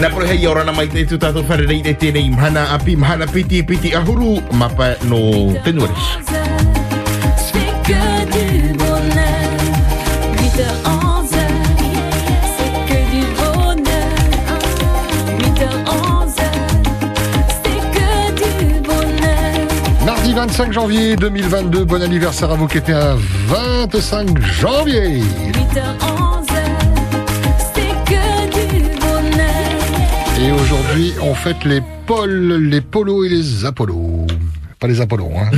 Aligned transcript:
Na 0.00 0.08
pore 0.08 0.24
hei 0.26 0.46
ora 0.48 0.64
na 0.64 0.72
mai 0.72 0.88
te 0.88 1.04
tu 1.04 1.18
tātou 1.20 1.44
whare 1.44 1.66
rei 1.68 1.82
te 1.84 1.92
tēnei 1.92 2.32
mhana 2.32 2.62
api 2.72 2.96
mhana 2.96 3.28
piti 3.28 3.60
piti 3.62 3.92
ahuru 3.92 4.40
mapa 4.56 4.94
no 5.04 5.20
tenuaris. 5.60 6.39
25 20.40 20.72
janvier 20.72 21.16
2022, 21.16 21.84
bon 21.84 22.02
anniversaire 22.02 22.50
à 22.50 22.54
vous 22.54 22.66
qui 22.66 22.78
étiez 22.78 22.94
un 22.94 23.14
25 23.48 24.40
janvier. 24.42 25.20
8h11, 25.20 26.46
c'est 27.74 27.82
que 28.06 28.74
du 28.74 28.80
bonheur. 28.98 30.40
Et 30.40 30.50
aujourd'hui, 30.50 31.12
on 31.20 31.34
fête 31.34 31.62
les 31.66 31.82
pôles, 32.06 32.54
les 32.70 32.80
polos 32.80 33.26
et 33.26 33.28
les 33.28 33.66
apollos. 33.66 34.26
Pas 34.78 34.86
les 34.86 35.02
Apollons, 35.02 35.30
hein. 35.38 35.50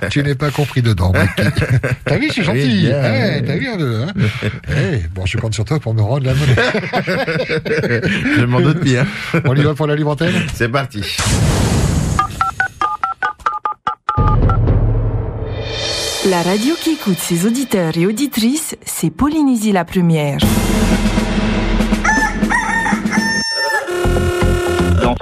tu 0.10 0.22
n'es 0.22 0.34
pas 0.34 0.50
compris 0.50 0.80
dedans. 0.80 1.12
T'as 2.06 2.16
vu, 2.16 2.30
c'est 2.30 2.42
gentil. 2.42 2.86
bien. 2.86 3.02
Eh, 3.04 3.42
T'as 3.44 3.56
vu 3.56 3.68
un 3.68 3.76
peu, 3.76 4.00
hein. 4.00 4.12
Eh, 4.70 5.02
bon, 5.14 5.26
je 5.26 5.36
compte 5.36 5.52
sur 5.52 5.66
toi 5.66 5.78
pour 5.78 5.92
me 5.92 6.00
rendre 6.00 6.24
la 6.24 6.32
monnaie. 6.32 6.56
Je 8.38 8.44
m'en 8.46 8.62
doute 8.62 8.80
bien. 8.80 9.06
On 9.44 9.54
y 9.54 9.62
va 9.62 9.74
pour 9.74 9.86
la 9.86 9.94
libre 9.94 10.12
antenne 10.12 10.32
C'est 10.54 10.70
parti. 10.70 11.02
La 16.26 16.40
radio 16.40 16.74
qui 16.80 16.92
écoute 16.92 17.18
ses 17.18 17.44
auditeurs 17.44 17.98
et 17.98 18.06
auditrices, 18.06 18.76
c'est 18.86 19.10
Polynésie 19.10 19.72
la 19.72 19.84
première. 19.84 20.38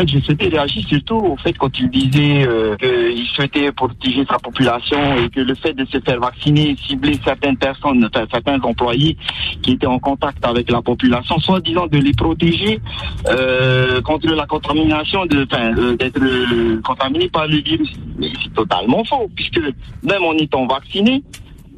Fait, 0.03 0.09
j'ai 0.13 0.21
souhaité 0.23 0.49
réagir 0.49 0.87
surtout 0.89 1.17
au 1.17 1.37
fait 1.37 1.53
quand 1.55 1.71
il 1.79 1.89
disait 1.91 2.47
euh, 2.47 2.77
qu'il 2.77 3.27
souhaitait 3.29 3.73
protéger 3.73 4.25
sa 4.29 4.39
population 4.39 5.17
et 5.17 5.29
que 5.31 5.41
le 5.41 5.55
fait 5.55 5.73
de 5.73 5.85
se 5.87 5.99
faire 6.01 6.21
vacciner 6.21 6.77
ciblait 6.87 7.19
certaines 7.25 7.57
personnes, 7.57 8.09
certains 8.31 8.61
employés 8.63 9.17
qui 9.63 9.73
étaient 9.73 9.87
en 9.87 9.99
contact 9.99 10.45
avec 10.45 10.71
la 10.71 10.83
population, 10.83 11.39
soi-disant 11.39 11.87
de 11.87 11.99
les 11.99 12.13
protéger 12.13 12.81
euh, 13.29 14.01
contre 14.03 14.29
la 14.29 14.47
contamination, 14.47 15.25
euh, 15.33 15.97
d'être 15.97 16.83
contaminés 16.83 17.29
par 17.29 17.47
le 17.47 17.59
virus. 17.59 17.93
Mais 18.19 18.31
c'est 18.43 18.55
totalement 18.55 19.05
faux, 19.05 19.31
puisque 19.35 19.61
même 20.03 20.25
en 20.25 20.35
étant 20.35 20.67
vacciné, 20.67 21.23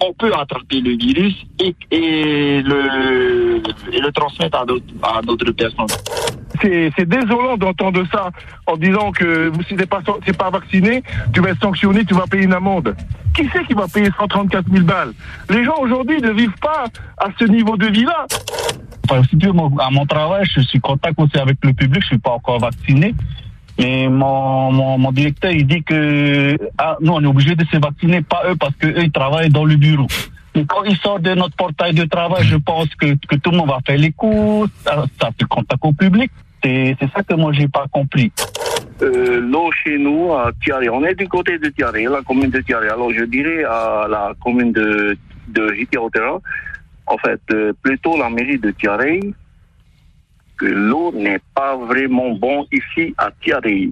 on 0.09 0.13
peut 0.15 0.33
attraper 0.35 0.81
le 0.81 0.97
virus 0.97 1.35
et, 1.61 1.75
et 1.91 2.63
le, 2.63 3.63
et 3.93 4.01
le 4.01 4.13
transmettre 4.13 4.59
à 4.61 4.65
d'autres, 4.65 4.85
à 5.03 5.23
d'autres 5.23 5.53
personnes. 5.53 5.87
c'est 6.61 6.91
c'est 6.97 7.09
désolant 7.09 7.57
d'entendre 7.57 8.05
ça 8.13 8.31
en 8.67 8.77
disant 8.77 9.13
que 9.13 9.53
si 9.69 9.77
t'es 9.77 9.87
pas 9.87 10.01
pas 10.03 10.51
vacciné, 10.51 11.03
tu 11.33 11.41
vas 11.41 11.51
être 11.51 11.63
sanctionné, 11.63 12.05
tu 12.05 12.15
vas 12.15 12.27
payer 12.27 12.45
une 12.45 12.53
amende. 12.55 12.95
Qui 13.35 13.49
c'est 13.53 13.65
qui 13.67 13.75
va 13.75 13.87
payer 13.89 14.11
134 14.17 14.71
000 14.71 14.85
balles? 14.85 15.13
Les 15.51 15.65
gens 15.65 15.77
aujourd'hui 15.81 16.21
ne 16.21 16.31
vivent 16.31 16.61
pas 16.61 16.85
à 17.19 17.29
ce 17.39 17.45
niveau 17.45 17.77
de 17.77 17.87
vie-là. 17.87 18.27
Enfin, 19.11 19.23
si 19.29 19.37
tu 19.37 19.47
veux, 19.47 19.53
à 19.81 19.91
mon 19.91 20.07
travail, 20.07 20.45
je 20.47 20.61
suis 20.61 20.79
en 20.83 20.89
contact 20.93 21.19
aussi 21.21 21.37
avec 21.39 21.59
le 21.63 21.73
public, 21.73 22.01
je 22.03 22.07
suis 22.09 22.19
pas 22.19 22.31
encore 22.31 22.59
vacciné. 22.59 23.15
Mais 23.79 24.09
mon, 24.09 24.71
mon, 24.71 24.99
mon 24.99 25.13
directeur, 25.13 25.51
il 25.51 25.67
dit 25.67 25.83
que 25.83 26.57
ah, 26.79 26.97
nous, 27.01 27.13
on 27.13 27.23
est 27.23 27.27
obligé 27.27 27.57
de 27.57 27.65
se 27.65 27.77
vacciner, 27.77 28.23
pas 28.23 28.43
eux, 28.49 28.57
parce 28.57 28.75
que 28.77 28.87
eux, 28.87 29.03
ils 29.03 29.13
travaillent 29.13 29.51
dans 29.51 29.65
le 29.65 29.77
bureau. 29.77 30.07
Et 30.55 30.65
quand 30.65 30.85
ils 30.85 30.97
sortent 30.97 31.23
de 31.23 31.35
notre 31.35 31.57
portail 31.57 31.93
de 31.95 32.05
travail, 32.05 32.45
je 32.45 32.57
pense 32.57 32.89
que, 32.95 33.15
que 33.27 33.37
tout 33.37 33.51
le 33.51 33.57
monde 33.57 33.69
va 33.69 33.81
faire 33.85 33.99
les 33.99 34.13
courses, 34.13 34.71
ça, 34.85 35.05
ça 35.21 35.31
fait 35.37 35.47
contact 35.49 35.81
au 35.85 35.93
public. 35.93 36.31
C'est 36.63 36.97
c'est 37.01 37.11
ça 37.13 37.23
que 37.23 37.35
moi, 37.35 37.53
j'ai 37.53 37.69
pas 37.69 37.87
compris. 37.91 38.31
Euh, 39.03 39.41
l'eau 39.41 39.71
chez 39.83 39.99
nous, 39.99 40.33
à 40.33 40.53
Tiaré, 40.63 40.89
on 40.89 41.05
est 41.05 41.17
du 41.17 41.29
côté 41.29 41.59
de 41.59 41.69
Tiaré, 41.69 42.05
la 42.05 42.23
commune 42.23 42.51
de 42.51 42.61
Tiaré. 42.61 42.89
Alors 42.89 43.13
je 43.13 43.25
dirais 43.25 43.65
à 43.65 44.07
la 44.09 44.33
commune 44.41 44.71
de, 44.71 45.17
de 45.49 45.75
Jitiaotera, 45.75 46.41
en 47.07 47.19
fait, 47.19 47.41
euh, 47.51 47.73
plutôt 47.83 48.17
la 48.17 48.31
mairie 48.31 48.59
de 48.59 48.71
Tiaré, 48.71 49.21
que 50.59 50.67
l'eau 50.67 51.13
n'est 51.15 51.41
pas 51.55 51.77
vraiment 51.77 52.31
bon 52.33 52.67
ici 52.73 53.15
à 53.19 53.31
Tiaré. 53.43 53.91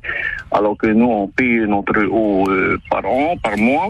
Alors 0.50 0.77
que 0.77 0.87
nous, 0.87 1.06
on 1.11 1.28
paye 1.28 1.61
notre 1.67 2.05
eau 2.06 2.49
euh, 2.49 2.78
par 2.91 3.05
an, 3.05 3.34
par 3.43 3.56
mois, 3.56 3.89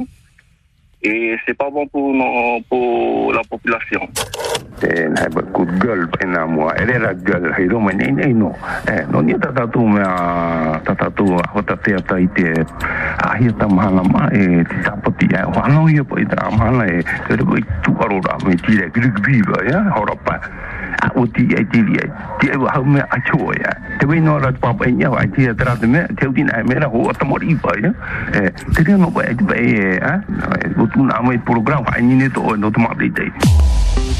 et 1.04 1.36
c'est 1.44 1.54
pas 1.54 1.68
bon 1.70 1.86
pour, 1.88 2.14
nos- 2.14 2.60
pour 2.68 3.32
la 3.32 3.42
population. 3.50 4.00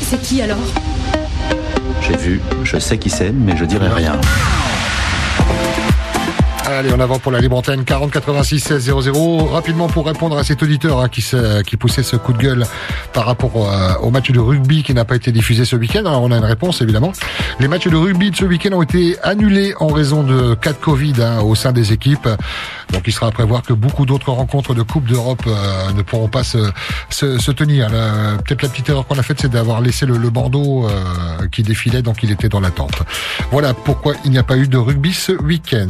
C'est 0.01 0.21
qui 0.21 0.43
alors? 0.43 0.59
J'ai 2.01 2.17
vu, 2.17 2.41
je 2.65 2.79
sais 2.79 2.99
qui 2.99 3.11
c'est, 3.11 3.33
mais 3.33 3.57
je 3.57 3.65
dirai 3.65 3.89
rien. 3.89 4.21
Allez, 6.79 6.91
en 6.91 7.01
avant 7.01 7.19
pour 7.19 7.33
la 7.33 7.41
libre 7.41 7.57
antenne 7.57 7.85
40 7.85 8.11
86 8.11 8.61
16 8.61 8.85
00. 8.85 9.45
Rapidement 9.47 9.89
pour 9.89 10.07
répondre 10.07 10.39
à 10.39 10.45
cet 10.45 10.63
auditeur 10.63 11.01
hein, 11.01 11.09
qui, 11.09 11.23
qui 11.67 11.77
poussait 11.77 12.03
ce 12.03 12.17
coup 12.17 12.33
de 12.33 12.39
gueule 12.39 12.65
par 13.13 13.27
rapport 13.27 13.69
euh, 13.71 13.95
au 14.01 14.11
match 14.11 14.31
de 14.31 14.41
rugby 14.41 14.83
qui 14.83 14.95
n'a 14.95 15.05
pas 15.05 15.17
été 15.17 15.33
diffusé 15.33 15.67
ce 15.67 15.77
week-end. 15.77 16.01
Alors, 16.01 16.23
on 16.23 16.31
a 16.31 16.37
une 16.37 16.45
réponse 16.45 16.81
évidemment. 16.81 17.13
Les 17.61 17.69
matchs 17.69 17.89
de 17.89 17.97
rugby 17.97 18.31
de 18.31 18.37
ce 18.37 18.47
week-end 18.47 18.73
ont 18.73 18.83
été 18.83 19.17
annulés 19.23 19.75
en 19.81 19.89
raison 19.89 20.23
de 20.23 20.55
cas 20.55 20.73
de 20.73 20.79
Covid 20.79 21.15
hein, 21.21 21.41
au 21.41 21.55
sein 21.55 21.73
des 21.73 21.93
équipes. 21.93 22.29
Donc 22.93 23.03
il 23.07 23.13
sera 23.13 23.29
à 23.29 23.31
prévoir 23.31 23.63
que 23.63 23.73
beaucoup 23.73 24.07
d'autres 24.07 24.31
rencontres 24.31 24.75
de 24.75 24.83
Coupe 24.83 25.07
d'Europe 25.07 25.43
euh, 25.47 25.93
ne 25.93 26.03
pourront 26.03 26.29
pas 26.29 26.45
se, 26.45 26.71
tenir. 27.53 27.89
Peut-être 28.45 28.63
la 28.63 28.69
petite 28.69 28.89
erreur 28.89 29.07
qu'on 29.07 29.19
a 29.19 29.23
faite, 29.23 29.39
c'est 29.41 29.51
d'avoir 29.51 29.81
laissé 29.81 30.07
le, 30.07 30.19
bandeau 30.31 30.87
euh, 30.87 31.49
qui 31.51 31.63
défilait, 31.63 32.03
donc 32.03 32.23
il 32.23 32.31
était 32.31 32.49
dans 32.49 32.61
l'attente. 32.61 33.03
Voilà 33.51 33.75
pourquoi 33.75 34.15
il 34.25 34.31
n'y 34.31 34.39
a 34.39 34.43
pas 34.43 34.57
eu 34.57 34.69
de 34.69 34.79
rugby 34.79 35.13
ce 35.13 35.33
week-end. 35.33 35.87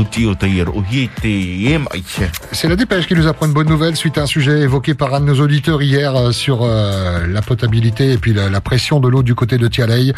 E 0.00 1.08
e 1.22 1.72
e 1.72 1.74
e 1.74 2.02
che 2.02 2.30
C'est 2.52 2.68
la 2.68 2.76
dépêche 2.76 3.06
qui 3.06 3.14
nous 3.14 3.26
apprend 3.26 3.46
une 3.46 3.52
bonne 3.52 3.68
nouvelle 3.68 3.96
suite 3.96 4.18
à 4.18 4.22
un 4.22 4.26
sujet 4.26 4.60
évoqué 4.60 4.94
par 4.94 5.14
un 5.14 5.20
de 5.20 5.26
nos 5.26 5.40
auditeurs 5.40 5.82
hier 5.82 6.14
euh, 6.14 6.32
sur 6.32 6.60
euh, 6.62 7.26
la 7.26 7.42
potabilité 7.42 8.12
et 8.12 8.18
puis 8.18 8.32
la, 8.32 8.48
la 8.48 8.60
pression 8.60 9.00
de 9.00 9.08
l'eau 9.08 9.22
du 9.22 9.34
côté 9.34 9.58
de 9.58 9.68
Tialei. 9.68 10.12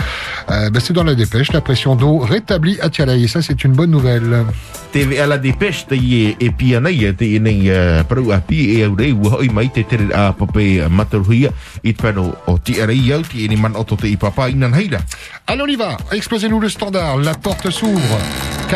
Euh, 0.51 0.71
ben, 0.71 0.81
c'est 0.81 0.93
dans 0.93 1.05
la 1.05 1.15
dépêche, 1.15 1.53
la 1.53 1.61
pression 1.61 1.97
d'eau 1.97 2.19
rétablie 2.19 2.79
à 2.81 2.91
Tialei. 2.91 3.23
Et 3.23 3.29
ça, 3.29 3.43
c'est 3.43 3.65
une 3.65 3.73
bonne 3.73 3.91
nouvelle. 3.91 4.44
te 4.93 5.00
ve 5.09 5.17
ala 5.25 5.38
de 5.41 5.55
pes 5.56 5.87
te 5.88 5.97
ie 5.97 6.35
e 6.37 6.50
pia 6.53 6.81
nei 6.85 7.06
e 7.09 7.15
te 7.17 7.25
nei 7.41 7.71
uh, 7.73 8.03
paru 8.09 8.29
a 8.37 8.43
pi 8.45 8.59
e 8.77 8.83
au 8.85 8.97
rei 8.99 9.15
ua 9.17 9.38
hoi 9.38 9.49
mai 9.49 9.71
te 9.73 9.87
tere 9.88 10.11
a 10.12 10.27
pape 10.37 10.85
mataruhia 10.93 11.49
i 11.81 11.95
te 11.95 12.03
pano 12.03 12.27
o 12.47 12.59
ti 12.61 12.77
arei 12.85 13.12
au 13.17 13.25
ti 13.25 13.47
eni 13.47 13.56
man 13.56 13.79
oto 13.81 13.97
te 13.97 14.11
i 14.12 14.19
papa 14.21 14.50
inan 14.53 14.77
heira 14.77 15.00
Allez, 15.49 15.62
on 15.62 15.67
y 15.67 15.77
va. 15.77 15.97
Explosez-nous 16.12 16.61
le 16.61 16.69
standard. 16.69 17.17
La 17.19 17.35
porte 17.35 17.69
s'ouvre. 17.69 18.19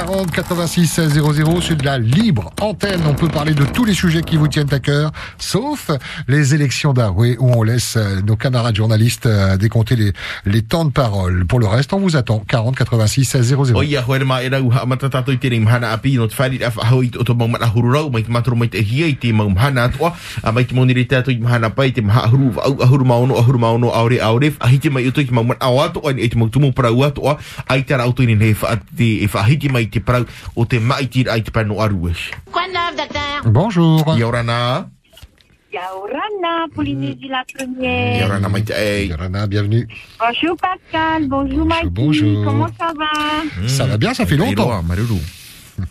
40 0.07 0.31
86 0.31 0.87
16 0.87 1.15
00 1.15 1.61
sur 1.61 1.77
de 1.77 1.85
la 1.85 1.99
libre 1.99 2.53
antenne. 2.61 3.01
On 3.09 3.15
peut 3.15 3.27
parler 3.27 3.55
de 3.55 3.65
tous 3.65 3.85
les 3.85 3.93
sujets 3.93 4.23
qui 4.23 4.37
vous 4.37 4.47
tiennent 4.47 4.73
à 4.73 4.79
cœur, 4.79 5.11
sauf 5.37 5.91
les 6.29 6.55
élections 6.55 6.93
d'Aroué 6.93 7.37
où 7.41 7.51
on 7.51 7.65
laisse 7.65 7.97
euh, 7.97 8.21
nos 8.23 8.37
camarades 8.37 8.77
journalistes 8.77 9.27
euh, 9.27 9.57
décompter 9.57 9.97
les, 9.97 10.13
les 10.45 10.63
temps 10.63 10.85
de 10.85 10.93
parole. 10.93 11.45
Pour 11.45 11.59
le 11.59 11.67
reste, 11.67 11.93
on 11.93 11.99
vous 11.99 12.15
attend. 12.15 12.39
40 12.39 12.77
86 12.77 13.25
16 13.25 13.47
00 13.49 13.83
te 29.89 30.01
prau 30.01 30.27
o 30.55 30.67
te 30.67 30.79
maitir 30.79 31.29
ai 31.31 31.43
te 31.43 31.51
pano. 31.51 31.77
E. 31.77 32.13
Bonjour. 33.45 34.17
Yaurana. 34.17 34.89
Yaurana, 35.73 36.67
Polynésie 36.75 37.29
la 37.29 37.45
première. 37.45 38.41
Yaurana 39.09 39.47
bienvenue. 39.47 39.89
Bonjour 40.19 40.57
Pascal, 40.57 41.29
bonjour, 41.29 41.67
bonjour 41.67 41.91
Bonjour. 41.91 42.45
Comment 42.45 42.69
ça 42.79 42.93
va? 42.97 43.63
Hmm. 43.63 43.69
Ça 43.69 43.87
va 43.87 43.99
bien, 43.99 44.15
ça 44.15 44.27
fait 44.27 44.37
longtemps. 44.37 44.71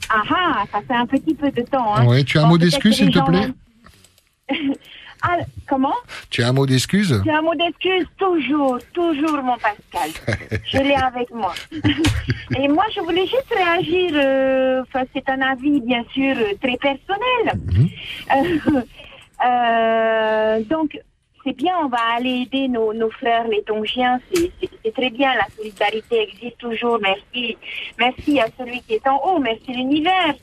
Ah, 0.09 0.23
ah 0.29 0.63
ça 0.71 0.79
fait 0.87 0.95
un 0.95 1.05
petit 1.05 1.35
peu 1.35 1.51
de 1.51 1.61
temps. 1.61 1.95
Hein. 1.95 2.05
Ouais, 2.05 2.23
tu 2.23 2.39
as 2.39 2.43
un 2.43 2.47
mot 2.47 2.57
d'excuse 2.57 2.95
s'il 2.95 3.11
te 3.11 3.19
plaît 3.19 3.53
ah, 5.27 5.37
comment? 5.67 5.95
Tu 6.29 6.43
as 6.43 6.49
un 6.49 6.53
mot 6.53 6.67
d'excuse? 6.67 7.21
J'ai 7.25 7.31
un 7.31 7.41
mot 7.41 7.55
d'excuse 7.55 8.05
toujours, 8.17 8.77
toujours 8.93 9.41
mon 9.41 9.57
Pascal. 9.57 10.11
je 10.65 10.77
l'ai 10.77 10.93
avec 10.93 11.31
moi. 11.31 11.53
Et 12.59 12.67
moi, 12.67 12.83
je 12.93 12.99
voulais 13.01 13.25
juste 13.25 13.51
réagir. 13.51 14.11
euh, 14.13 14.83
c'est 15.13 15.27
un 15.29 15.41
avis, 15.41 15.81
bien 15.81 16.03
sûr, 16.13 16.35
très 16.61 16.77
personnel. 16.77 17.59
Euh, 18.35 18.81
euh, 19.45 20.63
donc, 20.69 20.99
c'est 21.43 21.55
bien, 21.55 21.73
on 21.83 21.87
va 21.87 21.97
aller 22.17 22.43
aider 22.43 22.67
nos, 22.67 22.93
nos 22.93 23.09
frères 23.09 23.47
les 23.47 23.63
Tongiens. 23.63 24.19
C'est 24.31 24.93
très 24.93 25.09
bien, 25.09 25.33
la 25.33 25.47
solidarité 25.57 26.21
existe 26.21 26.59
toujours. 26.59 26.99
Merci, 27.01 27.57
merci 27.97 28.39
à 28.39 28.45
celui 28.59 28.81
qui 28.81 28.93
est 28.95 29.07
en 29.07 29.19
haut. 29.25 29.39
Merci 29.39 29.73
l'univers. 29.73 30.35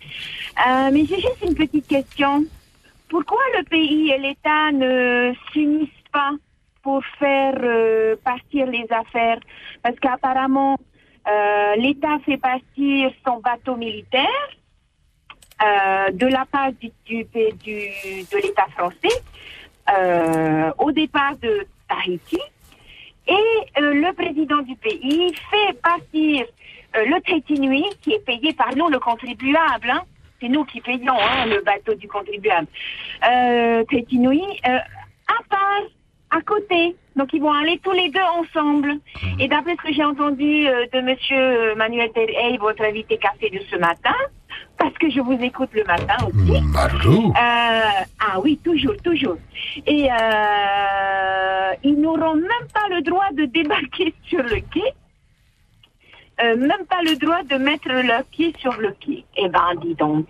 Mais 0.93 1.05
j'ai 1.07 1.21
juste 1.21 1.43
une 1.47 1.55
petite 1.55 1.87
question. 1.87 2.45
Pourquoi 3.13 3.43
le 3.59 3.63
pays 3.65 4.11
et 4.11 4.17
l'État 4.17 4.73
ne 4.73 5.35
s'unissent 5.53 6.05
pas 6.11 6.31
pour 6.83 7.05
faire 7.19 7.55
euh, 7.63 8.17
partir 8.25 8.67
les 8.67 8.87
affaires? 8.91 9.39
Parce 9.83 9.97
qu'apparemment, 10.01 10.79
euh, 11.29 11.75
l'État 11.77 12.19
fait 12.25 12.39
partir 12.39 13.11
son 13.27 13.39
bateau 13.41 13.77
militaire 13.77 14.49
euh, 15.63 16.11
de 16.11 16.27
la 16.27 16.47
part 16.47 16.73
du, 16.73 16.91
du- 17.05 17.25
de 18.33 18.37
l'État 18.43 18.67
français 18.77 19.17
au 20.79 20.91
départ 20.91 21.37
de 21.37 21.67
Tahiti. 21.89 22.41
Et 23.29 23.45
le 23.79 24.11
président 24.15 24.63
du 24.63 24.75
pays 24.77 25.35
fait 25.51 25.75
partir 25.83 26.47
le 26.95 27.61
Nui, 27.61 27.85
qui 28.01 28.15
est 28.15 28.25
payé 28.25 28.55
par 28.55 28.75
nous, 28.75 28.89
le 28.89 28.99
contribuable. 28.99 29.91
hein. 29.91 30.03
C'est 30.43 30.49
nous 30.49 30.65
qui 30.65 30.81
payons 30.81 31.15
hein, 31.15 31.47
le 31.47 31.63
bateau 31.63 31.95
du 31.95 32.09
contribuable. 32.09 32.67
Euh, 33.25 33.85
Tahiti 33.85 34.19
Nui, 34.19 34.43
euh, 34.67 34.77
à 34.77 35.43
part, 35.49 35.83
à 36.31 36.41
côté. 36.41 36.97
Donc 37.15 37.29
ils 37.33 37.41
vont 37.41 37.53
aller 37.53 37.79
tous 37.85 37.93
les 37.93 38.11
deux 38.11 38.21
ensemble. 38.21 38.95
Et 39.39 39.47
d'après 39.47 39.77
ce 39.77 39.89
que 39.89 39.93
j'ai 39.93 40.03
entendu 40.03 40.67
euh, 40.67 40.87
de 40.93 41.01
Monsieur 41.01 41.77
Manuel 41.77 42.11
Terrey, 42.13 42.57
votre 42.59 42.83
invité 42.83 43.19
café 43.19 43.51
de 43.51 43.61
ce 43.71 43.77
matin, 43.77 44.15
parce 44.79 44.95
que 44.95 45.09
je 45.11 45.21
vous 45.21 45.39
écoute 45.41 45.71
le 45.75 45.85
matin 45.85 46.17
aussi. 46.27 46.61
Euh, 47.31 48.05
ah 48.21 48.41
oui, 48.43 48.59
toujours, 48.65 48.97
toujours. 49.05 49.37
Et 49.87 50.09
euh, 50.11 51.71
ils 51.85 52.01
n'auront 52.01 52.35
même 52.35 52.69
pas 52.75 52.89
le 52.91 53.03
droit 53.03 53.31
de 53.33 53.45
débarquer 53.45 54.13
sur 54.29 54.43
le 54.43 54.61
quai. 54.73 54.93
Euh, 56.41 56.57
même 56.57 56.87
pas 56.89 57.03
le 57.03 57.17
droit 57.17 57.43
de 57.43 57.57
mettre 57.57 57.89
leurs 57.89 58.25
pieds 58.25 58.55
sur 58.59 58.73
le 58.81 58.93
quai. 59.01 59.25
Eh 59.37 59.49
ben, 59.49 59.75
dis 59.83 59.95
donc. 59.95 60.29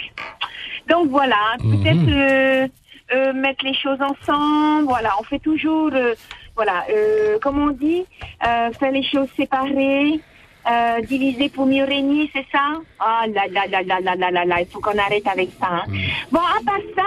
Donc 0.89 1.09
voilà, 1.09 1.37
peut-être 1.59 2.09
euh, 2.09 2.69
euh, 3.15 3.33
mettre 3.33 3.65
les 3.65 3.75
choses 3.75 4.01
ensemble. 4.01 4.89
Voilà, 4.89 5.11
on 5.21 5.23
fait 5.23 5.39
toujours, 5.39 5.91
euh, 5.93 6.15
voilà, 6.57 6.85
euh, 6.91 7.39
comme 7.41 7.59
on 7.63 7.71
dit, 7.71 8.05
euh, 8.47 8.73
faire 8.73 8.91
les 8.91 9.05
choses 9.05 9.29
séparées. 9.37 10.21
Euh, 10.71 11.01
diviser 11.09 11.49
pour 11.49 11.67
mieux 11.67 11.83
régner, 11.85 12.31
c'est 12.33 12.47
ça? 12.53 12.61
Ah 13.01 13.25
là 13.35 13.43
là 13.53 13.63
là 13.69 13.83
là 13.83 13.99
là 14.01 14.15
là 14.15 14.31
là 14.31 14.45
là, 14.45 14.61
il 14.61 14.67
faut 14.73 14.79
qu'on 14.79 14.97
arrête 14.97 15.27
avec 15.27 15.51
ça. 15.61 15.67
hein. 15.73 15.83
Bon, 16.31 16.39
à 16.39 16.63
part 16.65 16.77
ça, 16.95 17.03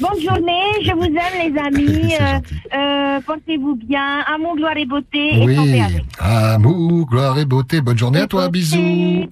bonne 0.00 0.20
journée, 0.22 0.62
je 0.82 0.92
vous 0.92 1.04
aime 1.04 1.36
les 1.52 1.60
amis, 1.60 2.14
euh, 2.20 2.38
euh, 2.74 3.20
portez-vous 3.20 3.76
bien, 3.76 4.20
amour, 4.34 4.56
gloire 4.56 4.78
et 4.78 4.86
beauté, 4.86 5.28
et 5.28 5.54
santé 5.54 5.72
Oui. 5.72 5.80
avec. 5.80 6.04
Amour, 6.18 7.06
gloire 7.06 7.38
et 7.38 7.44
beauté. 7.44 7.82
Bonne 7.82 7.98
journée 7.98 8.20
à 8.20 8.26
toi. 8.26 8.48
Bisous. 8.48 8.78
Bisous 8.78 9.28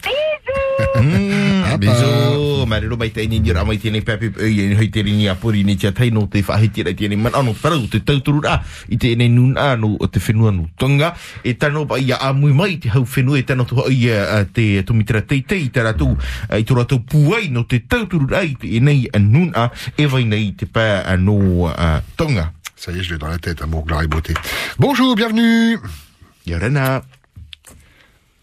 Mm, 0.95 1.75
Apa? 1.75 1.79
Bezo, 1.83 2.63
maruru 2.71 2.95
mai 2.97 3.11
tai 3.11 3.27
ni 3.27 3.41
dira 3.43 3.65
mai 3.67 3.79
tēnei 3.83 4.05
pepe 4.07 4.31
e 4.39 4.47
ni 4.71 4.77
hoi 4.79 4.87
te 4.95 5.03
rini 5.03 5.27
a 5.27 5.35
pori 5.35 5.65
ni 5.67 5.75
tia 5.75 5.91
tai 5.91 6.11
no 6.15 6.29
te 6.31 6.39
whahiti 6.47 6.85
rai 6.87 6.95
tēnei 6.95 7.19
man 7.19 7.35
ano 7.35 7.51
parau 7.59 7.83
te 7.91 7.99
tauturu 7.99 8.39
rā 8.45 8.61
i 8.95 8.97
tēnei 8.97 9.27
nun 9.29 9.59
anu 9.59 9.97
o 9.99 10.07
te 10.07 10.23
whenua 10.23 10.53
nu 10.55 10.69
tonga 10.79 11.11
e 11.43 11.57
tano 11.59 11.83
pa 11.91 11.99
ia 11.99 12.21
amui 12.23 12.55
mai 12.55 12.79
te 12.79 12.93
hau 12.95 13.03
whenua 13.03 13.41
e 13.41 13.43
tano 13.43 13.67
tu 13.67 13.75
hoi 13.83 14.07
te 14.55 14.69
tumitira 14.87 15.25
teitei 15.27 15.67
te 15.75 15.83
ratu 15.83 16.13
i 16.55 16.63
tu 16.63 16.79
ratu 16.79 17.01
puai 17.03 17.51
no 17.51 17.67
te 17.67 17.83
tauturu 17.83 18.31
rai 18.31 18.55
te 18.55 18.71
nei 18.79 19.09
a 19.11 19.19
nun 19.19 19.51
a 19.59 19.67
e 19.99 20.07
vai 20.07 20.23
nei 20.25 20.55
te 20.55 20.71
pā 20.71 21.03
a 21.03 21.17
no 21.19 21.71
tonga 22.17 22.53
Ça 22.77 22.93
y 22.93 22.99
est, 22.99 23.03
je 23.03 23.13
l'ai 23.15 23.19
dans 23.19 23.29
la 23.29 23.39
tête. 23.39 23.63
Amour, 23.63 23.87
gloire 23.87 24.03
et 24.03 24.09
beauté. 24.09 24.35
Bonjour, 24.79 25.15
bienvenue. 25.17 25.79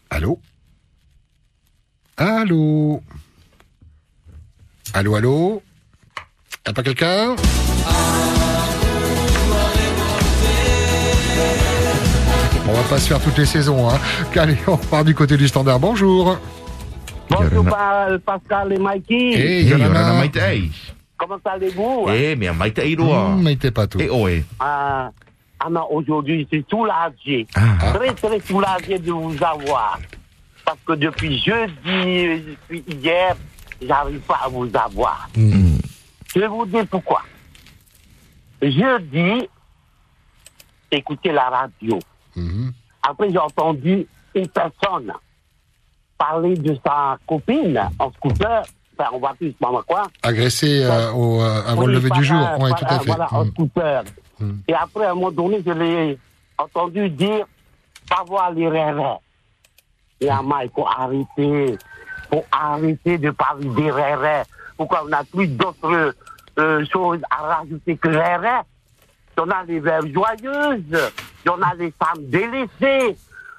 Allô? 0.09 0.39
Allô 2.18 3.02
Allô, 4.94 5.16
allô 5.16 5.62
Y'a 6.68 6.74
pas 6.74 6.84
quelqu'un 6.84 7.36
On 12.68 12.74
va 12.74 12.84
pas 12.84 13.00
se 13.00 13.08
faire 13.08 13.19
toutes 13.19 13.38
les 13.38 13.46
saisons, 13.46 13.90
hein. 13.90 14.00
Allez, 14.36 14.58
on 14.68 14.75
repart 14.75 15.06
du 15.06 15.13
côté 15.16 15.36
du 15.36 15.48
standard. 15.48 15.80
Bonjour. 15.80 16.38
Bonjour, 17.30 17.66
Pa- 17.66 18.08
Pascal 18.25 18.74
et 18.74 18.78
Mikey. 18.78 19.34
Hey, 19.34 19.66
Yorana. 19.66 19.88
rana 20.04 20.19
mai 20.19 20.30
te 20.30 20.40
ei 20.40 20.72
Comment 21.18 21.40
allez-vous? 21.46 22.07
E 22.10 22.36
mea 22.36 22.52
mai 22.54 22.72
te 22.74 22.81
ei 22.81 22.96
roa 22.96 23.36
Hmm, 23.36 23.42
mais 23.44 23.56
t'es 23.56 23.72
pas 23.72 23.88
tout. 23.88 24.00
e 24.02 24.10
oe 24.10 24.44
Ah, 24.60 25.12
ah 25.60 25.69
non, 25.69 25.86
aujourd'hui, 25.92 26.42
je 26.52 26.57
suis 26.57 26.66
soulagé. 26.69 27.48
ah, 27.56 27.94
Très, 27.94 28.14
très 28.14 28.40
soulagé 28.42 29.00
de 29.00 29.12
vous 29.12 29.36
avoir. 29.44 30.00
Parce 30.71 30.79
que 30.85 30.94
depuis 30.94 31.38
jeudi, 31.39 32.45
depuis 32.47 32.81
hier, 32.88 33.35
j'arrive 33.81 34.21
pas 34.21 34.39
à 34.45 34.47
vous 34.47 34.69
avoir. 34.73 35.27
Hmm. 35.35 35.75
Je 36.33 36.39
vais 36.39 36.47
vous 36.47 36.65
dire 36.65 36.88
pourquoi. 36.89 37.23
Jeudi, 38.62 39.50
écoutez 40.89 41.33
la 41.33 41.50
radio. 41.50 42.00
Mhm. 42.38 42.71
Après, 43.03 43.29
j'ai 43.31 43.38
entendu 43.38 44.07
une 44.33 44.47
personne 44.47 45.12
parler 46.18 46.56
de 46.56 46.77
sa 46.85 47.18
copine 47.27 47.81
en 48.00 48.09
scooter. 48.13 48.63
Enfin, 48.97 49.09
on 49.13 49.19
va 49.19 49.33
plus, 49.33 49.54
maman 49.59 49.81
quoi? 49.85 50.04
Agressé 50.23 50.83
euh, 50.85 51.11
au, 51.11 51.42
euh, 51.42 51.63
avant 51.68 51.85
le 51.85 51.95
lever 51.95 52.11
du 52.11 52.23
jour. 52.23 52.47
Oui, 52.61 52.71
tout 52.78 52.85
à 52.87 52.99
fait. 52.99 53.06
Voilà, 53.07 53.28
en 53.33 53.44
Hmm. 53.44 53.51
scooter. 53.51 54.04
Hmm. 54.40 54.54
Et 54.69 54.73
après, 54.73 55.06
à 55.06 55.11
un 55.11 55.16
moment 55.16 55.31
donné, 55.31 55.61
je 55.66 55.71
l'ai 55.71 56.18
entendu 56.57 57.09
dire 57.09 57.45
pas 58.07 58.23
voir 58.25 58.51
les 58.54 58.69
rêves. 58.69 59.01
Et 60.21 60.30
à 60.30 60.42
moi, 60.42 60.63
il 60.63 60.69
faut 60.69 60.87
arrêter. 60.87 61.25
Il 61.73 61.78
faut 62.30 62.45
arrêter 62.51 63.18
de 63.18 63.31
parler 63.31 63.68
des 63.69 63.92
rêves. 63.92 64.45
Pourquoi 64.78 65.04
on 65.04 65.09
n'a 65.09 65.23
plus 65.23 65.47
d'autres 65.47 66.13
euh, 66.59 66.85
choses 66.92 67.19
à 67.30 67.56
rajouter 67.56 67.97
que 67.97 68.07
les 68.09 68.18
rêves 68.35 68.63
On 69.37 69.49
a 69.49 69.63
les 69.63 69.80
rêves 69.80 70.13
joyeuses. 70.13 71.11
On 71.49 71.61
a 71.61 71.73
les 71.75 71.92
femmes 71.92 72.23
délaissées. 72.30 73.18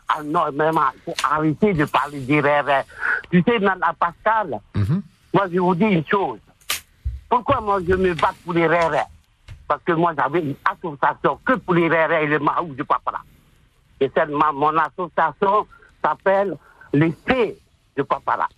Ah 0.09 0.23
non, 0.23 0.45
vraiment, 0.53 0.83
il 0.95 1.01
faut 1.05 1.15
arrêter 1.29 1.73
de 1.75 1.85
parler 1.85 2.21
des 2.21 2.41
rêves. 2.41 2.85
Tu 3.31 3.43
sais, 3.43 3.59
Nana 3.59 3.93
Pascal, 3.99 4.61
Mhm. 4.77 5.03
moi, 5.35 5.47
je 5.53 5.59
vous 5.59 5.75
dis 5.75 5.85
une 5.85 6.07
chose. 6.07 6.39
Pourquoi 7.29 7.61
moi 7.63 7.79
je 7.89 7.95
me 7.95 8.13
bats 8.15 8.35
pour 8.45 8.53
les 8.53 8.67
rêves 8.67 9.03
Parce 9.67 9.83
que 9.85 9.93
moi 9.93 10.13
j'avais 10.17 10.41
une 10.41 10.55
association 10.71 11.39
que 11.47 11.55
pour 11.55 11.73
les 11.75 11.89
rêves 11.89 12.13
et 12.13 12.27
les 12.27 12.39
mahou 12.39 12.75
de 12.75 12.83
Papara. 12.83 13.23
Et 14.01 14.11
ma- 14.29 14.53
mon 14.53 14.77
association 14.77 15.67
s'appelle 16.05 16.57
fées 17.27 17.59
de 17.97 18.03
Papara. 18.03 18.49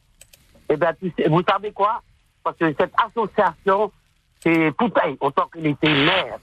Eh 0.68 0.76
bien, 0.76 0.92
vous 1.28 1.42
savez 1.48 1.72
quoi? 1.72 2.02
Parce 2.42 2.56
que 2.56 2.74
cette 2.78 2.94
association, 2.96 3.92
c'est 4.40 4.72
Poutaille, 4.72 5.16
autant 5.20 5.48
qu'il 5.52 5.66
était 5.66 5.88
maire. 5.88 6.38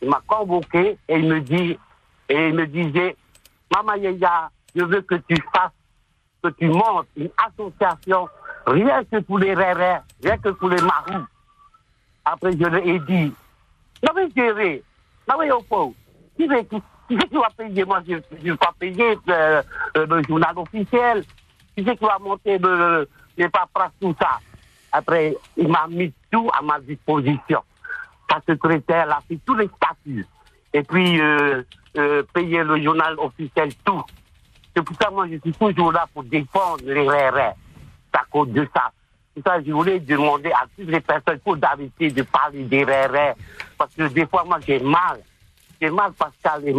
Il 0.00 0.08
m'a 0.08 0.20
convoqué 0.26 0.98
et 1.08 1.18
il 1.18 1.26
me 1.28 1.40
dit, 1.40 1.78
et 2.28 2.48
il 2.48 2.54
me 2.54 2.66
disait, 2.66 3.16
Maman 3.74 3.94
Yaya, 3.94 4.50
je 4.74 4.84
veux 4.84 5.00
que 5.02 5.16
tu 5.16 5.36
fasses, 5.54 5.72
que 6.42 6.50
tu 6.50 6.68
montes 6.68 7.08
une 7.16 7.30
association, 7.36 8.28
rien 8.66 9.04
que 9.04 9.18
pour 9.20 9.38
les 9.38 9.54
rérés, 9.54 9.98
rien 10.22 10.38
que 10.38 10.50
pour 10.50 10.68
les 10.68 10.80
marous. 10.82 11.26
Après, 12.24 12.52
je 12.52 12.64
lui 12.64 12.90
ai 12.90 12.98
dit, 13.00 13.32
non 14.02 14.12
mais 14.14 14.28
qui 17.16 17.36
va 17.36 17.48
payer? 17.56 17.84
Moi, 17.84 18.02
je 18.06 18.14
ne 18.14 18.50
vais 18.50 18.56
pas 18.56 18.74
payer 18.78 19.18
euh, 19.28 19.62
euh, 19.96 20.06
le 20.06 20.22
journal 20.24 20.52
officiel. 20.56 21.24
Qui 21.76 21.84
c'est 21.84 21.96
qui 21.96 22.04
va 22.04 22.18
monter 22.18 22.58
le, 22.58 23.08
les 23.36 23.48
paperasses, 23.48 23.92
tout 24.00 24.14
ça? 24.20 24.40
Après, 24.92 25.36
il 25.56 25.68
m'a 25.68 25.86
mis 25.88 26.12
tout 26.30 26.50
à 26.56 26.62
ma 26.62 26.80
disposition. 26.80 27.62
Sa 28.30 28.40
secrétaire 28.46 29.10
a 29.10 29.20
fait 29.26 29.38
tous 29.44 29.54
les 29.54 29.68
statuts. 29.76 30.26
Et 30.72 30.82
puis, 30.82 31.20
euh, 31.20 31.62
euh, 31.96 32.22
payer 32.34 32.62
le 32.62 32.82
journal 32.82 33.14
officiel, 33.18 33.70
tout. 33.84 34.02
C'est 34.74 34.82
pour 34.82 34.96
ça, 35.00 35.10
moi, 35.10 35.26
je 35.28 35.38
suis 35.38 35.52
toujours 35.52 35.92
là 35.92 36.06
pour 36.12 36.24
défendre 36.24 36.82
les 36.84 37.08
RRR. 37.08 37.54
C'est 38.12 38.20
à 38.20 38.24
cause 38.30 38.48
de 38.48 38.68
ça. 38.74 38.90
tout 39.34 39.42
ça, 39.44 39.60
je 39.62 39.72
voulais 39.72 39.98
demander 39.98 40.50
à 40.50 40.66
toutes 40.76 40.88
les 40.88 41.00
personnes 41.00 41.38
pour 41.40 41.56
d'arrêter 41.56 42.10
de 42.10 42.22
parler 42.22 42.64
des 42.64 42.84
rérés. 42.84 43.34
Parce 43.76 43.94
que 43.94 44.08
des 44.08 44.26
fois, 44.26 44.44
moi, 44.44 44.58
j'ai 44.66 44.78
mal. 44.80 45.20
J'ai 45.80 45.90
mal, 45.90 46.12
Pascal 46.12 46.68
et 46.68 46.74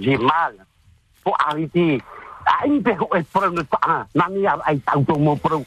j'ai 0.00 0.16
mal. 0.16 0.54
Pour 1.22 1.36
arrêter. 1.46 2.02
Kok 2.44 3.16
espron 3.16 3.56
ah, 3.80 4.04
nami 4.14 4.40
ya 4.44 4.60
ai 4.68 4.78
tahu 4.78 5.04
tu 5.04 5.18
mau 5.18 5.36
pro, 5.36 5.64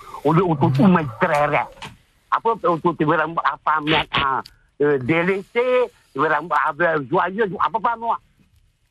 tiba 2.94 3.18
apa 3.18 3.82
mek 3.82 4.08
ah, 4.14 4.42
moi. 7.98 8.18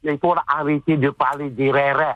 Il 0.02 0.18
faut 0.18 0.34
arrêter 0.46 0.96
de 0.96 1.10
parler 1.10 1.50
des 1.50 1.70
rérés. 1.70 2.14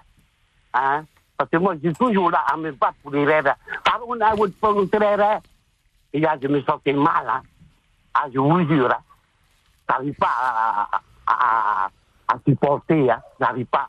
Hein? 0.75 1.05
Parce 1.37 1.51
que 1.51 1.57
moi, 1.57 1.75
j'ai 1.83 1.93
toujours 1.93 2.31
là, 2.31 2.45
en 2.55 2.59
même 2.59 2.77
pas 2.77 2.93
pour 3.03 3.11
les 3.11 3.25
rérés. 3.25 3.51
Quand 3.85 4.01
on 4.07 4.21
a 4.21 4.35
votre 4.35 4.55
pour 4.55 4.81
les 4.81 4.99
rérés, 4.99 5.39
et 6.13 6.21
là, 6.21 6.37
je 6.41 6.47
me 6.47 6.63
sentais 6.63 6.93
mal. 6.93 7.27
Hein? 7.29 7.43
Ah, 8.15 8.27
je 8.33 8.39
vous 8.39 8.65
jure. 8.69 8.91
Hein? 8.93 8.99
J'arrive 9.89 10.15
pas 10.15 10.31
à, 10.41 11.01
à, 11.31 11.89
à 12.29 12.39
supporter. 12.47 13.11
Hein? 13.11 13.21
J'arrive 13.41 13.67
pas. 13.67 13.89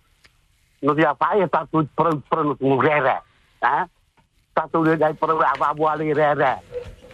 Nous 0.81 0.93
disons 0.95 1.15
pas, 1.15 1.29
il 1.35 1.39
y 1.39 1.43
a 1.43 1.47
pas 1.47 1.65
tout 1.71 1.87
pour 1.95 2.09
pour 2.29 2.43
nous 2.43 2.77
rérés. 2.77 3.21
Hein? 3.61 3.85
Satu 4.57 4.83
dia 4.83 4.97
dari 4.97 5.13
perlu 5.13 5.39
apa 5.39 5.73
buat 5.73 5.95
les 5.95 6.13
rérés. 6.13 6.59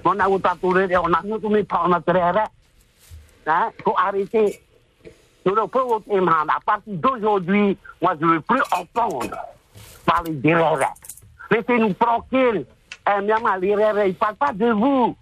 On 0.03 0.19
a 0.19 0.29
eu 0.29 0.39
satu 0.39 0.87
dia, 0.87 1.01
on 1.01 1.13
a 1.13 1.21
nous 1.23 1.37
tous 1.39 1.49
mes 1.49 1.63
parents 1.63 1.87
notre 1.87 2.11
rérés. 2.13 2.49
Hein? 3.45 3.69
Faut 3.83 3.95
arrêter. 3.97 4.61
Nous 5.45 5.55
ne 5.55 5.65
pouvons 5.65 6.01
pas, 6.01 6.53
à 6.53 6.59
partir 6.65 6.93
d'aujourd'hui, 6.93 7.77
moi, 8.01 8.15
je 8.19 8.25
ne 8.25 8.31
veux 8.33 8.41
plus 8.41 8.61
entendre 8.71 9.29
parler 10.05 10.31
des 10.31 10.55
rérés. 10.55 10.85
Laissez-nous 11.51 11.93
tranquilles. 11.93 12.65
Eh, 13.07 13.21
Myanmar, 13.21 13.59
les 13.59 13.75
rérés, 13.75 14.09
ils 14.09 14.13
ne 14.13 14.13
parlent 14.15 14.35
pas 14.35 14.51
de 14.51 14.71
vous. 14.71 15.15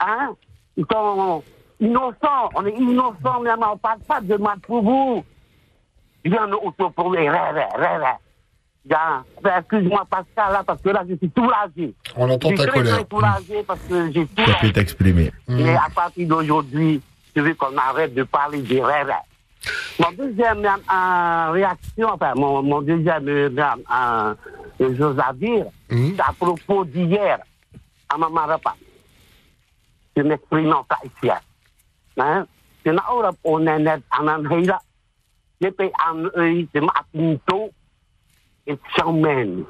Hein? 0.00 0.34
Ils 0.76 0.86
sont 0.90 1.42
innocents. 1.80 2.50
On 2.54 2.66
est 2.66 2.72
innocents, 2.74 3.40
Myanmar. 3.40 3.70
On 3.72 3.74
ne 3.74 3.78
parle 3.78 4.00
pas 4.00 4.20
de 4.20 4.36
moi 4.36 4.54
pour 4.62 4.82
vous. 4.82 5.24
Il 6.24 6.32
y 6.34 6.38
en 6.38 6.50
a 6.52 6.56
autour 6.56 6.92
pour 6.92 7.12
les. 7.14 7.28
Bien, 8.84 9.24
ben, 9.42 9.58
excuse-moi 9.58 10.06
Pascal 10.08 10.52
là 10.52 10.62
parce 10.66 10.80
que 10.80 10.88
là 10.88 11.04
je 11.06 11.14
suis 11.16 11.30
soulagé. 11.36 11.94
On 12.16 12.30
entend 12.30 12.50
je 12.50 12.56
suis 12.56 12.64
ta 12.66 12.72
colère. 12.72 12.94
très 12.94 13.06
soulagé 13.10 13.62
parce 13.66 13.80
que 13.80 14.10
j'ai 14.12 14.26
tout 14.26 14.46
Ça 14.46 14.58
peut 14.60 14.72
t'exprimer. 14.72 15.30
mais 15.46 15.74
à 15.76 15.88
partir 15.94 16.26
d'aujourd'hui, 16.26 17.02
je 17.36 17.42
veux 17.42 17.54
qu'on 17.54 17.76
arrête 17.76 18.14
de 18.14 18.22
parler 18.22 18.62
des 18.62 18.82
rêves. 18.82 19.12
Mon 19.98 20.12
deuxième 20.12 20.64
euh, 20.64 21.50
réaction, 21.50 22.08
enfin, 22.14 22.32
mon, 22.34 22.62
mon 22.62 22.80
deuxième 22.80 23.28
euh, 23.28 23.50
euh, 24.80 24.96
chose 24.96 25.18
à 25.18 25.32
dire, 25.34 25.66
c'est 25.90 26.20
à 26.20 26.32
propos 26.38 26.84
d'hier, 26.86 27.40
à 28.08 28.16
Mamarapa. 28.16 28.74
Je 30.16 30.22
m'exprime 30.22 30.72
en 30.72 30.84
haïtien. 32.18 32.40
Hein? 32.40 32.46
C'est 32.84 32.92
na 32.92 33.02
ora 33.12 33.30
on 33.44 33.66
est 33.66 33.78
net 33.78 34.02
en 34.18 34.28
un 34.28 34.50
heila. 34.50 34.80
Je 35.60 35.68
peux 35.68 35.90
en 36.08 36.16
eux, 36.36 36.68
c'est 36.72 36.80
ma 36.80 36.92
pinto 37.12 37.70
et 38.66 38.78
chamen. 38.96 39.64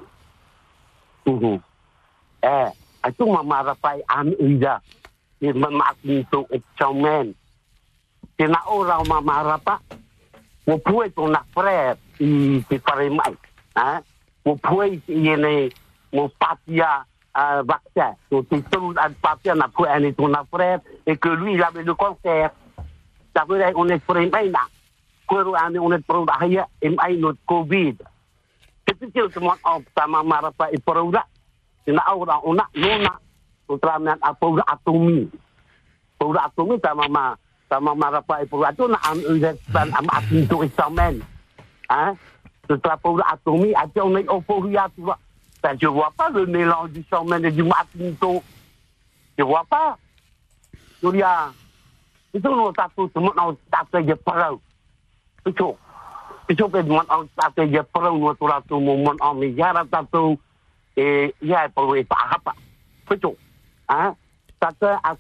Mhm. 1.26 1.60
Eh, 2.42 3.08
itu 3.08 3.24
Mamarapa 3.24 3.94
en 4.14 4.26
eux, 4.26 4.60
c'est 5.40 5.52
ma 5.52 5.94
pinto 6.04 6.46
et 6.52 6.62
chamen. 6.78 7.32
C'est 8.38 8.48
na 8.48 8.60
ora 8.70 9.02
Mamarapa. 9.04 9.80
Mo 10.66 10.76
pue 10.78 11.10
ton 11.12 11.32
frère, 11.52 11.96
il 12.20 12.62
te 12.68 12.76
paraît 12.76 13.08
mal. 13.08 13.34
Hein? 13.74 14.02
Mo 14.44 14.54
pue, 14.56 15.00
il 15.08 15.26
est, 15.26 15.70
mon 16.12 16.28
patia, 16.28 16.58
euh, 16.58 16.66
vaccin. 16.66 16.98
Donc, 16.98 17.06
c'est 17.06 17.06
tout 17.06 17.17
un 17.38 17.62
n'a 19.54 19.68
pue, 19.68 19.86
un 19.86 20.12
ton 20.12 20.32
frère, 20.52 20.80
et 21.06 21.16
que 21.16 21.28
lui, 21.28 21.54
il 21.54 21.62
avait 21.62 21.82
le 21.84 21.94
cancer. 21.94 22.50
Ça 23.34 23.44
veut 23.48 23.58
dire, 23.58 23.72
on 23.76 23.88
est 23.88 23.98
pour 23.98 24.16
un 24.16 24.26
bain, 24.26 24.50
Kuru 25.28 25.54
ane 25.54 25.78
on 25.78 25.92
est 25.92 26.04
pour 26.04 26.16
un 26.16 26.26
haya, 26.40 26.66
et 26.82 26.88
un 26.88 27.16
notre 27.16 27.38
Covid. 27.46 27.96
C'est 28.86 28.98
tout 28.98 29.10
ce 29.14 29.34
que 29.34 29.40
moi, 29.40 29.56
en 29.64 29.80
sama 29.96 30.22
marapa, 30.22 30.68
et 30.72 30.78
pour 30.78 30.96
un 30.96 31.10
C'est 31.86 31.92
na 31.92 32.02
ora, 32.16 32.40
on 32.44 32.58
a, 32.58 32.66
non, 32.74 33.04
a, 33.04 33.20
Ultraman, 33.70 34.16
a. 34.22 34.34
Pour 34.34 34.58
atomi. 34.66 35.30
Pour 36.18 36.36
atomi, 36.42 36.80
sama 36.82 37.08
ma, 37.08 37.36
et 37.70 38.46
et 44.90 45.27
Ben, 45.68 45.76
je 45.78 45.86
vois 45.86 46.10
pas 46.16 46.30
le 46.30 46.46
mélange 46.46 46.92
du 46.92 47.04
samen 47.10 47.44
et 47.44 47.50
du 47.50 47.62
matinto. 47.62 48.42
Je 49.36 49.44
vois 49.44 49.66
pas. 49.68 49.98
Julia, 51.02 51.52
itu 52.32 52.48
no 52.48 52.72
satu 52.72 53.10
semut 53.12 53.36
no 53.36 53.52
satu 53.70 54.00
je 54.00 54.14
perau. 54.14 54.62
Itu. 55.44 55.68
On 55.68 55.76
je 56.48 56.54
tu 56.54 56.62
mon 58.80 59.04
ya. 59.52 59.84
Hein? 63.90 64.14
Chacun 64.60 65.00
a 65.04 65.14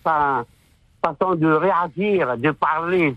façon 1.02 1.34
de 1.34 1.52
réagir, 1.52 2.38
de 2.38 2.50
parler. 2.52 3.14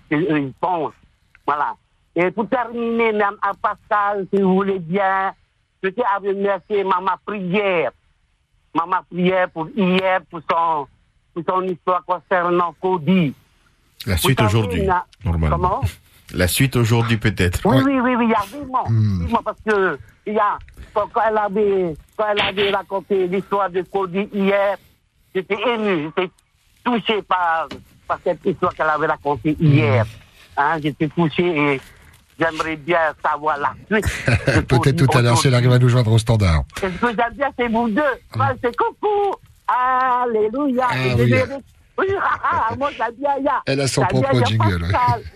Voilà. 1.48 1.76
Et 2.14 2.30
pour 2.32 2.50
terminer, 2.50 3.14
même 3.14 3.38
à 3.42 3.54
Pascal, 3.54 4.28
si 4.34 4.42
vous 4.42 4.54
voulez 4.54 4.80
bien, 4.80 5.34
je 5.84 5.90
tiens 5.90 6.06
à 6.16 6.20
remercier 6.20 6.84
Maman 6.84 7.18
Prière. 7.26 7.92
Maman 8.74 8.98
Prière 9.10 9.50
pour 9.50 9.68
hier, 9.76 10.22
pour 10.30 10.42
son, 10.50 10.88
pour 11.34 11.44
son 11.48 11.64
histoire 11.64 12.04
concernant 12.06 12.74
Cody. 12.82 13.34
La 14.06 14.18
suite 14.18 14.42
aujourd'hui, 14.42 14.88
normalement. 15.24 15.58
Comment? 15.58 15.82
La 16.34 16.48
suite 16.48 16.76
aujourd'hui 16.76 17.18
peut-être. 17.18 17.60
Oui, 17.66 17.82
oui, 17.84 18.00
oui, 18.00 18.16
oui, 18.16 18.34
a 18.34 18.46
vraiment. 18.46 18.84
vraiment, 18.84 19.42
parce 19.44 19.58
que 19.68 20.00
il 20.26 20.34
y 20.34 20.40
a, 20.40 20.58
quand, 20.94 21.10
elle 21.28 21.38
avait, 21.38 21.96
quand 22.16 22.26
elle 22.32 22.42
avait 22.42 22.72
raconté 22.72 23.28
l'histoire 23.28 23.70
de 23.70 23.82
Cody 23.82 24.30
hier, 24.34 24.78
j'étais 25.36 25.58
ému, 25.68 26.10
j'étais 26.16 26.32
touché 26.84 27.22
par, 27.24 27.68
par 28.08 28.20
cette 28.24 28.46
histoire 28.46 28.74
qu'elle 28.74 28.90
avait 28.90 29.08
racontée 29.08 29.58
hier. 29.60 30.06
Hein, 30.58 30.80
j'étais 30.82 31.08
touché 31.08 31.44
et 31.44 31.82
j'aimerais 32.42 32.76
bien 32.76 33.00
savoir 33.24 33.58
la 33.60 33.74
suite. 33.90 34.06
Peut-être 34.68 35.06
tout 35.06 35.18
à 35.18 35.22
l'heure 35.22 35.38
si 35.38 35.48
elle 35.48 35.56
arrive 35.56 35.72
à 35.72 35.80
nous 35.80 35.90
joindre 35.90 36.12
au 36.12 36.18
standard. 36.18 36.64
et 36.78 36.88
ce 36.88 36.98
que 36.98 37.08
j'aime 37.08 37.34
bien, 37.34 37.50
c'est 37.58 37.68
vous 37.68 37.90
deux. 37.90 38.02
Moi, 38.36 38.48
c'est 38.64 38.76
coucou. 38.76 39.36
Alléluia. 39.68 40.88
Ah 40.90 40.96
oui. 41.18 41.34
ah, 42.20 42.40
ah, 42.44 42.76
moi, 42.78 42.90
j'aime 42.98 43.16
bien, 43.18 43.38
ya. 43.44 43.62
Elle 43.66 43.82
a 43.82 43.88
son 43.88 44.02
propre 44.04 44.46
jingle. 44.46 44.86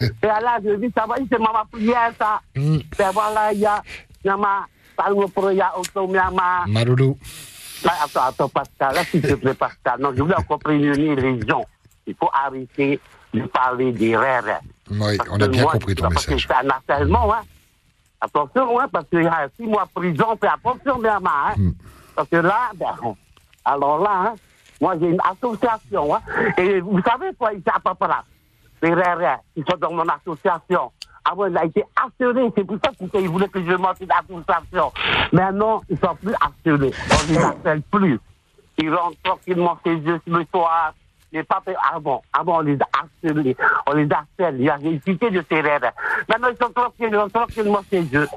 Et 0.02 0.28
là, 0.28 0.58
je 0.64 0.76
dis, 0.76 0.92
ça 0.98 1.06
va, 1.08 1.16
c'est 1.32 1.40
maman 1.40 1.66
prière, 1.72 2.12
ça. 2.18 2.42
Mm. 2.56 2.78
Et 2.78 3.12
voilà, 3.14 3.54
ya. 3.54 3.82
Yama, 4.24 4.66
salmo 4.98 5.28
pro 5.28 5.52
ya, 5.52 5.72
auto, 5.78 6.12
yama. 6.12 6.66
Maloulou. 6.68 7.18
Là, 7.84 7.92
attends, 8.04 8.24
attends, 8.24 8.50
Pascal. 8.50 8.96
Là, 8.96 9.04
s'il 9.04 9.22
te 9.22 9.34
plaît, 9.36 9.54
Pascal. 9.54 10.00
Non, 10.00 10.12
je 10.16 10.22
voulais 10.22 10.36
encore 10.36 10.60
prévenir 10.60 11.16
les 11.16 11.40
gens. 11.48 11.64
Il 12.08 12.16
faut 12.16 12.30
arrêter 12.34 13.00
de 13.34 13.42
parler 13.44 13.92
des 13.92 14.18
rêves. 14.18 14.58
Oui, 14.92 15.18
on 15.32 15.42
a 15.42 15.48
bien 15.48 15.64
moi, 15.64 15.72
compris 15.74 15.96
ton 15.96 16.10
message. 16.10 16.48
C'est 16.48 16.66
un 16.66 16.70
harcèlement, 16.70 17.34
hein. 17.34 17.42
Attention, 18.22 18.80
hein, 18.80 18.88
parce 18.92 19.06
qu'il 19.10 19.24
y 19.24 19.28
a 19.28 19.48
six 19.60 19.68
mois 19.68 19.86
de 19.86 20.02
prison, 20.02 20.38
fais 20.40 20.48
attention, 20.48 21.00
bien, 21.00 21.20
hein. 21.26 21.54
Hmm. 21.58 21.72
Parce 22.16 22.30
que 22.30 22.38
là, 22.38 22.72
ben, 22.76 22.96
alors 23.66 24.00
là, 24.00 24.12
hein, 24.28 24.34
moi, 24.80 24.96
j'ai 25.00 25.10
une 25.10 25.22
association, 25.22 26.16
hein. 26.16 26.22
Et 26.58 26.80
vous 26.80 27.02
savez 27.02 27.32
quoi, 27.38 27.54
ici 27.54 27.64
à 27.74 27.80
Papara, 27.80 28.24
les 28.82 28.94
rérés, 28.94 29.38
ils 29.56 29.64
sont 29.70 29.78
dans 29.78 29.92
mon 29.92 30.06
association. 30.08 30.92
Avant, 31.30 31.48
il 31.48 31.58
a 31.58 31.66
été 31.66 31.84
assuré, 31.96 32.52
c'est 32.56 32.64
pour 32.64 32.78
ça 32.84 32.92
qu'ils 32.92 33.28
voulaient 33.28 33.48
que 33.48 33.60
je 33.60 33.76
monte 33.76 34.00
une 34.00 34.12
association. 34.12 34.92
Maintenant, 35.32 35.82
ils 35.90 35.98
sont 35.98 36.16
plus 36.16 36.36
assurés. 36.36 36.94
On 37.10 37.34
les 37.34 37.38
appelle 37.44 37.82
plus. 37.92 38.20
Ils 38.78 38.94
rentrent 38.94 39.18
tranquillement 39.24 39.78
chez 39.84 39.96
eux 39.96 40.22
le 40.28 40.46
soir. 40.54 40.94
Les 41.36 41.44
papes, 41.44 41.70
avant, 41.94 42.22
avant, 42.32 42.60
on 42.60 42.62
les 42.62 42.78
a 42.82 42.88
harcelés. 42.94 43.58
On 43.88 43.94
les 43.94 44.08
harcèle. 44.10 44.56
Il 44.58 44.64
y 44.64 44.70
a 44.70 44.78
une 44.82 45.02
cité 45.02 45.30
de 45.30 45.44
rêves. 45.52 45.92
Maintenant, 46.30 46.48
ils 46.48 46.58
sont 46.58 46.72
sont 47.20 47.30
tranquillement 47.30 47.82
chez 47.90 48.06
eux. 48.14 48.28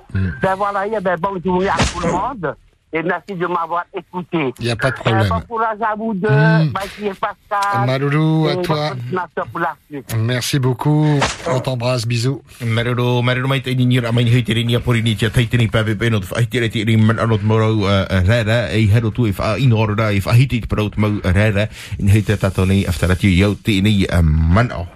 Ben 0.43 0.57
voilà, 0.57 0.85
eh 0.85 1.01
ben, 1.01 1.17
bonne 1.17 1.41
journée 1.41 1.69
à 1.69 1.77
tout 1.77 2.01
le 2.01 2.11
monde. 2.11 2.57
Et 2.91 3.03
merci 3.03 3.35
de 3.35 3.47
m'avoir 3.47 3.85
écouté. 3.95 4.55
Il 4.61 4.65
n'y 4.65 4.71
a 4.71 4.77
pas 4.77 4.91
de 4.91 4.97
Euh, 4.97 5.01
problème. 5.05 5.29
bon 5.29 5.41
courage 5.47 5.79
à 5.83 5.95
vous 5.95 6.15
deux, 6.15 6.29
Mm. 6.31 6.73
Et 7.05 7.13
Pascal. 7.21 7.87
Maloulou, 7.87 8.49
à 8.49 8.53
Et 8.55 8.63
toi. 8.63 8.89
continuation 8.91 9.43
pour 9.53 9.61
la 9.61 9.77
suite. 9.91 10.17
Merci 10.19 10.59
beaucoup. 10.59 11.21
On 11.47 11.61
t'embrasse. 11.61 12.07
Bisous. 12.07 12.41
Marero, 12.65 13.21
marero 13.23 13.47
mai 13.47 13.61
te 13.61 13.71
ni 13.75 13.99
ra 14.01 14.11
mai 14.13 14.25
hei 14.25 14.43
te 14.43 14.53
rini 14.55 14.75
a 14.75 14.81
pori 14.81 15.03
ni 15.03 15.15
tia 15.17 15.29
taite 15.31 15.59
ni 15.59 15.69
pape 15.69 15.95
pe 15.99 16.09
no 16.11 16.21
te 16.21 16.27
whai 16.33 16.47
te 16.47 16.61
re 16.61 16.69
te 16.71 16.83
rini 16.85 17.03
man 17.03 17.19
anot 17.19 17.43
morau 17.43 17.85
rara 17.85 18.73
e 18.73 18.89
hero 18.91 19.11
tu 19.11 19.27
e 19.27 19.35
wha 19.37 19.59
ino 19.59 19.77
ora 19.77 20.11
e 20.13 20.21
wha 20.25 20.33
hiti 20.33 20.61
te 20.61 20.67
parau 20.67 20.89
te 20.89 20.99
mau 21.01 21.13
rara 21.23 21.69
in 21.99 22.09
hei 22.09 22.23
te 22.23 22.37
tato 22.39 22.65
nei 22.65 22.87
aftarati 22.87 23.29
iau 23.37 23.55
te 23.55 23.81
ni 23.83 24.07
man 24.23 24.73
o. 24.73 24.87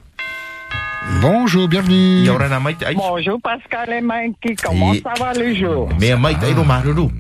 Bonjour, 1.21 1.69
bienvenue. 1.69 2.25
Ia 2.25 2.33
ora 2.33 2.49
nā 2.49 2.59
mai 2.63 2.75
te 2.79 2.87
ai. 2.87 2.95
Bonjour 2.95 3.39
Pascal 3.43 3.91
et 3.93 4.01
Mikey, 4.01 4.55
comment 4.63 4.95
Et- 4.95 5.03
ça 5.03 5.13
va 5.19 5.33
le 5.35 5.55
jour 5.55 5.89
Mea 6.01 6.17
mai 6.17 6.35
te 6.39 6.47
airo 6.47 6.65
maruru. 6.65 7.11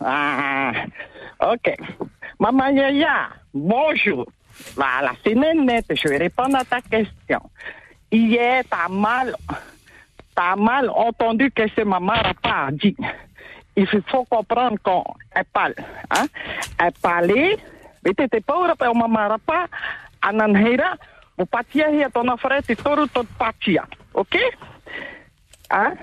Ah, 0.00 0.86
ok. 1.40 1.66
Maman 2.38 2.76
Yaya, 2.76 3.34
bonjour. 3.52 4.26
La 4.76 5.12
semaine 5.24 5.66
nette, 5.66 5.90
je 5.94 6.08
vais 6.08 6.18
répondre 6.18 6.56
à 6.56 6.64
ta 6.64 6.80
question. 6.80 7.42
Hier, 8.10 8.62
t'as 8.70 8.88
mal, 8.88 9.34
t'as 10.34 10.56
mal 10.56 10.90
entendu 10.90 11.50
que 11.50 11.62
c'est 11.74 11.84
maman 11.84 12.14
Rapa 12.14 12.66
a 12.66 12.70
dit. 12.70 12.96
Il 13.76 13.86
faut 13.86 14.24
comprendre 14.24 14.78
quand 14.82 15.04
elle 15.34 15.44
parle. 15.52 15.74
Hein? 16.10 16.26
Elle 16.78 16.92
parlait, 17.02 17.58
mais 18.04 18.14
t'étais 18.14 18.40
pas 18.40 18.56
au 18.56 18.94
maman 18.94 19.28
Rapa, 19.28 19.66
ananheira, 20.22 20.96
o 21.36 21.44
patia 21.44 21.90
hier 21.90 22.10
ton 22.10 22.36
frère, 22.36 22.62
tu 22.62 22.76
toru 22.76 23.08
tot 23.08 23.26
patia. 23.38 23.86
OK? 24.14 24.36
Hein? 25.70 25.94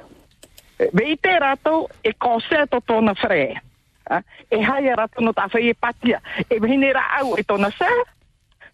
Veite 0.94 1.40
rato 1.40 1.90
e 2.04 2.14
concerto 2.14 2.80
tona 2.82 3.16
frère. 3.16 3.62
Hein? 4.10 4.22
E 4.52 4.62
hai 4.62 4.94
no 5.20 5.34
ta 5.34 5.48
fai 5.50 5.70
e 5.70 5.74
patia. 5.74 6.22
E 6.50 6.60
vini 6.60 6.94
ra 6.94 7.20
au 7.20 7.38
e 7.38 7.44
tona 7.44 7.70
se. 7.72 7.90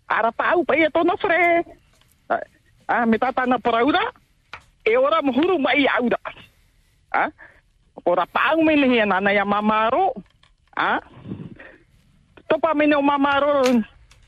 Ara 0.07 0.31
pa 0.31 0.51
au 0.51 0.63
pa 0.63 0.75
e 0.75 0.89
tona 0.91 1.15
frère. 1.17 1.63
Ah, 2.87 3.05
me 3.05 3.17
tata 3.17 3.45
na 3.45 3.57
paraura. 3.57 4.11
E 4.83 4.97
ora 4.97 5.21
muhuru 5.21 5.59
mai 5.59 5.87
aura. 5.87 6.19
Ah? 7.11 7.29
Ora 8.05 8.25
pa 8.25 8.51
au 8.51 8.63
me 8.63 8.75
lehi 8.75 9.05
na 9.05 9.31
ya 9.31 9.45
mamaro. 9.45 10.13
Ah? 10.75 10.99
Topa 12.47 12.73
me 12.75 12.91
o 12.95 13.01
mamaro. 13.01 13.63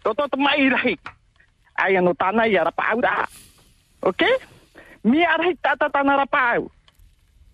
Toto 0.03 0.27
to 0.27 0.37
mai 0.37 0.69
rahi. 0.69 0.95
Ai 1.75 1.99
no 1.99 2.13
tana 2.13 2.47
ya 2.47 2.63
ra 2.63 2.71
pa 2.71 2.95
aura. 2.95 3.27
OK? 4.01 4.23
Mi 5.03 5.25
arahi 5.25 5.57
tata 5.59 5.89
tana 5.89 6.15
ra 6.15 6.25
pa 6.25 6.55
au. 6.55 6.71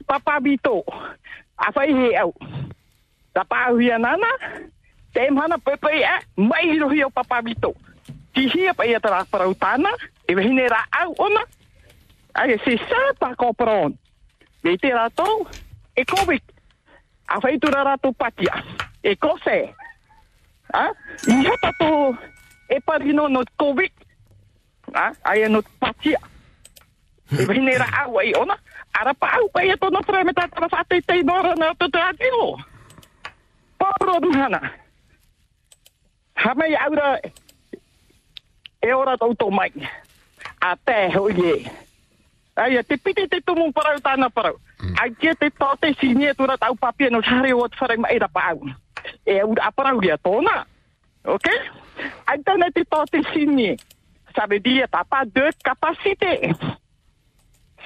Papa 0.05 0.39
Bito. 0.39 0.85
Afai 1.57 1.93
he 1.93 2.15
au. 2.17 2.33
Tapa 3.33 3.71
hia 3.79 3.97
nana. 3.97 4.27
Tem 5.13 5.35
hana 5.35 5.57
pepe 5.57 5.87
e. 5.87 6.05
Mai 6.37 6.65
hiro 6.69 6.89
hio 6.89 7.09
Papa 7.09 7.41
Bito. 7.41 7.75
Ti 8.33 8.47
hia 8.47 8.73
pa 8.73 8.85
ia 8.85 8.99
tara 8.99 9.25
para 9.25 9.47
utana. 9.47 9.89
E 10.27 10.35
vehine 10.35 10.67
ra 10.67 10.85
au 11.01 11.15
ona. 11.17 11.41
Ai, 12.33 12.59
c'est 12.63 12.77
ça 12.77 12.95
pas 13.19 13.35
comprendre. 13.35 13.95
Mais 14.63 14.77
t'es 14.77 14.93
rato. 14.93 15.47
E 15.95 16.05
Covid. 16.05 16.41
Afai 17.27 17.59
tu 17.59 17.67
ra 17.67 17.83
rato 17.83 18.13
patia. 18.13 18.63
E 19.03 19.15
kose. 19.15 19.73
Ah? 20.73 20.91
Ia 21.27 21.57
tato. 21.61 22.17
E 22.69 22.79
parino 22.81 23.27
no 23.27 23.43
Covid. 23.57 23.91
Ah? 24.93 25.11
Ai 25.23 25.49
no 25.49 25.61
patia. 25.79 26.19
E 27.31 27.45
vehine 27.45 27.77
ra 27.77 28.05
au 28.05 28.19
ai 28.19 28.33
ona. 28.35 28.57
Ara 28.93 29.13
pa 29.13 29.37
au 29.37 29.49
pa 29.49 29.63
ia 29.63 29.77
tono 29.77 30.01
fra 30.03 30.23
me 30.23 30.33
tata 30.33 30.69
fa 30.69 30.83
te 30.87 31.01
te 31.01 31.23
nora 31.23 31.55
na 31.55 31.73
to 31.73 31.89
te 31.89 31.97
atio. 31.97 32.57
Poro 33.79 34.19
hana. 34.33 34.71
Hama 36.35 36.67
ia 36.67 36.79
aura 36.85 37.19
e 38.81 38.93
ora 38.93 39.17
tau 39.17 39.33
to 39.35 39.49
mai. 39.51 39.71
A 40.61 40.75
te 40.75 41.09
ho 41.15 41.29
ye. 41.29 41.65
Ai 42.55 42.83
te 42.83 42.97
piti 42.97 43.27
te 43.27 43.41
tumu 43.41 43.71
parau 43.71 43.99
tana 44.03 44.29
parau. 44.29 44.59
Ai 45.01 45.11
ke 45.15 45.35
te 45.39 45.49
to 45.49 45.69
te 45.81 45.93
sinie 45.99 46.33
tu 46.33 46.45
ra 46.45 46.57
tau 46.57 46.75
papia 46.75 47.09
no 47.09 47.21
sare 47.21 47.53
o 47.53 47.67
te 47.67 47.97
mai 47.97 48.19
ra 48.19 48.27
pa 48.27 48.51
au. 48.51 48.67
E 49.25 49.43
ura 49.43 49.67
aparau 49.67 50.03
ia 50.03 50.17
tona. 50.17 50.65
OK? 51.25 51.47
Ai 52.27 52.37
tana 52.43 52.71
te 52.71 52.83
to 52.83 53.03
te 53.11 53.23
sinie. 53.33 53.77
Ça 54.35 54.45
veut 54.49 54.59
dire 54.59 54.87
t'as 54.91 55.03
pas 55.03 55.25
de 55.25 55.49
capacité. 55.63 56.51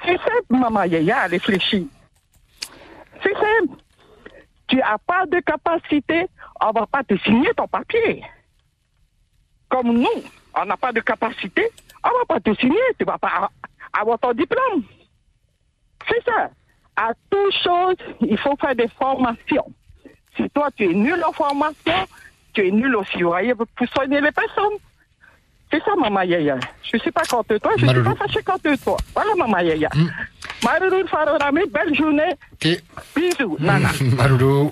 C'est 0.05 0.17
simple, 0.17 0.50
maman 0.50 0.83
Yaya, 0.83 1.27
réfléchis. 1.27 1.88
C'est 3.21 3.33
simple. 3.33 3.82
Tu 4.67 4.77
n'as 4.77 4.98
pas 4.98 5.25
de 5.25 5.39
capacité, 5.39 6.27
on 6.62 6.70
ne 6.70 6.74
va 6.74 6.88
pas 6.88 7.03
te 7.03 7.17
signer 7.17 7.53
ton 7.55 7.67
papier. 7.67 8.24
Comme 9.70 9.93
nous, 9.93 10.24
on 10.55 10.65
n'a 10.65 10.77
pas 10.77 10.91
de 10.91 11.00
capacité, 11.00 11.70
on 12.03 12.09
ne 12.09 12.20
va 12.20 12.25
pas 12.27 12.40
te 12.40 12.53
signer, 12.59 12.79
tu 12.98 13.05
ne 13.05 13.11
vas 13.11 13.18
pas 13.18 13.50
avoir 13.94 14.20
ton 14.20 14.33
diplôme. 14.33 14.83
C'est 16.07 16.24
ça. 16.24 16.50
À 16.96 17.11
toute 17.29 17.53
chose, 17.64 17.96
il 18.22 18.37
faut 18.37 18.55
faire 18.55 18.75
des 18.75 18.87
formations. 18.87 19.72
Si 20.35 20.50
toi, 20.50 20.70
tu 20.75 20.85
es 20.85 20.94
nul 20.94 21.24
en 21.24 21.31
formation, 21.31 22.07
tu 22.53 22.68
es 22.68 22.72
nul 22.72 22.96
aussi, 22.96 23.22
voyez, 23.24 23.55
pour 23.55 23.68
soigner 23.94 24.22
les 24.22 24.31
personnes. 24.31 24.77
C'est 25.74 25.81
ça, 25.83 25.96
maman 26.00 26.22
Yaya. 26.22 26.59
Je 26.83 26.98
ne 26.98 27.01
suis 27.01 27.09
pas 27.09 27.25
contre 27.25 27.57
toi, 27.57 27.72
je 27.79 27.88
ne 27.88 27.94
suis 27.94 28.03
pas 28.03 28.14
fâché 28.14 28.44
contre 28.44 28.77
toi. 28.83 28.96
Voilà, 29.16 29.33
maman 29.36 29.57
Yaya. 29.57 29.90
Maruru 30.64 31.07
Farorame, 31.09 31.62
belle 31.74 31.96
journée. 31.96 32.38
Bisous, 33.16 33.57
nana. 33.59 33.90
Maruru. 34.16 34.70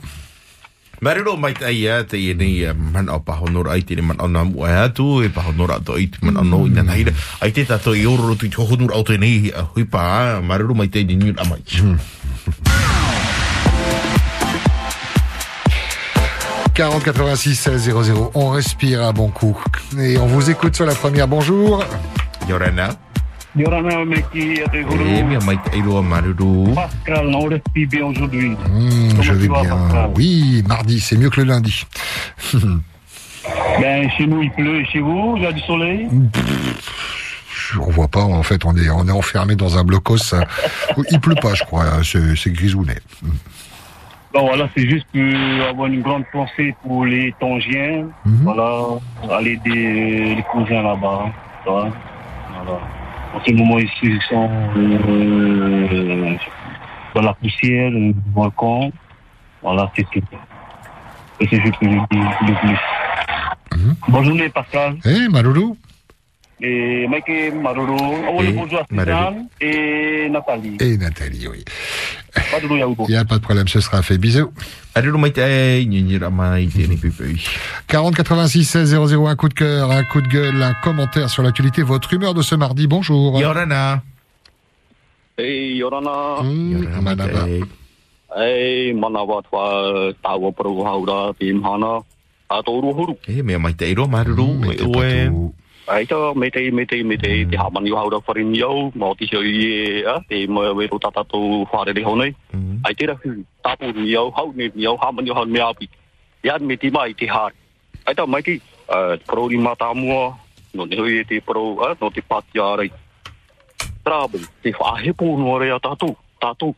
Marero 1.01 1.33
mai 1.35 1.55
tai 1.57 1.89
te 2.05 2.17
i 2.21 2.35
nei 2.37 2.61
uh, 2.69 2.77
man 2.77 3.09
au 3.09 3.23
pahonora 3.25 3.71
ai 3.73 3.81
te 3.81 3.95
ne 3.97 4.03
man 4.05 4.19
au 4.21 4.27
na 4.29 4.43
mua 4.43 4.69
e 4.69 4.75
atu 4.85 5.23
e 5.25 5.29
pahonora 5.33 5.79
ato 5.81 5.97
i 5.97 6.05
te 6.05 6.21
man 6.21 6.37
au 6.37 6.43
no 6.45 6.67
i 6.67 6.69
nana 6.69 6.93
hira 6.93 7.09
ai 7.41 7.49
te 7.49 7.65
tato 7.65 7.95
i 7.97 8.03
tu 8.37 8.45
i 8.45 8.49
te 8.49 8.61
honura 8.61 8.93
au 8.93 9.01
te 9.01 9.17
nei 9.17 9.49
a 9.49 9.65
hui 9.73 9.85
pa 9.89 10.37
marero 10.45 10.75
mai 10.75 10.89
te 10.93 11.01
ni 11.01 11.33
amai 11.41 11.65
40 16.81 17.03
86 17.03 17.55
16 17.55 17.93
00. 17.93 18.31
On 18.33 18.49
respire 18.49 19.03
à 19.03 19.11
bon 19.11 19.27
coup. 19.27 19.55
Et 19.99 20.17
on 20.17 20.25
vous 20.25 20.49
écoute 20.49 20.75
sur 20.75 20.87
la 20.87 20.95
première. 20.95 21.27
Bonjour. 21.27 21.85
Yorana. 22.49 22.89
Yorana 23.55 24.03
Meki. 24.03 24.61
Pascal, 26.73 27.35
on 27.35 27.45
respire 27.45 27.87
bien 27.87 28.05
aujourd'hui. 28.07 28.49
Hmm, 28.49 29.21
je 29.21 29.31
vais 29.31 29.47
bien. 29.47 30.09
Oui, 30.15 30.63
mardi, 30.67 30.99
c'est 30.99 31.17
mieux 31.17 31.29
que 31.29 31.41
le 31.41 31.49
lundi. 31.49 31.85
Ben, 33.79 34.09
chez 34.17 34.25
nous, 34.25 34.41
il 34.41 34.51
pleut. 34.51 34.81
Et 34.81 34.85
chez 34.85 35.01
vous, 35.01 35.35
il 35.37 35.43
y 35.43 35.45
a 35.45 35.51
du 35.51 35.61
soleil 35.61 36.09
on 37.79 37.89
voit 37.89 38.07
pas, 38.07 38.21
en 38.21 38.43
fait, 38.43 38.65
on 38.65 38.75
est, 38.75 38.89
on 38.89 39.07
est 39.07 39.11
enfermé 39.11 39.55
dans 39.55 39.77
un 39.77 39.83
blocos. 39.83 40.17
Il 41.11 41.19
pleut 41.19 41.35
pas, 41.41 41.53
je 41.53 41.63
crois. 41.63 41.85
C'est 42.03 42.35
c'est 42.35 42.51
grisounet. 42.51 42.97
Bon, 44.33 44.47
voilà, 44.47 44.69
c'est 44.75 44.89
juste 44.89 45.05
pour 45.11 45.67
avoir 45.69 45.87
une 45.87 46.01
grande 46.01 46.23
pensée 46.31 46.73
pour 46.83 47.05
les 47.05 47.33
Tongiens. 47.39 48.07
Voilà, 48.25 48.81
aller 49.29 49.57
des 49.57 50.35
les 50.35 50.43
cousins 50.43 50.81
là-bas. 50.81 51.25
hein. 51.25 51.31
Voilà. 51.65 51.89
En 53.33 53.39
ce 53.45 53.51
moment, 53.53 53.79
ici, 53.79 53.91
ils 54.03 54.21
sont 54.29 54.49
euh, 54.77 56.35
dans 57.15 57.21
la 57.21 57.33
poussière, 57.33 57.91
le 57.91 58.13
volcan. 58.33 58.91
Voilà, 59.61 59.91
c'est 59.95 60.03
tout. 60.11 60.21
Et 61.39 61.47
c'est 61.49 61.61
juste 61.61 61.77
que 61.79 61.85
je 61.85 61.97
dis 62.11 62.47
de 62.47 62.53
plus. 62.59 63.95
Bonne 64.09 64.23
journée, 64.25 64.49
Pascal. 64.49 64.95
Eh, 65.05 65.27
Maruru 65.29 65.73
Et 66.63 67.07
Mike 67.07 67.53
Maruru. 67.55 67.97
Oh, 68.31 68.41
Et 68.43 68.51
bonjour 68.51 68.79
à 68.79 68.85
Suzanne 68.87 69.47
et 69.59 70.29
Nathalie. 70.29 70.77
Et 70.79 70.95
Nathalie, 70.95 71.47
oui. 71.47 71.65
Il 73.07 73.09
n'y 73.09 73.15
a 73.15 73.25
pas 73.25 73.37
de 73.37 73.41
problème, 73.41 73.67
ce 73.67 73.79
sera 73.79 74.03
fait. 74.03 74.19
Bisous. 74.19 74.51
Marero 74.95 75.17
mai 75.17 75.31
te 75.31 75.41
ai 75.41 75.85
ni 75.85 76.03
ni 76.03 76.19
mai 76.29 76.67
te 76.67 76.87
ne 76.87 76.95
pipei. 76.97 77.37
40 77.87 78.15
86 78.15 78.65
16 78.65 78.89
00, 79.07 79.27
un 79.27 79.35
coup 79.35 79.49
de 79.49 79.55
cœur, 79.55 79.89
un 79.89 80.03
coup 80.03 80.21
de 80.21 80.27
gueule, 80.27 80.61
un 80.61 80.73
commentaire 80.83 81.29
sur 81.29 81.41
l'actualité, 81.41 81.81
votre 81.81 82.13
humeur 82.13 82.35
de 82.35 82.43
ce 82.43 82.53
mardi. 82.53 82.85
Bonjour. 82.87 83.39
Yorana. 83.39 84.03
Hey, 85.37 85.77
Yorana. 85.77 86.43
Yorana 86.43 87.01
Manaba. 87.01 87.47
Hey, 88.37 88.93
manawa 88.93 89.41
twa 89.49 90.13
tawa 90.21 90.51
pro 90.51 90.85
haura 90.85 91.33
hana. 91.63 92.01
Huru. 92.93 93.15
Oe. 94.95 95.31
ai 95.91 96.05
to 96.05 96.33
me 96.33 96.49
te 96.49 96.71
me 96.71 96.85
te 96.85 97.03
me 97.03 97.17
te 97.17 97.45
te 97.51 97.57
ha 97.57 97.69
man 97.69 97.85
yo 97.85 97.95
ha 97.99 98.19
for 98.25 98.37
in 98.39 98.53
yo 98.55 98.91
mo 98.95 99.13
ti 99.19 99.27
yo 99.31 99.41
ye 99.41 100.03
a 100.05 100.21
te 100.29 100.47
mo 100.47 100.61
we 100.73 100.87
ro 100.87 100.97
tata 101.05 101.23
to 101.31 101.65
ha 101.71 101.83
re 101.83 101.93
de 101.93 102.03
honai 102.09 102.31
ai 102.85 102.93
te 102.93 103.05
ra 103.09 103.15
hu 103.23 103.31
ta 103.63 103.75
pu 103.75 103.91
yo 104.13 104.31
ha 104.37 104.43
ni 104.55 104.69
yo 104.85 104.95
ha 105.01 105.11
man 105.11 105.27
yo 105.27 105.33
ha 105.33 105.43
me 105.45 105.59
a 105.59 105.71
ya 106.43 106.57
me 106.69 106.77
ti 106.77 106.89
mai 106.95 107.13
ti 107.13 107.27
ha 107.33 107.43
ai 108.07 108.13
to 108.13 108.27
mai 108.27 108.41
ki 108.41 108.55
pro 109.27 109.47
ri 109.51 109.57
mata 109.67 109.93
mo 109.93 110.21
no 110.73 110.85
ne 110.85 110.95
hoye 110.95 111.23
te 111.29 111.41
pro 111.47 111.63
a 111.83 111.93
no 112.01 112.09
te 112.09 112.21
pat 112.21 112.45
ya 112.59 112.75
re 112.79 112.89
trabu 114.05 114.39
te 114.63 114.71
fa 114.79 114.95
he 115.03 115.11
pu 115.11 115.37
no 115.43 115.59
re 115.59 115.71
ta 115.87 115.95
tu 115.95 116.15
ta 116.41 116.53
tu 116.59 116.73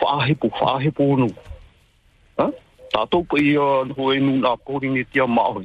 fa 0.00 0.18
he 0.26 0.34
pu 0.34 0.48
fa 0.60 0.78
he 0.84 0.90
pu 0.90 1.16
no. 1.22 1.28
Ha 2.38 2.50
ta 2.92 3.02
tu 3.10 3.24
ko 3.28 3.36
yo 3.36 3.66
ho 3.96 4.12
e 4.12 4.20
nu 4.26 4.38
na 4.44 4.56
ko 4.56 4.78
ni 4.80 5.04
ti 5.04 5.20
ma 5.38 5.50
ho 5.54 5.60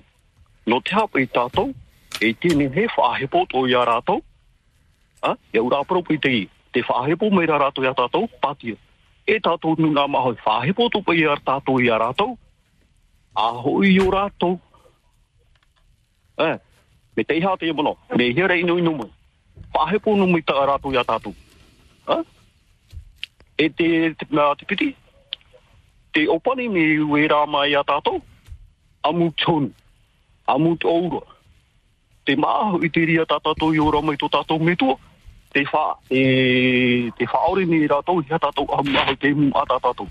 no 0.67 0.81
te 0.81 0.91
ha 0.95 1.07
pe 1.13 1.25
ta 1.37 1.47
tu 1.59 1.71
e 2.19 2.33
tēne 2.35 2.67
he 2.73 2.85
whaahepo 2.95 3.45
tō 3.51 3.65
ia 3.71 3.83
rātou. 3.87 4.21
A, 5.23 5.35
ia 5.53 5.63
ura 5.63 5.81
aparo 5.83 6.03
pui 6.03 6.19
te 6.19 6.31
i. 6.35 6.45
Te 6.73 6.83
whaahepo 6.85 7.29
mai 7.31 7.47
rā 7.49 7.59
rātou 7.61 7.85
ia 7.87 7.93
tātou, 7.95 8.29
pātia. 8.43 8.75
E 9.27 9.39
tātou 9.43 9.79
nu 9.79 9.91
ngā 9.95 10.05
mahoi 10.11 10.37
whaahepo 10.45 10.89
tō 10.93 11.03
pui 11.05 11.21
ia 11.23 11.37
tātou 11.45 11.81
ia 11.83 11.99
rātou. 12.01 12.35
A 13.35 13.49
hoi 13.63 13.95
o 14.03 14.09
rātou. 14.11 14.59
A, 16.39 16.57
me 17.15 17.23
te 17.23 17.39
iha 17.39 17.55
te 17.59 17.71
mono, 17.73 17.97
me 18.15 18.31
hera 18.35 18.57
inu 18.59 18.77
inu 18.79 18.95
mai. 18.99 19.11
Whaahepo 19.75 20.15
nu 20.17 20.27
mai 20.27 20.43
tā 20.43 20.57
rātou 20.67 20.95
ia 20.95 21.05
tātou. 21.07 21.35
A, 22.07 22.21
e 23.57 23.69
te, 23.69 23.89
te, 24.15 24.25
te, 24.25 24.49
te 24.59 24.65
piti. 24.67 24.93
Te 26.11 26.25
opani 26.27 26.67
me 26.73 26.85
ue 27.05 27.27
rā 27.31 27.45
mai 27.47 27.69
ia 27.71 27.83
tātou. 27.87 28.23
Amu 29.07 29.31
tonu. 29.39 29.71
amu 30.49 30.75
te. 30.77 30.87
Te 32.29 32.35
māhu 32.37 32.83
i 32.85 32.91
te 32.93 33.01
ria 33.09 33.23
tātātou 33.25 33.73
i 33.73 33.79
ora 33.81 34.03
mai 34.05 34.13
tō 34.21 34.27
tātou 34.29 34.61
metua. 34.61 34.99
Te 35.49 35.63
whā, 35.65 35.85
e, 36.13 37.09
te 37.17 37.25
whaore 37.25 37.63
ni 37.65 37.87
rātou, 37.89 38.21
hea 38.21 38.37
tātou 38.37 38.69
a 38.69 38.83
māhu 38.85 39.15
te 39.17 39.31
mu 39.33 39.47
a 39.57 39.63
tātou. 39.65 40.05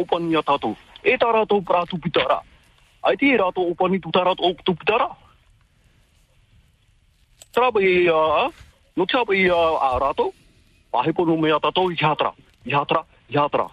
Opani 0.00 0.38
a 0.40 0.40
tātou. 0.40 0.72
E 1.04 1.18
tā 1.20 1.28
rātou 1.36 1.60
prātu 1.60 2.00
pitara. 2.00 2.40
Ai 3.04 3.18
te 3.20 3.28
e 3.28 3.36
rātou 3.36 3.68
opani 3.74 4.00
tu 4.00 4.08
tā 4.08 4.24
rātou 4.24 4.56
tu 4.64 4.72
pitara. 4.72 5.10
I 7.58 8.08
uh, 8.08 8.48
no 8.96 9.04
traba 9.04 9.36
i 9.36 9.44
uh, 9.50 9.76
a 9.84 9.98
rātou. 10.00 10.32
Pahe 10.90 11.12
pono 11.12 11.36
me 11.36 11.52
a 11.52 11.60
tātou 11.60 11.92
i 11.92 11.96
hātara, 12.00 12.32
I 12.64 12.72
hātara, 12.72 13.04
i 13.28 13.36
hātara. 13.36 13.68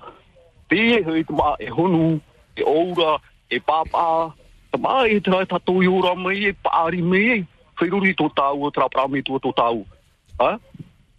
Te 0.68 0.76
e 0.76 1.04
hei 1.08 1.24
te 1.24 1.34
e 1.64 1.72
honu, 1.72 2.20
e 2.58 2.68
oura, 2.68 3.22
e 3.48 3.64
pāpā. 3.64 4.34
Te 4.76 4.82
maa 4.82 5.08
e 5.08 5.22
te 5.24 5.32
e 5.32 5.46
tātou 5.48 5.80
i 5.80 5.88
ora 5.88 6.12
mai 6.20 6.50
e 6.50 6.52
pāri 6.52 7.00
mai 7.00 7.24
e. 7.32 7.36
Whiruri 7.80 8.12
tō 8.20 8.28
tāu 8.36 8.66
o 8.68 8.72
traprami 8.76 9.22
tō 9.24 9.38
tō 9.40 9.52
tāu. 9.56 9.86
Ha? 10.42 10.58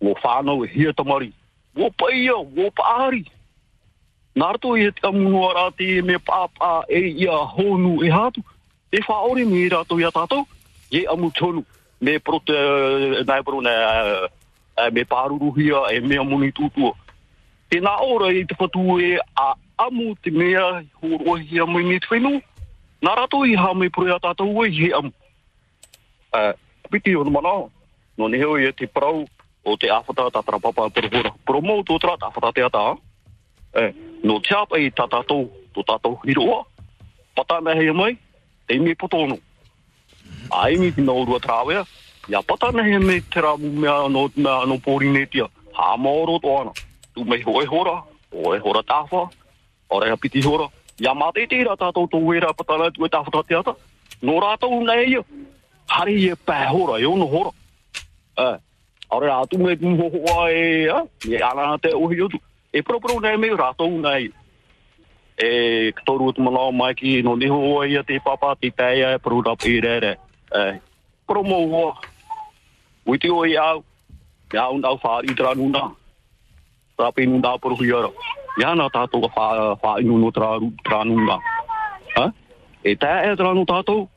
Wō 0.05 0.13
whānau 0.21 0.65
e 0.65 0.69
hia 0.69 0.93
tamari. 0.93 1.31
Wo 1.73 1.89
paia, 1.89 2.35
wo 2.37 2.67
pāri. 2.77 3.23
Nārto 4.37 4.75
e 4.77 4.91
te 4.93 5.07
amunua 5.09 5.55
rā 5.57 5.65
te 5.73 6.03
me 6.05 6.19
pāpā 6.21 6.85
e 6.93 7.01
ia 7.25 7.39
honu 7.55 7.95
e 8.05 8.11
hātu. 8.13 8.43
E 8.93 9.01
whaore 9.07 9.47
me 9.49 9.63
rātou 9.73 10.05
ia 10.05 10.11
tātou. 10.13 10.45
Ye 10.93 11.07
amu 11.09 11.31
tonu. 11.33 11.63
Me 12.01 12.19
prote, 12.21 12.57
nai 13.25 13.41
pro 13.43 13.63
ne, 13.65 13.73
me 14.93 15.07
pāruruhia 15.09 15.87
e 15.97 16.03
mea 16.05 16.27
muni 16.29 16.53
tūtua. 16.53 16.93
Tēnā 17.73 17.97
ora 18.05 18.29
i 18.37 18.45
te 18.45 18.59
whatu 18.61 19.01
e 19.01 19.17
a 19.17 19.49
amu 19.87 20.13
te 20.21 20.31
mea 20.31 20.85
horohia 21.01 21.65
mai 21.65 21.87
me 21.89 21.97
te 22.05 22.13
whenua. 22.13 22.43
Nā 23.03 23.15
rato 23.17 23.45
i 23.45 23.57
hā 23.57 23.73
me 23.77 23.91
pure 23.93 24.15
a 24.15 24.21
tātou 24.21 24.65
e 24.65 24.71
he 24.73 24.93
am. 24.97 25.13
Uh, 26.33 26.53
piti 26.91 27.17
o 27.17 27.25
mana, 27.25 27.69
no 28.17 28.29
ne 28.29 28.39
heo 28.39 28.57
i 28.57 28.69
e 28.69 28.73
te 28.73 28.87
parau 28.87 29.27
o 29.65 29.77
te 29.77 29.91
awhata 29.91 30.31
tātara 30.31 30.61
papa 30.63 30.89
purhora. 30.91 31.33
Promo 31.45 31.83
tō 31.83 31.99
tra 32.01 32.17
tāwhata 32.17 32.53
te 32.55 32.63
ata. 32.63 32.85
Eh, 33.77 33.93
no 34.25 34.39
te 34.41 34.55
apa 34.55 34.79
i 34.81 34.91
tā 34.91 35.09
tātou, 35.11 35.51
tō 35.75 35.85
tātou 35.85 36.21
hiroa. 36.25 36.63
Pata 37.37 37.61
na 37.61 37.75
mai, 37.93 38.17
te 38.67 38.79
me 38.79 38.95
potono. 38.95 39.39
Ai 40.51 40.77
mi 40.77 40.93
tino 40.93 41.13
orua 41.13 41.41
trawea, 41.41 41.85
ia 42.29 42.43
pata 42.43 42.71
na 42.73 42.83
hea 42.83 43.01
me 43.01 43.21
te 43.21 43.41
ramu 43.41 43.71
mea 43.73 44.09
no, 44.09 44.31
mea 44.37 44.65
no 44.67 44.79
pōri 44.79 45.11
netia. 45.13 45.49
Hā 45.75 45.97
maoro 45.99 46.39
tō 46.39 46.61
ana. 46.61 46.73
Tu 47.15 47.25
mei 47.25 47.43
hoi 47.43 47.67
hora, 47.67 48.03
hoi 48.33 48.59
hora 48.59 48.83
tāwha, 48.83 49.29
ora 49.91 50.07
hea 50.07 50.17
piti 50.17 50.41
hora. 50.43 50.71
Ia 50.99 51.13
mate 51.15 51.45
te 51.47 51.59
ra 51.65 51.77
tātou 51.77 52.09
tō 52.09 52.21
wera 52.25 52.55
patana 52.57 52.89
tu 52.91 53.05
e 53.05 53.09
tāwhata 53.13 53.43
te 53.45 53.57
ata. 53.59 53.75
No 54.23 54.39
rātou 54.41 54.81
nei 54.85 55.11
ia. 55.13 55.23
Hari 55.93 56.31
e 56.31 56.37
pē 56.37 56.61
hora, 56.73 57.01
e 57.01 57.07
ono 57.07 57.27
hora. 57.29 57.53
Eh, 58.39 58.57
ora 59.11 59.41
atu 59.43 59.59
me 59.59 59.77
tu 59.77 59.93
ho 59.99 60.09
hoa 60.15 60.51
e, 60.51 60.89
ah, 60.89 61.05
e 61.29 61.37
ana 61.37 61.77
te 61.79 61.93
ohi 61.95 62.21
otu. 62.23 62.41
E 62.73 62.83
pro 62.83 63.01
pro 63.01 63.21
nei 63.21 63.37
me 63.37 63.53
rātou 63.53 64.01
nei. 64.01 64.31
E 65.37 65.93
katoru 65.93 66.33
tu 66.33 66.43
mana 66.43 66.71
mai 66.73 66.95
ki 66.95 67.21
no 67.23 67.37
ni 67.37 67.47
hoa 67.47 67.87
ia 67.87 68.03
te 68.03 68.19
papa 68.25 68.57
te 68.57 68.73
pēia 68.73 69.15
e 69.17 69.19
pro 69.19 69.43
rap 69.43 69.69
i 69.69 69.81
re 69.81 70.01
re. 70.01 70.17
Eh, 70.53 70.81
pro 71.27 71.43
mo 71.45 71.61
hoa. 71.69 71.93
Uiti 73.07 73.31
o 73.31 73.45
i 73.45 73.57
au. 73.57 73.85
Me 74.53 74.59
au 74.59 74.79
nau 74.79 74.97
whaari 74.97 75.37
tra 75.37 75.55
nuna. 75.55 75.93
Rapi 76.99 77.27
nuna 77.27 77.59
pro 77.59 77.77
hiara. 77.77 78.11
Ia 78.57 78.73
na 78.75 78.89
tātou 78.89 79.21
ka 79.29 79.29
wha, 79.37 79.77
wha 79.77 79.99
inu 80.01 80.17
no 80.19 80.31
tra, 80.33 80.57
tra 80.85 81.05
nuna. 81.05 81.37
Ha? 82.17 82.31
E 82.85 82.95
tā 82.97 83.29
e 83.29 83.37
tra 83.37 83.53
no 83.53 83.67
tātou? 83.69 84.09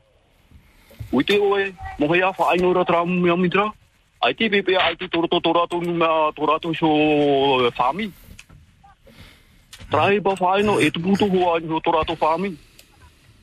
Uiti 1.12 1.36
o 1.39 1.58
e, 1.60 1.73
mohe 1.99 2.21
a 2.23 2.32
wha 2.32 2.56
inu 2.56 2.71
ra 2.73 2.86
tra 2.88 3.04
mea 3.06 3.36
mitra? 3.36 3.67
Ai 4.23 4.34
te 4.34 4.49
pepe 4.49 4.78
ai 4.80 4.95
te 4.95 5.08
toro 5.08 5.28
to 5.28 5.52
rato 5.52 5.80
numa 5.82 6.32
to 6.36 6.45
rato 6.47 6.71
so 6.73 7.71
fami. 7.75 8.12
Trai 9.91 10.19
ba 10.19 10.36
wha 10.39 10.60
inu 10.60 10.80
e 10.80 10.91
tu 10.91 10.99
puto 11.04 11.28
hoa 11.28 11.60
inu 11.60 11.82
to 11.84 11.91
rato 11.91 12.15
fami. 12.15 12.56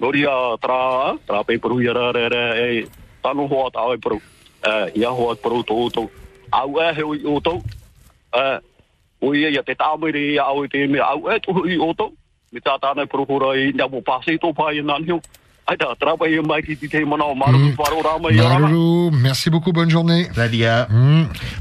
Nori 0.00 0.24
a 0.24 0.56
tra, 0.60 1.16
tra 1.26 1.44
pe 1.44 1.58
peru 1.58 1.80
ia 1.80 1.92
ra 1.92 2.10
re 2.12 2.28
re 2.28 2.44
e 2.56 2.86
tano 3.20 3.46
hoa 3.48 3.70
ta 3.70 3.84
ai 3.84 3.98
peru. 3.98 4.20
Eh, 4.64 5.00
ia 5.00 5.10
hoa 5.12 5.36
peru 5.36 5.62
to 5.62 5.90
to. 5.90 6.08
Au 6.52 6.80
e 6.80 6.92
he 6.94 7.02
ui 7.02 7.20
o 7.24 7.40
to. 7.40 7.60
o 9.20 9.34
ia 9.34 9.50
ia 9.50 9.62
te 9.62 9.74
tāmere 9.74 10.20
ia 10.32 10.44
au 10.44 10.64
e 10.64 10.68
te 10.68 10.86
mea 10.86 11.04
au 11.04 11.30
e 11.30 11.40
tuhu 11.40 11.66
i 11.68 11.78
oto, 11.78 12.12
me 12.52 12.60
tātāna 12.60 13.06
i 13.06 13.10
prokura 13.10 13.54
i 13.56 13.72
nga 13.72 13.88
mō 13.90 14.02
pāsi 14.04 14.38
tō 14.42 14.52
pāi 14.56 14.80
i 14.80 14.86
mm. 17.58 17.74
Maruru, 18.60 19.10
merci 19.12 19.50
beaucoup, 19.50 19.72
bonne 19.72 19.90
journée. 19.90 20.28
Radia. 20.34 20.86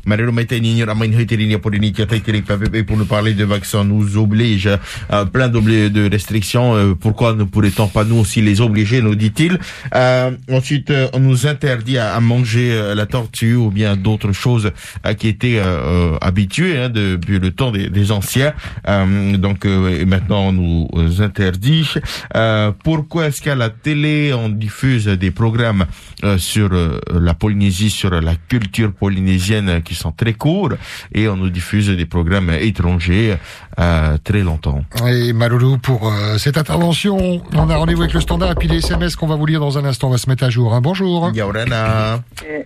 Marero 0.05 0.31
Maitani, 0.31 0.83
Ramain 0.83 1.11
Hoiterini, 1.11 1.55
Apollonitia, 1.55 2.05
Taitiri, 2.05 2.43
Pape, 2.43 2.69
pour 2.83 2.97
nous 2.97 3.05
parler 3.05 3.33
de 3.33 3.43
vaccins, 3.45 3.83
nous 3.83 4.17
oblige, 4.17 4.67
euh, 5.11 5.25
plein 5.25 5.49
de 5.49 6.09
restrictions. 6.11 6.75
euh, 6.75 6.93
pourquoi 6.93 7.33
ne 7.33 7.43
pourrait-on 7.45 7.87
pas 7.87 8.03
nous 8.03 8.17
aussi 8.17 8.41
les 8.41 8.61
obliger, 8.61 9.01
nous 9.01 9.15
dit-il. 9.15 9.57
Euh, 9.95 10.31
ensuite, 10.51 10.91
euh, 10.91 11.07
on 11.13 11.19
nous 11.19 11.47
interdit 11.47 11.97
à, 11.97 12.13
à 12.15 12.19
manger 12.19 12.93
la 12.95 13.05
tortue 13.07 13.55
ou 13.55 13.71
bien 13.71 13.95
d'autres 13.95 14.33
choses 14.33 14.71
euh, 15.05 15.13
qui 15.13 15.27
étaient 15.29 15.59
euh, 15.59 16.17
habituées 16.21 16.77
hein, 16.77 16.89
depuis 16.89 17.39
le 17.39 17.51
temps 17.51 17.71
des, 17.71 17.89
des 17.89 18.11
anciens. 18.11 18.53
Euh, 18.87 19.37
donc, 19.37 19.65
euh, 19.65 19.99
et 19.99 20.05
maintenant, 20.05 20.49
on 20.49 20.53
nous 20.53 20.87
interdit. 21.21 21.89
Euh, 22.35 22.71
pourquoi 22.83 23.27
est-ce 23.27 23.41
qu'à 23.41 23.55
la 23.55 23.69
télé, 23.69 23.94
on 24.33 24.49
diffuse 24.49 25.07
des 25.07 25.31
programmes 25.31 25.85
euh, 26.23 26.37
sur 26.37 26.69
euh, 26.73 26.99
la 27.13 27.33
Polynésie, 27.33 27.89
sur 27.89 28.09
la 28.11 28.35
culture 28.35 28.91
polynésienne 28.93 29.69
euh, 29.69 29.79
qui 29.79 29.95
sont 29.95 30.11
très 30.11 30.33
courts 30.33 30.73
et 31.13 31.27
on 31.27 31.35
nous 31.37 31.49
diffuse 31.49 31.89
des 31.89 32.05
programmes 32.05 32.49
étrangers 32.51 33.37
euh, 33.79 34.17
très 34.23 34.41
longtemps. 34.41 34.83
Et 35.07 35.33
Maloulou 35.33 35.77
pour 35.77 36.11
euh, 36.11 36.37
cette 36.37 36.57
intervention. 36.57 37.41
On 37.53 37.69
a 37.69 37.75
rendez-vous 37.77 38.01
avec 38.03 38.13
le 38.13 38.21
standard 38.21 38.51
et 38.51 38.55
puis 38.55 38.67
les 38.67 38.77
SMS 38.79 39.15
qu'on 39.15 39.27
va 39.27 39.35
vous 39.35 39.45
lire 39.45 39.59
dans 39.59 39.77
un 39.77 39.85
instant. 39.85 40.07
On 40.07 40.11
va 40.11 40.17
se 40.17 40.29
mettre 40.29 40.43
à 40.43 40.49
jour. 40.49 40.73
hein. 40.73 40.81
Bonjour. 40.81 41.31
Yorana. 41.33 42.21
E, 42.43 42.63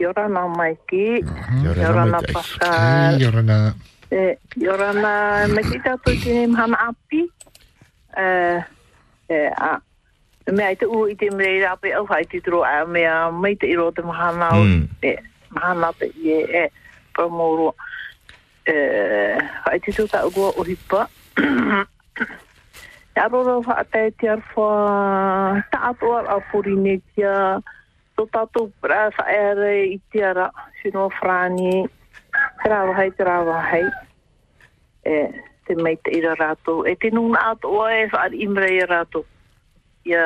Yorana 0.00 0.48
Maiki, 0.58 1.24
Yorana. 1.64 2.18
Pascal, 2.32 3.14
Hey, 3.14 3.22
Yorana. 3.22 3.74
Yorana 4.60 5.46
mea 10.50 10.72
i 10.72 10.76
te 10.76 10.86
u 10.86 11.06
i 11.08 11.14
te 11.14 11.30
mrei 11.30 11.60
rape 11.62 11.92
au 11.94 12.06
hai 12.10 12.24
te 12.26 12.40
tro 12.40 12.64
a 12.66 12.84
mea 12.86 13.30
mai 13.30 13.54
te 13.56 13.66
iro 13.70 13.90
te 13.92 14.02
mahana 14.02 14.48
o 14.58 14.64
Mm. 14.64 14.88
e, 15.02 15.16
mahana 15.50 15.92
te 15.98 16.06
i 16.18 16.32
e, 16.32 16.40
e, 16.64 16.70
pramoro. 17.14 17.74
E, 18.66 18.74
hai 19.66 19.78
te 19.80 19.92
tā 19.92 20.24
ugua 20.26 20.50
o 20.56 20.64
hipa. 20.64 21.06
E 23.14 23.20
aroro 23.20 23.60
whaatai 23.60 24.10
te 24.16 24.28
arwha 24.32 25.62
tātua 25.68 26.22
a 26.32 26.38
Purinetia, 26.48 27.60
tō 28.16 28.24
tātou 28.32 28.70
pra 28.80 29.10
whaere 29.18 29.84
i 29.92 29.98
te 30.10 30.22
ara, 30.24 30.46
sino 30.80 31.10
frani, 31.20 31.84
te 32.62 32.70
rawa 32.72 32.94
hei, 32.96 33.10
te 33.12 33.24
rawa 33.28 33.58
hei. 33.68 33.84
E, 35.04 35.28
te 35.68 35.76
mei 35.76 35.96
te 36.00 36.14
ira 36.16 36.32
rātou. 36.40 36.86
E 36.88 36.96
te 36.96 37.10
nuna 37.12 37.50
ato 37.52 37.68
o 37.68 37.84
e 37.84 38.06
whaari 38.14 38.40
imrei 38.46 38.80
a 38.80 38.88
rātou. 38.88 39.26
Ia, 40.08 40.24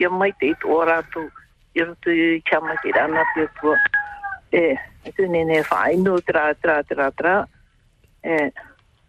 ia 0.00 0.10
mai 0.10 0.32
te 0.40 0.52
ito 0.54 0.70
o 0.72 0.82
rātou. 0.86 1.28
Ia 1.76 1.88
rutu 1.88 2.12
i 2.12 2.40
kia 2.46 2.60
mai 2.60 2.76
te 2.82 2.94
rana 2.96 3.24
pia 3.34 3.48
atua. 3.48 3.76
E, 4.52 4.62
e 5.04 5.12
tu 5.16 5.26
nene 5.30 5.62
whaai 5.70 5.96
tra, 6.24 6.54
tra, 6.54 6.82
tra, 6.82 7.10
tra. 7.10 7.36
E, 8.22 8.50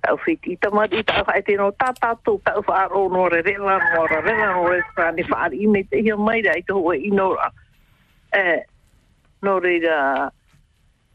tau 0.02 0.18
whiti 0.26 0.54
i 0.54 0.58
tamari, 0.58 1.00
i 1.02 1.04
tau 1.04 1.24
whaai 1.26 1.44
tēnō 1.44 1.72
tā 1.80 1.92
tātou, 2.00 2.40
tau 2.46 2.62
whaaro 2.68 3.08
no 3.10 3.28
re 3.30 3.42
re 3.42 3.58
la 3.58 3.78
no 3.78 4.06
ra 4.08 4.20
re 4.22 4.34
la 4.38 4.52
no 4.54 4.68
re 4.70 4.82
whaani 4.96 5.24
whaari 5.28 5.64
i 5.64 5.68
me 5.68 5.84
te 5.84 6.02
hia 6.02 6.18
mai 6.18 6.42
rei, 6.42 6.62
te 6.64 6.74
hoa 6.74 6.96
i 6.96 7.12
no 7.12 7.34
ra. 7.34 7.50
E, 8.34 8.44
no 9.42 9.60
reira, 9.60 9.98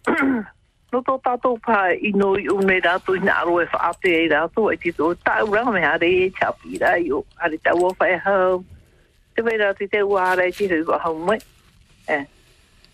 no 0.93 1.01
tō 1.01 1.15
tātou 1.25 1.57
pā 1.65 1.95
i 1.97 2.11
noi 2.13 2.45
o 2.53 2.59
unei 2.61 2.83
rātou 2.85 3.17
i 3.17 3.23
nā 3.25 3.33
aro 3.41 3.57
e 3.63 3.65
whaate 3.73 4.11
e 4.13 4.27
rātou 4.29 4.69
e 4.69 4.77
tito 4.81 5.09
tāu 5.25 5.49
ranga 5.55 5.73
me 5.73 5.81
hare 5.81 6.11
e 6.27 6.27
tāpi 6.37 6.77
rā 6.83 6.99
i 7.01 7.09
o 7.17 7.23
hare 7.41 7.59
tau 7.65 7.87
o 7.89 7.93
whae 7.97 8.19
hau. 8.27 8.61
Te 9.33 9.45
wei 9.47 9.57
rātou 9.63 9.87
i 9.87 9.89
te 9.89 10.03
ua 10.05 10.27
hare 10.27 10.51
e 10.51 10.69
hau 10.75 10.93
a 10.93 11.01
hau 11.07 11.15
mai. 11.31 11.39
E, 12.13 12.19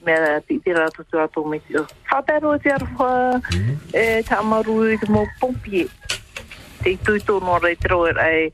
me 0.06 0.14
rā 0.14 0.38
ti 0.46 0.61
te 0.62 0.76
rātou 0.78 1.08
tu 1.11 1.18
rātou 1.18 1.50
me 1.50 1.58
tio. 1.66 1.84
Whātero 2.06 2.54
e 2.54 2.62
te 2.62 2.76
arwha 2.76 3.11
e 3.90 4.06
tā 4.30 4.40
maru 4.46 4.78
i 4.94 4.98
te 5.02 5.11
mō 5.11 5.26
pompi 5.42 5.82
e. 5.82 5.90
Te 6.84 6.94
i 6.94 6.96
tui 7.02 7.18
tō 7.18 7.42
rei 7.64 7.74
te 7.74 7.90
roe 7.90 8.14
rai 8.14 8.46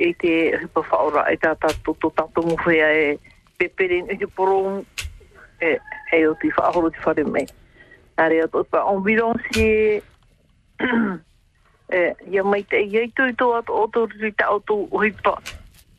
e 0.00 0.12
te 0.16 0.34
hupa 0.56 0.86
whaora 0.88 1.28
e 1.28 1.36
tā 1.36 1.52
tātou 1.52 2.00
tō 2.00 2.14
tātou 2.16 2.48
mwhea 2.48 2.92
e 2.96 3.16
peperen 3.60 4.08
i 4.08 4.16
te 4.16 4.24
porong 4.24 4.80
e 5.60 5.76
hei 6.14 6.24
o 6.26 6.32
te 6.40 6.48
whaahoro 6.56 6.88
te 6.88 7.04
whare 7.04 7.28
mei. 7.28 7.59
Are 8.20 8.42
o 8.44 8.48
tō 8.52 9.32
si 9.48 9.66
e 11.90 12.14
ia 12.32 12.44
mai 12.44 12.62
te 12.62 12.84
iei 12.84 13.08
tui 13.16 13.32
tō 13.32 13.46
ato 13.58 13.72
o 13.82 13.86
tō 13.88 14.06
rui 14.12 14.32
ta 14.36 14.52
o 14.52 14.60
tō 14.60 14.76
hipa 15.04 15.34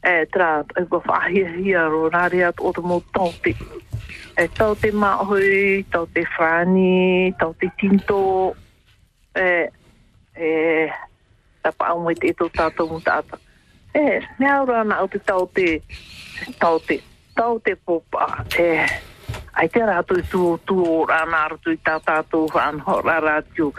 E 0.02 0.26
tra, 0.34 0.66
e 0.78 0.86
ko 0.90 0.98
whahia 1.06 1.50
hia 1.62 1.86
ro 1.86 2.10
rāre 2.10 2.42
at 2.48 2.62
o 2.62 2.72
tō 2.74 2.82
mō 2.82 3.02
tōte 3.14 3.54
E 4.38 4.48
tau 4.48 4.76
te 4.76 4.92
mahui, 4.92 5.84
tau 5.92 6.08
te 6.08 6.24
whāni, 6.38 7.34
tau 7.38 7.54
te 7.60 7.68
tinto, 7.78 8.56
e, 9.36 9.68
e, 10.36 10.88
tapa 11.62 11.92
au 11.92 12.00
mai 12.06 12.16
te 12.16 12.32
tō 12.40 12.48
tātou 12.56 12.88
mu 12.90 13.02
tāta. 13.04 13.38
E, 13.94 14.22
mea 14.40 14.62
ora 14.64 14.80
ana 14.86 15.02
au 15.04 15.10
te 15.12 15.20
tau 15.20 15.50
te, 15.54 15.82
tau 16.62 16.80
te, 16.88 17.02
tau 17.36 17.60
te 17.60 17.76
popa, 17.76 18.46
e, 18.56 18.88
ai 19.54 19.68
te 19.70 19.84
rātou 19.86 20.20
i 20.20 20.24
tū, 20.32 20.44
tū 20.68 20.78
o 20.80 21.02
rāna 21.10 21.46
aratu 21.48 21.74
i 21.74 21.80
tā 21.84 21.98
tātou 22.06 22.48
whanho 22.54 23.00
rā 23.04 23.18
rātou, 23.24 23.74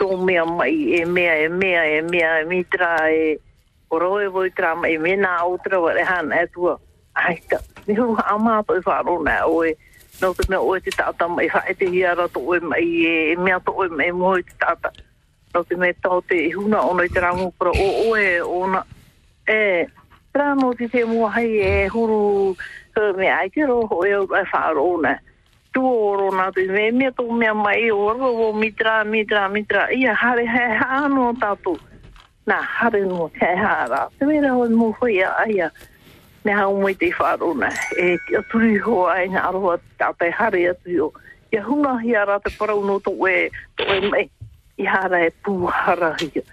tō 0.00 0.08
mea 0.24 0.44
mai, 0.48 0.74
e 0.98 1.04
mea, 1.06 1.36
e 1.44 1.48
mea, 1.48 1.84
e 1.98 2.00
mea, 2.02 2.32
e 2.42 2.48
mitra, 2.48 2.96
e, 3.10 3.38
oro 3.92 4.18
e 4.20 4.26
voi 4.26 4.50
tra 4.50 4.74
mai, 4.74 4.94
e 4.96 4.98
mena 4.98 5.36
outra 5.44 5.80
wa 5.80 5.94
e 5.94 6.02
hana 6.02 6.42
e 6.42 6.48
tua, 6.48 6.78
ai 7.14 7.38
ta, 7.48 7.60
ni 7.86 7.94
hu 7.98 8.12
ha 8.18 8.36
mātou 8.40 8.80
i 8.80 8.84
whāro 8.86 9.20
nā, 9.22 9.38
oe, 9.46 9.76
no 10.20 10.32
te 10.34 10.48
mea 10.50 10.60
oe 10.60 10.80
te 10.82 10.94
tāta 10.96 11.28
mai, 11.30 11.48
whae 11.52 11.76
te 11.78 11.90
hiara 11.92 12.26
tō 12.32 12.42
oe 12.42 12.60
mai, 12.60 12.84
e, 13.06 13.36
mea 13.38 13.60
tō 13.62 13.76
oe 13.78 13.88
mai, 13.94 14.10
mo 14.16 14.34
i 14.40 14.46
te 14.48 14.58
tāta, 14.58 14.90
no 15.54 15.64
te 15.68 15.78
mea 15.78 15.94
tau 16.02 16.22
te 16.26 16.48
huna 16.56 16.82
ono 16.88 17.06
i 17.06 17.12
te 17.12 17.22
rangu 17.22 17.52
kura, 17.58 17.70
o 17.70 18.10
oe, 18.10 18.26
ona, 18.42 18.82
e, 19.46 19.86
trano 20.32 20.72
ti 20.74 20.88
te 20.88 21.04
mua 21.04 21.30
hai 21.36 21.60
e 21.60 21.74
huru, 21.92 22.56
E, 22.56 22.81
he 22.96 23.12
me 23.18 23.28
ai 23.28 23.48
te 23.48 23.66
roho 23.66 24.04
e 24.06 24.12
au 24.12 24.26
ai 24.34 24.44
whaaro 24.52 24.88
tu 25.72 25.82
oro 25.84 26.28
nā 26.36 26.50
te 26.54 26.66
me 26.68 26.90
mea 26.92 27.12
tō 27.16 27.24
mea 27.32 27.54
mai, 27.56 27.90
o 27.90 28.12
ro 28.12 28.30
o 28.48 28.52
mitra, 28.52 29.02
mitra, 29.04 29.48
mitra, 29.48 29.86
ia 29.96 30.14
hare 30.14 30.44
he 30.46 30.66
hāno 30.80 31.32
tātou, 31.40 31.78
nā 32.48 32.58
hare 32.76 33.02
no 33.08 33.30
te 33.38 33.48
hara. 33.56 34.04
Te 34.18 34.28
mera 34.28 34.52
hoi 34.58 34.68
mō 34.68 34.90
hui 35.00 35.18
a 35.24 35.32
aia, 35.46 35.70
me 36.44 36.56
hau 36.58 36.76
mai 36.82 36.94
te 37.00 37.10
wharona. 37.18 37.72
E 37.96 38.16
te 38.26 38.38
aturi 38.42 38.78
ho 38.84 39.06
ai 39.08 39.28
ngā 39.32 39.44
aroha 39.48 39.78
tātai 40.00 40.32
hare 40.38 40.66
atu 40.74 40.98
o. 41.08 41.10
Ia 41.52 41.64
hunga 41.64 41.98
hi 42.02 42.16
ara 42.16 42.38
te 42.40 42.52
parau 42.58 42.84
no 42.84 42.98
tō 43.00 43.14
e, 43.30 43.36
tō 43.78 43.88
e 43.96 44.00
mai. 44.12 44.26
I 44.80 44.88
hara 44.88 45.24
e 45.26 45.30
pūhara 45.44 46.14
hi. 46.20 46.44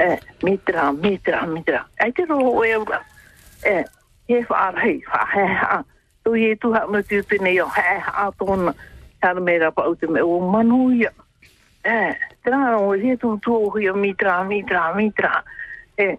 E, 0.00 0.10
mitra, 0.46 0.90
mitra, 0.92 1.42
mitra. 1.46 1.84
Ai 2.02 2.12
te 2.12 2.26
roho 2.26 2.62
e 2.66 2.76
ura. 2.76 3.02
E, 3.66 3.82
he 4.30 4.42
whaarhei, 4.46 5.02
whahe 5.10 5.84
tu 6.24 6.34
ye 6.34 6.54
tu 6.54 6.72
ha 6.72 6.86
tuha 6.86 6.92
mo 6.92 7.02
te 7.02 7.60
o 7.60 7.68
he 7.68 7.98
ha 7.98 8.30
tōna. 8.38 8.74
Hara 9.22 9.40
mera 9.40 9.70
pa 9.72 9.82
au 9.82 9.94
te 9.94 10.06
me 10.06 10.20
o 10.20 10.40
manuia. 10.40 11.10
Eh, 11.84 12.14
tērā 12.44 12.78
o 12.78 12.92
he 12.92 13.16
tu 13.16 13.38
tu 13.42 13.54
o 13.54 13.70
hui 13.70 13.88
o 13.88 13.94
mitra, 13.94 14.44
mitra, 14.44 14.94
mitra. 14.94 15.42
E, 15.98 16.16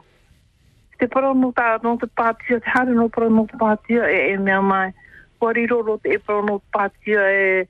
te 1.00 1.08
parono 1.08 1.52
tā, 1.54 1.80
no 1.84 1.98
te 1.98 2.08
pātia, 2.08 2.60
te 2.60 2.70
hare 2.70 2.94
no 2.94 3.10
parono 3.10 3.46
te 3.50 3.58
pātia, 3.58 4.10
e, 4.10 4.34
e 4.34 4.38
mea 4.38 4.62
mai. 4.62 4.92
Wari 5.42 5.66
roro 5.68 5.98
te 5.98 6.14
e 6.14 6.20
parono 6.20 6.60
te 6.60 6.78
pātia, 6.78 7.26
e, 7.32 7.68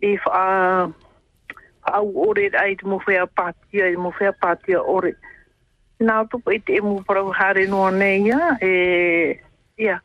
e 0.00 0.16
wha, 0.24 0.88
au 1.92 2.12
ore 2.28 2.50
ai 2.60 2.76
te 2.76 2.86
mowhea 2.88 3.26
pātia, 3.26 3.90
e 3.90 3.96
mowhea 3.96 4.32
pātia 4.32 4.80
ore. 4.80 5.16
Nā 6.04 6.22
tupu 6.28 6.52
i 6.52 6.60
te 6.60 6.76
e 6.76 6.84
mo 6.84 7.02
para 7.06 7.24
hare 7.38 7.66
noa 7.68 7.90
nei, 7.92 8.24
ia, 8.28 8.56
e, 8.60 9.40
ia, 9.76 9.98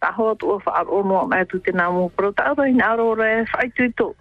tā 0.00 0.12
hoa 0.14 0.34
tu 0.38 0.54
wha 0.54 0.74
aro 0.80 1.02
noa 1.02 1.26
mai 1.26 1.44
tu 1.50 1.58
te 1.58 1.72
nā 1.74 1.88
mo 1.92 2.08
para, 2.14 2.30
tā 2.32 2.50
aro 2.52 2.66
i 2.66 2.74
nā 2.76 2.92
aro 2.94 3.12
re, 3.18 3.30
whai 3.52 3.68
tu 3.76 3.88
to, 3.98 4.12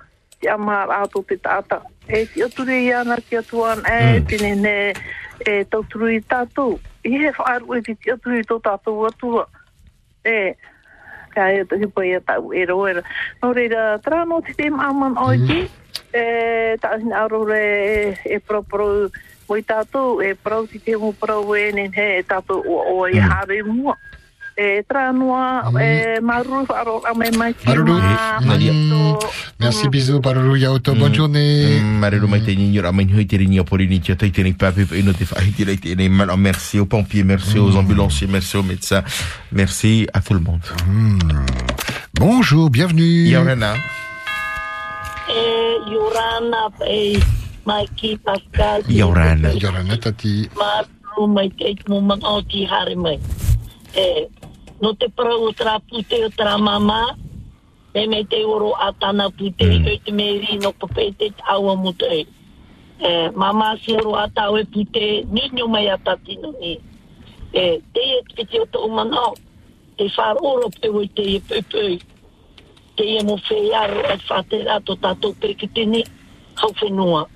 te 0.42 0.50
ama 0.50 0.84
ato 1.00 1.22
te 1.30 1.38
tāta. 1.38 1.82
E 2.08 2.26
ti 2.26 2.44
ature 2.44 2.80
i 2.86 2.90
ana 2.94 3.20
ki 3.22 3.40
atuan, 3.42 3.84
e 3.86 4.22
tine 4.30 4.56
ne, 4.58 4.78
e 5.46 5.62
tauturu 5.70 6.10
i 6.16 6.20
tātou. 6.22 6.80
I 7.06 7.14
he 7.22 7.32
whaaru 7.38 7.78
e 7.78 7.84
ti 7.86 7.96
ti 7.96 8.12
aturu 8.16 8.40
i 8.40 8.48
tō 8.50 8.60
tātou 8.66 9.06
atua. 9.08 9.46
E, 10.26 10.56
ka 11.36 11.52
e 11.54 11.64
te 11.70 11.78
hipa 11.84 12.06
i 12.08 12.16
a 12.18 12.22
tau 12.26 12.50
e 12.52 12.66
ro 12.66 12.82
era. 12.90 13.06
Nō 13.44 13.54
reira, 13.54 13.86
tra 14.04 14.26
no 14.26 14.42
te 14.42 14.58
te 14.58 14.72
maman 14.74 15.20
o 15.22 15.32
ti, 15.46 15.62
e, 16.10 16.24
ta 16.82 16.98
hina 16.98 17.26
aro 17.28 17.46
re 17.46 17.64
e, 17.86 18.16
e 18.26 18.40
propro 18.42 19.10
mo 19.50 19.58
i 19.58 19.62
tātou, 19.66 20.18
e 20.26 20.34
prau 20.34 20.66
ti 20.70 20.82
te 20.82 20.98
mo 20.98 21.14
prau 21.14 21.54
e 21.58 21.70
nen 21.78 21.94
he 21.94 22.10
e 22.20 22.26
tātou 22.26 22.66
o, 22.66 22.82
o 22.98 23.06
hare 23.06 23.62
mua. 23.64 23.94
E 23.94 24.19
e 24.60 26.20
maruru 26.22 26.66
whaaro 26.68 27.02
a 27.08 27.14
me 27.18 27.30
mai 27.38 27.54
ki 27.54 27.66
Maruru. 27.68 27.94
ma, 27.94 28.58
Mm. 28.60 29.18
Merci, 29.60 29.88
bisous, 29.90 30.20
Parolu 30.22 30.56
Yaoto. 30.58 30.94
Bonne 30.96 31.14
journée. 31.16 31.80
Mare 31.82 32.20
mai 32.20 32.42
te 32.42 32.52
ni 32.56 32.78
ora 32.80 32.92
mai 32.92 33.06
hui 33.06 33.26
te 33.26 33.38
ringa 33.38 33.64
por 33.64 33.80
ni 33.80 34.00
te 34.00 34.16
te 34.16 34.44
ni 34.44 34.54
pape 34.54 34.86
e 34.92 35.02
no 35.02 35.14
te 35.14 35.26
fai 35.26 35.52
te 35.52 35.64
te 35.78 35.96
ni 35.96 36.10
mal 36.10 36.30
merci 36.38 36.80
aux 36.80 36.86
pompiers 36.86 37.24
merci 37.24 37.58
aux 37.60 37.76
ambulanciers 37.76 38.28
merci 38.28 38.58
aux 38.58 38.64
médecins 38.64 39.04
merci 39.52 40.08
à 40.14 40.22
tout 40.22 40.34
le 40.34 40.40
monde 40.40 40.62
Bonjour, 42.14 42.70
bienvenue. 42.70 43.28
Yorana 43.30 43.76
e 45.30 45.92
Yorana 45.92 46.70
e 46.88 47.20
mai 47.66 47.88
ki 47.96 48.18
Pascal. 48.24 48.84
Yorana 48.90 49.54
Yorana 49.54 49.98
tati. 49.98 50.50
Maru 50.56 51.28
mai 51.28 51.50
te 51.50 51.76
mo 51.88 52.02
man 52.02 52.20
no 54.82 54.94
te 54.94 55.10
pra 55.10 55.36
o 55.36 55.52
tra 55.54 55.80
pute 55.80 56.30
tra 56.36 56.58
mama. 56.58 57.18
Me 57.94 58.24
te 58.24 58.44
oro 58.46 58.76
atana 58.76 59.30
pute 59.30 59.66
mm. 59.66 59.88
e 59.88 60.00
te 60.04 60.12
meri 60.12 60.58
no 60.58 60.72
pape 60.72 61.12
te 61.18 61.34
awa 61.48 61.76
mo 61.76 61.92
te. 61.94 62.26
E 63.00 63.30
mama 63.36 63.76
si 63.84 63.94
oro 63.94 64.16
pute 64.66 65.26
ni 65.32 65.50
mai 65.68 65.88
ni. 66.60 66.80
E 67.54 67.82
te 67.94 68.02
e 68.38 68.46
te 68.46 68.60
oro 70.42 70.70
e 71.36 71.42
pepe. 71.42 72.00
Te 72.96 73.04
e 73.18 73.24
mo 73.24 73.40
wheiaro 73.50 74.00
e 74.06 74.18
whatera 74.30 74.80
to. 74.86 76.04
Hau 76.56 76.72
whenua. 76.82 77.28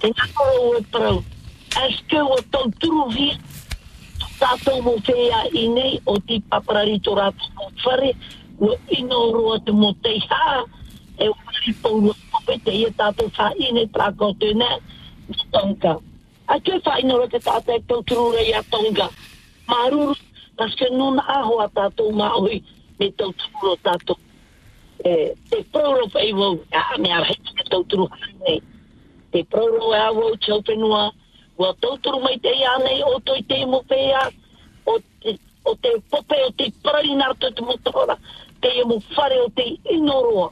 Te 0.00 0.12
o 0.38 0.80
e 1.76 2.20
o 2.20 2.36
tau 2.50 2.70
turu 2.80 3.08
Tātou 4.46 4.78
mo 4.78 4.92
whea 5.02 5.40
i 5.58 5.64
nei 5.74 5.96
o 6.06 6.20
ti 6.22 6.36
papararito 6.50 7.16
rātu 7.18 7.48
mo 7.56 7.66
whare. 7.82 8.12
O 8.62 8.76
ino 8.94 9.32
roa 9.34 9.56
te 9.58 9.72
mo 9.74 9.90
te 10.04 10.12
ha. 10.28 10.62
E 11.18 11.26
o 11.26 11.34
kope 12.30 12.54
te 12.62 12.74
ia 12.78 12.92
tātou 12.94 13.26
i. 14.46 14.68
Tonga. 15.50 15.96
A 16.46 16.60
ke 16.62 16.78
wha 16.78 16.94
ino 17.02 17.18
roa 17.18 17.32
te 17.32 17.40
tātou 17.42 17.82
tau 17.90 18.06
turu 18.06 18.28
rei 18.36 18.54
a 18.54 18.62
tonga. 18.70 19.10
Maruru. 19.66 20.14
Paske 20.56 20.86
nuna 20.94 21.26
aho 21.40 21.58
a 21.60 21.66
tātou 21.68 22.14
maoi 22.14 22.62
me 23.00 23.10
tau 23.18 23.34
turu 23.34 23.74
o 23.74 23.76
tātou. 23.82 24.16
E, 25.02 25.34
te 25.50 25.64
whai 26.14 26.30
wau. 26.38 26.62
A 26.70 26.94
te 27.02 28.62
te 29.34 29.42
e 29.42 30.62
whenua, 30.62 31.10
wa 31.58 31.74
tauturu 31.80 32.20
mai 32.20 32.38
te 32.38 32.52
ia 32.52 32.76
nei 32.84 33.02
o 33.02 33.18
toi 33.24 33.42
te 33.48 33.64
mo 33.66 33.82
pēa, 33.88 34.22
o 34.86 34.98
te, 35.22 35.36
o 35.64 35.74
te 35.82 35.92
pope 36.10 36.38
o 36.46 36.50
te 36.56 36.70
prainarto 36.82 37.50
te 37.50 37.62
motora, 37.62 38.16
te 38.60 38.72
ia 38.76 38.86
mo 38.86 39.00
whare 39.16 39.40
o 39.44 39.48
te 39.56 39.66
inoroa. 39.96 40.50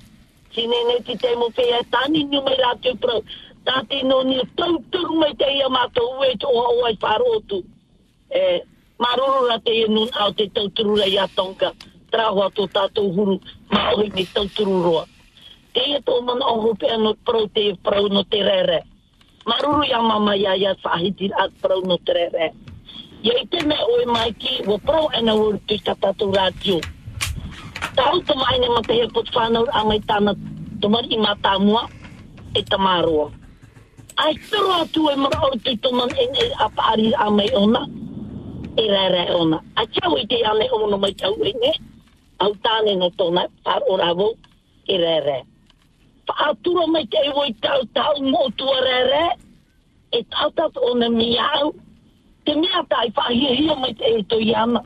Sine 0.55 0.85
nei 0.89 1.03
ti 1.07 1.17
te 1.19 1.35
mo 1.37 1.51
pēa, 1.55 1.83
tāni 1.91 2.25
ni 2.29 2.41
mai 2.41 2.57
rā 2.61 2.75
prau, 3.01 3.25
tāti 3.65 4.03
no 4.05 4.23
ni 4.23 4.41
tauturu 4.57 5.19
mai 5.21 5.35
te 5.35 5.49
ia 5.57 5.69
mātou 5.69 6.21
ue 6.21 6.35
te 6.37 6.47
oha 6.47 6.71
oai 6.81 6.97
wharotu. 7.03 7.63
E, 8.31 8.63
maroro 8.99 9.49
ra 9.49 9.59
te 9.59 9.73
ia 9.73 9.89
nun 9.89 10.09
au 10.21 10.33
te 10.33 10.49
tauturu 10.49 10.97
rei 10.97 11.13
ia 11.15 11.29
tonga, 11.37 11.73
trahua 12.11 12.51
tō 12.51 12.69
tātou 12.71 13.13
huru, 13.13 13.41
maohi 13.71 14.13
ni 14.15 14.25
tauturu 14.33 14.83
roa 14.83 15.05
te 15.75 15.83
ia 15.91 16.01
tō 16.07 16.21
mana 16.23 16.47
o 16.47 16.61
hope 16.63 16.87
ano 16.87 17.15
prau 17.27 17.49
te 17.51 17.75
prau 17.83 18.09
no 18.09 18.23
te 18.25 18.43
rere. 18.47 18.83
Maruru 19.45 19.85
ia 19.85 20.01
mama 20.01 20.33
ia 20.33 20.57
ia 20.57 20.73
whahiti 20.81 21.29
at 21.37 21.53
prau 21.61 21.85
no 21.85 22.01
te 22.01 22.17
rere. 22.17 22.49
Ia 23.21 23.35
i 23.37 23.45
te 23.53 23.61
me 23.69 23.77
oe 23.77 24.05
mai 24.09 24.33
ki, 24.33 24.65
wa 24.65 24.81
prau 24.81 25.13
ana 25.13 25.37
uru 25.37 25.61
tui 25.69 25.77
tatatu 25.85 26.33
rātio. 26.33 26.81
Tau 27.93 28.17
to 28.25 28.35
mai 28.41 28.57
ne 28.57 28.69
mate 28.73 28.97
he 28.97 29.05
pot 29.13 29.29
whanau 29.37 29.69
angai 29.69 30.01
tāna 30.09 30.33
tomar 30.81 31.05
i 31.05 31.21
mata 31.21 31.59
mua 31.61 31.85
e 32.57 32.63
tamaro 32.65 33.33
Ai 34.17 34.35
tero 34.49 34.73
atu 34.81 35.13
e 35.13 35.17
mara 35.17 35.39
uru 35.45 35.61
tui 35.61 35.77
toman 35.77 36.09
e 36.17 36.25
ne 36.33 36.45
apaari 36.65 37.13
a 37.13 37.29
mai 37.31 37.51
ona, 37.53 37.85
e 38.81 38.85
rere 38.89 39.29
ona. 39.37 39.61
A 39.77 39.85
chau 39.93 40.17
i 40.17 40.25
te 40.27 40.41
ane 40.41 40.73
ono 40.73 40.97
mai 40.97 41.13
tau 41.13 41.37
e 41.45 41.53
ne, 41.53 41.73
au 42.41 42.53
tāne 42.65 42.97
no 42.97 43.13
tōna, 43.13 43.45
par 43.65 43.85
oravo, 43.93 44.33
e 44.89 44.97
rere 44.97 45.45
whaatura 46.29 46.87
mai 46.87 47.07
te 47.07 47.19
iwo 47.29 47.45
i 47.45 47.55
tau 47.61 47.83
tau 47.95 48.15
mō 48.21 48.43
tua 48.57 48.81
rere, 48.81 49.25
e 50.13 50.23
tau 50.31 50.51
o 50.75 50.95
miau, 50.95 51.75
te 52.45 52.55
mea 52.55 52.83
tai 52.89 53.09
whahia 53.17 53.55
hia 53.55 53.75
mai 53.77 53.95
te 53.95 54.05
e 54.05 54.23
to 54.23 54.37
iana. 54.37 54.83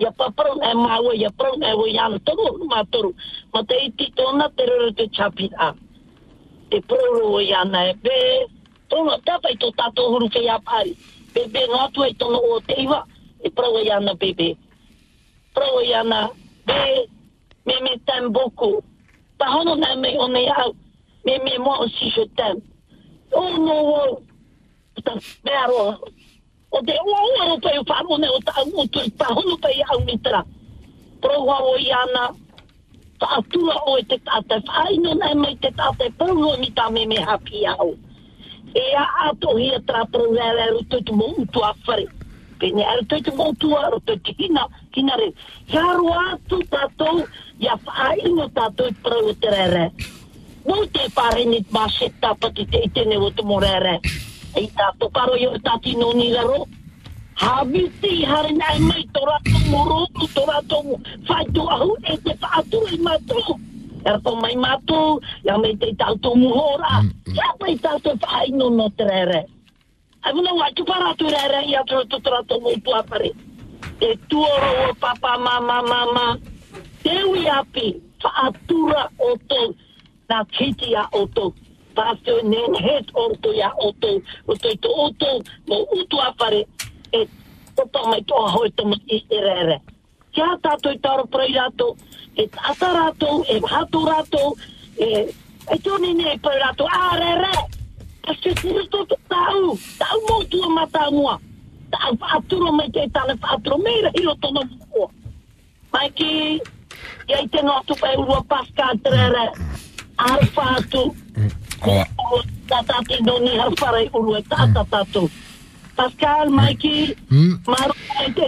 Ia 0.00 0.10
paparau 0.10 0.58
e 0.58 0.74
maua, 0.74 1.14
ia 1.14 1.30
parau 1.30 1.54
e 1.62 1.74
wo 1.74 1.86
iana, 1.86 2.18
toru 2.26 2.42
o 2.50 2.64
ma 2.66 2.84
toru, 2.84 3.14
ma 3.52 3.62
te 3.62 3.74
iti 3.86 4.12
tōna 4.16 4.50
te 4.56 4.66
rere 4.66 4.92
te 4.92 5.08
chapira. 5.08 5.74
Te 6.70 6.80
parau 6.80 7.34
o 7.34 7.40
iana 7.40 7.90
e 7.90 7.94
be, 8.02 8.18
tōna 8.90 9.20
tawhai 9.24 9.54
tō 9.56 9.70
tātou 9.78 10.12
huru 10.14 10.28
ke 10.28 10.42
ia 10.42 10.58
pari, 10.58 10.96
be 11.34 11.46
be 11.46 11.66
ngātu 11.70 12.04
e 12.08 12.14
tono 12.14 12.42
o 12.42 12.60
te 12.60 12.82
iwa, 12.82 13.04
e 13.44 13.50
parau 13.50 13.78
iana 13.78 14.14
bebe. 14.14 14.56
pro 15.54 15.80
yana, 15.80 16.30
mais, 16.66 17.06
mais, 17.64 17.80
mais 17.80 17.98
t'aime 18.04 18.28
beaucoup. 18.28 18.82
Ta 19.38 19.46
hono 19.50 19.74
na 19.74 19.94
me 19.96 20.16
o 20.18 20.26
nei 20.28 20.48
au. 20.48 20.74
Me 21.24 21.38
me 21.38 21.58
mo 21.58 21.72
o 21.84 21.88
si 21.88 22.10
je 22.10 22.24
tem. 22.36 22.62
O 23.32 23.42
no 23.58 23.76
o. 23.94 24.22
Ta 25.04 25.12
pero. 25.42 25.98
O 26.70 26.80
de 26.82 26.92
o 26.92 27.16
o 27.40 27.48
no 27.48 27.58
pe 27.58 27.70
pa 27.86 28.02
mo 28.08 28.16
ne 28.16 28.28
o 28.28 28.38
ta 28.40 28.64
mo 28.72 28.86
tu 28.86 29.00
ta 29.18 29.26
hono 29.34 29.56
pe 29.56 29.82
au 29.90 30.00
mitra. 30.04 30.44
Pro 31.20 31.44
wa 31.44 31.58
o 31.62 31.76
yana. 31.78 32.34
Ta 33.18 33.40
tu 33.50 33.66
la 33.66 33.76
o 33.86 33.98
te 34.02 34.18
ta 34.18 34.40
te 34.48 34.60
fai 34.66 34.96
no 34.98 35.14
na 35.14 35.34
me 35.34 35.56
te 35.56 35.70
ta 35.70 35.90
te 35.98 36.10
pro 36.18 36.32
lo 36.32 36.56
mi 36.58 36.70
ta 36.70 36.90
me 36.90 37.06
me 37.06 37.16
hapi 37.16 37.66
au. 37.66 37.94
E 38.74 38.84
a 38.94 39.30
ato 39.30 39.56
hi 39.56 39.70
tra 39.86 40.04
pro 40.04 40.30
le 40.30 40.46
le 40.56 40.84
tu 40.88 41.14
mo 41.14 41.26
tu 41.52 41.60
afare. 41.60 42.06
Whare. 42.54 42.58
Pene 42.58 42.82
e 42.82 43.04
te 43.06 43.20
tu 43.20 43.36
mo 43.36 43.50
utu 43.50 43.74
a 43.76 43.90
o 43.90 43.98
te 44.00 44.18
hina, 44.38 44.68
hina 44.94 45.16
re. 45.16 45.32
Haro 45.68 46.12
atu 46.12 46.62
tatou, 46.70 47.26
ia 47.58 47.76
whaino 47.84 48.48
tatou 48.48 48.92
pro 49.02 49.28
o 49.28 49.34
te 49.34 49.50
rere. 49.50 49.92
Mo 50.66 50.86
te 50.86 51.10
pare 51.14 51.44
ni 51.44 51.64
mase 51.70 52.10
tapati 52.20 52.66
te 52.70 52.78
itene 52.84 53.16
o 53.16 53.30
te 53.30 53.42
morere. 53.42 54.00
Ei 54.56 54.70
tato 54.76 55.08
karo 55.10 55.34
yo 55.36 55.58
tati 55.58 55.96
no 55.96 56.12
ni 56.12 56.32
laro. 56.32 56.66
Habiti 57.36 58.24
hari 58.24 58.54
nai 58.54 58.78
mai 58.78 59.04
tora 59.12 59.38
to 59.44 59.58
moro 59.70 60.06
tu 60.14 60.26
tora 60.34 60.62
to 60.68 60.98
fai 61.26 61.44
tu 61.52 61.66
ahu 61.68 61.96
e 62.04 62.16
te 62.16 62.34
paatu 62.36 62.86
i 62.92 62.98
matu. 62.98 63.58
Er 64.06 64.20
to 64.20 64.36
mai 64.36 64.54
matu, 64.54 65.20
ya 65.42 65.56
me 65.58 65.74
te 65.76 65.94
tau 65.98 66.14
to 66.16 66.34
muhora. 66.34 67.02
Ya 67.26 67.52
mai 67.60 67.76
tau 67.78 67.98
to 67.98 68.16
fai 68.18 68.48
no 68.50 68.68
no 68.68 68.88
trere. 68.90 69.44
Ai 70.24 70.32
muna 70.32 70.52
wa 70.54 70.70
tu 70.74 70.84
para 70.84 71.14
tu 71.14 71.28
rere 71.28 71.68
ya 71.68 71.82
tu 71.84 72.04
tu 72.08 72.20
tora 72.20 72.42
to 72.48 72.60
mo 72.60 72.72
tu 72.84 72.90
apare. 72.90 73.30
Te 74.00 74.16
tuoro 74.28 74.90
o 74.90 74.94
papa 74.94 75.38
mama 75.38 75.82
mama. 75.82 76.38
Te 77.02 77.24
ui 77.24 77.48
api 77.48 78.00
fa 78.22 78.30
atura 78.48 79.08
o 79.18 79.36
to 79.48 79.74
na 80.28 80.44
kiti 80.44 80.94
a 80.96 81.08
o 81.12 81.26
to. 81.26 81.52
Pasto 81.94 82.42
nen 82.42 82.74
het 82.74 83.10
orto 83.14 83.52
ya 83.54 83.70
oto, 83.78 84.20
oto 84.46 84.68
to 84.82 84.88
oto, 84.88 85.42
mo 85.68 85.86
utu 85.94 86.18
apare, 86.18 86.66
e 87.12 87.28
toto 87.76 88.02
mai 88.10 88.22
to 88.26 88.34
hoi 88.34 88.70
to 88.74 88.84
mo 88.84 88.96
isterere. 89.06 89.78
Kia 90.32 90.58
tato 90.60 90.90
i 90.90 90.98
taro 90.98 91.24
prei 91.26 91.54
rato, 91.54 91.94
e 92.34 92.48
tata 92.48 92.92
rato, 92.92 93.44
e 93.46 93.60
hatu 93.62 94.04
rato, 94.06 94.56
e 94.98 95.30
e 95.70 95.78
toni 95.78 96.14
ne 96.14 96.38
prei 96.42 96.58
rato, 96.58 96.84
a 96.84 97.14
re 98.26 98.32
re, 98.32 98.54
pasto 98.54 98.54
tiro 98.54 98.84
to 98.86 99.04
to 99.04 99.16
tau, 99.28 99.78
tau 99.98 100.18
mo 100.28 100.44
tua 100.44 100.68
mata 100.68 101.10
mua, 101.10 101.38
tau 101.90 102.12
aturo 102.36 102.72
mai 102.72 102.90
te 102.90 103.08
tale 103.12 103.36
aturo 103.42 103.78
meira 103.78 104.10
hiro 104.14 104.34
tono 104.40 104.60
mua. 104.64 105.08
Mai 105.92 106.10
ki, 106.10 106.60
te 107.28 107.60
urua 108.18 108.42
Oa. 111.86 112.04
Tatati 112.68 113.22
doni 113.22 113.58
tata 114.48 114.84
tatu. 114.90 115.28
Pascal, 115.94 116.50
Mikey, 116.50 117.14
Maru, 117.66 117.94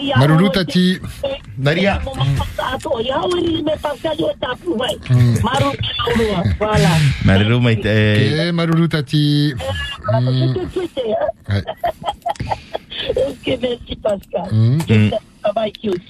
ia. 0.03 0.17
Marulu 0.19 0.51
tati. 0.51 0.99
Naria. 1.59 2.01
Tato, 2.03 2.11
ia 3.01 3.19
uri 3.27 3.63
me 3.63 3.77
Pascal 3.83 4.17
yo 4.19 4.33
tapu 4.41 4.77
vai. 4.77 4.97
Maru 5.43 5.71
ulu, 6.15 6.27
voilà. 6.59 6.91
Maruru 7.25 7.61
mai 7.61 7.77
te... 7.77 7.93
Ok, 7.93 8.53
Marulu 8.53 8.89
tati. 8.89 9.55
Mm. 10.21 10.55
Ouais. 11.49 11.65
Ok, 13.17 13.47
merci 13.63 13.97
Pascal. 14.03 14.49
Mm. 14.53 14.79
Je 14.81 14.87
t'aime, 14.87 15.11
travail 15.47 15.73
aussi. 15.87 16.03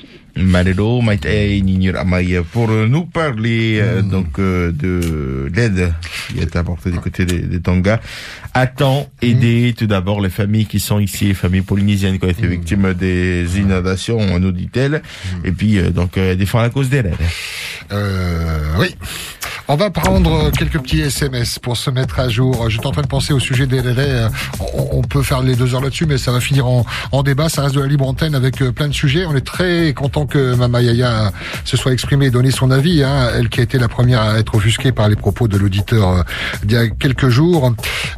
Amaya 1.96 2.42
pour 2.42 2.68
nous 2.68 3.06
parler 3.06 3.78
euh, 3.80 4.02
donc 4.02 4.38
euh, 4.38 4.72
de 4.72 5.50
l'aide 5.54 5.92
qui 6.28 6.40
est 6.40 6.56
apportée 6.56 6.90
du 6.90 6.98
côté 6.98 7.24
des, 7.24 7.40
des 7.40 7.60
Tonga. 7.60 8.00
Attends, 8.52 9.08
aider 9.22 9.74
tout 9.76 9.86
d'abord 9.86 10.20
les 10.20 10.30
familles 10.30 10.66
qui 10.66 10.80
sont 10.80 10.98
ici, 10.98 11.26
les 11.26 11.34
familles 11.34 11.62
polynésiennes 11.62 12.18
qui 12.18 12.24
ont 12.24 12.30
été 12.30 12.46
victimes 12.46 12.94
des 12.94 13.58
inondations, 13.58 14.38
nous 14.38 14.52
dit-elle, 14.52 15.02
et 15.44 15.52
puis 15.52 15.78
euh, 15.78 15.90
donc 15.90 16.18
défendre 16.18 16.64
la 16.64 16.70
cause 16.70 16.88
des 16.88 17.00
raids. 17.00 17.12
Euh, 17.92 18.74
oui. 18.78 18.94
On 19.68 19.74
va 19.74 19.90
prendre 19.90 20.50
quelques 20.52 20.78
petits 20.78 21.00
SMS 21.00 21.58
pour 21.58 21.76
se 21.76 21.90
mettre 21.90 22.20
à 22.20 22.28
jour. 22.28 22.70
J'étais 22.70 22.86
en 22.86 22.92
train 22.92 23.02
de 23.02 23.08
penser 23.08 23.32
au 23.32 23.40
sujet 23.40 23.66
des 23.66 23.82
délais. 23.82 24.04
Euh, 24.06 24.28
On, 24.92 25.02
peut 25.02 25.22
faire 25.22 25.42
les 25.42 25.56
deux 25.56 25.74
heures 25.74 25.80
là-dessus, 25.80 26.06
mais 26.06 26.18
ça 26.18 26.30
va 26.30 26.40
finir 26.40 26.66
en, 26.66 26.84
débat. 27.24 27.48
Ça 27.48 27.62
reste 27.62 27.74
de 27.74 27.80
la 27.80 27.86
libre 27.86 28.06
antenne 28.06 28.34
avec 28.34 28.62
euh, 28.62 28.70
plein 28.72 28.88
de 28.88 28.92
sujets. 28.92 29.24
On 29.26 29.34
est 29.34 29.44
très 29.44 29.92
content 29.92 30.26
que 30.26 30.54
Mama 30.54 30.82
Yaya 30.82 31.32
se 31.64 31.76
soit 31.76 31.92
exprimée 31.92 32.26
et 32.26 32.30
donné 32.30 32.50
son 32.50 32.70
avis. 32.70 33.02
Hein. 33.02 33.30
Elle 33.36 33.48
qui 33.48 33.60
a 33.60 33.62
été 33.64 33.78
la 33.78 33.88
première 33.88 34.20
à 34.20 34.38
être 34.38 34.54
offusquée 34.54 34.92
par 34.92 35.08
les 35.08 35.16
propos 35.16 35.48
de 35.48 35.56
l'auditeur 35.56 36.10
euh, 36.10 36.22
d'il 36.62 36.76
y 36.76 36.80
a 36.80 36.88
quelques 36.88 37.28
jours. 37.28 37.72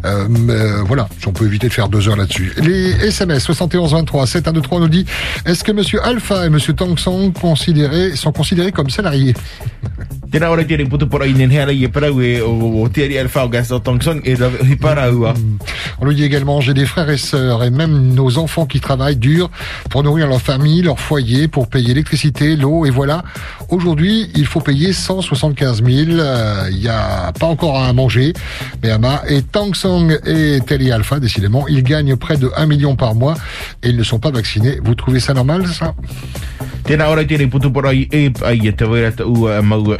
Euh, 0.04 0.26
mais, 0.28 0.52
euh, 0.52 0.82
voilà, 0.82 1.08
on 1.26 1.32
peut 1.32 1.46
éviter 1.46 1.68
de 1.68 1.72
faire 1.72 1.88
deux 1.88 2.08
heures 2.08 2.16
là-dessus. 2.16 2.52
Les 2.58 2.90
SMS 3.06 3.42
71 3.44 3.92
23 3.92 4.26
7123 4.26 4.80
nous 4.80 4.88
dit 4.88 5.06
est-ce 5.46 5.64
que 5.64 5.72
Monsieur 5.72 6.02
Alpha 6.04 6.46
et 6.46 6.50
Monsieur 6.50 6.74
Tang 6.74 6.98
sont 6.98 7.32
sont 8.14 8.32
considérés 8.32 8.72
comme 8.72 8.90
salariés? 8.90 9.34
Tēnā 11.38 11.38
ora 11.38 11.38
tēnei 11.38 11.38
putu 11.38 11.38
pora 11.38 11.38
i 11.38 11.44
nen 11.44 11.50
hea 11.52 11.64
rei 11.68 11.84
e 11.84 11.88
parau 11.92 12.22
e 12.24 12.40
o, 12.40 12.52
o 12.82 12.88
te 12.88 13.04
ari 13.04 13.18
alfa 13.20 13.44
o 13.44 13.48
gasa 13.52 13.76
o 13.76 13.80
Tongsong 13.84 14.22
e 14.24 14.34
da 14.36 14.48
hi 14.64 14.76
parau 14.80 15.26
a. 15.28 15.34
On 16.00 16.06
lui 16.06 16.14
dit 16.14 16.24
également, 16.24 16.60
j'ai 16.60 16.74
des 16.74 16.86
frères 16.86 17.10
et 17.10 17.18
sœurs 17.18 17.64
et 17.64 17.70
même 17.70 18.14
nos 18.14 18.38
enfants 18.38 18.66
qui 18.66 18.80
travaillent 18.80 19.16
dur 19.16 19.50
pour 19.90 20.02
nourrir 20.02 20.26
leur 20.26 20.40
famille, 20.40 20.80
leur 20.82 20.98
foyer, 20.98 21.48
pour 21.48 21.68
payer 21.68 21.88
l'électricité, 21.88 22.56
l'eau 22.56 22.86
et 22.86 22.90
voilà. 22.90 23.24
Aujourd'hui, 23.68 24.30
il 24.36 24.46
faut 24.46 24.60
payer 24.60 24.92
175 24.92 25.84
000. 25.84 26.18
Euh, 26.18 26.68
Il 26.70 26.78
n'y 26.78 26.88
a 26.88 27.32
pas 27.38 27.46
encore 27.46 27.82
à 27.82 27.92
manger. 27.92 28.32
Mais 28.82 28.90
Ama 28.90 29.22
et 29.28 29.42
Tang 29.42 29.74
Song 29.74 30.16
et 30.24 30.60
Telly 30.66 30.90
Alpha, 30.92 31.20
décidément, 31.20 31.66
ils 31.68 31.82
gagnent 31.82 32.16
près 32.16 32.36
de 32.36 32.50
1 32.56 32.66
million 32.66 32.96
par 32.96 33.14
mois 33.14 33.34
et 33.82 33.90
ils 33.90 33.96
ne 33.96 34.02
sont 34.02 34.18
pas 34.18 34.30
vaccinés. 34.30 34.78
Vous 34.82 34.94
trouvez 34.94 35.20
ça 35.20 35.34
normal, 35.34 35.66
ça? 35.66 35.94
Ora 36.90 37.22
putu 37.22 37.68
e 38.10 38.32
ai 38.42 38.72
te 38.72 38.84
mau 39.62 39.96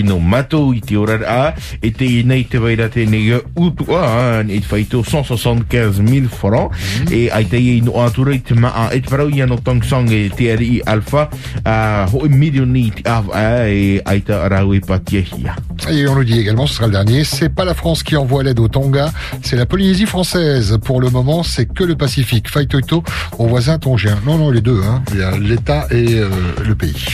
a 0.00 0.02
whiwhino 0.02 0.18
matou 0.18 0.72
i 0.74 0.80
te 0.80 0.96
ora 0.96 1.18
a 1.26 1.54
e 1.82 1.90
te 1.90 2.04
i 2.04 2.22
nei 2.24 2.44
te 2.48 2.58
waira 2.58 2.88
tēnei 2.88 3.34
a 3.36 3.40
utu 3.60 3.86
a 3.94 4.40
e 4.42 4.60
te 4.60 4.66
whaito 4.70 5.02
175,000 5.02 6.28
francs 6.28 6.76
e 7.10 7.28
ai 7.30 7.44
te 7.44 7.58
i 7.58 7.80
no 7.84 8.00
atura 8.02 8.34
i 8.34 8.40
te 8.40 8.54
maa 8.54 8.90
e 8.92 9.00
te 9.00 9.10
parau 9.10 9.28
i 9.28 9.42
ano 9.42 9.58
tong 9.60 9.84
song 9.84 10.10
e 10.10 10.28
te 10.30 10.50
ari 10.52 10.76
i 10.76 10.80
alfa 10.84 11.28
a 11.64 12.06
ho 12.10 12.24
e 12.24 12.28
milioni 12.28 12.86
i 12.88 12.90
te 12.90 13.08
awa 13.08 13.66
e 13.68 14.00
ai 14.04 14.22
ta 14.22 14.44
arau 14.44 14.74
e 14.74 14.80
patia 14.80 15.20
hia. 15.20 15.56
Et 15.88 16.06
on 16.06 16.14
nous 16.14 16.24
dit 16.24 16.38
également, 16.38 16.66
ce 16.66 16.74
sera 16.74 16.86
le 16.86 16.92
dernier, 16.92 17.24
c'est 17.24 17.48
pas 17.48 17.64
la 17.64 17.74
France 17.74 18.02
qui 18.02 18.14
envoie 18.16 18.42
l'aide 18.42 18.60
au 18.60 18.68
Tonga, 18.68 19.10
c'est 19.42 19.56
la 19.56 19.64
Polynésie 19.64 20.04
française. 20.04 20.78
Pour 20.84 21.00
le 21.00 21.08
moment, 21.08 21.42
c'est 21.42 21.66
que 21.66 21.84
le 21.84 21.96
Pacifique. 21.96 22.50
Faitoito 22.50 23.02
aux 23.38 23.46
voisins 23.46 23.78
tongien. 23.78 24.18
Non, 24.26 24.36
non, 24.36 24.50
les 24.50 24.60
deux, 24.60 24.80
hein. 24.82 25.02
Il 25.12 25.20
y 25.20 25.22
a 25.22 25.36
l'État 25.38 25.86
et 25.90 26.18
euh, 26.18 26.28
le 26.66 26.74
pays. 26.74 27.06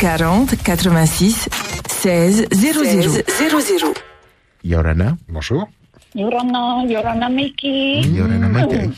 40 0.00 0.56
86 0.62 1.48
16 1.88 2.46
00 2.50 3.22
00. 3.28 3.94
Yorana. 4.64 5.16
Bonjour. 5.28 5.68
Yorana, 6.14 6.84
Yorana 6.88 7.28
Miki. 7.28 8.02
Yorana 8.14 8.48
Maite. 8.48 8.90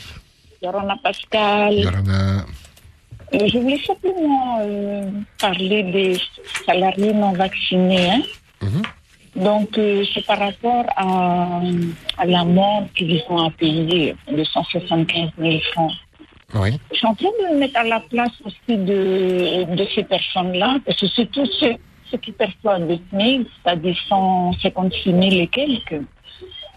Yorana 0.61 0.95
Pascal. 0.97 1.73
Yorana. 1.73 2.45
Euh, 3.33 3.47
je 3.51 3.57
voulais 3.57 3.79
simplement 3.79 4.59
euh, 4.61 5.09
parler 5.39 5.83
des 5.83 6.17
salariés 6.65 7.13
non 7.13 7.31
vaccinés. 7.33 8.09
hein. 8.11 8.21
Donc, 9.35 9.77
euh, 9.77 10.05
c'est 10.13 10.25
par 10.25 10.39
rapport 10.39 10.85
à, 10.95 11.59
à 12.17 12.25
l'amende 12.25 12.87
qu'ils 12.95 13.21
ont 13.29 13.43
à 13.45 13.51
payer 13.51 14.15
de 14.31 14.43
175 14.43 15.29
000 15.37 15.59
francs. 15.73 15.91
Oui. 16.53 16.79
Je 16.91 16.97
suis 16.97 17.07
en 17.07 17.15
train 17.15 17.27
de 17.41 17.53
me 17.55 17.59
mettre 17.59 17.77
à 17.79 17.83
la 17.83 17.99
place 17.99 18.31
aussi 18.45 18.77
de, 18.77 19.75
de 19.75 19.87
ces 19.93 20.03
personnes-là, 20.03 20.77
parce 20.85 20.97
que 21.01 21.07
c'est 21.13 21.29
tous 21.31 21.47
ceux, 21.59 21.75
ceux 22.09 22.17
qui 22.19 22.31
perçoivent 22.31 22.87
le 22.87 22.97
SMIC, 23.09 23.47
c'est-à-dire 23.63 23.97
156 24.07 25.03
000 25.11 25.21
et 25.31 25.47
quelques. 25.47 26.01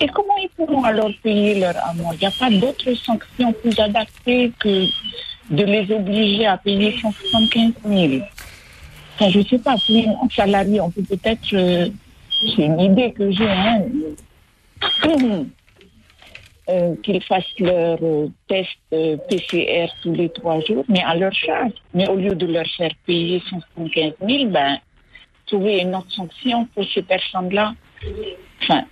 Et 0.01 0.07
comment 0.09 0.37
ils 0.43 0.49
pourront 0.57 0.83
alors 0.83 1.11
payer 1.23 1.61
leur 1.61 1.75
amende? 1.89 2.15
Il 2.15 2.21
n'y 2.21 2.27
a 2.27 2.31
pas 2.33 2.51
d'autres 2.51 2.93
sanctions 2.95 3.53
plus 3.53 3.79
adaptées 3.79 4.51
que 4.59 4.85
de 5.51 5.65
les 5.65 5.91
obliger 5.93 6.47
à 6.47 6.57
payer 6.59 6.97
175 7.01 7.73
000. 7.87 8.23
Enfin, 9.15 9.31
je 9.31 9.39
ne 9.39 9.45
sais 9.45 9.59
pas, 9.59 9.77
plus 9.87 10.07
un 10.07 10.29
salarié, 10.35 10.81
on 10.81 10.91
peut 10.91 11.03
peut-être... 11.03 11.55
euh, 11.55 11.89
c'est 12.57 12.63
une 12.63 12.81
idée 12.81 13.13
que 13.13 13.31
j'ai. 13.31 13.51
Hein. 13.51 13.83
euh, 16.69 16.95
qu'ils 17.03 17.23
fassent 17.23 17.59
leur 17.59 17.99
euh, 18.03 18.29
test 18.47 18.69
euh, 18.93 19.17
PCR 19.29 19.89
tous 20.03 20.13
les 20.13 20.29
trois 20.29 20.61
jours, 20.61 20.85
mais 20.89 21.03
à 21.03 21.15
leur 21.15 21.33
charge. 21.33 21.73
Mais 21.95 22.09
au 22.09 22.17
lieu 22.17 22.35
de 22.35 22.47
leur 22.47 22.67
faire 22.77 22.93
payer 23.07 23.43
175 23.49 24.13
000, 24.27 24.51
ben, 24.51 24.79
trouver 25.47 25.81
une 25.81 25.95
autre 25.95 26.13
sanction 26.13 26.67
pour 26.75 26.85
ces 26.93 27.03
personnes-là. 27.03 27.75
Enfin, 28.63 28.85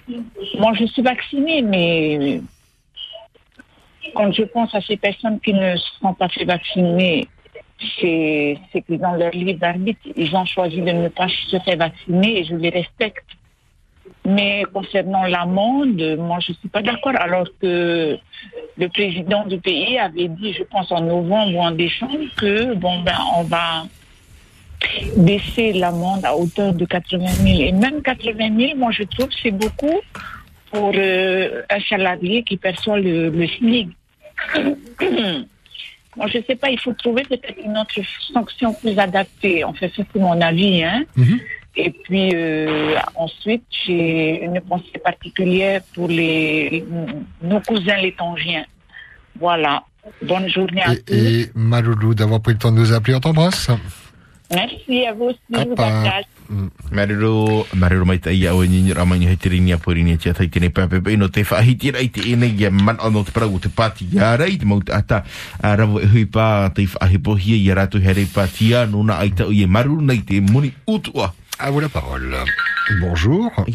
moi 0.58 0.72
je 0.74 0.86
suis 0.86 1.02
vaccinée, 1.02 1.62
mais 1.62 2.40
quand 4.14 4.32
je 4.32 4.42
pense 4.42 4.74
à 4.74 4.80
ces 4.80 4.96
personnes 4.96 5.40
qui 5.40 5.52
ne 5.52 5.76
sont 6.00 6.14
pas 6.14 6.28
fait 6.28 6.44
vacciner, 6.44 7.28
c'est 8.00 8.58
que 8.88 8.94
dans 8.94 9.12
leur 9.12 9.32
libre 9.32 9.60
d'arbitre, 9.60 10.00
ils 10.16 10.34
ont 10.34 10.44
choisi 10.44 10.80
de 10.80 10.90
ne 10.90 11.08
pas 11.08 11.28
se 11.28 11.58
faire 11.58 11.76
vacciner 11.76 12.40
et 12.40 12.44
je 12.44 12.54
les 12.54 12.70
respecte. 12.70 13.26
Mais 14.24 14.64
concernant 14.72 15.24
l'amende, 15.24 16.16
moi 16.18 16.38
je 16.40 16.52
ne 16.52 16.56
suis 16.56 16.68
pas 16.68 16.82
d'accord, 16.82 17.14
alors 17.16 17.46
que 17.60 18.18
le 18.76 18.88
président 18.88 19.44
du 19.46 19.58
pays 19.58 19.98
avait 19.98 20.28
dit, 20.28 20.52
je 20.52 20.62
pense 20.64 20.90
en 20.90 21.00
novembre 21.00 21.56
ou 21.56 21.60
en 21.60 21.70
décembre, 21.70 22.18
que 22.36 22.74
bon 22.74 23.00
ben 23.00 23.16
on 23.36 23.42
va 23.44 23.84
baisser 25.16 25.72
l'amende 25.72 26.24
à 26.24 26.36
hauteur 26.36 26.72
de 26.72 26.84
80 26.84 27.26
000. 27.26 27.60
Et 27.60 27.72
même 27.72 28.02
80 28.02 28.56
000, 28.58 28.76
moi 28.76 28.90
je 28.92 29.04
trouve 29.04 29.28
c'est 29.42 29.50
beaucoup 29.50 30.00
pour 30.70 30.92
euh, 30.94 31.62
un 31.70 31.80
salarié 31.88 32.42
qui 32.42 32.56
perçoit 32.56 32.98
le, 32.98 33.30
le 33.30 33.46
SMIC. 33.46 33.88
moi 36.16 36.26
je 36.28 36.38
ne 36.38 36.42
sais 36.44 36.56
pas, 36.56 36.70
il 36.70 36.80
faut 36.80 36.92
trouver 36.94 37.22
peut-être 37.22 37.58
une 37.64 37.76
autre 37.76 38.00
sanction 38.32 38.72
plus 38.74 38.98
adaptée. 38.98 39.64
En 39.64 39.72
fait, 39.72 39.92
c'est 39.94 40.14
mon 40.16 40.40
avis. 40.40 40.82
Hein. 40.82 41.04
Et 41.76 41.90
puis 41.90 42.30
euh, 42.34 42.96
ensuite, 43.14 43.64
j'ai 43.86 44.42
une 44.44 44.60
pensée 44.62 44.98
particulière 45.02 45.82
pour 45.94 46.08
les 46.08 46.84
nos 47.42 47.60
cousins 47.60 47.96
les. 47.96 48.14
Voilà. 49.38 49.84
Bonne 50.22 50.48
journée 50.48 50.82
à 50.82 50.94
tous. 50.94 51.12
Et 51.12 51.50
Maloulou 51.54 52.14
d'avoir 52.14 52.40
pris 52.40 52.52
le 52.52 52.58
temps 52.58 52.72
de 52.72 52.78
nous 52.78 52.92
appeler. 52.92 53.16
On 53.16 53.20
t'embrasse. 53.20 53.68
Merci 54.50 55.06
à 55.06 55.12
vous 55.12 55.30
aussi. 55.34 55.40
mariro 56.92 58.04
mai 58.04 58.18
tai 58.18 58.46
au 58.48 58.64
ni 58.64 58.92
rama 58.92 59.16
ni 59.16 59.26
hitiri 59.26 59.60
ni 59.60 59.72
apori 59.72 60.04
ni 60.04 60.16
tia 60.16 60.32
tai 60.32 60.48
tene 60.48 60.70
pepe 60.70 61.00
pe 61.00 61.16
no 61.16 61.28
te 61.28 61.42
whahiti 61.42 61.90
rai 61.90 62.08
te 62.08 62.20
ene 62.32 62.46
ia 62.46 62.70
man 62.70 62.96
ono 63.02 63.24
te 63.24 63.32
parau 63.32 63.58
te 63.58 63.68
pati 63.68 64.06
ia 64.12 64.36
rai 64.36 64.56
te 64.56 64.64
mauta 64.64 64.94
ata 64.96 65.24
a 65.62 65.74
rawo 65.76 65.98
e 66.00 66.06
hui 66.06 66.24
pā 66.24 66.70
te 66.74 66.86
whahe 66.86 67.18
pohia 67.18 67.56
ia 67.56 67.74
ratu 67.74 67.98
here 67.98 68.26
patia 68.32 68.86
nuna 68.86 69.18
ai 69.18 69.30
tau 69.34 69.50
ia 69.50 69.66
maru 69.66 70.00
nei 70.00 70.22
te 70.22 70.40
muni 70.40 70.72
utua. 70.86 71.34
À 71.58 71.70
vous 71.70 71.80
la 71.80 71.88
parole. 71.88 72.36
Bonjour. 73.00 73.50
Eh, 73.66 73.72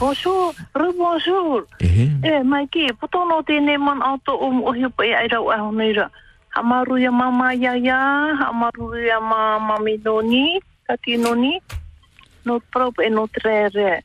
Bonjour, 0.00 0.52
rebonjour. 0.74 1.62
Eh, 1.78 2.10
Eh, 2.24 2.42
Maiki, 2.42 2.90
potono 2.98 3.40
tēnei 3.46 3.78
man 3.78 4.02
auto 4.02 4.34
o 4.34 4.50
mo 4.50 4.74
pa 4.96 5.04
rau. 5.30 5.46
Hamaru 6.50 6.98
ia 6.98 7.12
mama 7.12 7.54
ia 7.54 7.78
ia, 7.78 8.34
hamaru 8.34 8.98
ia 8.98 9.20
ma 9.20 9.58
mami 9.58 10.02
noni, 10.02 10.58
kati 10.82 11.14
noni, 11.16 11.62
no 12.44 12.58
prau 12.58 12.90
e 12.98 13.08
no 13.08 13.26
trere. 13.30 14.02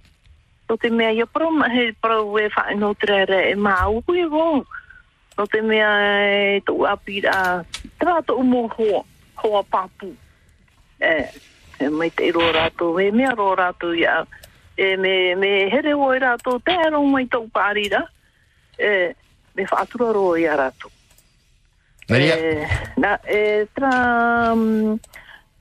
No 0.70 0.78
te 0.78 0.90
mea 0.90 1.12
ia 1.12 1.26
pro 1.26 1.50
he 1.66 1.92
pro 1.94 2.38
e 2.38 2.50
wha 2.50 2.74
no 2.76 2.94
trere 2.94 3.52
e 3.52 3.56
ma 3.56 3.82
au 3.82 4.02
hui 4.06 4.26
wong. 4.26 4.66
No 5.38 5.46
te 5.46 5.62
mea 5.62 5.90
e 6.56 6.62
tu 6.62 6.86
apira, 6.86 7.66
tra 7.98 8.22
to 8.22 8.38
umo 8.38 8.70
hoa, 8.70 9.02
hoa 9.36 9.64
papu. 9.64 10.14
Eh, 11.00 11.26
e 11.80 11.90
mai 11.90 12.10
te 12.10 12.32
ro 12.32 12.52
rato, 12.52 13.00
e 13.00 13.12
mea 13.12 13.34
ro 13.34 13.56
rato 13.56 13.94
ia, 13.94 14.26
e 14.78 14.98
me, 14.98 15.36
me 15.36 15.70
here 15.70 15.94
o 15.94 16.14
i 16.14 16.20
rato, 16.20 16.60
te 16.60 16.72
ero 16.72 17.02
mai 17.04 17.26
tau 17.28 17.50
pārira, 17.50 18.06
e 18.78 19.16
me 19.56 19.66
whaatura 19.66 20.14
ro 20.14 20.36
i 20.38 20.46
a. 20.48 20.72
Maria. 22.10 22.36
E, 22.38 22.68
na, 22.98 23.20
e 23.26 23.68
tra, 23.74 24.54
um, 24.54 25.00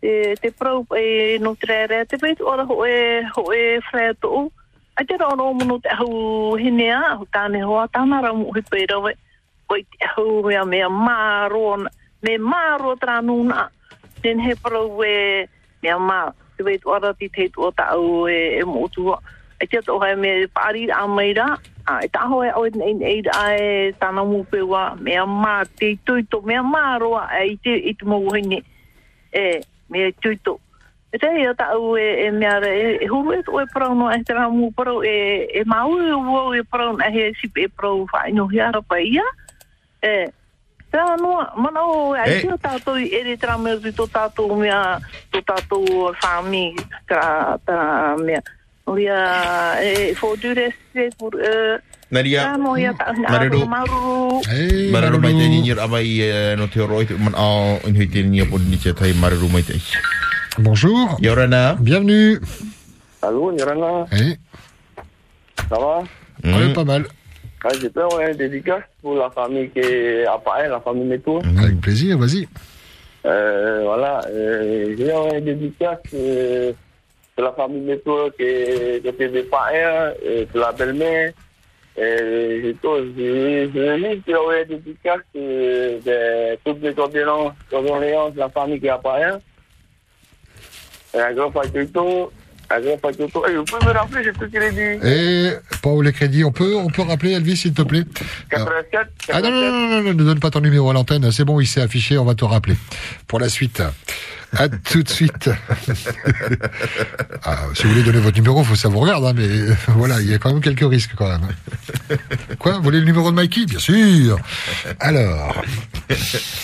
e, 0.02 0.34
te 0.40 0.50
prau 0.52 0.86
e 0.92 1.38
no 1.40 1.56
trere, 1.56 2.04
te 2.06 2.18
peitu 2.18 2.44
ora 2.44 2.64
ho 2.64 2.84
e, 2.84 3.24
ho 3.34 3.52
e 3.52 3.80
whreato 3.90 4.28
o, 4.28 4.52
ai 4.96 5.06
te 5.06 5.16
rao 5.16 5.52
mono 5.54 5.80
te 5.80 5.88
ahu 5.88 6.56
hinea, 6.56 7.14
ahu 7.14 7.24
tāne 7.32 7.64
hoa, 7.64 7.88
tāna 7.88 8.20
rao 8.20 8.36
mu 8.36 8.52
hipe 8.52 8.84
rawe, 8.86 9.16
Koi 9.64 9.80
te 9.88 10.04
ahu 10.04 10.44
mea 10.44 10.64
mea 10.68 10.90
māro, 10.92 11.88
me 12.20 12.36
māro 12.36 12.92
tra 13.00 13.22
nuna, 13.24 13.70
ten 14.20 14.40
he 14.44 14.52
prau 14.60 15.00
e 15.00 15.48
mea 15.80 15.96
mā, 15.96 16.34
te 16.58 16.66
peitu 16.68 16.92
ora 16.92 17.14
ti 17.16 17.30
te 17.32 17.48
tu 17.48 17.64
o 17.64 17.72
ta 17.72 17.88
au 17.96 18.28
e, 18.28 18.60
e 18.60 18.64
mo 18.68 18.84
tua, 18.92 19.16
ai 19.64 19.68
te 19.68 19.80
tau 19.80 19.98
hai 20.00 20.14
me 20.16 20.46
pāri 20.52 20.90
a 20.92 21.06
meira, 21.08 21.56
a 21.86 22.00
e 22.04 22.08
taho 22.08 22.42
e 22.44 22.50
au 22.50 22.66
e 22.66 22.70
nei 22.74 23.22
ai 23.32 23.92
tāna 23.98 24.24
mo 24.24 24.44
pewa, 24.44 24.94
mea 25.00 25.24
mā, 25.24 25.64
te 25.78 25.96
tuito, 26.04 26.42
mea 26.44 26.62
mā 26.62 26.98
roa, 27.00 27.28
e 27.40 27.54
i 27.54 27.56
te, 27.56 27.72
i 27.72 27.94
te 27.94 28.04
hini, 28.04 28.62
e, 29.32 29.60
mea 29.88 30.12
tuito. 30.20 30.60
E 31.12 31.18
te 31.18 31.30
ia 31.40 31.54
ta 31.54 31.70
au 31.72 31.96
e, 31.96 32.26
e 32.26 32.30
mea 32.30 32.58
re, 32.60 32.72
e, 32.76 33.04
e 33.04 33.08
huru 33.08 33.32
e 33.32 33.42
to 33.42 33.60
e 33.60 33.66
parau 33.72 33.94
no 33.94 34.10
e 34.10 34.18
te 34.24 34.34
rā 34.34 34.50
mu 34.50 34.72
parau 34.72 35.02
e, 35.02 35.46
e 35.54 35.62
mau 35.64 35.96
e 35.96 36.12
uau 36.12 36.54
e 36.54 36.62
parau 36.64 36.96
na 36.96 37.08
he 37.08 37.32
sipe 37.40 37.64
e 37.64 37.68
parau 37.68 38.04
whae 38.12 38.32
no 38.32 38.48
hiara 38.48 38.82
pa 38.82 38.98
ia. 38.98 39.24
E, 40.02 40.26
te 40.90 40.98
rā 40.98 41.14
noa, 41.22 41.52
mana 41.56 41.86
o 41.86 42.12
e 42.14 42.18
E. 42.18 42.20
ai 42.20 42.40
te 42.42 42.50
o 42.52 42.58
tātou 42.58 42.98
i 42.98 43.08
ere 43.14 43.38
mea 43.62 43.78
ri 43.78 43.94
tō 43.94 44.08
tātou 44.10 44.58
mea, 44.58 44.98
tō 45.32 45.40
tātou 45.46 46.12
whāmi, 46.20 46.74
rā 47.08 48.18
mea. 48.20 48.42
O 48.86 48.98
ia, 48.98 49.16
fōdure 50.20 50.68
se, 50.92 51.08
por, 51.18 51.32
Naria. 52.10 52.42
Rā 52.52 52.58
no 52.60 52.74
ia 52.76 52.92
ta, 52.94 53.12
Maruru. 53.16 53.64
maru. 53.66 54.40
Hey, 54.46 54.90
Mararu 54.92 55.18
mai 55.18 55.32
te 55.32 55.38
Maloulou. 55.40 55.62
ni 55.64 55.72
rama 55.72 56.00
i 56.04 56.20
eh, 56.20 56.54
no 56.56 56.66
te 56.68 56.80
roi 56.84 57.06
te 57.08 57.14
man 57.18 57.34
au 57.34 57.78
in 57.88 57.96
hui 57.96 58.06
te 58.12 58.22
ni 58.22 58.40
apori 58.44 58.64
ni 58.68 58.76
tia 58.76 58.92
tai 58.94 59.12
mararu 59.14 59.48
mai 59.48 59.62
te. 59.64 59.74
Bonjour. 60.58 61.16
Ia 61.20 61.32
orana. 61.32 61.74
Bienvenue. 61.80 62.38
Allô, 63.22 63.50
Nirana, 63.52 64.04
Eh, 64.12 64.36
ça 65.70 65.78
va? 65.80 66.04
Ouais, 66.44 66.72
pas 66.74 66.84
mal. 66.84 67.06
Ah, 67.64 67.70
J'ai 67.80 67.88
peur, 67.88 68.12
ouais, 68.14 68.34
dédicace 68.34 68.84
pour 69.00 69.14
la 69.16 69.30
famille 69.30 69.70
qui 69.70 69.78
est 69.80 70.26
à 70.26 70.36
Paris, 70.36 70.68
la 70.68 70.78
famille 70.80 71.06
Méto. 71.08 71.40
Avec 71.58 71.80
plaisir, 71.80 72.18
vas-y. 72.18 72.46
Euh, 73.24 73.80
voilà, 73.84 74.20
euh, 74.28 74.94
j'ai 74.98 75.10
un 75.10 75.40
dédicace 75.40 76.00
euh, 76.12 76.72
pour 77.34 77.44
la 77.44 77.52
famille 77.52 77.80
Méto 77.80 78.30
qui 78.36 78.44
est 78.44 79.02
côté 79.04 79.28
de 79.28 79.42
Paris, 79.42 79.76
euh, 79.78 80.46
pour 80.50 80.60
la 80.60 80.72
belle-mère. 80.72 81.32
Et 81.96 82.60
j'ai 82.64 82.74
tout, 82.82 82.96
je 83.16 83.70
je 83.72 83.98
juste 83.98 84.28
un 84.28 84.64
dédicace 84.68 85.20
euh, 85.36 86.00
de 86.00 86.58
toutes 86.64 86.82
les 86.82 86.92
condoléances, 86.92 88.34
de 88.34 88.38
la 88.40 88.48
famille 88.48 88.80
qui 88.80 88.86
est 88.86 88.90
à 88.90 88.98
Paris. 88.98 89.22
Et 91.14 91.18
un 91.20 91.32
grand 91.34 91.52
facteur, 91.52 91.84
un 92.70 92.80
grand 92.80 92.98
facteur. 92.98 93.28
Et 93.48 93.54
vous 93.56 93.64
pouvez 93.64 93.86
me 93.86 93.92
rappeler, 93.92 94.24
j'ai 94.24 94.32
tout 94.32 94.50
crédit. 94.50 95.06
Et 95.06 95.50
pas 95.82 95.90
où 95.90 96.02
les 96.02 96.12
crédits. 96.12 96.42
On 96.42 96.50
peut, 96.50 96.74
on 96.74 96.88
peut 96.88 97.02
rappeler 97.02 97.32
Elvis, 97.34 97.58
s'il 97.58 97.74
te 97.74 97.82
plaît? 97.82 98.02
Alors- 98.50 98.68
87, 98.90 99.08
Ah 99.32 99.40
non, 99.40 99.50
non, 99.52 99.60
non, 99.60 99.88
non, 99.88 100.02
non, 100.02 100.14
ne 100.14 100.24
donne 100.24 100.40
pas 100.40 100.50
ton 100.50 100.60
numéro 100.60 100.90
à 100.90 100.94
l'antenne. 100.94 101.30
C'est 101.30 101.44
bon, 101.44 101.60
il 101.60 101.66
s'est 101.66 101.82
affiché, 101.82 102.18
on 102.18 102.24
va 102.24 102.34
te 102.34 102.44
rappeler. 102.44 102.74
Pour 103.28 103.38
la 103.38 103.48
suite. 103.48 103.80
À 104.56 104.68
tout 104.68 105.02
de 105.02 105.08
suite. 105.08 105.50
Ah, 107.44 107.58
si 107.74 107.82
vous 107.84 107.90
voulez 107.90 108.02
donner 108.02 108.20
votre 108.20 108.36
numéro, 108.36 108.62
faut 108.64 108.74
que 108.74 108.78
ça 108.78 108.88
vous 108.88 109.00
regarde, 109.00 109.24
hein, 109.24 109.32
mais 109.34 109.46
euh, 109.46 109.74
voilà, 109.88 110.20
il 110.20 110.30
y 110.30 110.34
a 110.34 110.38
quand 110.38 110.52
même 110.52 110.62
quelques 110.62 110.88
risques 110.88 111.14
quand 111.16 111.28
même. 111.28 111.48
Quoi 112.58 112.78
Vous 112.78 112.82
voulez 112.82 113.00
le 113.00 113.06
numéro 113.06 113.30
de 113.30 113.36
Mikey? 113.36 113.66
Bien 113.66 113.78
sûr. 113.78 114.38
Alors. 115.00 115.62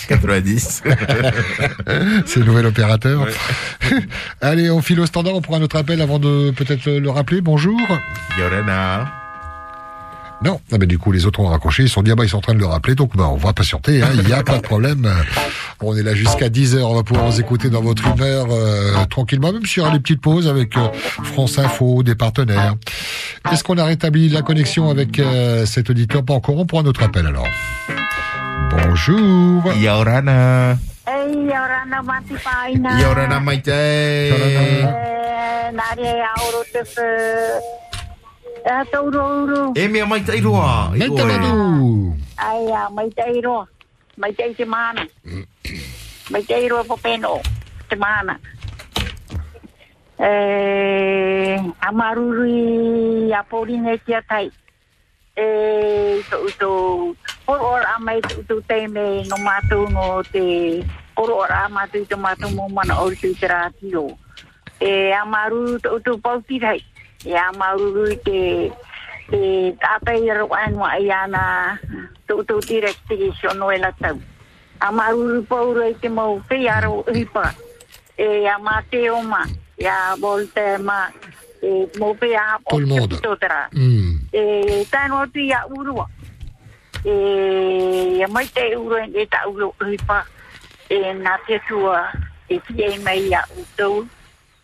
90. 0.07 0.83
C'est 2.25 2.39
le 2.39 2.45
nouvel 2.45 2.65
opérateur. 2.65 3.27
Allez, 4.41 4.69
on 4.71 4.81
file 4.81 4.99
au 4.99 5.05
standard, 5.05 5.35
on 5.35 5.41
prend 5.41 5.55
un 5.57 5.61
autre 5.61 5.77
appel 5.77 6.01
avant 6.01 6.19
de 6.19 6.51
peut-être 6.51 6.89
le 6.89 7.09
rappeler. 7.09 7.41
Bonjour. 7.41 7.79
Ia 8.37 8.45
orana. 8.45 9.20
Non, 10.43 10.59
ah 10.71 10.77
ben, 10.79 10.87
du 10.87 10.97
coup 10.97 11.11
les 11.11 11.27
autres 11.27 11.39
ont 11.39 11.47
raccroché, 11.47 11.83
ils 11.83 11.89
sont 11.89 12.01
dit 12.01 12.11
ah 12.11 12.15
bah, 12.15 12.23
ils 12.23 12.29
sont 12.29 12.37
en 12.37 12.41
train 12.41 12.55
de 12.55 12.59
le 12.59 12.65
rappeler, 12.65 12.95
donc 12.95 13.15
bah, 13.15 13.29
on 13.31 13.35
va 13.35 13.53
patienter, 13.53 14.01
hein, 14.01 14.09
il 14.15 14.23
n'y 14.25 14.33
a 14.33 14.41
pas 14.41 14.57
de 14.57 14.63
problème. 14.63 15.07
On 15.81 15.95
est 15.95 16.01
là 16.01 16.15
jusqu'à 16.15 16.49
10h, 16.49 16.81
on 16.81 16.95
va 16.95 17.03
pouvoir 17.03 17.27
vous 17.29 17.39
écouter 17.39 17.69
dans 17.69 17.81
votre 17.81 18.07
humeur 18.07 18.47
euh, 18.49 19.05
tranquillement, 19.05 19.53
même 19.53 19.65
sur 19.65 19.91
les 19.91 19.99
petites 19.99 20.21
pauses 20.21 20.47
avec 20.47 20.77
euh, 20.77 20.87
France 21.23 21.59
Info, 21.59 22.01
des 22.01 22.15
partenaires. 22.15 22.75
Est-ce 23.51 23.63
qu'on 23.63 23.77
a 23.77 23.85
rétabli 23.85 24.29
la 24.29 24.41
connexion 24.41 24.89
avec 24.89 25.19
euh, 25.19 25.65
cet 25.65 25.91
auditeur? 25.91 26.23
Pas 26.23 26.33
encore, 26.33 26.57
on 26.57 26.65
prend 26.65 26.81
un 26.81 26.85
autre 26.85 27.03
appel 27.03 27.27
alors. 27.27 27.47
Bonjour. 28.71 29.73
Ia 29.75 29.97
orana. 29.97 30.77
Ei, 31.07 31.49
orana 31.49 32.01
mati 32.03 32.33
paina. 32.43 32.99
Ia 32.99 33.09
orana 33.09 33.39
mai 33.39 33.61
te. 33.61 33.71
E 38.63 38.85
tauro 38.91 39.43
uru. 39.43 39.73
E 39.75 39.87
mea 39.87 40.05
mai 40.05 40.21
tairoa. 40.21 40.89
Mai 40.95 41.09
tai. 41.09 41.35
Ai 42.37 42.71
a 42.71 42.89
mai 42.89 43.09
tairoa. 43.09 43.67
Mai 44.17 44.33
tai 44.33 44.53
te 44.53 44.65
mana. 44.65 45.07
Mai 46.29 46.43
tai 46.43 46.67
roa 46.67 46.83
po 46.83 46.97
peno. 46.97 47.41
Te 47.89 47.95
mana. 47.95 48.39
E, 50.19 51.57
a 51.79 51.91
maruri 51.91 53.33
a 53.33 53.43
pori 53.43 53.77
ne 53.77 53.97
kia 54.05 54.21
tai. 54.27 54.51
E, 55.33 56.21
to 56.29 56.37
uto. 56.45 57.15
Por 57.45 57.59
or 57.59 57.81
a 57.81 57.97
mai 57.99 58.21
tu 58.21 58.61
te 58.61 58.87
me 58.87 59.23
no 59.25 59.37
matu 59.37 59.89
no 59.89 60.21
te. 60.31 60.85
Por 61.15 61.31
or 61.31 61.51
a 61.51 61.67
matu 61.69 61.97
i 61.97 62.05
te 62.05 62.15
matu 62.15 62.47
mo 62.53 62.69
mana 62.69 63.01
ori 63.01 63.15
te 63.15 63.47
rātio. 63.47 64.17
E, 64.79 65.11
a 65.11 65.25
to 65.81 65.95
uto 65.95 66.17
pauti 66.17 66.59
tai 66.59 66.79
ya 67.25 67.51
mauru 67.57 68.15
te 68.25 68.71
te 69.29 69.71
tata 69.79 70.13
i 70.15 70.29
ro 70.33 70.47
anwa 70.51 70.97
i 70.99 71.09
ana 71.11 71.77
tu 72.27 72.43
tu 72.43 72.59
direction 72.61 73.19
i 73.21 73.31
so 73.41 73.53
no 73.53 73.69
ela 73.71 73.91
tau 74.01 74.17
a 74.81 74.91
mauru 74.91 75.43
pauru 75.45 75.81
i 75.89 75.93
te 76.01 76.09
mau 76.09 76.41
pe 76.49 76.63
ya 76.63 76.79
ro 76.81 77.03
hipa 77.13 77.53
e 78.17 78.45
a 78.47 78.57
mate 78.59 79.09
ma 79.23 79.45
ya 79.77 80.15
volte 80.19 80.77
ma 80.81 81.07
e 81.61 81.85
mo 81.99 82.13
pe 82.13 82.33
a 82.35 82.57
o 82.65 82.79
to 83.21 83.35
tra 83.37 83.69
e 84.33 84.85
tan 84.91 85.11
o 85.11 85.25
ti 85.33 85.49
ya 85.49 85.65
uru 85.69 85.95
e 87.05 88.17
ya 88.19 88.27
mai 88.27 88.45
te 88.53 88.75
uru 88.75 88.97
e 89.13 89.25
ta 89.25 89.45
uru 89.47 89.73
hipa 89.85 90.25
e 90.89 91.13
na 91.13 91.37
te 91.47 91.59
tua 91.67 92.09
e 92.49 92.59
ti 92.67 92.97
mai 93.05 93.29
ya 93.29 93.41
uru 93.79 94.05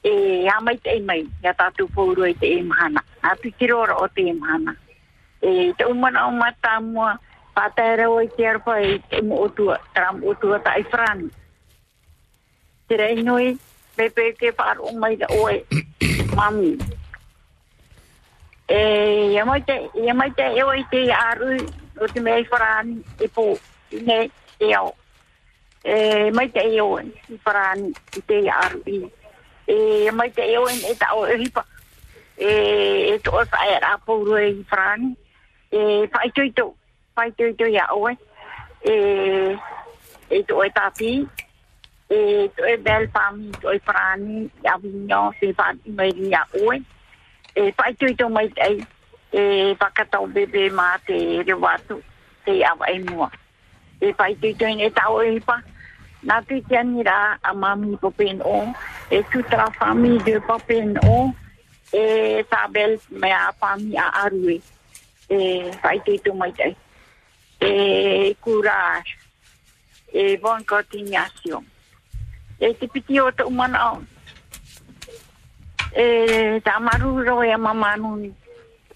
E 0.04 0.44
ia 0.44 0.60
mai 0.62 0.78
te 0.78 1.00
mai 1.00 1.26
ia 1.44 1.54
tatu 1.54 1.88
pouru 1.88 2.26
e 2.26 2.34
te 2.34 2.60
e 2.60 2.64
mahana. 2.64 3.04
A 3.22 3.36
tu 3.36 3.52
kirora 3.52 3.96
o 3.98 4.08
te 4.08 4.22
e. 4.34 4.76
E 5.42 5.74
te 5.78 5.86
umana 5.86 6.28
o 6.28 6.32
mata 6.32 6.80
mua 6.80 7.20
pātera 7.58 8.06
o 8.10 8.22
i 8.22 8.30
te 8.36 8.46
arpa 8.46 8.78
e 8.82 9.00
te 9.10 9.22
mo 9.26 9.42
otua, 9.48 9.80
tram 9.94 10.22
otua 10.24 10.60
ta 10.62 10.76
i 10.78 10.84
frani. 10.92 11.30
Te 12.88 12.98
rei 13.02 13.24
noi, 13.24 13.56
pepe 13.98 14.30
ke 14.38 14.54
par 14.54 14.78
o 14.80 14.94
mai 14.94 15.18
da 15.18 15.28
oe, 15.34 15.64
mami. 16.38 16.78
E 18.70 18.80
ia 19.34 19.46
mai 19.46 19.62
te, 19.66 19.80
ia 20.04 20.14
mai 20.14 20.30
te 20.38 20.46
eo 20.60 20.70
i 20.76 20.86
te 20.92 21.02
aru 21.14 21.58
o 21.98 22.08
te 22.14 22.22
mei 22.22 22.46
wharani 22.52 23.02
e 23.20 23.28
i 23.92 24.02
ne 24.06 24.20
te 24.60 24.74
ao. 24.76 24.94
E 25.84 26.30
mai 26.32 26.50
te 26.54 26.62
i 26.62 26.78
wharani 27.46 27.94
i 28.18 28.22
te 28.22 28.44
aru 28.62 28.84
i. 28.86 29.00
E 29.68 29.76
ia 30.06 30.12
mai 30.12 30.30
te 30.30 30.44
eo 30.54 30.66
i 30.72 30.78
e 30.92 30.96
ta 30.96 31.14
o 31.16 31.26
e 31.28 31.38
hipa. 31.44 31.64
E 32.38 32.52
e 33.14 33.18
to 33.24 33.32
o 33.32 33.46
sa 33.46 33.66
e 33.68 33.80
ra 33.84 33.96
pōru 34.06 34.38
e 34.42 34.50
i 34.50 34.66
wharani. 34.72 35.16
E 35.72 35.80
whai 36.14 36.30
tui 36.36 36.52
tō, 36.58 36.68
whai 37.16 37.32
tui 37.32 37.54
tui 37.54 37.78
a 37.78 37.88
oe. 37.96 38.14
E 38.84 38.96
e 40.30 40.44
to 40.48 40.64
e 40.64 40.70
tāpi. 40.70 41.16
E 42.10 42.20
to 42.56 42.64
e 42.64 42.78
bel 42.78 43.08
pami, 43.12 43.52
to 43.62 43.74
e 43.74 43.80
wharani, 43.88 44.46
i 44.64 44.70
avignon, 44.76 45.34
se 45.40 45.52
whani 45.58 45.98
mai 45.98 46.12
ri 46.12 46.32
a 46.32 46.46
oe 46.66 46.80
e 47.58 47.72
pai 47.78 47.94
tui 48.00 48.14
tō 48.14 48.30
mai 48.30 48.48
tei 48.56 48.78
e 49.32 49.44
whakatau 49.80 50.28
bebe 50.34 50.70
mā 50.78 50.88
te 51.08 51.18
re 51.48 51.56
watu 51.64 51.98
te 52.46 52.54
awa 52.70 52.86
e 52.94 53.00
mua. 53.08 53.30
E 54.02 54.14
pai 54.14 54.36
tui 54.42 54.54
tui 54.60 54.76
ne 54.76 54.90
tau 55.00 55.18
e 55.24 55.32
hipa. 55.32 55.58
Nā 56.30 56.38
tui 56.48 56.62
te 56.70 56.78
anira 56.78 57.18
a 57.42 57.54
mami 57.54 57.98
po 58.02 58.12
pen 58.20 58.42
o, 59.10 59.14
e 59.14 59.24
tutra 59.24 59.72
fami 59.72 60.18
de 60.24 60.40
po 60.42 60.60
pen 60.60 60.94
o, 61.06 61.34
e 61.94 62.44
tabel 62.50 63.00
me 63.10 63.32
a 63.32 63.54
fami 63.54 63.98
a 63.98 64.10
arue. 64.24 64.62
E 65.30 65.72
pai 65.82 66.00
tui 66.06 66.20
tō 66.20 66.34
mai 66.34 66.52
tei. 66.52 66.76
E 67.60 68.36
courage. 68.40 69.18
E 70.14 70.38
bonne 70.38 70.66
continuation. 70.66 71.64
E 72.60 72.74
te 72.74 72.88
piti 72.88 73.20
o 73.20 73.32
te 73.32 73.44
umana 73.44 73.94
o. 73.94 74.18
e 75.98 76.62
ta 76.64 76.80
maru 76.80 77.24
ro 77.24 77.44
e 77.44 77.58
mama 77.58 77.98
nu 77.98 78.36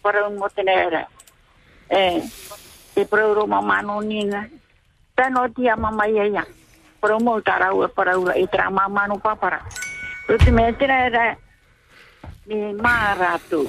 para 0.04 0.28
un 0.28 0.38
motenera 0.38 1.08
e 1.90 2.22
e 2.96 3.06
pro 3.06 3.34
ro 3.34 3.48
mama 3.48 3.82
nu 3.82 4.02
ni 4.02 4.24
na 4.26 4.46
ta 5.16 5.30
no 5.30 5.50
ti 5.50 5.68
a 5.68 5.76
mama 5.76 6.08
ia 6.08 6.28
ia 6.28 6.46
pro 7.00 7.20
mo 7.20 7.42
tara 7.42 7.74
u 7.74 7.88
para 7.90 8.18
u 8.20 8.30
e 8.30 8.46
tra 8.48 8.70
mama 8.70 9.08
Tu 10.32 10.38
te 10.38 10.50
metera 10.50 11.08
era 11.08 11.38
me 12.46 12.72
maratu. 12.76 13.68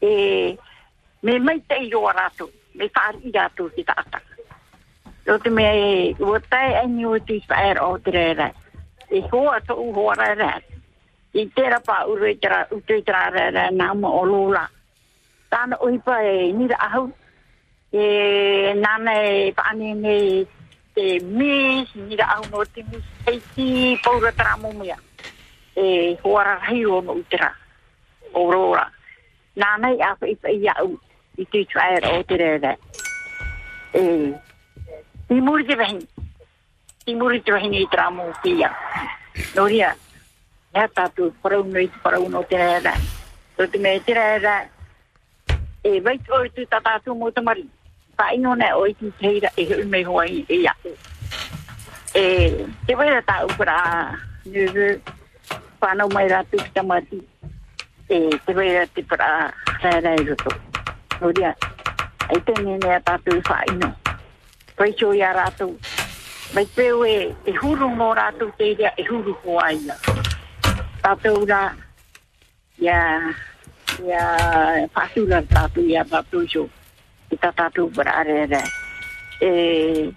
E 0.00 0.56
me 1.20 1.38
mai 1.38 1.60
te 1.68 1.76
yo 1.86 2.08
ratu, 2.08 2.48
me 2.72 2.88
far 2.88 3.14
i 3.22 3.30
ratu 3.30 3.68
ki 3.74 3.84
ta 3.84 3.92
ata. 3.94 4.22
Tu 5.26 5.38
te 5.38 5.50
me 5.50 6.16
o 6.18 6.38
tai 6.48 6.76
ani 6.80 7.04
o 7.04 7.18
ti 7.18 7.44
fair 7.46 7.76
o 7.82 7.98
tre 7.98 8.30
era. 8.30 8.48
E 9.10 9.20
ho 9.28 9.52
to 9.66 9.74
u 9.74 9.92
hoa 9.92 10.14
ra 10.14 10.32
ra. 10.34 10.50
I 11.34 11.44
tērā 11.52 11.82
pa 11.84 12.06
uru 12.08 12.24
e 12.24 12.38
tērā 12.40 12.62
utu 12.72 12.96
e 12.96 13.04
tērā 13.04 13.28
ra 13.36 13.50
ra 13.50 13.68
na 13.70 13.92
mo 13.92 14.14
o 14.22 14.24
lula. 14.24 14.64
Tāna 15.52 15.76
ui 15.84 15.98
pa 15.98 16.22
e 16.24 16.54
ni 16.56 16.72
ahau. 16.72 17.12
E 17.92 18.72
nāna 18.80 19.12
e 19.28 19.52
pa 19.52 19.76
nei 19.76 19.92
ne 19.92 20.16
te 20.96 21.20
mis, 21.20 21.94
ni 22.08 22.16
ra 22.16 22.32
ahu 22.38 22.48
no 22.48 22.64
te 22.64 22.82
mis. 22.88 23.04
E 23.28 23.38
ti 23.52 24.00
paura 24.02 24.32
tra 24.32 24.56
mo. 24.56 24.72
Mm 24.72 25.09
e 25.80 26.18
hoara 26.22 26.58
hai 26.66 26.84
o 26.86 27.00
no 27.00 27.16
utera. 27.20 27.50
Aurora. 28.34 28.86
Nā 29.56 29.70
mai 29.82 29.96
a 30.04 30.12
i 30.26 30.32
ipa 30.34 30.52
i 30.52 30.68
au 30.76 30.92
i 31.36 31.46
te 31.46 31.64
tuai 31.72 31.98
o 32.12 32.22
te 32.22 32.36
rere. 32.36 32.76
E 33.94 34.02
i 35.30 35.40
muri 35.40 35.64
te 35.64 35.76
vahin 35.76 36.02
i 37.06 37.14
muri 37.14 37.40
te 37.40 37.52
vahin 37.52 37.74
i 37.74 37.86
tra 37.90 38.10
mō 38.10 38.28
pia. 38.42 38.70
No 39.56 39.66
ria 39.66 39.94
tatu 40.72 40.92
tātou 40.94 41.32
parau 41.42 41.64
nui 41.64 41.88
te 41.88 42.04
parau 42.04 42.28
o 42.28 42.44
te 42.44 42.56
rere. 42.56 42.82
Da 42.84 42.94
so 43.56 43.66
te 43.66 43.78
me 43.78 44.00
te 44.00 44.14
rea 44.14 44.38
da 44.38 44.64
e 45.84 46.00
vaitu 46.00 46.32
o 46.32 46.48
tu 46.48 46.62
tātātou 46.64 47.16
mō 47.16 47.32
tamari 47.34 47.66
pa 48.16 48.30
ino 48.32 48.54
ne 48.54 48.72
o 48.74 48.86
i 48.86 48.94
te 48.94 49.10
teira 49.20 49.50
e 49.56 49.64
hui 49.68 49.84
mei 49.84 50.04
hoa 50.04 50.24
i 50.26 50.44
ia 50.48 50.74
e 52.14 52.24
te 52.86 52.96
vaira 52.96 53.20
tā 53.28 53.42
upura 53.44 53.76
nui 54.44 54.96
whanau 55.80 56.08
mai 56.12 56.28
rā 56.28 56.42
pēk 56.50 56.72
tamati. 56.76 57.20
E, 58.10 58.18
te 58.44 58.54
wei 58.56 58.72
rā 58.74 58.84
para 59.08 59.28
pra 59.80 59.90
rā 59.94 60.00
rā 60.04 60.14
i 60.20 60.26
roto. 60.28 60.52
Nō 61.20 61.32
rea, 61.38 61.52
ai 62.28 62.40
te 62.46 62.54
nene 62.62 62.94
a 62.96 63.00
tātou 63.06 63.38
i 63.38 63.44
whaino. 63.48 63.90
Pai 64.76 64.90
chō 64.98 65.12
i 65.16 65.22
a 65.24 65.32
rātou. 65.36 65.76
Mai 66.54 66.66
peo 66.74 67.04
e, 67.06 67.30
e 67.46 67.54
huru 67.60 67.90
mō 67.94 68.10
rātou 68.18 68.52
te 68.58 68.72
rea, 68.74 68.92
e 68.96 69.06
huru 69.08 69.36
ko 69.44 69.60
aina. 69.62 69.96
Tātou 71.00 71.46
rā, 71.48 71.62
ia, 72.82 73.00
ia, 74.04 74.24
pātou 74.96 75.28
rā 75.30 75.42
tātou 75.52 75.86
i 75.86 75.96
a 75.96 76.04
tātou 76.08 76.48
chō. 76.50 76.66
I 77.30 77.38
tātou 77.40 77.92
pra 77.94 78.24
rā 78.26 78.48
rā. 78.50 78.64
E, 79.40 80.10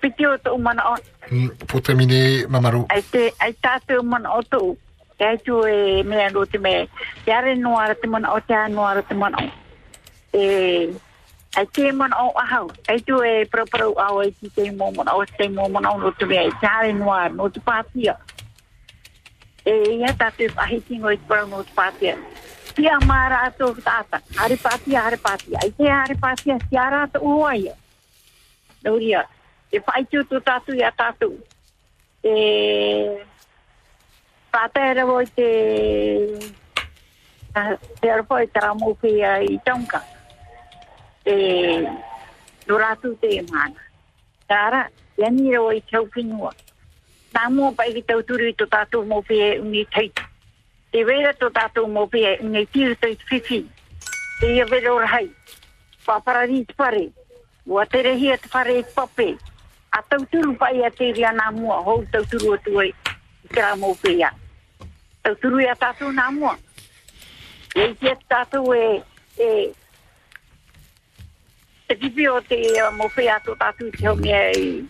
piti 0.00 0.26
o 0.26 0.36
tō 0.38 0.58
mana 0.60 0.82
o, 0.92 0.96
Mm, 1.30 1.48
Pour 1.68 1.80
terminer, 1.80 2.46
Mamaru. 2.48 2.86
ai 2.90 3.00
te, 3.02 3.30
ai 3.40 3.52
tātou 3.62 4.02
mana 4.02 4.32
o 4.36 4.40
tō, 4.42 4.76
te 5.18 5.24
ai 5.24 5.36
tū 5.38 5.60
e 5.70 6.02
mea 6.02 6.28
ro 6.34 6.44
te 6.44 6.58
me, 6.58 6.88
te 7.24 7.32
are 7.32 7.54
noara 7.56 7.94
te 7.94 8.06
mana 8.08 8.32
o, 8.34 8.40
te 8.40 8.52
are 8.54 8.68
noara 8.72 9.02
te 9.02 9.14
mana 9.14 9.38
o. 9.38 9.50
E, 10.34 10.90
ai 11.56 11.66
te 11.72 11.92
mana 11.92 12.16
o 12.24 12.32
ahau, 12.36 12.68
ai 12.88 12.98
tū 13.06 13.22
e 13.24 13.44
praparau 13.46 13.94
au 13.96 14.18
ai 14.20 14.30
ki 14.32 14.50
te 14.54 14.66
mō 14.70 14.90
mana 14.96 15.14
o, 15.14 15.24
te 15.24 15.46
mō 15.48 15.70
mana 15.70 15.92
o 15.94 15.98
no 15.98 16.10
te 16.10 16.26
mea, 16.26 16.50
te 16.60 16.66
are 16.66 16.92
noara, 16.92 17.30
no 17.34 17.48
te 17.48 17.60
pātia. 17.60 18.16
e 19.64 19.72
ia 19.94 20.10
tātou 20.18 20.50
pahitingo 20.56 21.10
i 21.14 21.18
parau 21.28 21.46
no 21.46 21.62
te 21.62 21.70
pātia. 21.76 22.16
Tia 22.74 22.96
mara 23.06 23.44
ato 23.46 23.68
tāta, 23.84 24.18
hare 24.36 24.56
pātia, 24.58 25.04
hare 25.04 25.16
pātia. 25.22 25.60
Ai 25.62 25.70
te 25.76 25.86
hare 25.88 26.16
pātia, 26.18 26.56
si 26.68 26.76
ara 26.76 27.04
ato 27.06 27.20
ua 27.22 27.54
ia. 27.54 27.74
Nauria, 28.82 29.22
e 29.72 29.80
fai 29.80 30.04
tu 30.04 30.24
tu 30.24 30.40
tatu 30.40 30.74
ya 30.76 30.90
tatu 30.92 31.32
e 32.22 32.34
pata 34.52 34.80
era 34.90 35.04
voi 35.04 35.26
te 35.36 35.48
te 38.00 38.06
era 38.06 38.22
voi 38.22 38.46
ta 38.52 38.74
mo 38.74 38.94
fi 39.00 39.22
ai 39.24 39.60
tonka 39.64 40.00
e 41.24 41.36
duratu 42.66 43.16
te 43.20 43.42
mana 43.50 43.80
tara 44.46 44.82
yani 45.16 45.54
ro 45.54 45.70
i 45.72 45.80
chau 45.90 46.04
ki 46.12 46.22
nu 46.22 46.50
mo 47.56 47.72
pai 47.72 47.92
ki 47.92 48.02
tau 48.02 48.20
turu 48.22 48.44
i 48.48 48.54
tu 48.54 48.66
tatu 48.66 49.04
mo 49.04 49.22
fi 49.22 49.34
e 49.40 49.58
uni 49.58 49.84
tei. 49.94 50.12
Te 50.92 51.04
vera 51.04 51.32
tu 51.32 51.48
tatu 51.50 51.86
mo 51.86 52.06
fi 52.12 52.20
e 52.24 52.38
uni 52.44 52.66
ti 52.66 52.84
tu 53.00 53.08
fifi 53.28 53.64
te 54.40 54.46
ia 54.54 54.64
vera 54.66 54.92
ora 54.94 55.06
hai 55.06 55.28
pa 56.04 56.20
paradis 56.20 56.68
pare 56.76 57.04
Wa 57.64 57.84
tere 57.86 58.16
hi 58.18 58.36
te 58.42 58.48
whare 58.52 58.82
popi 58.82 58.94
pape, 58.94 59.51
a 59.92 60.02
tauturu 60.08 60.54
pai 60.56 60.82
a 60.84 60.90
te 60.90 61.12
ria 61.12 61.32
nā 61.36 61.50
mua, 61.52 61.82
hou 61.84 62.04
tauturu 62.12 62.54
a 62.56 62.58
tuai 62.64 62.88
i 62.88 63.48
te 63.52 63.60
rā 63.60 63.74
mou 63.76 63.96
pia. 64.00 64.30
Tauturu 65.22 65.60
i 65.60 65.68
a 65.68 65.76
tātou 65.78 66.12
nā 66.16 66.30
mua. 66.32 66.56
E 67.76 67.90
i 67.90 67.94
tia 68.00 68.14
tātou 68.32 68.72
e, 68.76 69.02
e, 69.36 69.48
te 71.88 71.98
kipi 72.00 72.28
o 72.28 72.38
te 72.48 72.58
mō 72.96 73.10
pia 73.16 73.36
tō 73.44 73.56
tātou 73.60 73.92
te 73.92 74.08
hongi 74.08 74.32
e 74.32 74.44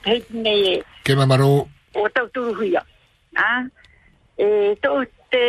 heiti 0.06 0.44
nei 0.44 0.68
e. 0.76 0.76
Ke 1.02 1.18
mamaro. 1.18 1.66
O 1.98 2.06
tauturu 2.14 2.54
huia. 2.60 2.84
Nā? 3.34 3.48
E 4.38 4.46
tō 4.84 4.94
te, 5.34 5.42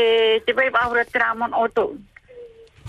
te 0.48 0.58
pai 0.58 0.72
pāhura 0.74 1.06
te 1.06 1.22
rā 1.22 1.30
o 1.38 1.70
tō. 1.78 1.88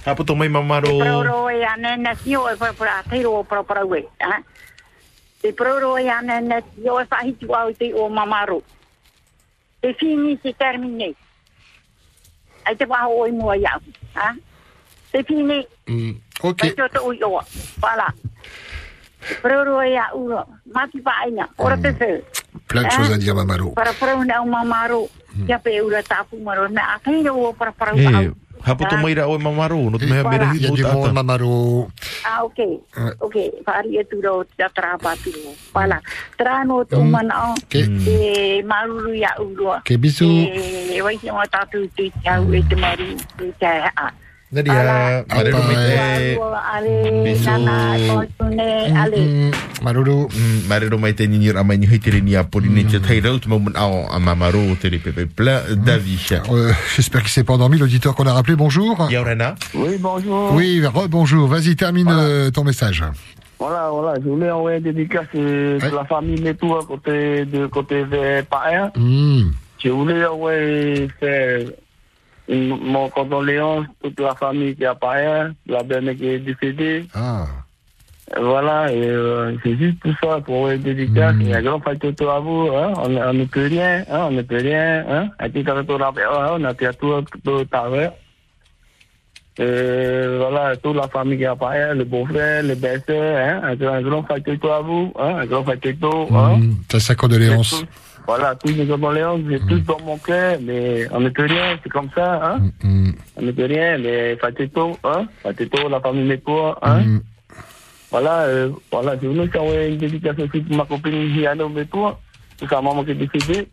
Hapu 0.06 0.24
tō 0.24 0.36
mai 0.36 0.48
mamaro. 0.48 0.96
Te 0.96 1.04
pāhura 1.04 1.36
o 1.36 1.50
e 1.52 1.60
anena, 1.64 2.16
si 2.24 2.36
o 2.36 2.48
e 2.48 2.56
pāhura 2.56 3.00
a 3.02 3.08
teiro 3.12 3.36
o 3.36 3.44
pāhura 3.44 3.84
ue. 3.84 4.04
Nā? 4.24 4.40
Te 5.44 5.52
e 5.52 6.08
ane 6.08 6.40
na 6.40 6.58
e 6.58 6.88
whahitu 6.88 7.54
au 7.54 7.72
te 7.74 7.92
o 7.92 8.08
mamaro. 8.08 8.62
Te 9.82 9.92
fini 9.92 10.38
se 10.42 10.54
termine. 10.54 11.12
Ai 12.64 12.74
te 12.74 12.86
waho 12.86 13.20
oi 13.20 13.30
mua 13.30 13.54
iau. 13.54 13.80
Ha? 14.14 14.34
Te 15.12 15.22
fini. 15.22 15.66
Mm, 15.86 16.16
ok. 16.40 16.56
Te 16.56 16.88
to 16.88 17.04
ui 17.04 17.20
oa. 17.22 17.44
Voilà. 17.76 18.08
Te 19.28 19.34
prauro 19.42 19.82
e 19.82 19.98
a 19.98 20.14
uro. 20.16 20.46
Mati 20.72 21.02
pa 21.02 21.12
aina. 21.26 21.46
Ora 21.58 21.76
te 21.76 21.92
se. 21.92 22.24
Plein 22.66 22.84
de 22.84 22.90
choses 22.90 23.12
à 23.12 23.18
dire, 23.18 23.34
Mamalo. 23.34 23.72
Para 23.74 23.92
prauro 23.92 24.24
na 24.24 24.40
o 24.40 24.46
mamaro. 24.46 25.10
Ia 25.46 25.58
pe 25.58 25.78
ura 25.82 26.02
tapu 26.02 26.40
maro. 26.40 26.68
Na 26.68 26.94
a 26.94 26.98
kaina 27.00 27.34
o 27.34 27.52
para 27.52 27.72
prauro 27.72 28.00
Eh, 28.00 28.16
au. 28.16 28.34
Hapa 28.64 28.88
tu 28.88 28.96
mai 28.96 29.14
ra 29.14 29.28
o 29.28 29.38
mamaro, 29.38 29.90
no 29.90 29.98
te 29.98 30.06
mea 30.06 30.24
mera 30.24 30.50
Il 30.54 30.62
y 30.62 30.64
a 30.64 30.68
hipo 30.68 30.76
du 30.76 30.82
monde, 30.82 31.00
tata. 31.00 31.12
Mamalo. 31.12 31.88
Ah, 32.24 32.44
ok. 32.44 32.58
Ouais. 32.58 33.14
Ok. 33.20 33.36
Pari 33.64 33.98
e 33.98 34.04
tu 34.04 34.20
ro 34.20 34.44
te 34.44 34.64
trapa 34.74 35.14
tu. 35.22 35.30
Voilà. 35.72 36.00
Trano 36.36 36.84
tu 36.84 37.00
mana 37.04 37.50
o. 37.50 37.54
Ok. 37.54 37.74
E 38.08 38.62
maruru 38.62 39.14
ya 39.14 39.36
uro. 39.38 39.76
Ok, 39.78 39.96
bisous. 39.98 40.48
E 40.48 41.02
wai 41.02 41.18
se 41.18 41.30
wa 41.30 41.46
tatu 41.46 41.86
tu 41.96 42.10
tau 42.24 42.52
e 42.54 42.62
te 42.62 42.74
maru 42.74 43.14
tu 43.36 43.52
te 43.60 43.66
a. 43.66 44.12
Nadia. 44.54 45.24
Maruru. 49.82 50.28
Mm, 50.30 50.68
mare 50.68 50.88
ro 50.88 50.98
mai 50.98 51.12
te 51.14 51.26
ni 51.26 51.50
ra 51.50 51.62
mai 51.62 51.76
ni 51.78 51.86
hitere 51.86 52.20
ni 52.20 52.36
a 52.36 52.44
poline 52.44 52.84
te 52.86 53.00
tai 53.00 53.20
rau 53.20 53.38
tu 53.38 53.48
mo 53.48 53.60
au 53.74 54.06
a 54.10 54.18
mamaro 54.18 54.62
te 54.80 54.88
re 54.88 54.98
pepe 54.98 55.26
pla 55.26 55.62
davisha. 55.74 56.42
Euh, 56.50 56.72
J'espère 56.94 57.22
qu'il 57.22 57.30
s'est 57.30 57.44
pas 57.44 57.54
endormi, 57.54 57.78
l'auditeur 57.78 58.14
qu'on 58.14 58.26
a 58.26 58.32
rappelé. 58.32 58.56
Bonjour. 58.56 59.08
Yaurana. 59.10 59.56
Oui, 59.74 59.98
bonjour. 59.98 60.52
Oui, 60.54 60.82
bonjour. 61.10 61.48
Vas-y, 61.48 61.76
termine 61.76 62.08
euh, 62.10 62.50
ton 62.50 62.64
message. 62.64 63.04
Voilà, 63.58 63.88
voilà, 63.90 64.20
je 64.22 64.28
voulais 64.28 64.50
envoyer 64.50 64.78
une 64.78 64.84
dédicace 64.84 65.26
euh, 65.34 65.78
de 65.78 65.94
la 65.94 66.04
famille 66.04 66.40
Métou 66.40 66.74
à 66.76 66.84
côté 66.84 67.44
de 67.44 67.66
côté 67.66 68.04
de 68.04 68.42
Paer. 68.42 68.88
Mm. 68.96 69.50
Je 69.82 69.88
voulais 69.90 70.24
envoyer 70.26 71.08
faire 71.20 71.60
mon 72.48 73.08
condoléance 73.08 73.86
toute 74.02 74.20
la 74.20 74.34
famille 74.34 74.74
qui 74.76 74.84
Paer, 75.00 75.52
la 75.66 75.82
belle 75.82 76.16
qui 76.16 76.28
est 76.28 76.38
décédée. 76.38 77.06
Ah. 77.14 77.46
Voilà, 78.40 78.90
et 78.90 79.02
euh, 79.06 79.54
c'est 79.62 79.76
juste 79.76 80.00
tout 80.02 80.14
ça 80.22 80.40
pour 80.40 80.56
envoyer 80.56 80.76
une 80.76 80.82
dédicace. 80.82 81.34
Et 81.42 81.54
un 81.54 81.62
grand 81.62 81.78
photo 81.80 82.28
à 82.30 82.40
vous, 82.40 82.68
hein, 82.74 82.92
on, 82.96 83.16
on 83.16 83.32
ne 83.34 83.44
peut 83.44 83.66
rien, 83.66 84.02
hein, 84.10 84.26
on 84.28 84.30
ne 84.30 84.42
peut 84.42 84.56
rien, 84.56 85.04
hein. 85.08 85.28
Tout 85.52 85.60
hein, 85.68 86.56
on 86.58 86.64
a 86.64 86.74
tout, 86.74 87.24
tout 87.44 87.66
à 87.72 87.88
l'heure. 87.88 88.12
Euh, 89.60 90.38
voilà, 90.40 90.74
toute 90.76 90.96
la 90.96 91.06
famille 91.06 91.38
qui 91.38 91.44
a 91.44 91.54
parlé, 91.54 91.92
le 91.94 92.04
beau-frère, 92.04 92.64
le 92.64 92.74
belle-sœur, 92.74 93.36
hein, 93.36 93.60
un, 93.62 93.76
grand- 93.76 93.92
un 93.94 94.02
grand 94.02 94.22
photo 94.24 94.68
à 94.70 94.80
vous, 94.80 95.12
hein, 95.16 95.36
un 95.42 95.46
grand 95.46 95.62
photo, 95.62 96.28
hein. 96.34 96.56
Mm, 96.56 96.74
T'as 96.88 97.00
sa 97.00 97.14
condoléance. 97.14 97.84
Tous- 98.24 98.30
Voilà, 98.32 98.54
tous 98.54 98.68
les 98.72 98.86
condoléances, 98.86 99.40
j'ai 99.50 99.60
tous 99.60 99.80
dans 99.80 100.00
mon 100.00 100.16
cœur, 100.18 100.58
mais 100.62 101.06
on 101.12 101.20
ne 101.20 101.28
peut 101.28 101.44
rien, 101.44 101.78
c'est 101.82 101.90
comme 101.90 102.08
ça, 102.14 102.40
hein. 102.42 102.58
Mm. 102.82 103.10
On 103.36 103.42
ne 103.42 103.52
peut 103.52 103.66
rien, 103.66 103.98
mais 103.98 104.36
Fatito, 104.36 104.96
hein, 105.04 105.26
Fatito, 105.42 105.88
la 105.88 106.00
famille 106.00 106.24
Mépois, 106.24 106.78
hein. 106.82 107.02
Voilà, 108.10 108.42
euh, 108.42 108.70
voilà, 108.92 109.16
je 109.20 109.26
voulais 109.26 109.48
savoir 109.50 109.74
une 109.76 109.96
dédicace 109.98 110.38
aussi 110.38 110.60
pour 110.60 110.76
ma 110.76 110.84
copine 110.84 111.36
Hiano 111.36 111.68
Mépois, 111.68 112.18
pour 112.58 112.68
sa 112.68 112.80
maman 112.80 113.04
qui 113.04 113.10
est 113.10 113.14
décédée. 113.14 113.68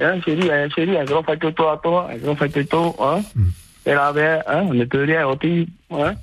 Hein, 0.00 0.20
chérie, 0.24 0.50
hein, 0.50 0.68
chérie, 0.74 0.96
un 0.96 1.04
grand 1.04 1.22
Fatito 1.22 1.68
à 1.68 1.76
toi, 1.82 2.08
un 2.12 2.16
grand 2.16 2.36
Fatito, 2.36 2.96
hein. 3.00 3.20
Elle 3.84 3.98
avait, 3.98 4.38
hein, 4.46 4.62
on 4.70 4.74
ne 4.74 4.84
peut 4.84 5.02
rien 5.04 5.26
aussi, 5.26 5.68
hein. 5.90 6.14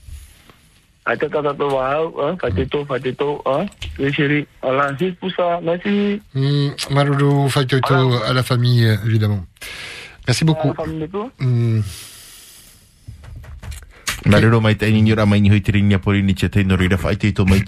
Attends, 1.10 1.26
attends, 1.26 1.49
attends, 1.49 1.74
wow, 1.74 2.22
hein, 2.22 2.38
Fatito, 2.39 2.86
Fatito, 2.86 3.41
hein. 3.47 3.66
Oui, 3.97 4.14
chérie, 4.14 4.45
voilà, 4.62 4.93
juste 4.95 5.18
pour 5.18 5.32
ça, 5.32 5.60
merci. 5.64 6.22
Mm, 6.36 6.70
Maruru, 6.91 7.49
Faitoto, 7.49 8.14
à 8.28 8.32
la 8.32 8.43
famille, 8.43 8.86
euh, 8.86 8.95
évidemment. 9.07 9.43
Merci 10.28 10.45
beaucoup. 10.45 10.72
Mm. 11.39 11.82
Ro 14.51 14.62
mai 14.62 14.76
ni 15.01 15.14
ra 15.14 15.26
mai 15.26 15.41
ni 15.41 15.49
hitere 15.49 15.82
ni 15.82 15.95
rira 16.76 16.97
to 17.34 17.45
mai 17.45 17.64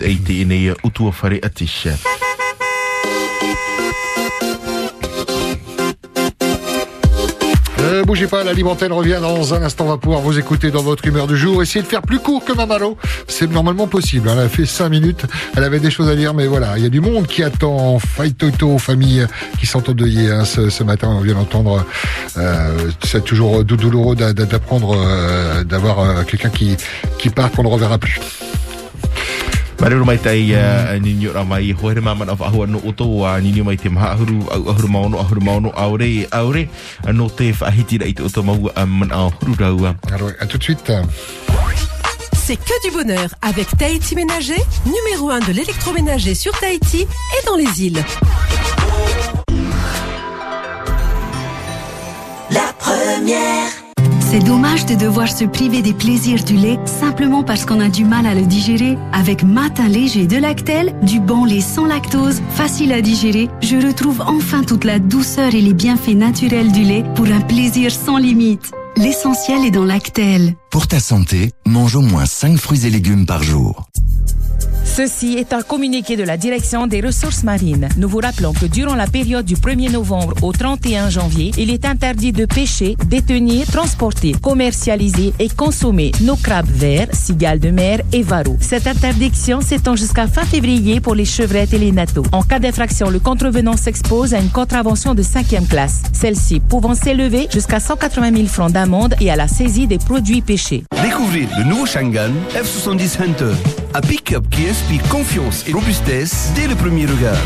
nei 0.45 0.69
utua 0.83 1.11
whare 1.11 1.39
atisha. 1.41 1.97
Euh, 7.91 8.03
bougez 8.05 8.27
pas, 8.27 8.43
la 8.43 8.53
revient 8.93 9.17
dans 9.21 9.53
un 9.53 9.61
instant. 9.63 9.85
On 9.85 9.89
va 9.89 9.97
pouvoir 9.97 10.21
vous 10.21 10.39
écouter 10.39 10.71
dans 10.71 10.81
votre 10.81 11.05
humeur 11.05 11.27
du 11.27 11.35
jour. 11.35 11.61
Essayez 11.61 11.83
de 11.83 11.87
faire 11.89 12.01
plus 12.01 12.19
court 12.19 12.45
que 12.45 12.53
Mamalo. 12.53 12.97
C'est 13.27 13.51
normalement 13.51 13.87
possible. 13.87 14.29
hein. 14.29 14.33
Elle 14.37 14.45
a 14.45 14.49
fait 14.49 14.65
5 14.65 14.87
minutes. 14.89 15.25
Elle 15.57 15.63
avait 15.65 15.79
des 15.79 15.91
choses 15.91 16.07
à 16.07 16.15
dire, 16.15 16.33
mais 16.33 16.47
voilà. 16.47 16.77
Il 16.77 16.83
y 16.83 16.85
a 16.85 16.89
du 16.89 17.01
monde 17.01 17.27
qui 17.27 17.43
attend. 17.43 17.99
Fight 17.99 18.37
Toto, 18.37 18.77
famille 18.77 19.25
qui 19.59 19.65
sont 19.65 19.89
endeuillées 19.89 20.31
hein, 20.31 20.45
ce, 20.45 20.69
matin. 20.83 21.09
On 21.11 21.19
vient 21.21 21.33
d'entendre. 21.35 21.85
Euh, 22.37 22.89
c'est 23.03 23.23
toujours 23.25 23.63
dou- 23.65 23.75
douloureux 23.77 24.15
d'a- 24.15 24.33
d'a- 24.33 24.45
d'apprendre 24.45 24.95
euh, 24.97 25.63
d'avoir 25.65 26.25
quelqu'un 26.25 26.49
qui, 26.49 26.77
qui 27.17 27.29
part 27.29 27.51
qu'on 27.51 27.63
ne 27.63 27.67
reverra 27.67 27.97
plus. 27.97 28.19
Mare 29.81 29.97
ro 29.97 30.05
mai 30.05 30.19
tai 30.21 30.53
ni 31.01 31.13
ni 31.17 31.25
ra 31.25 31.41
mai 31.43 31.71
ho 31.73 31.89
here 31.89 32.01
mama 32.05 32.25
na 32.25 32.35
fa 32.35 32.51
ho 32.53 32.65
no 32.69 32.77
oto 32.85 33.25
a 33.25 33.39
ni 33.41 33.51
ni 33.51 33.61
mai 33.65 33.77
te 33.81 33.89
maha 33.89 34.13
huru 34.19 34.37
au 34.53 34.69
ahuru 34.69 34.89
maono 34.95 35.17
ahuru 35.17 35.41
maono 35.41 35.69
aure 35.73 36.09
aure 36.39 36.69
no 37.17 37.25
te 37.29 37.49
fa 37.51 37.71
hiti 37.73 37.97
ra 37.97 38.05
i 38.05 38.13
te 38.13 38.21
oto 38.21 38.43
mau 38.43 38.69
a 38.75 38.85
man 38.85 39.09
a 39.11 39.23
huru 39.39 39.55
raua. 39.57 39.95
Alors, 40.13 40.33
à 40.39 40.45
tout 40.45 40.59
de 40.59 40.63
suite. 40.63 40.91
C'est 42.43 42.57
que 42.57 42.77
du 42.85 42.91
bonheur 42.93 43.29
avec 43.41 43.75
Tahiti 43.75 44.13
Ménager, 44.15 44.61
numéro 44.85 45.31
1 45.31 45.39
de 45.39 45.51
l'électroménager 45.53 46.35
sur 46.35 46.51
Tahiti 46.59 47.01
et 47.01 47.45
dans 47.47 47.55
les 47.55 47.81
îles. 47.81 48.03
La 52.51 52.73
première. 52.77 53.80
C'est 54.31 54.39
dommage 54.39 54.85
de 54.85 54.95
devoir 54.95 55.27
se 55.27 55.43
priver 55.43 55.81
des 55.81 55.91
plaisirs 55.91 56.45
du 56.45 56.55
lait 56.55 56.79
simplement 56.85 57.43
parce 57.43 57.65
qu'on 57.65 57.81
a 57.81 57.89
du 57.89 58.05
mal 58.05 58.25
à 58.25 58.33
le 58.33 58.43
digérer. 58.43 58.97
Avec 59.11 59.43
Matin 59.43 59.89
léger 59.89 60.25
de 60.25 60.37
Lactel, 60.37 60.95
du 61.03 61.19
bon 61.19 61.43
lait 61.43 61.59
sans 61.59 61.85
lactose, 61.85 62.41
facile 62.51 62.93
à 62.93 63.01
digérer, 63.01 63.49
je 63.61 63.75
retrouve 63.75 64.21
enfin 64.21 64.63
toute 64.63 64.85
la 64.85 64.99
douceur 64.99 65.53
et 65.53 65.59
les 65.59 65.73
bienfaits 65.73 66.15
naturels 66.15 66.71
du 66.71 66.83
lait 66.83 67.03
pour 67.13 67.25
un 67.25 67.41
plaisir 67.41 67.91
sans 67.91 68.15
limite. 68.15 68.71
L'essentiel 68.97 69.65
est 69.65 69.71
dans 69.71 69.85
Lactel. 69.85 70.55
Pour 70.69 70.87
ta 70.87 70.99
santé, 70.99 71.51
mange 71.65 71.95
au 71.95 72.01
moins 72.01 72.25
5 72.25 72.57
fruits 72.57 72.85
et 72.85 72.89
légumes 72.89 73.25
par 73.25 73.41
jour. 73.41 73.87
Ceci 74.83 75.37
est 75.37 75.53
un 75.53 75.61
communiqué 75.61 76.17
de 76.17 76.23
la 76.23 76.35
Direction 76.35 76.85
des 76.85 76.99
ressources 76.99 77.43
marines. 77.43 77.87
Nous 77.95 78.09
vous 78.09 78.19
rappelons 78.19 78.51
que 78.51 78.65
durant 78.65 78.93
la 78.95 79.07
période 79.07 79.45
du 79.45 79.55
1er 79.55 79.89
novembre 79.89 80.33
au 80.41 80.51
31 80.51 81.09
janvier, 81.09 81.51
il 81.57 81.69
est 81.69 81.85
interdit 81.85 82.33
de 82.33 82.45
pêcher, 82.45 82.97
détenir, 83.07 83.67
transporter, 83.67 84.33
commercialiser 84.33 85.33
et 85.39 85.47
consommer 85.47 86.11
nos 86.21 86.35
crabes 86.35 86.69
verts, 86.69 87.07
cigales 87.13 87.59
de 87.59 87.69
mer 87.69 88.01
et 88.11 88.21
varrots. 88.21 88.57
Cette 88.59 88.85
interdiction 88.85 89.61
s'étend 89.61 89.95
jusqu'à 89.95 90.27
fin 90.27 90.43
février 90.43 90.99
pour 90.99 91.15
les 91.15 91.25
chevrettes 91.25 91.73
et 91.73 91.79
les 91.79 91.93
natos. 91.93 92.25
En 92.33 92.41
cas 92.41 92.59
d'infraction, 92.59 93.09
le 93.09 93.19
contrevenant 93.19 93.77
s'expose 93.77 94.33
à 94.33 94.39
une 94.39 94.49
contravention 94.49 95.15
de 95.15 95.21
cinquième 95.21 95.67
classe. 95.67 96.01
Celle-ci 96.11 96.59
pouvant 96.59 96.95
s'élever 96.95 97.47
jusqu'à 97.49 97.79
180 97.79 98.35
000 98.35 98.47
francs 98.47 98.73
et 99.19 99.29
à 99.29 99.35
la 99.35 99.47
saisie 99.47 99.85
des 99.85 99.99
produits 99.99 100.41
pêchés. 100.41 100.83
Découvrez 101.03 101.47
le 101.57 101.63
nouveau 101.65 101.85
Shangan 101.85 102.31
F70 102.55 103.21
Hunter. 103.21 103.53
Un 103.93 104.01
pick-up 104.01 104.43
qui 104.49 104.67
inspire 104.67 105.01
confiance 105.09 105.67
et 105.67 105.73
robustesse 105.73 106.51
dès 106.55 106.67
le 106.67 106.75
premier 106.75 107.05
regard. 107.05 107.37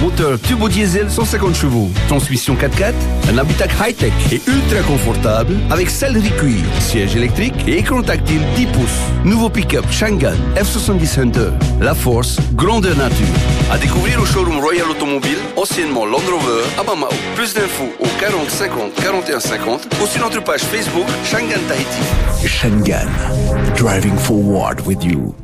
Moteur 0.00 0.40
turbo 0.40 0.68
diesel 0.68 1.10
150 1.10 1.54
chevaux, 1.54 1.90
transmission 2.08 2.54
4x4, 2.54 2.94
un 3.32 3.38
habitacle 3.38 3.74
high-tech 3.80 4.12
et 4.32 4.40
ultra 4.46 4.80
confortable 4.86 5.54
avec 5.70 5.90
sellerie 5.90 6.32
cuir, 6.38 6.64
siège 6.80 7.14
électrique 7.14 7.54
et 7.68 7.78
écran 7.78 8.02
tactile 8.02 8.42
10 8.56 8.66
pouces. 8.66 9.00
Nouveau 9.24 9.48
pick-up 9.48 9.84
Shangan 9.90 10.36
F70 10.56 11.20
Hunter. 11.20 11.50
La 11.80 11.94
force, 11.94 12.38
grandeur 12.54 12.96
nature. 12.96 13.26
À 13.70 13.78
découvrir 13.78 14.20
au 14.20 14.24
showroom 14.24 14.58
Royal 14.58 14.88
Automobile, 14.90 15.38
anciennement 15.56 16.06
Land 16.06 16.18
Rover, 16.30 16.64
à 16.78 16.82
Bamao. 16.82 17.10
Plus 17.36 17.54
d'infos 17.54 17.92
au 18.00 18.06
40 18.18 18.50
50 18.50 18.94
41 18.94 19.40
50 19.40 19.88
ou 20.02 20.06
sur 20.06 20.22
notre 20.22 20.42
page 20.42 20.62
Facebook 20.62 20.79
Shangan 20.80 21.60
Tahiti. 21.68 22.04
Shangan, 22.48 23.76
driving 23.76 24.16
forward 24.16 24.80
with 24.86 25.04
you. 25.04 25.34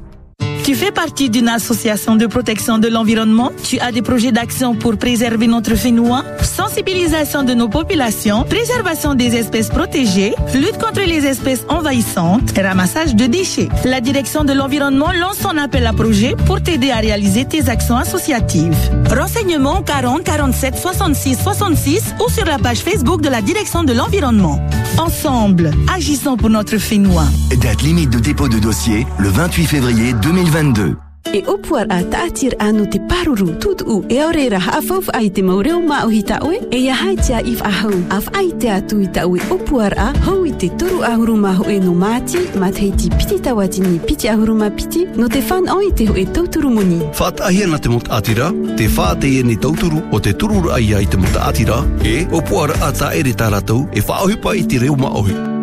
Tu 0.66 0.74
fais 0.74 0.90
partie 0.90 1.30
d'une 1.30 1.46
association 1.46 2.16
de 2.16 2.26
protection 2.26 2.78
de 2.78 2.88
l'environnement? 2.88 3.52
Tu 3.62 3.78
as 3.78 3.92
des 3.92 4.02
projets 4.02 4.32
d'action 4.32 4.74
pour 4.74 4.96
préserver 4.96 5.46
notre 5.46 5.76
fénois? 5.76 6.24
Sensibilisation 6.42 7.44
de 7.44 7.54
nos 7.54 7.68
populations, 7.68 8.42
préservation 8.42 9.14
des 9.14 9.36
espèces 9.36 9.68
protégées, 9.68 10.34
lutte 10.54 10.76
contre 10.78 11.02
les 11.06 11.24
espèces 11.24 11.64
envahissantes, 11.68 12.52
ramassage 12.58 13.14
de 13.14 13.26
déchets. 13.26 13.68
La 13.84 14.00
direction 14.00 14.42
de 14.42 14.54
l'environnement 14.54 15.12
lance 15.12 15.38
son 15.38 15.56
appel 15.56 15.86
à 15.86 15.92
projet 15.92 16.34
pour 16.46 16.60
t'aider 16.60 16.90
à 16.90 16.96
réaliser 16.96 17.44
tes 17.44 17.68
actions 17.68 17.96
associatives. 17.96 18.76
Renseignements 19.08 19.82
40 19.82 20.24
47 20.24 20.74
66 20.76 21.38
66 21.44 22.02
ou 22.26 22.28
sur 22.28 22.44
la 22.44 22.58
page 22.58 22.78
Facebook 22.78 23.20
de 23.20 23.28
la 23.28 23.40
direction 23.40 23.84
de 23.84 23.92
l'environnement. 23.92 24.60
Ensemble, 24.98 25.70
agissons 25.94 26.36
pour 26.36 26.50
notre 26.50 26.78
fénois. 26.78 27.26
Date 27.60 27.82
limite 27.82 28.10
de 28.10 28.18
dépôt 28.18 28.48
de 28.48 28.58
dossier, 28.58 29.06
le 29.18 29.28
28 29.28 29.66
février 29.66 30.12
2022. 30.56 30.96
e 31.32 31.42
upuar 31.48 31.86
a 31.90 32.02
taatir 32.02 32.54
anu 32.58 32.86
te 32.86 32.98
paruru 33.08 33.58
tut 33.58 33.82
u 33.82 34.04
e 34.08 34.24
orera 34.24 34.58
haafauf 34.58 35.08
ai 35.12 35.30
te 35.30 35.42
maureo 35.42 35.80
ma 35.80 36.04
o 36.04 36.08
hita 36.08 36.38
oe 36.42 36.60
e 36.70 36.78
ia 36.78 36.94
haitia 36.94 37.40
if 37.40 37.62
a 37.62 37.70
hau 37.70 37.92
af 38.10 38.28
ai 38.38 38.52
te 38.60 38.70
atu 38.70 39.00
i 39.02 39.08
ta 39.08 39.26
ue 39.26 39.40
upuar 39.50 39.92
a 39.98 40.12
hau 40.26 40.46
i 40.46 40.52
te 40.52 40.68
toru 40.68 41.02
ahuruma 41.04 41.52
ho 41.58 41.64
e 41.70 41.80
no 41.80 41.94
mati 41.94 42.38
ma 42.60 42.70
te 42.70 42.80
heiti 42.80 43.10
piti 43.18 43.40
tawatini 43.40 43.98
piti 44.06 44.28
ahuruma 44.28 44.70
piti 44.70 45.04
no 45.16 45.28
te 45.28 45.42
fan 45.42 45.68
o 45.68 45.80
i 45.88 45.90
te 45.92 46.06
ho 46.06 46.14
e 46.14 46.24
tauturu 46.26 46.70
moni 46.70 47.00
Whaat 47.18 47.40
ahia 47.40 47.66
na 47.66 47.78
te 47.78 47.88
mot 47.88 48.08
atira, 48.10 48.52
te 48.76 48.88
wha 48.96 49.14
te 49.14 49.34
e 49.40 49.42
ni 49.42 49.56
tauturu 49.56 50.00
o 50.12 50.20
te 50.20 50.32
tururu 50.32 50.72
ai 50.72 50.94
ai 50.94 51.06
te 51.06 51.16
mot 51.16 51.36
atira, 51.48 51.82
e 52.04 52.24
o 52.32 52.40
puara 52.40 52.74
a 52.86 52.92
ta 52.92 53.12
ere 53.14 53.34
tā 53.34 53.50
rātou, 53.50 53.84
e 53.92 54.00
whaohipa 54.00 54.56
i 54.56 54.64
te 54.64 54.78
reo 54.78 54.96
maohi. 54.96 55.34
La 55.34 55.55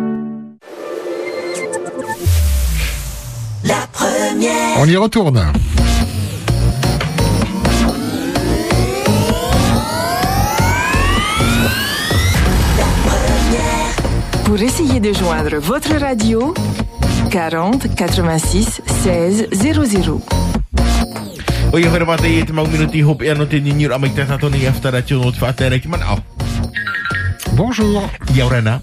On 4.76 4.86
y 4.86 4.96
retourne. 4.96 5.52
Pour 14.44 14.60
essayer 14.60 15.00
de 15.00 15.12
joindre 15.12 15.56
votre 15.56 15.94
radio, 15.98 16.54
40 17.30 17.94
86 17.96 18.82
16 19.02 19.48
00. 19.52 20.20
O 21.72 21.78
ia 21.78 21.90
hore 21.90 22.04
mata 22.04 22.28
i 22.28 22.44
te 22.44 22.52
mau 22.52 22.66
minuti 22.66 23.00
e 23.00 23.34
te 24.14 24.22
aftara 24.68 25.02
tio 25.02 25.18
no 25.18 25.32
au. 26.02 26.18
Bonjour. 27.54 28.08
Ia 28.34 28.46
orana. 28.46 28.82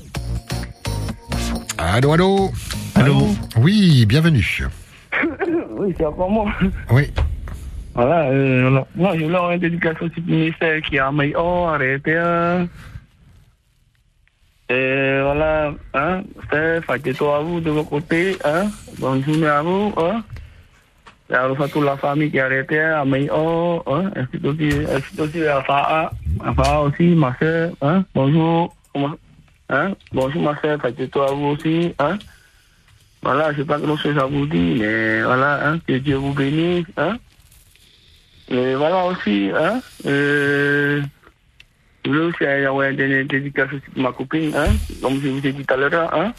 Allô, 1.77 2.13
allô. 2.13 2.51
Allô. 2.95 3.35
Oui, 3.57 4.05
bienvenue. 4.05 4.67
Oui, 5.81 5.93
c'est 5.97 6.05
encore 6.05 6.29
moi. 6.29 6.51
Oui. 6.91 7.11
Voilà, 7.93 8.29
euh, 8.29 8.61
voilà. 8.69 8.87
Moi, 8.95 9.17
je 9.17 9.23
voulais 9.23 9.35
avoir 9.35 9.51
une 9.51 9.61
le 9.61 10.21
ministère 10.25 10.81
qui 10.81 10.99
a 10.99 11.11
mis 11.11 11.33
oh, 11.35 11.65
arrêtez. 11.67 12.65
Et 14.69 15.19
voilà, 15.21 15.73
hein, 15.93 16.21
c'est 16.49 16.81
fait 16.81 17.13
toi 17.13 17.37
à 17.37 17.39
vous 17.41 17.59
de 17.59 17.71
votre 17.71 17.89
côté, 17.89 18.37
hein. 18.45 18.67
Bonne 18.99 19.21
journée 19.23 19.47
à 19.47 19.61
vous, 19.61 19.93
hein. 19.97 20.23
Et 21.29 21.33
alors, 21.33 21.57
ça, 21.57 21.67
toute 21.67 21.83
la 21.83 21.97
famille 21.97 22.31
qui 22.31 22.39
a 22.39 22.45
arrêté, 22.45 22.79
à 22.79 23.03
mis 23.03 23.27
oh, 23.33 23.83
hein. 23.87 24.11
Et 24.15 24.21
c'est 24.31 24.45
aussi, 24.45 24.69
c'est 25.13 25.21
aussi 25.21 25.45
à 25.45 25.61
Fa'a, 25.63 26.11
à 26.45 26.53
Fa'a 26.53 26.81
aussi, 26.83 27.03
ma 27.15 27.35
soeur, 27.37 27.71
hein. 27.81 28.05
Bonjour. 28.13 28.73
Comment- 28.93 29.15
Hein? 29.73 29.93
Bonjour, 30.11 30.41
ma 30.41 30.59
soeur, 30.59 30.81
fait 30.81 31.07
toi 31.07 31.29
à 31.29 31.33
vous 31.33 31.45
aussi, 31.47 31.95
hein. 31.97 32.17
Voilà, 33.23 33.51
je 33.53 33.57
sais 33.57 33.65
pas 33.65 33.77
grand 33.77 33.97
chose 33.97 34.17
à 34.17 34.25
vous 34.25 34.47
dire, 34.47 34.77
mais 34.79 35.21
voilà, 35.21 35.67
hein, 35.67 35.79
que 35.87 35.93
Dieu 35.93 36.15
vous 36.15 36.33
bénisse, 36.33 36.87
hein. 36.97 37.17
Et 38.49 38.73
voilà 38.75 39.05
aussi, 39.05 39.51
hein, 39.55 39.79
euh, 40.07 41.01
je 42.03 42.09
voulais 42.09 42.25
aussi 42.25 42.45
avoir 42.45 42.89
une 42.89 42.95
dernière 42.97 43.25
dédicace 43.25 43.67
aussi 43.71 43.89
pour 43.93 44.01
ma 44.01 44.11
copine, 44.11 44.51
hein, 44.55 44.73
comme 45.01 45.21
je 45.21 45.29
vous 45.29 45.45
ai 45.45 45.51
dit 45.53 45.63
tout 45.63 45.73
à 45.73 45.77
l'heure, 45.77 46.13
hein. 46.13 46.33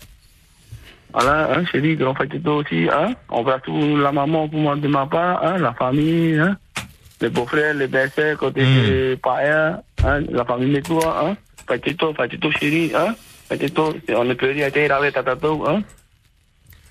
Voilà, 1.12 1.53
hein, 1.53 1.64
chérie, 1.70 1.95
grand 1.95 2.14
frère 2.14 2.28
Tito 2.28 2.57
aussi, 2.57 2.89
hein. 2.93 3.14
On 3.28 3.43
va 3.43 3.61
tout 3.61 3.97
la 3.97 4.11
maman 4.11 4.49
pour 4.49 4.59
moi 4.59 4.74
de 4.74 4.89
ma 4.89 5.07
part, 5.07 5.45
hein, 5.45 5.59
la 5.59 5.72
famille, 5.74 6.39
hein. 6.39 6.57
Les 7.20 7.28
beaux-frères, 7.28 7.74
les 7.74 7.87
belles-sœurs, 7.87 8.39
côté 8.39 8.64
des 8.64 9.16
parents, 9.22 9.80
hein, 10.05 10.20
la 10.30 10.45
famille 10.45 10.72
métro, 10.72 11.01
hein. 11.07 11.37
Fatito, 11.68 12.12
Fatito 12.12 12.51
chérie, 12.51 12.91
hein. 12.97 13.14
Fatito, 13.49 13.95
on 14.09 14.24
ne 14.24 14.35
peut 14.35 14.51
rien 14.51 14.68
dire 14.68 14.93
avec 14.93 15.14
Tatato, 15.14 15.64
hein. 15.68 15.80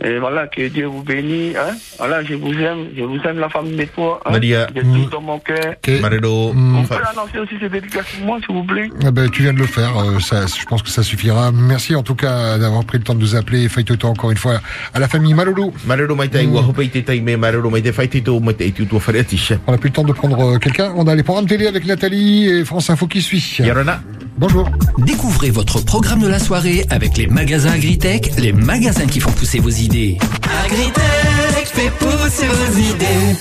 Et 0.04 0.18
voilà, 0.18 0.47
que 0.47 0.68
Dieu 0.68 0.88
vous 0.88 1.04
bénisse, 1.04 1.56
hein. 1.56 1.76
Voilà, 1.99 2.24
je 2.24 2.34
vous 2.34 2.54
aime, 2.54 2.88
je 2.97 3.04
vous 3.04 3.20
aime 3.24 3.39
la 3.39 3.49
famille 3.49 3.76
métro, 3.76 4.14
hein. 4.14 4.32
Maria. 4.32 4.66
De 4.66 4.82
tout 4.82 5.10
dans 5.12 5.22
mon 5.22 5.39
cœur. 5.39 5.76
Maredo. 6.02 6.54
Vous 6.54 6.82
pouvez 6.84 6.95
annoncer 6.95 7.39
aussi 7.39 7.56
ces 7.60 7.70
dédicaces 7.70 8.06
pour 8.18 8.26
moi, 8.26 8.39
s'il 8.45 8.56
vous 8.56 8.64
plaît. 8.64 8.89
Ah 9.06 9.12
ben, 9.12 9.30
tu 9.30 9.43
viens 9.43 9.54
de 9.54 9.60
le 9.60 9.68
faire, 9.68 9.97
euh, 9.97 10.20
ça, 10.20 10.45
je 10.47 10.66
pense 10.66 10.82
que 10.82 10.89
ça 10.89 11.04
suffira. 11.04 11.52
Merci 11.52 11.95
en 11.95 12.04
tout 12.04 12.16
cas 12.16 12.58
d'avoir 12.58 12.84
pris 12.84 12.97
le 12.97 13.04
temps 13.04 13.16
de 13.16 13.20
nous 13.20 13.36
appeler. 13.36 13.70
Faites 13.70 14.04
encore 14.04 14.32
une 14.32 14.38
fois 14.38 14.60
à 14.93 14.99
la 14.99 15.08
famille 15.08 15.34
Malolo. 15.34 15.72
Malolo 15.86 16.16
te 16.16 16.99
tai 16.99 17.22
me 17.22 17.38
Malolo 17.38 17.70
te 17.70 18.64
i 18.64 18.72
tūtua 18.72 18.99
whare 18.99 19.20
atisha. 19.20 19.56
On 19.68 19.72
n'a 19.72 19.78
plus 19.78 19.89
le 19.89 19.93
temps 19.93 20.04
de 20.04 20.14
prendre 20.14 20.56
euh, 20.56 20.58
quelqu'un? 20.58 20.93
On 20.95 21.08
a 21.08 21.16
les 21.16 21.24
programmes 21.24 21.47
télé 21.47 21.68
avec 21.68 21.86
Nathalie 21.86 22.47
et 22.47 22.66
France 22.66 22.89
Info 22.89 23.08
qui 23.08 23.22
suit. 23.22 23.58
Yarona. 23.60 24.02
Bonjour. 24.38 24.69
Découvrez 24.99 25.49
votre 25.49 25.84
programme 25.84 26.21
de 26.21 26.27
la 26.27 26.39
soirée 26.39 26.86
avec 26.89 27.17
les 27.17 27.27
magasins 27.27 27.71
Agritech, 27.71 28.32
les 28.38 28.53
magasins 28.53 29.05
qui 29.05 29.19
font 29.19 29.32
pousser 29.32 29.59
vos 29.59 29.69
idées. 29.69 30.17
Agritech 30.65 31.65
fait 31.65 31.91
pousser 31.99 32.47
vos 32.47 32.77
idées. 32.79 33.38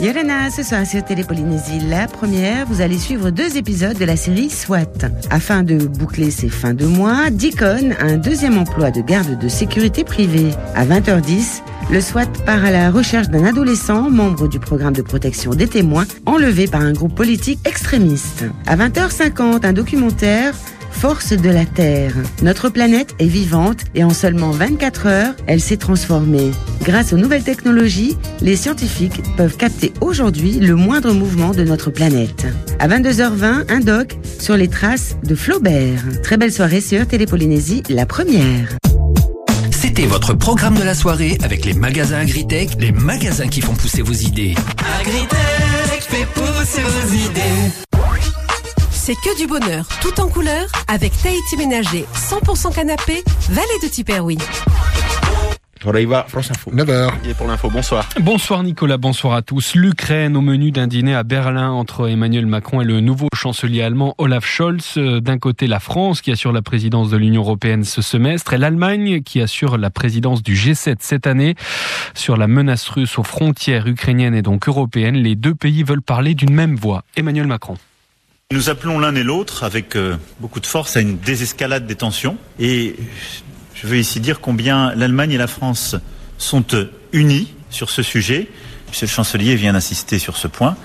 Yorana, 0.00 0.50
ce 0.50 0.62
soir 0.62 0.86
sur 0.86 1.04
Télépolynésie, 1.04 1.80
la 1.88 2.06
première, 2.06 2.66
vous 2.66 2.80
allez 2.80 2.98
suivre 2.98 3.30
deux 3.30 3.56
épisodes 3.56 3.98
de 3.98 4.04
la 4.04 4.16
série 4.16 4.48
SWAT. 4.48 4.86
Afin 5.30 5.64
de 5.64 5.76
boucler 5.76 6.30
ses 6.30 6.48
fins 6.48 6.74
de 6.74 6.86
mois, 6.86 7.30
Deacon 7.30 7.92
a 7.98 8.04
un 8.04 8.16
deuxième 8.16 8.58
emploi 8.58 8.92
de 8.92 9.00
garde 9.00 9.38
de 9.38 9.48
sécurité 9.48 10.04
privée. 10.04 10.50
À 10.76 10.84
20h10, 10.84 11.62
le 11.90 12.00
SWAT 12.00 12.26
part 12.44 12.64
à 12.64 12.70
la 12.70 12.90
recherche 12.90 13.28
d'un 13.28 13.44
adolescent, 13.44 14.10
membre 14.10 14.46
du 14.46 14.60
programme 14.60 14.92
de 14.92 15.02
protection 15.02 15.52
des 15.52 15.66
témoins, 15.66 16.06
enlevé 16.26 16.66
par 16.66 16.82
un 16.82 16.92
groupe 16.92 17.14
politique 17.14 17.58
extrémiste. 17.66 18.44
À 18.66 18.76
20h50, 18.76 19.64
un 19.64 19.72
documentaire 19.72 20.17
Force 20.90 21.32
de 21.32 21.48
la 21.48 21.64
Terre. 21.64 22.12
Notre 22.42 22.70
planète 22.70 23.14
est 23.20 23.26
vivante 23.26 23.82
et 23.94 24.02
en 24.02 24.10
seulement 24.10 24.50
24 24.50 25.06
heures, 25.06 25.34
elle 25.46 25.60
s'est 25.60 25.76
transformée. 25.76 26.50
Grâce 26.82 27.12
aux 27.12 27.16
nouvelles 27.16 27.44
technologies, 27.44 28.16
les 28.40 28.56
scientifiques 28.56 29.22
peuvent 29.36 29.56
capter 29.56 29.92
aujourd'hui 30.00 30.58
le 30.58 30.74
moindre 30.74 31.12
mouvement 31.12 31.52
de 31.52 31.62
notre 31.62 31.90
planète. 31.90 32.46
À 32.80 32.88
22h20, 32.88 33.70
un 33.70 33.80
doc 33.80 34.16
sur 34.40 34.56
les 34.56 34.66
traces 34.66 35.16
de 35.22 35.36
Flaubert. 35.36 36.02
Très 36.24 36.36
belle 36.36 36.52
soirée 36.52 36.80
sur 36.80 37.06
Télépolynésie, 37.06 37.84
la 37.88 38.04
première. 38.04 38.76
C'était 39.70 40.06
votre 40.06 40.34
programme 40.34 40.74
de 40.74 40.82
la 40.82 40.94
soirée 40.94 41.38
avec 41.44 41.64
les 41.64 41.74
magasins 41.74 42.18
Agritech, 42.18 42.70
les 42.80 42.90
magasins 42.90 43.46
qui 43.46 43.60
font 43.60 43.74
pousser 43.74 44.02
vos 44.02 44.14
idées. 44.14 44.56
Agritech 45.00 46.02
fait 46.02 46.26
pousser 46.34 46.82
vos 46.82 47.14
idées. 47.14 47.87
C'est 49.08 49.14
que 49.14 49.38
du 49.38 49.46
bonheur, 49.46 49.88
tout 50.02 50.20
en 50.20 50.28
couleur, 50.28 50.66
avec 50.86 51.12
Tahiti 51.22 51.56
Ménager, 51.56 52.04
100% 52.14 52.74
canapé, 52.74 53.24
Vallée 53.48 53.66
de 53.82 53.88
Tiperoui. 53.88 54.36
France 56.26 56.50
Info. 56.50 56.70
9h. 56.70 57.12
Et 57.26 57.32
pour 57.32 57.46
l'info, 57.46 57.70
bonsoir. 57.70 58.06
Bonsoir 58.20 58.62
Nicolas, 58.62 58.98
bonsoir 58.98 59.32
à 59.32 59.40
tous. 59.40 59.74
L'Ukraine 59.74 60.36
au 60.36 60.42
menu 60.42 60.72
d'un 60.72 60.86
dîner 60.86 61.14
à 61.14 61.22
Berlin 61.22 61.70
entre 61.70 62.10
Emmanuel 62.10 62.44
Macron 62.44 62.82
et 62.82 62.84
le 62.84 63.00
nouveau 63.00 63.28
chancelier 63.34 63.80
allemand 63.80 64.14
Olaf 64.18 64.44
Scholz. 64.44 64.98
Euh, 64.98 65.20
D'un 65.20 65.38
côté 65.38 65.68
la 65.68 65.80
France 65.80 66.20
qui 66.20 66.30
assure 66.30 66.52
la 66.52 66.60
présidence 66.60 67.08
de 67.08 67.16
l'Union 67.16 67.40
européenne 67.40 67.84
ce 67.84 68.02
semestre 68.02 68.52
et 68.52 68.58
l'Allemagne 68.58 69.22
qui 69.22 69.40
assure 69.40 69.78
la 69.78 69.88
présidence 69.88 70.42
du 70.42 70.54
G7 70.54 70.96
cette 71.00 71.26
année. 71.26 71.54
Sur 72.12 72.36
la 72.36 72.46
menace 72.46 72.86
russe 72.90 73.18
aux 73.18 73.24
frontières 73.24 73.86
ukrainiennes 73.86 74.34
et 74.34 74.42
donc 74.42 74.68
européennes, 74.68 75.16
les 75.16 75.34
deux 75.34 75.54
pays 75.54 75.82
veulent 75.82 76.02
parler 76.02 76.34
d'une 76.34 76.52
même 76.52 76.76
voix. 76.76 77.04
Emmanuel 77.16 77.46
Macron. 77.46 77.78
Nous 78.50 78.70
appelons 78.70 78.98
l'un 78.98 79.14
et 79.14 79.22
l'autre 79.22 79.62
avec 79.62 79.94
euh, 79.94 80.16
beaucoup 80.40 80.58
de 80.58 80.66
force 80.66 80.96
à 80.96 81.02
une 81.02 81.18
désescalade 81.18 81.86
des 81.86 81.96
tensions 81.96 82.38
et 82.58 82.96
je 83.74 83.86
veux 83.86 83.98
ici 83.98 84.20
dire 84.20 84.40
combien 84.40 84.94
l'Allemagne 84.94 85.32
et 85.32 85.36
la 85.36 85.46
France 85.46 85.96
sont 86.38 86.64
euh, 86.72 86.90
unis 87.12 87.52
sur 87.68 87.90
ce 87.90 88.02
sujet. 88.02 88.48
Monsieur 88.88 89.04
le 89.04 89.10
chancelier 89.10 89.54
vient 89.54 89.74
d'insister 89.74 90.18
sur 90.18 90.38
ce 90.38 90.48
point 90.48 90.78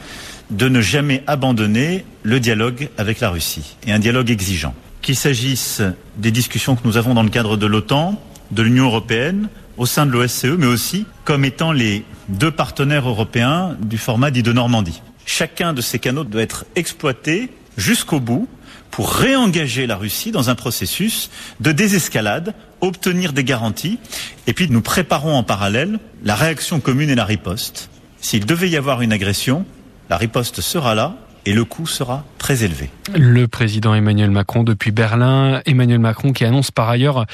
de 0.52 0.68
ne 0.68 0.82
jamais 0.82 1.24
abandonner 1.26 2.04
le 2.24 2.42
dialogue 2.42 2.90
avec 2.98 3.22
la 3.22 3.30
Russie 3.30 3.78
et 3.88 3.94
un 3.94 4.00
dialogue 4.00 4.30
exigeant. 4.30 4.76
Qu'il 5.02 5.16
s'agisse 5.16 5.82
des 6.18 6.32
discussions 6.32 6.76
que 6.76 6.86
nous 6.86 6.98
avons 6.98 7.14
dans 7.14 7.24
le 7.24 7.30
cadre 7.30 7.56
de 7.56 7.66
l'OTAN, 7.66 8.22
de 8.52 8.62
l'Union 8.62 8.88
européenne, 8.88 9.48
au 9.78 9.86
sein 9.86 10.06
de 10.06 10.12
l'OSCE, 10.12 10.58
mais 10.58 10.68
aussi 10.68 11.06
comme 11.24 11.46
étant 11.46 11.72
les 11.72 12.04
deux 12.28 12.52
partenaires 12.52 13.08
européens 13.08 13.78
du 13.82 13.98
format 13.98 14.32
dit 14.32 14.44
de 14.44 14.52
Normandie. 14.52 15.02
Chacun 15.26 15.74
de 15.74 15.82
ces 15.82 16.00
canaux 16.00 16.24
doit 16.24 16.42
être 16.42 16.66
exploité 16.76 17.50
jusqu'au 17.78 18.20
bout 18.20 18.48
pour 18.92 19.12
réengager 19.12 19.88
la 19.88 19.96
Russie 19.96 20.32
dans 20.32 20.50
un 20.50 20.56
processus 20.56 21.32
de 21.60 21.72
désescalade, 21.72 22.54
obtenir 22.82 23.34
des 23.34 23.44
garanties, 23.44 23.98
et 24.46 24.54
puis 24.54 24.70
nous 24.70 24.82
préparons 24.82 25.36
en 25.36 25.44
parallèle 25.44 26.00
la 26.24 26.36
réaction 26.36 26.80
commune 26.80 27.10
et 27.10 27.16
la 27.16 27.26
riposte. 27.26 27.90
S'il 28.22 28.46
devait 28.46 28.70
y 28.70 28.78
avoir 28.78 29.02
une 29.02 29.12
agression, 29.12 29.66
la 30.10 30.18
riposte 30.18 30.62
sera 30.62 30.94
là 30.94 31.16
et 31.46 31.54
le 31.54 31.66
coût 31.66 31.88
sera 31.88 32.26
très 32.38 32.64
élevé. 32.64 32.90
Le 33.16 33.48
président 33.48 33.94
Emmanuel 33.94 34.32
Macron 34.32 34.64
depuis 34.64 34.92
Berlin. 34.92 35.62
Emmanuel 35.66 36.00
Macron 36.00 36.34
qui 36.34 36.46
annonce 36.46 36.72
par 36.72 36.90
ailleurs 36.90 37.26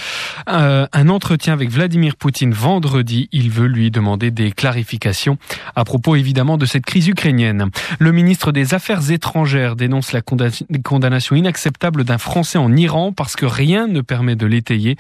euh, 0.49 0.87
un 0.91 1.09
entretien 1.09 1.53
avec 1.53 1.69
Vladimir 1.69 2.15
Poutine 2.15 2.53
vendredi. 2.53 3.27
Il 3.31 3.49
veut 3.49 3.67
lui 3.67 3.91
demander 3.91 4.31
des 4.31 4.51
clarifications 4.51 5.37
à 5.75 5.83
propos 5.83 6.15
évidemment 6.15 6.57
de 6.57 6.65
cette 6.65 6.85
crise 6.85 7.07
ukrainienne. 7.07 7.69
Le 7.99 8.11
ministre 8.11 8.51
des 8.51 8.73
Affaires 8.73 9.11
étrangères 9.11 9.75
dénonce 9.75 10.11
la 10.11 10.21
condamnation 10.21 11.35
inacceptable 11.35 12.03
d'un 12.03 12.17
Français 12.17 12.57
en 12.57 12.75
Iran 12.75 13.11
parce 13.11 13.35
que 13.35 13.45
rien 13.45 13.87
ne 13.87 14.01
permet 14.01 14.35
de 14.35 14.45
l'étayer. 14.45 14.95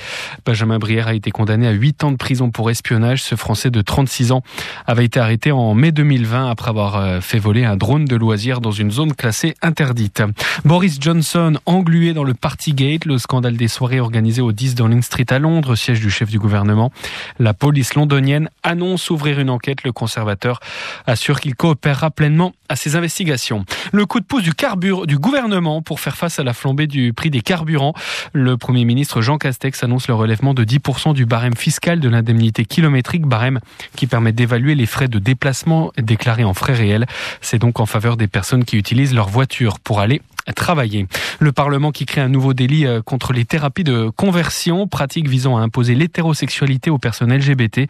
Benjamin 0.45 0.79
Brière 0.79 1.07
a 1.07 1.13
été 1.13 1.31
condamné 1.31 1.67
à 1.67 1.71
8 1.71 2.03
ans 2.03 2.11
de 2.11 2.17
prison 2.17 2.51
pour 2.51 2.69
espionnage. 2.69 3.23
Ce 3.23 3.35
Français 3.35 3.71
de 3.71 3.81
36 3.81 4.31
ans 4.31 4.43
avait 4.87 5.05
été 5.05 5.19
arrêté 5.19 5.51
en 5.51 5.73
mai 5.73 5.91
2020 5.91 6.49
après 6.49 6.69
avoir 6.69 6.95
euh, 6.95 7.21
fait 7.21 7.39
voler 7.39 7.65
un 7.65 7.77
drone 7.77 8.05
de 8.05 8.15
loisirs 8.15 8.61
dans 8.61 8.71
une 8.71 8.91
zone 8.91 8.98
zone 8.99 9.15
classée 9.15 9.55
interdite. 9.61 10.23
Boris 10.65 10.97
Johnson 10.99 11.57
englué 11.65 12.11
dans 12.11 12.25
le 12.25 12.33
Partygate, 12.33 13.05
le 13.05 13.17
scandale 13.17 13.55
des 13.55 13.69
soirées 13.69 14.01
organisées 14.01 14.41
au 14.41 14.51
10 14.51 14.75
Downing 14.75 15.01
Street 15.01 15.25
à 15.29 15.39
Londres, 15.39 15.75
siège 15.75 16.01
du 16.01 16.09
chef 16.09 16.29
du 16.29 16.37
gouvernement. 16.37 16.91
La 17.39 17.53
police 17.53 17.93
londonienne 17.93 18.49
annonce 18.61 19.09
ouvrir 19.09 19.39
une 19.39 19.49
enquête. 19.49 19.85
Le 19.85 19.93
conservateur 19.93 20.59
assure 21.07 21.39
qu'il 21.39 21.55
coopérera 21.55 22.11
pleinement 22.11 22.51
à 22.67 22.75
ces 22.75 22.97
investigations. 22.97 23.63
Le 23.93 24.05
coup 24.05 24.19
de 24.19 24.25
pouce 24.25 24.43
du 24.43 24.53
carburant 24.53 25.05
du 25.05 25.17
gouvernement 25.17 25.81
pour 25.81 26.01
faire 26.01 26.17
face 26.17 26.37
à 26.39 26.43
la 26.43 26.53
flambée 26.53 26.87
du 26.87 27.13
prix 27.13 27.29
des 27.29 27.39
carburants. 27.39 27.93
Le 28.33 28.57
Premier 28.57 28.83
ministre 28.83 29.21
Jean 29.21 29.37
Castex 29.37 29.81
annonce 29.81 30.09
le 30.09 30.13
relèvement 30.13 30.53
de 30.53 30.65
10% 30.65 31.13
du 31.13 31.25
barème 31.25 31.55
fiscal 31.55 32.01
de 32.01 32.09
l'indemnité 32.09 32.65
kilométrique, 32.65 33.25
barème 33.25 33.61
qui 33.95 34.07
permet 34.07 34.33
d'évaluer 34.33 34.75
les 34.75 34.85
frais 34.85 35.07
de 35.07 35.19
déplacement 35.19 35.93
déclarés 35.97 36.43
en 36.43 36.53
frais 36.53 36.73
réels. 36.73 37.05
C'est 37.39 37.59
donc 37.59 37.79
en 37.79 37.85
faveur 37.85 38.17
des 38.17 38.27
personnes 38.27 38.65
qui 38.65 38.75
utilisent 38.75 38.88
utilisent 38.89 39.13
leur 39.13 39.29
voiture 39.29 39.79
pour 39.79 39.99
aller 39.99 40.19
travailler. 40.53 41.07
Le 41.39 41.51
Parlement 41.51 41.91
qui 41.91 42.05
crée 42.05 42.21
un 42.21 42.29
nouveau 42.29 42.53
délit 42.53 42.85
euh, 42.85 43.01
contre 43.01 43.33
les 43.33 43.45
thérapies 43.45 43.83
de 43.83 44.09
conversion, 44.09 44.87
pratique 44.87 45.27
visant 45.27 45.57
à 45.57 45.61
imposer 45.61 45.95
l'hétérosexualité 45.95 46.89
aux 46.89 46.97
personnes 46.97 47.33
LGBT. 47.33 47.81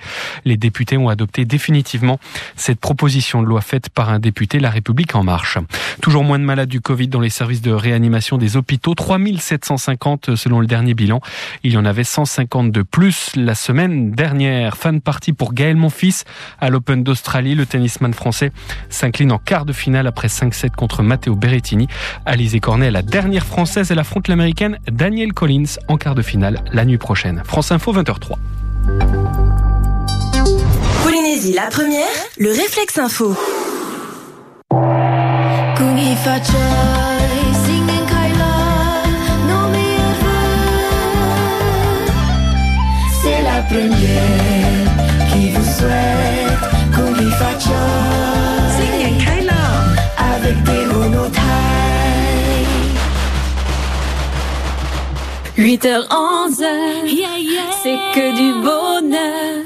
Les 0.46 0.58
députés 0.58 0.98
ont 0.98 1.10
adopté 1.10 1.46
définitivement 1.46 2.20
cette 2.56 2.80
proposition 2.80 3.42
de 3.42 3.48
loi 3.48 3.62
faite 3.62 3.90
par 3.90 4.10
un 4.10 4.20
député 4.20 4.60
La 4.60 4.70
République 4.70 5.16
en 5.16 5.24
marche. 5.24 5.58
Toujours 6.02 6.24
moins 6.24 6.40
de 6.40 6.44
malades 6.44 6.70
du 6.70 6.82
Covid 6.82 7.08
dans 7.08 7.20
les 7.20 7.30
services 7.30 7.62
de 7.62 7.72
réanimation 7.72 8.38
des 8.38 8.58
hôpitaux, 8.58 8.96
3750 8.96 10.36
selon 10.36 10.60
le 10.60 10.68
dernier 10.68 10.94
bilan. 10.94 11.22
Il 11.64 11.74
y 11.74 11.78
en 11.78 11.86
avait 11.86 12.04
150 12.04 12.72
de 12.72 12.82
plus 12.82 13.32
la 13.36 13.56
semaine 13.56 14.12
dernière. 14.12 14.78
Fan 14.78 15.02
partie 15.02 15.34
pour 15.34 15.54
Gaël 15.54 15.76
Monfils 15.76 16.24
à 16.60 16.70
l'Open 16.70 17.04
d'Australie. 17.04 17.56
Le 17.56 17.66
tennisman 17.66 18.14
français 18.14 18.52
s'incline 18.90 19.32
en 19.32 19.38
quart 19.38 19.66
de 19.66 19.74
finale 19.74 20.08
après 20.08 20.28
5-7 20.28 20.72
contre 20.72 21.04
Matteo 21.04 21.36
Berrettini. 21.36 21.88
Alizé 22.50 22.62
Cornet, 22.62 22.90
la 22.90 23.04
dernière 23.04 23.46
française, 23.46 23.92
elle 23.92 24.00
affronte 24.00 24.28
l'américaine 24.28 24.80
Danielle 24.92 25.34
Collins 25.34 25.78
en 25.88 25.98
quart 25.98 26.16
de 26.16 26.24
finale 26.24 26.64
la 26.74 26.84
nuit 26.84 26.98
prochaine. 26.98 27.44
France 27.46 27.72
Info 27.72 27.94
20h03. 27.94 28.38
Polynésie, 31.04 31.54
la 31.54 31.68
première, 31.68 32.08
le 32.40 32.50
réflexe 32.50 32.98
info. 32.98 33.36
C'est 43.22 43.44
la 43.44 43.62
première 43.62 44.39
8h11, 55.70 56.66
c'est 57.84 58.00
que 58.16 58.36
du 58.36 58.50
bonheur. 58.64 59.66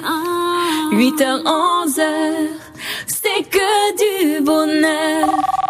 8h11, 0.92 2.02
c'est 3.08 3.44
que 3.50 4.36
du 4.36 4.42
bonheur. 4.42 5.63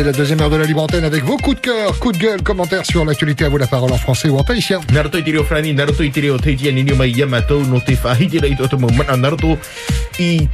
Allez, 0.00 0.12
la 0.12 0.16
deuxième 0.16 0.40
heure 0.40 0.48
de 0.48 0.56
la 0.56 0.64
libre 0.64 0.82
antenne 0.82 1.04
avec 1.04 1.24
vos 1.24 1.36
coups 1.36 1.56
de 1.56 1.60
cœur, 1.60 1.98
coups 1.98 2.16
de 2.16 2.22
gueule, 2.22 2.42
commentaires 2.42 2.86
sur 2.86 3.04
l'actualité. 3.04 3.44
À 3.44 3.50
vous 3.50 3.58
la 3.58 3.66
parole 3.66 3.92
en 3.92 3.98
français 3.98 4.30
ou 4.30 4.38
en 4.38 4.42
tahitien. 4.42 4.80
Naruto 9.18 9.58
Et 10.20 10.48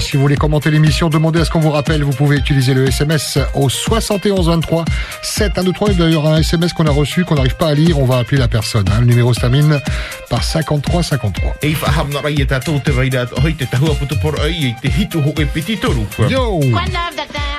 si 0.00 0.16
vous 0.16 0.22
voulez 0.22 0.36
commenter 0.36 0.70
l'émission, 0.70 1.08
demandez 1.08 1.40
à 1.40 1.44
ce 1.44 1.50
qu'on 1.50 1.60
vous 1.60 1.70
rappelle. 1.70 2.02
Vous 2.02 2.12
pouvez 2.12 2.36
utiliser 2.36 2.74
le 2.74 2.88
SMS 2.88 3.38
au 3.54 3.68
71 3.68 4.48
23 4.48 4.84
7 5.22 5.58
1 5.58 5.64
2 5.64 5.72
3. 5.72 5.92
D'ailleurs, 5.94 6.26
un 6.26 6.38
SMS 6.38 6.72
qu'on 6.72 6.86
a 6.86 6.90
reçu, 6.90 7.24
qu'on 7.24 7.36
n'arrive 7.36 7.56
pas 7.56 7.68
à 7.68 7.74
lire, 7.74 7.98
on 8.00 8.04
va 8.04 8.18
appeler 8.18 8.38
la 8.38 8.48
personne. 8.48 8.84
hein. 8.90 9.00
Le 9.00 9.06
numéro 9.06 9.32
se 9.32 9.40
termine 9.40 9.80
par 10.28 10.42
53 10.42 11.02
53. 11.04 11.54
E 11.62 11.74
whaham 11.80 12.10
na 12.12 12.20
rai 12.20 12.34
e 12.34 12.44
tatou 12.46 12.80
te 12.80 12.90
vaira 12.90 13.24
hoi 13.42 13.52
te 13.54 13.64
tahua 13.64 13.94
putu 13.94 14.16
por 14.20 14.34
ai 14.40 14.70
e 14.70 14.74
te 14.82 14.88
hitu 14.88 15.18
ho 15.18 15.32
e 15.38 15.44
piti 15.46 15.76
toru. 15.76 16.04
Yo 16.28 16.60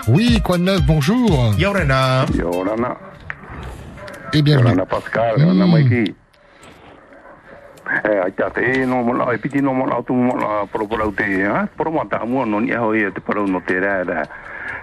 Oui, 0.07 0.41
quoi 0.43 0.57
de 0.57 0.63
neuf, 0.63 0.81
bonjour 0.83 1.53
Yorana 1.57 2.25
Yorana. 2.37 2.97
Eh 4.33 4.41
bien, 4.41 4.57
Yorana 4.59 4.85
Pascal, 4.85 5.39
Yorana 5.39 5.65
Maiki. 5.65 6.13
e 8.03 8.17
ai 8.17 8.33
ta 8.33 8.49
te 8.49 8.85
no 8.85 9.01
mo 9.01 9.13
la 9.13 9.25
piti 9.37 9.61
no 9.61 9.73
mo 9.73 9.85
la 9.85 10.01
tu 10.05 10.13
mo 10.13 10.35
la 10.35 10.65
pro 10.69 10.85
pro 10.85 11.11
te 11.11 11.43
ha 11.45 11.67
pro 11.75 11.91
mo 11.91 12.05
ta 12.07 12.23
mo 12.25 12.45
no 12.45 12.59
ni 12.59 12.71
ho 12.71 12.93
ye 12.93 13.11
te 13.11 13.19
pro 13.19 13.45
no 13.45 13.61
te 13.61 13.79
ra 13.79 14.03
ra 14.03 14.21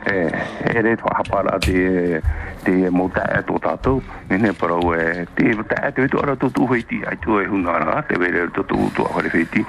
e 0.04 0.30
e 0.74 0.80
re 0.82 0.96
to 0.96 1.04
ha 1.06 1.22
pa 1.22 1.42
la 1.42 1.58
te 1.58 2.20
te 2.64 2.90
mo 2.90 3.08
ta 3.08 3.22
e 3.38 3.44
to 3.44 3.58
ta 3.58 3.76
tu 3.76 4.02
ni 4.28 4.36
ne 4.38 4.52
pro 4.52 4.78
e 4.94 5.26
te 5.34 5.54
ta 5.68 5.86
e 5.86 5.92
te 5.92 6.08
to 6.08 6.20
ra 6.20 6.34
tu 6.34 6.50
tu 6.50 6.66
ho 6.66 6.74
ti 6.74 7.02
ai 7.06 7.16
tu 7.18 7.38
e 7.38 7.46
hu 7.46 7.56
na 7.56 7.78
ra 7.78 8.02
te 8.02 8.18
ve 8.18 8.30
re 8.30 8.50
to 8.50 8.64
tu 8.64 8.90
tu 8.94 9.02
ho 9.02 9.20
re 9.20 9.48
ti 9.48 9.64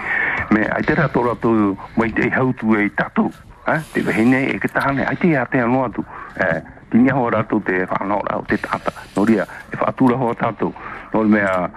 me 0.49 0.65
ai 0.67 0.81
te 0.81 0.95
ra 0.95 1.07
to 1.07 1.21
ra 1.21 1.35
tu 1.35 1.77
mo 1.93 2.03
te 2.09 2.29
ha 2.29 2.41
tu 2.57 2.73
e 2.73 2.89
ta 2.95 3.09
tu 3.13 3.31
ha 3.65 3.81
te 3.93 4.01
ve 4.01 4.23
ne 4.23 4.49
e 4.53 4.57
ke 4.57 4.67
ta 4.67 4.91
ne 4.91 5.05
ai 5.05 5.15
te 5.15 5.27
ya 5.27 5.45
te 5.45 5.61
no 5.61 5.89
tu 5.89 6.03
e 6.35 6.61
ti 6.89 6.97
ne 6.97 7.11
ho 7.11 7.29
ra 7.29 7.43
tu 7.43 7.61
te 7.61 7.85
fa 7.85 8.03
no 8.03 8.21
ra 8.25 8.41
te 8.47 8.57
ta 8.57 8.79
ta 8.81 8.93
no 9.15 9.25
ria 9.25 9.45
e 9.69 9.75
fa 9.77 9.91
tu 9.93 10.07
ra 10.09 10.15
ho 10.17 10.33
ta 10.33 10.51
tu 10.57 10.73
no 11.13 11.23
me 11.23 11.41
a 11.41 11.69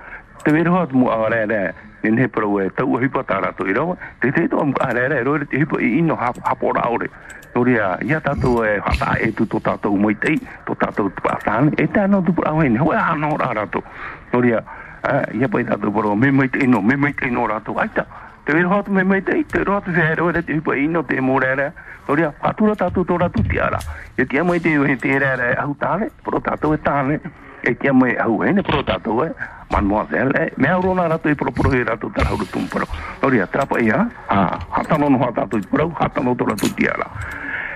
te 0.44 0.52
wera 0.52 0.70
hat 0.72 0.92
mu 0.92 1.08
ara 1.08 1.46
rea 1.46 1.72
nin 2.02 2.16
he 2.18 2.28
pro 2.28 2.58
e 2.58 2.70
tau 2.76 2.96
ahipa 2.96 3.22
tara 3.26 3.52
to 3.52 3.66
iro 3.66 3.96
te 4.20 4.30
te 4.30 4.48
to 4.48 4.60
ara 4.80 5.06
awa 5.08 5.24
ro 5.24 5.38
te 5.44 5.58
hipa 5.58 5.80
i 5.80 5.98
ino 5.98 6.16
hapora 6.16 6.88
ore 6.88 7.08
toria 7.54 7.76
ya 7.76 7.98
ia 8.02 8.20
tātou 8.20 8.64
e 8.64 8.78
hata 8.80 9.18
e 9.20 9.32
tu 9.32 9.44
tō 9.44 9.60
tātou 9.60 9.98
mai 9.98 10.14
tei 10.14 10.38
tō 10.66 10.76
tātou 10.78 11.10
tupa 11.10 11.36
atane 11.36 11.74
e 11.76 11.86
tāna 11.86 12.22
tupa 12.24 12.46
awa 12.50 12.64
ini 12.64 12.78
hoa 12.78 13.02
hana 13.10 13.34
ora 13.34 13.52
rato 13.54 13.82
Toria, 14.30 14.62
a 15.02 15.26
ia 15.34 15.48
pai 15.48 15.64
tātou 15.64 15.92
parau 15.92 16.16
me 16.16 16.30
mai 16.30 16.48
tei 16.48 16.66
no 16.66 16.80
me 16.80 16.96
mai 16.96 17.12
tei 17.12 17.30
no 17.30 17.46
rato 17.46 17.74
aita 17.78 18.06
te 18.46 18.54
wera 18.54 18.68
hoa 18.68 18.82
tu 18.82 18.92
me 18.92 19.04
mai 19.04 19.20
tei 19.20 19.44
te 19.44 19.64
rato 19.64 19.92
se 19.92 20.00
hero 20.00 20.30
e 20.30 20.42
te 20.42 20.52
hipa 20.54 20.76
i 20.76 20.84
ino 20.84 21.02
te 21.02 21.20
mo 21.20 21.38
rea 21.38 21.54
rea 21.54 22.32
tātou 22.46 23.04
tō 23.04 23.18
rato 23.18 23.42
ti 23.42 23.58
ara. 23.58 23.78
E 24.16 24.24
tia 24.24 24.44
mai 24.44 24.60
te 24.60 24.78
wehen 24.78 24.98
te 24.98 25.18
rea 25.18 25.36
rea 25.36 25.60
ahu 25.62 25.76
tāne 25.78 26.10
pro 26.24 26.40
tātou 26.40 26.74
e 26.74 26.78
tāne. 26.78 27.20
E 27.62 27.74
tia 27.74 27.92
mai 27.92 28.16
ahu 28.16 28.42
hene 28.42 28.62
pro 28.62 28.82
tātou 28.82 29.26
e 29.26 29.30
Mademoiselle, 29.70 30.32
eh, 30.34 30.52
me 30.56 30.68
auro 30.68 30.94
ratu 30.94 31.28
i 31.28 31.34
pro 31.34 31.50
pro 31.52 31.72
i 31.72 31.84
ratu 31.84 32.10
tra 32.10 32.28
hulu 32.28 32.44
tum 32.50 32.66
pro. 32.66 32.84
Tori 33.20 33.40
a 33.40 33.46
trapo 33.46 33.78
ia, 33.78 34.08
a 34.26 34.58
hata 34.68 34.96
no 34.96 35.18
ha 35.18 35.32
tato 35.32 35.56
i 35.56 35.66
pro, 35.66 35.90
hata 35.94 36.20
tora 36.34 36.54
tuti 36.54 36.86
ala. 36.86 37.06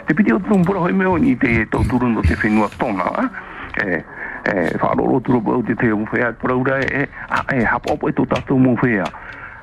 Te 0.05 0.15
piti 0.15 0.33
o 0.33 0.41
tum 0.41 0.63
pro 0.65 0.81
hoi 0.81 0.93
meo 0.93 1.17
ni 1.17 1.37
te 1.37 1.61
e 1.61 1.69
tau 1.69 1.85
no 1.85 2.21
te 2.21 2.35
whenua 2.35 2.69
tona, 2.77 3.05
a? 3.05 3.31
e 3.77 4.05
eh, 4.45 4.77
whaaroro 4.79 5.21
turu 5.21 5.41
pau 5.43 5.63
te 5.63 5.75
te 5.75 5.91
umwhea 5.91 6.31
i 6.31 6.35
pro 6.35 6.59
ura 6.59 6.79
e, 6.81 7.09
a, 7.29 7.45
e, 7.55 7.65
hapa 7.65 7.93
opo 7.93 8.09
e 8.09 8.13
tō 8.13 8.27
tato 8.27 8.55
umwhea. 8.55 9.05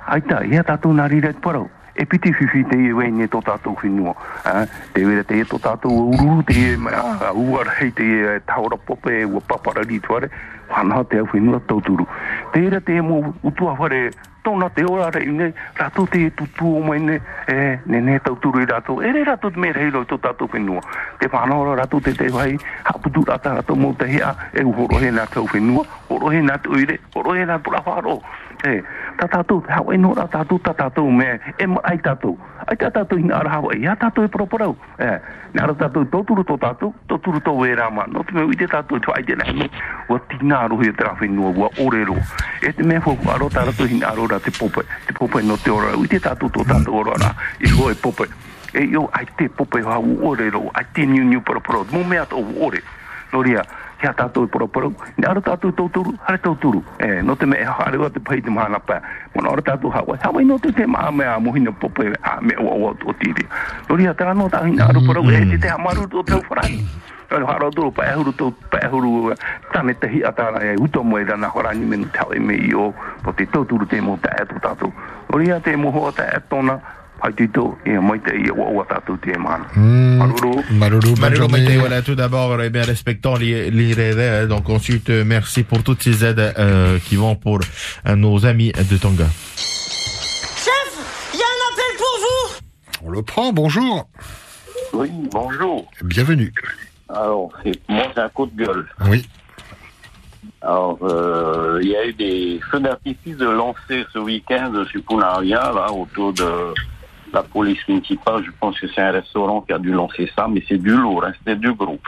Aita, 0.05 0.43
ia 0.43 0.63
tato 0.63 0.91
nari 0.91 1.19
rei 1.19 1.34
pro 1.34 1.69
e 1.93 2.05
piti 2.05 2.31
whiwhi 2.31 2.63
te 2.69 2.77
e 2.77 2.93
wei 2.93 3.11
ne 3.11 3.27
tō 3.27 3.41
tātou 3.45 3.75
whenua. 3.81 4.15
Uh, 4.45 4.65
te 4.93 5.05
wera 5.05 5.23
te 5.23 5.41
e 5.41 5.45
tō 5.45 5.59
tātou 5.61 6.09
uru, 6.13 6.41
te 6.47 6.73
e 6.73 6.77
uarei, 6.77 7.91
te 7.93 8.07
e 8.35 8.39
taura 8.45 8.77
pope 8.77 9.21
e 9.21 9.23
ua 9.23 9.41
paparari 9.47 9.99
tuare, 9.99 10.31
whanau 10.71 11.03
te 11.05 11.17
au 11.17 11.27
whenua 11.33 11.61
tauturu. 11.67 12.07
Te 12.51 12.65
era 12.65 12.81
te 12.81 12.95
e 12.95 13.01
mō 13.01 13.21
utua 13.43 13.75
whare 13.77 14.11
tōna 14.43 14.71
te 14.73 14.83
ora 14.87 15.09
rei 15.13 15.29
ne, 15.29 15.51
rātou 15.77 16.07
te 16.09 16.25
e 16.25 16.31
tutu 16.33 16.77
o 16.77 16.81
mai 16.81 16.99
ne, 16.99 17.19
e, 17.47 17.77
ne 17.85 18.01
ne 18.01 18.17
tauturu 18.25 18.63
i 18.63 18.65
rātou, 18.65 19.01
e 19.03 19.11
re 19.13 19.23
rātou 19.27 19.53
te 19.53 19.61
mea 19.61 19.75
heilo 19.77 20.01
i 20.01 20.09
tō 20.09 20.17
tātou 20.23 20.49
whenua. 20.51 20.81
Te 21.19 21.29
whanau 21.29 21.65
ra 21.67 21.75
rātou 21.83 22.01
te 22.01 22.13
te 22.17 22.31
wai, 22.33 22.55
haputu 22.87 23.25
rāta 23.27 23.53
rātou 23.59 23.77
mō 23.77 23.93
te 23.99 24.09
hea, 24.09 24.33
e 24.53 24.65
uhoro 24.65 25.01
he 25.01 25.11
nā 25.13 25.27
tau 25.33 25.45
whenua, 25.51 25.85
horo 26.09 26.33
he 26.33 26.41
nā 26.41 26.57
tuire, 26.63 26.97
horo 27.13 27.37
he 27.37 27.45
nā 27.45 27.59
tura 27.61 27.83
whāro. 27.85 28.17
E, 28.65 28.81
ta 29.22 29.28
tātou, 29.30 29.61
hau 29.69 29.91
e 29.93 29.97
no 30.01 30.15
rā 30.17 30.26
tātou, 30.34 30.57
ta 30.65 30.74
tātou 30.74 31.11
me, 31.13 31.28
e 31.61 31.65
ma 31.69 31.82
ai 31.86 31.99
tātou. 32.01 32.34
Ai 32.65 32.78
tā 32.80 32.89
tātou 32.93 33.22
hina 33.22 33.38
ara 33.38 33.51
hau 33.53 33.69
e, 33.69 33.78
ia 33.84 33.93
tātou 34.01 34.26
e 34.26 34.30
proporau. 34.34 34.74
E, 34.97 35.09
nā 35.53 35.65
ara 35.67 35.76
tātou 35.78 36.07
tōturu 36.09 36.41
tō 36.47 36.57
tātou, 36.61 36.95
tōturu 37.11 37.41
tō 37.45 37.53
e 37.67 37.76
rā 37.78 37.91
ma, 37.93 38.07
no 38.09 38.24
te 38.26 38.34
me 38.34 38.47
i 38.49 38.57
te 38.57 38.65
tātou 38.72 38.97
ai 39.13 39.22
te 39.28 39.38
nai 39.38 39.53
me, 39.59 39.67
ua 40.09 40.17
tina 40.32 40.63
arohi 40.65 40.89
e 40.89 40.95
te 40.97 41.05
rāwhenua, 41.05 41.51
ua 41.53 41.69
orero. 41.86 42.17
E 42.65 42.74
te 42.74 42.88
mea 42.88 43.03
fo 43.05 43.13
aro 43.30 43.49
tā 43.53 43.67
rato 43.69 43.86
hina 43.86 44.09
aro 44.09 44.26
rā 44.32 44.41
te 44.41 44.53
pope, 44.57 44.86
te 45.05 45.13
pope 45.13 45.43
no 45.45 45.59
te 45.61 45.69
ora, 45.74 45.93
i 45.93 46.09
te 46.09 46.22
tātou 46.24 46.49
tō 46.49 46.65
tātou 46.72 47.03
ora 47.03 47.19
rā, 47.22 47.36
i 47.61 47.69
hoa 47.76 47.93
e 47.93 47.99
pope. 48.01 48.26
E 48.74 48.88
yo, 48.89 49.05
ai 49.13 49.28
te 49.38 49.51
pope 49.53 49.84
hau 49.86 50.17
orero, 50.32 50.65
ai 50.74 50.88
te 50.95 51.05
niu 51.05 51.28
niu 51.28 51.45
proporau, 51.45 51.86
mō 51.93 52.07
mea 52.09 52.26
tō 52.26 52.41
ore. 52.57 52.82
No 53.32 53.45
ria, 54.02 54.10
hea 54.10 54.14
tātou 54.14 54.45
i 54.45 54.49
poroporo, 54.49 54.91
ni 55.18 55.26
ara 55.26 55.41
tātou 55.41 55.72
tauturu, 55.72 56.14
hare 56.26 56.39
tauturu. 56.39 56.84
E, 56.99 57.22
no 57.22 57.36
te 57.36 57.45
me 57.45 57.58
e 57.58 57.66
hare 57.66 57.97
wa 57.97 58.10
te 58.10 58.20
pai 58.20 58.41
te 58.41 58.49
mahana 58.49 58.80
pā. 58.80 59.02
Mona 59.36 59.52
ora 59.52 59.62
tātou 59.62 59.91
hawa, 59.91 60.18
hawa 60.24 60.41
i 60.41 60.45
no 60.45 60.58
te 60.60 60.72
te 60.72 60.86
maa 60.86 61.12
mea 61.12 61.39
mohina 61.39 61.72
popo 61.72 62.04
e 62.04 62.14
a 62.24 62.39
mea 62.41 62.60
ua 62.60 62.76
ua 62.76 62.95
o 63.06 63.14
tiri. 63.14 63.45
No 63.89 63.95
ria, 63.95 64.14
tera 64.14 64.34
no 64.34 64.49
tā 64.49 64.66
hina 64.68 64.89
aru 64.89 65.06
porau, 65.06 65.30
e 65.30 65.45
te 65.52 65.58
te 65.58 65.70
hamaru 65.70 66.08
o 66.12 66.24
tau 66.24 66.41
wharani. 66.49 66.86
Ai 67.32 67.45
haro 67.47 67.70
tō 67.72 67.93
pa 67.95 68.10
e 68.12 68.16
huru 68.20 68.34
tō 68.36 68.49
pa 68.70 68.80
e 68.84 68.88
huru 68.91 69.34
tane 69.72 69.93
te 69.95 70.08
hi 70.12 70.20
atara 70.28 70.60
e 70.68 70.76
uto 70.76 71.02
mo 71.04 71.18
e 71.18 71.24
rana 71.24 71.47
horani 71.47 71.86
menu 71.86 72.10
tau 72.12 72.34
e 72.36 72.39
me 72.39 72.58
i 72.60 72.74
o 72.76 72.89
po 73.24 73.32
te 73.32 73.45
tauturu 73.45 73.88
te 73.88 74.02
mo 74.02 74.18
ta 74.20 74.34
e 74.36 74.43
tō 74.43 74.60
tātou. 74.60 74.91
No 75.30 75.38
ria, 75.39 75.62
te 75.62 75.78
moho 75.78 76.12
ta 76.12 76.28
e 76.28 76.41
tōna, 76.52 76.76
e. 77.24 77.28
Maïté, 81.49 81.78
voilà, 81.78 82.01
tout 82.01 82.15
d'abord, 82.15 82.61
eh 82.61 82.69
bien, 82.69 82.84
respectons 82.84 83.36
les, 83.36 83.69
les 83.72 83.93
rêves. 83.93 84.47
Donc, 84.47 84.69
ensuite, 84.69 85.09
euh, 85.09 85.24
merci 85.26 85.63
pour 85.63 85.84
toutes 85.84 86.01
ces 86.03 86.24
aides 86.26 86.53
euh, 86.57 86.99
qui 86.99 87.15
vont 87.15 87.36
pour 87.36 87.59
euh, 88.07 88.15
nos 88.15 88.45
amis 88.45 88.72
de 88.72 88.97
Tonga. 88.97 89.28
Chef, 89.55 91.32
il 91.34 91.39
y 91.39 91.43
a 91.43 91.45
un 91.45 91.61
appel 91.72 91.97
pour 91.97 92.19
vous 92.19 93.07
On 93.07 93.11
le 93.11 93.22
prend, 93.22 93.53
bonjour. 93.53 94.07
Oui, 94.93 95.09
bonjour. 95.32 95.89
Bienvenue. 96.03 96.53
Alors, 97.09 97.49
c'est- 97.63 97.80
moi, 97.89 98.03
c'est 98.13 98.22
un 98.22 98.30
coup 98.30 98.45
de 98.47 98.65
gueule. 98.65 98.86
Oui. 99.09 99.26
Alors, 100.61 100.97
euh, 101.03 101.80
il 101.82 101.89
y 101.89 101.95
a 101.95 102.05
eu 102.05 102.13
des 102.13 102.59
feux 102.69 102.80
d'artifice 102.80 103.38
de 103.38 103.49
lancer 103.49 104.05
ce 104.13 104.19
week-end 104.19 104.72
sur 104.91 105.01
Punaria, 105.03 105.72
là, 105.74 105.91
autour 105.91 106.34
de 106.34 106.45
la 107.34 107.43
police 107.43 107.86
municipale. 107.88 108.43
Je 108.45 108.51
pense 108.59 108.79
que 108.79 108.88
c'est 108.88 109.01
un 109.01 109.11
restaurant 109.11 109.61
qui 109.61 109.73
a 109.73 109.79
dû 109.79 109.91
lancer 109.91 110.29
ça, 110.36 110.47
mais 110.49 110.63
c'est 110.67 110.77
du 110.77 110.91
lourd, 110.95 111.23
hein, 111.25 111.34
c'était 111.39 111.55
du 111.55 111.73
gros. 111.73 111.99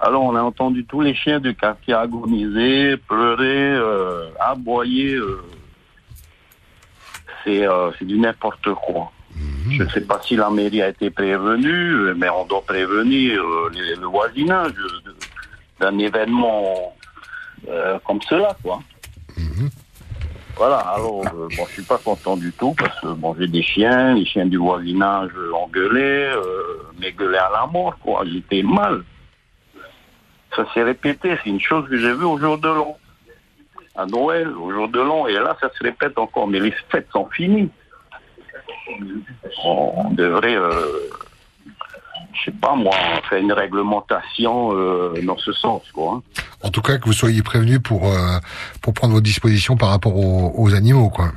Alors, 0.00 0.22
on 0.24 0.34
a 0.36 0.42
entendu 0.42 0.84
tous 0.84 1.00
les 1.00 1.14
chiens 1.14 1.40
du 1.40 1.54
quartier 1.54 1.94
agoniser, 1.94 2.96
pleurer, 2.98 3.72
euh, 3.74 4.28
aboyer. 4.40 5.14
euh. 5.14 5.42
c'est 7.44 7.66
euh, 7.66 7.90
c'est 7.98 8.04
du 8.04 8.18
n'importe 8.18 8.68
quoi. 8.74 9.10
Je 9.70 9.82
ne 9.82 9.88
sais 9.90 10.00
pas 10.02 10.20
si 10.22 10.36
la 10.36 10.48
mairie 10.50 10.80
a 10.82 10.88
été 10.88 11.10
prévenue, 11.10 12.14
mais 12.16 12.28
on 12.30 12.44
doit 12.46 12.62
prévenir 12.62 13.42
les- 13.72 13.96
le 13.96 14.06
voisinage 14.06 14.72
d'un 15.80 15.98
événement 15.98 16.94
comme 18.04 18.20
cela, 18.22 18.56
quoi. 18.62 18.80
Voilà, 20.56 20.78
alors, 20.78 21.22
euh, 21.26 21.48
bon, 21.54 21.66
je 21.66 21.72
suis 21.72 21.82
pas 21.82 21.98
content 21.98 22.34
du 22.36 22.50
tout, 22.52 22.74
parce 22.78 22.98
que, 23.00 23.08
bon, 23.08 23.36
j'ai 23.38 23.46
des 23.46 23.62
chiens, 23.62 24.14
les 24.14 24.24
chiens 24.24 24.46
du 24.46 24.56
voisinage 24.56 25.30
ont 25.54 25.68
gueulé, 25.68 26.00
euh, 26.02 26.82
mais 26.98 27.14
à 27.36 27.50
la 27.50 27.66
mort, 27.70 27.98
quoi, 27.98 28.24
j'étais 28.24 28.62
mal. 28.62 29.04
Ça 30.54 30.64
s'est 30.72 30.82
répété, 30.82 31.36
c'est 31.44 31.50
une 31.50 31.60
chose 31.60 31.86
que 31.90 31.98
j'ai 31.98 32.14
vue 32.14 32.24
au 32.24 32.38
jour 32.38 32.56
de 32.56 32.68
l'an. 32.68 32.96
À 33.96 34.06
Noël, 34.06 34.48
au 34.48 34.72
jour 34.72 34.88
de 34.88 34.98
l'an, 34.98 35.26
et 35.26 35.34
là, 35.34 35.56
ça 35.60 35.70
se 35.76 35.84
répète 35.84 36.18
encore, 36.18 36.48
mais 36.48 36.60
les 36.60 36.72
fêtes 36.90 37.08
sont 37.12 37.26
finies. 37.26 37.70
On 39.62 40.10
devrait, 40.12 40.56
euh, 40.56 41.10
je 42.38 42.50
sais 42.50 42.56
pas 42.56 42.74
moi, 42.74 42.94
faire 43.28 43.38
une 43.38 43.52
réglementation 43.52 44.72
euh, 44.76 45.14
dans 45.24 45.38
ce 45.38 45.52
sens, 45.52 45.82
quoi. 45.92 46.14
hein. 46.14 46.42
En 46.62 46.70
tout 46.70 46.82
cas, 46.82 46.98
que 46.98 47.04
vous 47.04 47.12
soyez 47.12 47.42
prévenus 47.42 47.80
pour, 47.82 48.06
euh, 48.12 48.38
pour 48.82 48.94
prendre 48.94 49.14
vos 49.14 49.20
dispositions 49.20 49.76
par 49.76 49.90
rapport 49.90 50.16
aux, 50.16 50.52
aux 50.56 50.74
animaux, 50.74 51.08
quoi. 51.10 51.30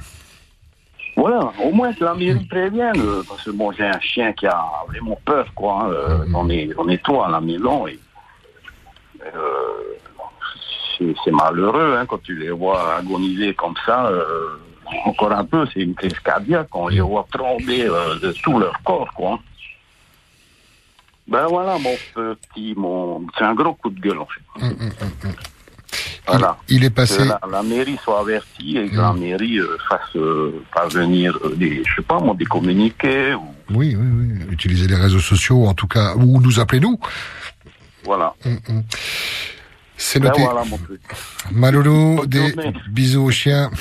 Voilà, 1.15 1.51
au 1.63 1.71
moins 1.71 1.91
que 1.93 2.03
la 2.03 2.13
mairie 2.13 2.45
prévienne, 2.45 2.95
euh, 2.99 3.21
parce 3.27 3.43
que 3.43 3.51
bon, 3.51 3.71
j'ai 3.73 3.85
un 3.85 3.99
chien 3.99 4.31
qui 4.33 4.47
a 4.47 4.63
vraiment 4.87 5.19
peur, 5.25 5.45
quoi. 5.53 5.89
hein, 5.91 6.25
on, 6.33 6.49
est, 6.49 6.69
on 6.77 6.87
est 6.87 7.03
trois 7.03 7.27
à 7.27 7.31
la 7.31 7.41
maison 7.41 7.87
et 7.87 7.99
c'est 11.23 11.31
malheureux 11.31 11.95
hein, 11.97 12.05
quand 12.05 12.21
tu 12.21 12.35
les 12.37 12.51
vois 12.51 12.95
agoniser 12.97 13.53
comme 13.53 13.75
ça. 13.85 14.09
encore 15.05 15.31
un 15.33 15.45
peu, 15.45 15.65
c'est 15.73 15.81
une 15.81 15.93
crise 15.93 16.17
cardiaque, 16.19 16.69
on 16.73 16.87
les 16.87 17.01
voit 17.01 17.25
trembler 17.31 17.83
de 17.83 18.31
tout 18.43 18.57
leur 18.59 18.81
corps, 18.83 19.11
quoi. 19.13 19.39
Ben 21.29 21.45
voilà, 21.47 21.77
mon 21.77 21.95
petit, 22.13 22.73
mon, 22.75 23.25
c'est 23.37 23.43
un 23.43 23.53
gros 23.53 23.73
coup 23.75 23.89
de 23.89 23.99
gueule 23.99 24.17
en 24.19 24.25
fait. 24.25 24.65
Voilà. 26.27 26.57
Il 26.69 26.83
est 26.83 26.89
Que 26.89 26.95
passé. 26.95 27.25
la, 27.25 27.39
la 27.51 27.63
mairie 27.63 27.97
soit 28.03 28.19
avertie 28.19 28.77
et 28.77 28.89
que 28.89 28.95
la 28.97 29.13
mairie 29.13 29.57
euh, 29.59 29.77
fasse 29.89 30.15
euh, 30.15 30.63
parvenir 30.73 31.35
euh, 31.43 31.55
des, 31.55 31.83
je 31.83 31.95
sais 31.95 32.01
pas 32.03 32.19
moi, 32.19 32.35
des 32.35 32.45
communiqués 32.45 33.33
ou 33.33 33.47
Oui, 33.71 33.95
oui, 33.99 34.07
oui. 34.13 34.45
Utilisez 34.51 34.87
les 34.87 34.95
réseaux 34.95 35.19
sociaux, 35.19 35.65
en 35.65 35.73
tout 35.73 35.87
cas, 35.87 36.13
ou 36.15 36.39
nous 36.41 36.59
appelez 36.59 36.79
nous. 36.79 36.99
voilà. 38.03 38.35
C'est 40.01 40.19
Ben 40.19 40.29
noté. 40.29 40.41
voilà 40.41 40.63
mon 40.63 40.77
truc. 40.77 41.01
Maloulou, 41.51 42.25
des 42.25 42.53
bisous 42.89 43.25
aux 43.25 43.31
chiens. 43.31 43.69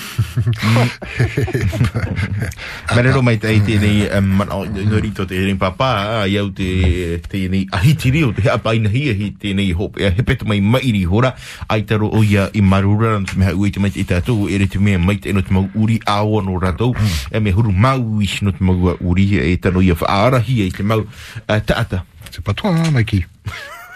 Malero 2.94 3.22
mai 3.22 3.38
tai 3.38 3.60
te 3.62 3.78
nei 3.78 4.08
mana 4.20 4.64
no 4.66 4.98
rito 4.98 5.24
te 5.24 5.38
nei 5.38 5.54
papa 5.54 6.22
ai 6.24 6.38
au 6.40 6.50
te 6.50 7.20
te 7.30 7.48
nei 7.48 7.68
ahitiri 7.70 8.24
o 8.26 8.32
te 8.34 8.50
apa 8.50 8.74
ina 8.74 8.90
hia 8.90 9.14
hi 9.14 9.30
te 9.38 9.54
nei 9.54 9.70
hop 9.72 9.96
e 10.00 10.10
he 10.10 10.60
mai 10.60 10.90
ri 10.90 11.06
hora 11.06 11.36
ai 11.68 11.84
taro 11.86 12.10
o 12.10 12.22
ia 12.24 12.50
i 12.52 12.60
marura 12.60 13.20
me 13.36 13.46
ha 13.46 13.54
ui 13.54 13.70
te 13.70 13.78
mai 13.78 13.90
te 13.94 14.04
tatu 14.04 14.48
e 14.50 14.58
re 14.58 14.66
te 14.66 14.78
mea 14.78 14.98
mai 14.98 15.18
te 15.22 15.32
no 15.32 15.42
te 15.42 15.52
mau 15.54 15.68
uri 15.74 16.00
awa 16.06 16.42
no 16.42 16.58
rato 16.58 16.94
e 17.30 17.38
me 17.38 17.52
huru 17.52 17.70
mau 17.70 18.20
i 18.20 18.28
no 18.42 18.50
te 18.50 18.64
mau 18.64 18.96
uri 19.00 19.38
e 19.38 19.56
tano 19.56 19.80
ia 19.80 19.94
whaara 19.94 20.42
hi 20.42 20.66
e 20.66 20.70
te 20.70 20.82
mau 20.82 21.06
eh, 21.46 21.60
taata 21.60 22.04
C'est 22.30 22.44
pas 22.44 22.52
toi, 22.52 22.70
hein, 22.70 22.92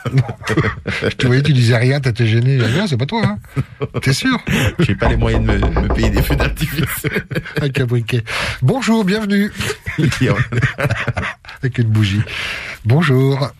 Je 1.03 1.09
te 1.09 1.27
voyais, 1.27 1.43
tu 1.43 1.53
disais 1.53 1.77
rien, 1.77 2.01
t'étais 2.01 2.27
gêné. 2.27 2.59
Rien, 2.59 2.87
c'est 2.87 2.97
pas 2.97 3.07
toi, 3.07 3.23
hein 3.25 3.39
T'es 4.03 4.13
sûr 4.13 4.39
J'ai 4.79 4.95
pas 4.95 5.09
les 5.09 5.17
moyens 5.17 5.45
de 5.45 5.53
me, 5.53 5.59
me 5.59 5.89
payer 5.89 6.11
des 6.11 6.23
feux 6.23 6.37
d'artifice. 6.37 7.07
Avec 7.57 7.81
un 7.81 7.87
briquet. 7.87 8.25
Bonjour, 8.63 9.05
bienvenue. 9.05 9.53
Avec 9.99 11.79
une 11.79 11.89
bougie. 11.89 12.23
Bonjour. 12.85 13.51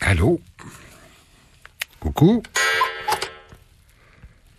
Allô 0.00 0.40
Coucou 2.00 2.42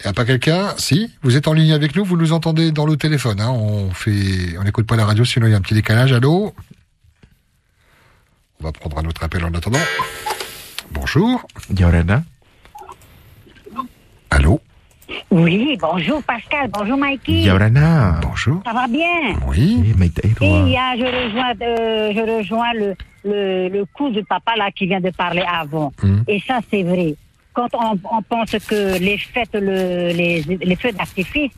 Y 0.04 0.08
a 0.08 0.14
pas 0.14 0.26
quelqu'un 0.26 0.74
Si, 0.78 1.12
vous 1.24 1.38
êtes 1.38 1.48
en 1.48 1.54
ligne 1.54 1.74
avec 1.74 1.96
nous, 1.96 2.04
vous 2.04 2.18
nous 2.18 2.34
entendez 2.34 2.72
dans 2.72 2.86
le 2.86 2.98
téléphone. 2.98 3.42
Hein. 3.42 3.50
On 3.50 3.92
fait, 3.92 4.58
on 4.60 4.64
n'écoute 4.64 4.86
pas 4.86 4.96
la 4.96 5.06
radio, 5.06 5.26
sinon 5.26 5.48
il 5.48 5.52
y 5.52 5.54
a 5.54 5.58
un 5.58 5.62
petit 5.62 5.74
décalage. 5.74 6.14
Allô 6.14 6.54
On 8.60 8.66
va 8.66 8.72
prendre 8.72 8.98
un 9.00 9.06
autre 9.06 9.24
appel 9.24 9.44
en 9.46 9.54
attendant. 9.54 9.80
Bonjour. 10.92 11.46
Yorana. 11.78 12.24
Allô 14.30 14.60
Oui, 15.32 15.78
bonjour 15.80 16.22
Pascal, 16.24 16.70
bonjour 16.72 16.98
Mikey. 16.98 17.44
Yorana. 17.44 18.20
Bonjour. 18.22 18.62
Ça 18.66 18.74
va 18.74 18.88
bien? 18.88 19.36
Oui. 19.48 19.94
mai 19.98 20.10
tai 20.10 20.28
Et 20.42 20.46
il 20.46 20.70
y 20.70 20.78
a, 20.78 20.96
je 20.98 21.04
rejoins, 21.06 21.54
euh, 21.62 22.12
je 22.14 22.38
rejoins 22.38 22.74
le, 22.74 22.96
le, 23.24 23.70
le 23.70 23.86
coup 23.86 24.10
de 24.10 24.22
papa 24.22 24.56
là 24.58 24.72
qui 24.72 24.88
vient 24.88 25.02
de 25.02 25.12
parler 25.12 25.44
avant. 25.48 25.92
Et 26.28 26.40
ça, 26.46 26.60
c'est 26.70 26.84
vrai. 26.84 27.16
Quand 27.54 27.70
on, 27.74 27.98
on 28.12 28.22
pense 28.24 28.52
que 28.68 29.00
les 29.00 29.18
fêtes, 29.18 29.54
le, 29.54 30.12
les, 30.14 30.42
les 30.42 30.76
feux 30.76 30.92
d'artifice, 30.92 31.52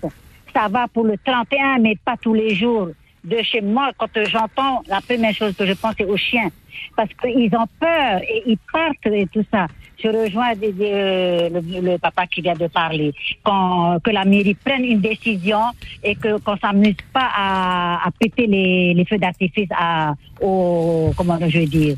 ça 0.53 0.67
va 0.69 0.87
pour 0.87 1.03
le 1.05 1.15
31, 1.17 1.79
mais 1.79 1.95
pas 2.03 2.15
tous 2.21 2.33
les 2.33 2.55
jours. 2.55 2.89
De 3.23 3.41
chez 3.43 3.61
moi, 3.61 3.91
quand 3.97 4.09
j'entends, 4.29 4.81
la 4.87 5.01
première 5.01 5.33
chose 5.33 5.53
que 5.55 5.65
je 5.65 5.73
pense, 5.73 5.93
c'est 5.97 6.05
aux 6.05 6.17
chiens. 6.17 6.49
Parce 6.95 7.09
qu'ils 7.21 7.53
ont 7.55 7.67
peur 7.79 8.21
et 8.21 8.43
ils 8.45 8.57
partent 8.71 9.05
et 9.07 9.27
tout 9.27 9.43
ça. 9.51 9.67
Je 10.01 10.07
rejoins 10.07 10.55
des- 10.55 10.73
euh, 10.81 11.49
le, 11.49 11.81
le 11.91 11.97
papa 11.97 12.25
qui 12.27 12.39
vient 12.41 12.53
de 12.53 12.67
parler. 12.67 13.11
Quand, 13.43 13.99
que 14.01 14.11
la 14.11 14.23
mairie 14.23 14.53
prenne 14.55 14.85
une 14.85 15.01
décision 15.01 15.59
et 16.01 16.15
que 16.15 16.37
qu'on 16.39 16.55
s'amuse 16.57 16.95
pas 17.11 17.29
à, 17.35 18.07
à 18.07 18.11
péter 18.17 18.47
les, 18.47 18.93
les 18.93 19.03
feux 19.05 19.17
d'artifice 19.17 19.67
à, 19.77 20.13
au, 20.39 21.11
comment 21.17 21.37
je 21.45 21.59
dire, 21.65 21.97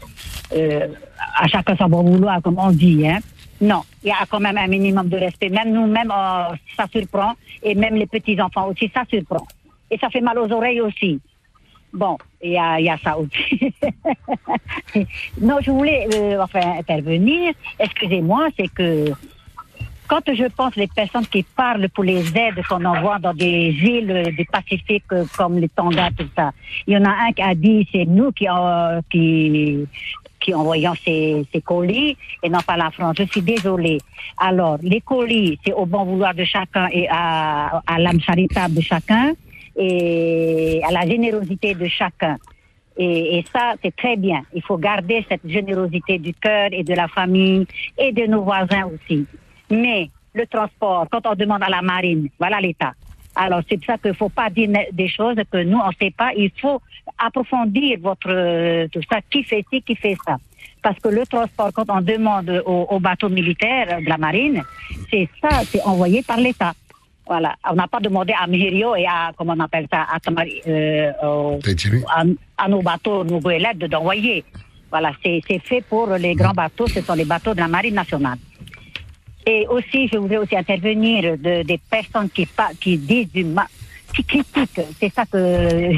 euh, 0.55 0.87
à 1.37 1.47
chacun 1.47 1.75
son 1.77 1.87
bon 1.87 2.01
vouloir, 2.03 2.41
comme 2.41 2.57
on 2.57 2.71
dit, 2.71 3.07
hein. 3.07 3.19
Non, 3.61 3.83
il 4.03 4.07
y 4.07 4.11
a 4.11 4.25
quand 4.27 4.39
même 4.39 4.57
un 4.57 4.65
minimum 4.67 5.07
de 5.07 5.17
respect. 5.17 5.49
Même 5.49 5.71
nous-mêmes, 5.71 6.11
ça 6.75 6.87
surprend. 6.91 7.33
Et 7.61 7.75
même 7.75 7.93
les 7.93 8.07
petits-enfants 8.07 8.67
aussi, 8.69 8.89
ça 8.91 9.03
surprend. 9.07 9.45
Et 9.91 9.97
ça 9.97 10.09
fait 10.09 10.21
mal 10.21 10.39
aux 10.39 10.51
oreilles 10.51 10.81
aussi. 10.81 11.19
Bon, 11.93 12.17
il 12.41 12.51
y 12.51 12.57
a, 12.57 12.79
y 12.79 12.89
a 12.89 12.97
ça 12.97 13.17
aussi. 13.17 13.73
non, 15.41 15.57
je 15.61 15.71
voulais 15.71 16.07
euh, 16.15 16.41
enfin 16.41 16.77
intervenir. 16.79 17.53
Excusez-moi, 17.77 18.47
c'est 18.57 18.69
que 18.69 19.11
quand 20.07 20.21
je 20.33 20.45
pense 20.45 20.75
les 20.77 20.87
personnes 20.87 21.25
qui 21.27 21.43
parlent 21.43 21.89
pour 21.89 22.05
les 22.05 22.25
aides 22.37 22.61
qu'on 22.67 22.83
envoie 22.85 23.19
dans 23.19 23.33
des 23.33 23.69
îles 23.69 24.33
du 24.37 24.45
Pacifique 24.45 25.03
euh, 25.11 25.25
comme 25.37 25.57
les 25.57 25.67
Tonga, 25.67 26.09
tout 26.17 26.27
ça, 26.35 26.51
il 26.87 26.93
y 26.93 26.97
en 26.97 27.03
a 27.03 27.09
un 27.09 27.31
qui 27.33 27.41
a 27.41 27.53
dit 27.53 27.87
c'est 27.91 28.05
nous 28.05 28.31
qui, 28.31 28.47
euh, 28.47 29.01
qui, 29.11 29.85
qui 30.39 30.53
envoyons 30.53 30.93
ces, 31.03 31.45
ces 31.51 31.61
colis 31.61 32.15
et 32.41 32.49
non 32.49 32.59
pas 32.59 32.77
la 32.77 32.89
France. 32.91 33.15
Je 33.19 33.23
suis 33.23 33.41
désolée. 33.41 33.97
Alors, 34.37 34.77
les 34.81 35.01
colis, 35.01 35.59
c'est 35.65 35.73
au 35.73 35.85
bon 35.85 36.05
vouloir 36.05 36.33
de 36.33 36.45
chacun 36.45 36.87
et 36.91 37.07
à, 37.09 37.81
à 37.85 37.99
l'âme 37.99 38.21
charitable 38.21 38.75
de 38.75 38.81
chacun 38.81 39.33
et 39.75 40.81
à 40.87 40.91
la 40.91 41.05
générosité 41.07 41.73
de 41.73 41.87
chacun. 41.87 42.37
Et, 42.97 43.37
et 43.37 43.45
ça, 43.53 43.75
c'est 43.81 43.95
très 43.95 44.17
bien. 44.17 44.41
Il 44.53 44.61
faut 44.61 44.77
garder 44.77 45.25
cette 45.29 45.47
générosité 45.47 46.17
du 46.17 46.33
cœur 46.33 46.69
et 46.71 46.83
de 46.83 46.93
la 46.93 47.07
famille 47.07 47.65
et 47.97 48.11
de 48.11 48.25
nos 48.25 48.43
voisins 48.43 48.89
aussi. 48.93 49.25
Mais 49.69 50.09
le 50.33 50.45
transport, 50.45 51.07
quand 51.09 51.25
on 51.25 51.35
demande 51.35 51.63
à 51.63 51.69
la 51.69 51.81
marine, 51.81 52.27
voilà 52.37 52.59
l'État. 52.59 52.93
Alors, 53.33 53.61
c'est 53.67 53.77
pour 53.77 53.85
ça 53.85 53.97
qu'il 53.97 54.11
ne 54.11 54.15
faut 54.15 54.29
pas 54.29 54.49
dire 54.49 54.69
des 54.91 55.07
choses 55.07 55.37
que 55.49 55.63
nous, 55.63 55.77
on 55.77 55.87
ne 55.87 55.93
sait 55.99 56.11
pas. 56.11 56.31
Il 56.35 56.51
faut 56.61 56.81
approfondir 57.17 57.97
votre, 58.01 58.29
euh, 58.29 58.87
tout 58.91 58.99
ça, 59.09 59.19
qui 59.29 59.43
fait 59.43 59.63
ci, 59.71 59.81
qui 59.81 59.95
fait 59.95 60.17
ça? 60.25 60.35
Parce 60.81 60.99
que 60.99 61.07
le 61.07 61.25
transport, 61.25 61.71
quand 61.73 61.89
on 61.89 62.01
demande 62.01 62.61
aux, 62.65 62.87
aux 62.89 62.99
bateaux 62.99 63.29
militaires 63.29 64.01
de 64.01 64.09
la 64.09 64.17
marine, 64.17 64.61
c'est 65.09 65.29
ça, 65.41 65.61
c'est 65.63 65.81
envoyé 65.83 66.23
par 66.23 66.37
l'État. 66.37 66.73
Voilà. 67.31 67.55
On 67.71 67.75
n'a 67.75 67.87
pas 67.87 68.01
demandé 68.01 68.33
à 68.37 68.45
Mirio 68.45 68.93
et 68.93 69.05
à, 69.05 69.31
comment 69.37 69.53
on 69.57 69.59
appelle 69.61 69.87
ça, 69.89 70.01
à, 70.13 70.19
Tamari- 70.19 70.61
euh, 70.67 71.11
au- 71.23 71.59
à, 72.09 72.23
à 72.57 72.67
nos 72.67 72.81
bateaux, 72.81 73.23
nos 73.23 73.39
goélettes 73.39 73.77
de- 73.77 73.87
d'envoyer. 73.87 74.43
Voilà, 74.89 75.13
c'est 75.23 75.41
fait 75.63 75.81
pour 75.91 76.07
les 76.25 76.35
grands 76.35 76.51
bateaux, 76.63 76.87
ce 76.87 76.99
sont 77.01 77.13
les 77.13 77.23
bateaux 77.23 77.53
de 77.53 77.59
la 77.61 77.69
marine 77.69 77.95
nationale. 77.95 78.37
Et 79.47 79.65
aussi, 79.69 80.09
je 80.11 80.17
voudrais 80.17 80.37
aussi 80.43 80.57
intervenir 80.57 81.37
de, 81.37 81.63
des 81.63 81.79
personnes 81.89 82.29
qui, 82.29 82.45
qui 82.81 82.97
disent 82.97 83.31
du 83.31 83.45
mal, 83.45 83.67
qui 84.13 84.25
critiquent. 84.25 84.81
C'est 84.99 85.13
ça 85.13 85.23
que 85.25 85.37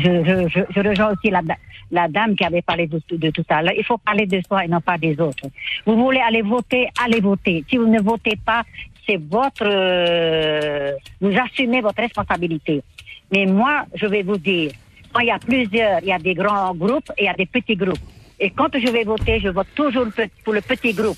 je, 0.03 0.11
je, 0.27 0.47
je, 0.53 0.59
je 0.69 0.79
rejoins 0.87 1.13
aussi 1.13 1.31
la, 1.31 1.41
la 1.89 2.07
dame 2.09 2.35
qui 2.35 2.43
avait 2.45 2.61
parlé 2.61 2.85
de, 2.85 3.01
de 3.09 3.29
tout 3.31 3.43
ça. 3.49 3.63
Là, 3.63 3.71
il 3.75 3.83
faut 3.83 3.97
parler 3.97 4.27
de 4.27 4.39
soi 4.47 4.63
et 4.65 4.67
non 4.67 4.81
pas 4.81 4.99
des 4.99 5.19
autres. 5.19 5.47
Vous 5.87 5.97
voulez 5.97 6.19
aller 6.19 6.43
voter, 6.43 6.89
allez 7.03 7.21
voter. 7.21 7.65
Si 7.67 7.77
vous 7.77 7.87
ne 7.87 7.99
votez 7.99 8.37
pas, 8.45 8.61
c'est 9.05 9.17
votre, 9.17 9.63
euh, 9.63 10.93
vous 11.19 11.33
assumez 11.37 11.81
votre 11.81 12.01
responsabilité. 12.01 12.81
Mais 13.31 13.45
moi, 13.45 13.85
je 13.95 14.05
vais 14.05 14.23
vous 14.23 14.37
dire, 14.37 14.71
quand 15.11 15.21
il 15.21 15.27
y 15.27 15.31
a 15.31 15.39
plusieurs, 15.39 15.99
il 16.01 16.07
y 16.07 16.11
a 16.11 16.19
des 16.19 16.33
grands 16.33 16.73
groupes 16.73 17.11
et 17.17 17.23
il 17.23 17.25
y 17.25 17.29
a 17.29 17.33
des 17.33 17.45
petits 17.45 17.75
groupes. 17.75 17.99
Et 18.39 18.49
quand 18.49 18.77
je 18.77 18.91
vais 18.91 19.03
voter, 19.03 19.39
je 19.39 19.49
vote 19.49 19.67
toujours 19.75 20.07
pour 20.43 20.53
le 20.53 20.61
petit 20.61 20.93
groupe. 20.93 21.17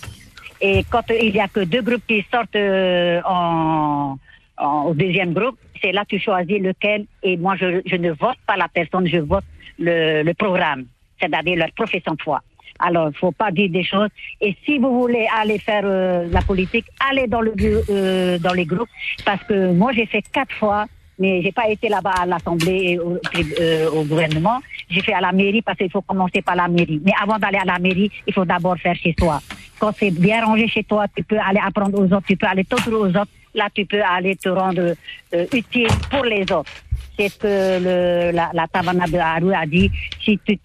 Et 0.62 0.84
quand 0.90 1.04
il 1.10 1.36
y 1.36 1.40
a 1.40 1.48
que 1.48 1.62
deux 1.62 1.82
groupes 1.82 2.06
qui 2.08 2.26
sortent 2.32 2.56
euh, 2.56 3.22
en, 3.26 4.18
au 4.58 4.94
deuxième 4.94 5.34
groupe, 5.34 5.58
c'est 5.82 5.92
là 5.92 6.04
que 6.04 6.16
tu 6.16 6.20
choisis 6.20 6.60
lequel. 6.60 7.06
Et 7.24 7.38
moi, 7.38 7.56
je, 7.56 7.82
je 7.86 7.96
ne 7.96 8.12
vote 8.12 8.38
pas 8.48 8.58
la 8.58 8.68
personne, 8.68 9.08
je 9.08 9.18
vote 9.18 9.44
le, 9.80 10.24
le 10.24 10.34
programme, 10.34 10.86
c'est-à-dire 11.20 11.58
leur 11.58 11.72
profession 11.72 12.14
de 12.14 12.22
foi. 12.22 12.42
Alors, 12.80 13.10
il 13.10 13.18
faut 13.18 13.32
pas 13.32 13.52
dire 13.52 13.70
des 13.70 13.84
choses. 13.84 14.10
Et 14.42 14.56
si 14.66 14.80
vous 14.80 15.00
voulez 15.00 15.28
aller 15.38 15.60
faire 15.60 15.84
euh, 15.86 16.28
la 16.30 16.42
politique, 16.42 16.86
allez 17.10 17.28
dans 17.28 17.42
le 17.42 17.54
euh, 17.90 18.38
dans 18.40 18.54
les 18.54 18.66
groupes, 18.66 18.90
parce 19.24 19.44
que 19.44 19.72
moi 19.72 19.94
j'ai 19.94 20.06
fait 20.06 20.24
quatre 20.32 20.54
fois, 20.56 20.86
mais 21.18 21.42
j'ai 21.42 21.52
pas 21.52 21.70
été 21.70 21.88
là-bas 21.88 22.14
à 22.22 22.26
l'Assemblée 22.26 22.92
et 22.92 23.00
au, 23.00 23.18
euh, 23.60 23.90
au 23.92 24.04
gouvernement. 24.04 24.60
J'ai 24.90 25.02
fait 25.02 25.14
à 25.14 25.22
la 25.22 25.32
mairie 25.32 25.62
parce 25.62 25.78
qu'il 25.78 25.90
faut 25.90 26.02
commencer 26.02 26.42
par 26.42 26.56
la 26.56 26.68
mairie. 26.68 27.02
Mais 27.04 27.14
avant 27.22 27.40
d'aller 27.40 27.58
à 27.58 27.66
la 27.66 27.80
mairie, 27.80 28.12
il 28.28 28.34
faut 28.34 28.46
d'abord 28.46 28.78
faire 28.78 28.96
chez 28.96 29.16
soi. 29.18 29.42
Quand 29.80 29.92
c'est 29.98 30.12
bien 30.12 30.46
rangé 30.46 30.68
chez 30.68 30.84
toi, 30.84 31.06
tu 31.16 31.24
peux 31.24 31.40
aller 31.40 31.60
apprendre 31.66 32.00
aux 32.00 32.06
autres, 32.06 32.28
tu 32.28 32.36
peux 32.36 32.48
aller 32.48 32.66
t'offrir 32.66 33.00
aux 33.00 33.08
autres. 33.08 33.32
Là, 33.54 33.70
tu 33.74 33.86
peux 33.86 34.02
aller 34.04 34.36
te 34.36 34.50
rendre 34.50 34.94
euh, 35.34 35.46
utile 35.54 35.88
pour 36.12 36.26
les 36.26 36.42
autres. 36.44 36.72
C'est 37.18 37.30
ce 37.30 37.38
que 37.38 37.48
le, 37.48 38.32
la, 38.32 38.50
la 38.54 38.68
Tavana 38.68 39.06
de 39.08 39.18
Haru 39.18 39.54
a 39.54 39.66
dit? 39.66 39.90
Si 40.24 40.38
tu, 40.46 40.58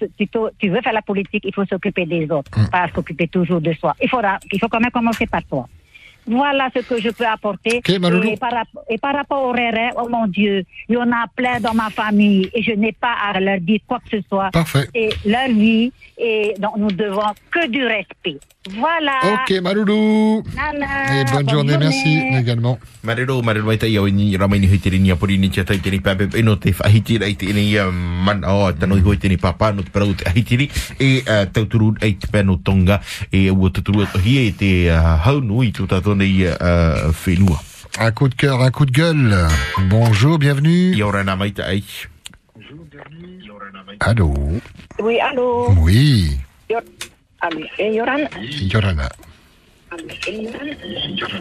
tu, 0.58 0.68
veux 0.68 0.80
faire 0.80 0.92
la 0.92 1.02
politique, 1.02 1.44
il 1.44 1.54
faut 1.54 1.64
s'occuper 1.64 2.06
des 2.06 2.24
autres, 2.30 2.50
pas 2.70 2.88
s'occuper 2.94 3.28
toujours 3.28 3.60
de 3.60 3.72
soi. 3.74 3.94
Il, 4.02 4.08
faudra, 4.08 4.38
il 4.52 4.58
faut 4.58 4.68
quand 4.68 4.80
même 4.80 4.90
commencer 4.90 5.26
par 5.26 5.44
toi. 5.44 5.68
Voilà 6.26 6.68
ce 6.74 6.80
que 6.80 7.00
je 7.00 7.08
peux 7.10 7.26
apporter. 7.26 7.80
Et, 8.32 8.36
par, 8.36 8.52
rap- 8.52 8.84
et 8.88 8.98
par 8.98 9.14
rapport 9.14 9.42
aux 9.42 9.52
rérés, 9.52 9.90
oh 9.96 10.06
mon 10.08 10.26
Dieu, 10.26 10.64
il 10.88 10.94
y 10.94 10.98
en 10.98 11.10
a 11.10 11.24
plein 11.34 11.58
dans 11.60 11.72
ma 11.74 11.88
famille 11.90 12.48
et 12.52 12.62
je 12.62 12.72
n'ai 12.72 12.92
pas 12.92 13.14
à 13.32 13.40
leur 13.40 13.58
dire 13.60 13.80
quoi 13.88 13.98
que 14.00 14.18
ce 14.18 14.22
soit. 14.28 14.50
Parfait. 14.50 14.86
Et 14.94 15.08
leur 15.24 15.48
vie, 15.48 15.90
et 16.18 16.54
donc 16.58 16.76
nous 16.76 16.90
devons 16.92 17.32
que 17.50 17.66
du 17.68 17.84
respect. 17.86 18.38
Voilà. 18.78 19.20
Ok, 19.32 19.60
Maloulou. 19.62 20.42
Nana, 20.54 21.20
Et 21.20 21.24
bonne 21.32 21.48
journée, 21.48 21.76
merci 21.78 22.20
également. 22.38 22.78
Marero, 23.02 23.42
marero 23.42 23.66
mai 23.66 23.78
tai 23.78 23.98
au 23.98 24.08
ni 24.08 24.36
ramai 24.36 24.60
ni 24.60 24.68
hoi 24.68 24.98
ni 24.98 25.10
apori 25.10 25.38
ni 25.38 25.48
tia 25.50 25.64
tai 25.64 25.78
te 25.78 25.90
ni 25.90 26.00
pape 26.00 26.28
e 26.34 26.42
no 26.42 26.56
te 26.56 26.74
whahiti 26.78 27.18
rai 27.18 27.34
te 27.34 27.46
ni 27.52 27.78
uh, 27.78 27.90
man 27.90 28.44
o 28.44 28.72
tano 28.72 28.96
i 28.96 29.00
hoi 29.00 29.16
te 29.16 29.28
ni 29.28 29.38
papa 29.38 29.72
no 29.72 29.82
te 29.82 29.90
parau 29.90 30.12
te 30.14 30.28
ahitiri 30.28 30.68
e 30.98 31.22
uh, 31.24 31.46
tauturu 31.50 31.94
ai 32.02 32.12
te 32.20 32.28
pēno 32.28 32.58
tonga 32.62 33.00
e 33.32 33.48
ua 33.50 33.70
tuturu 33.70 34.02
e 34.02 34.20
hi 34.22 34.36
e 34.46 34.52
te 34.52 34.70
uh, 34.92 35.16
haunu 35.24 35.64
tato 35.88 36.14
nei 36.14 36.44
uh, 36.44 37.10
whenua. 37.24 37.58
Un 37.98 38.12
coup 38.12 38.28
de 38.28 38.34
cœur, 38.34 38.60
un 38.62 38.70
coup 38.70 38.86
de 38.86 38.92
gueule. 38.92 39.48
Bonjour, 39.88 40.38
bienvenue. 40.38 40.94
Ia 40.94 41.06
ora 41.06 41.24
nā 41.24 41.36
mai 41.36 41.52
te 41.52 41.62
ai. 41.62 41.82
Allô 44.00 44.32
Oui, 44.98 45.18
allô 45.20 45.72
Oui, 45.76 46.38
et 46.68 46.76
Yorana. 47.42 49.08
Allô, 49.92 50.04
et 50.28 50.42
Yoran 50.42 51.40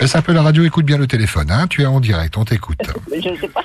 Laisse 0.00 0.14
un 0.16 0.22
peu 0.22 0.32
la 0.32 0.40
radio, 0.42 0.64
écoute 0.64 0.86
bien 0.86 0.96
le 0.96 1.06
téléphone. 1.06 1.50
Hein 1.50 1.66
tu 1.68 1.82
es 1.82 1.86
en 1.86 2.00
direct, 2.00 2.36
on 2.38 2.44
t'écoute. 2.44 2.78
Je 3.14 3.34
sais 3.38 3.48
pas. 3.48 3.62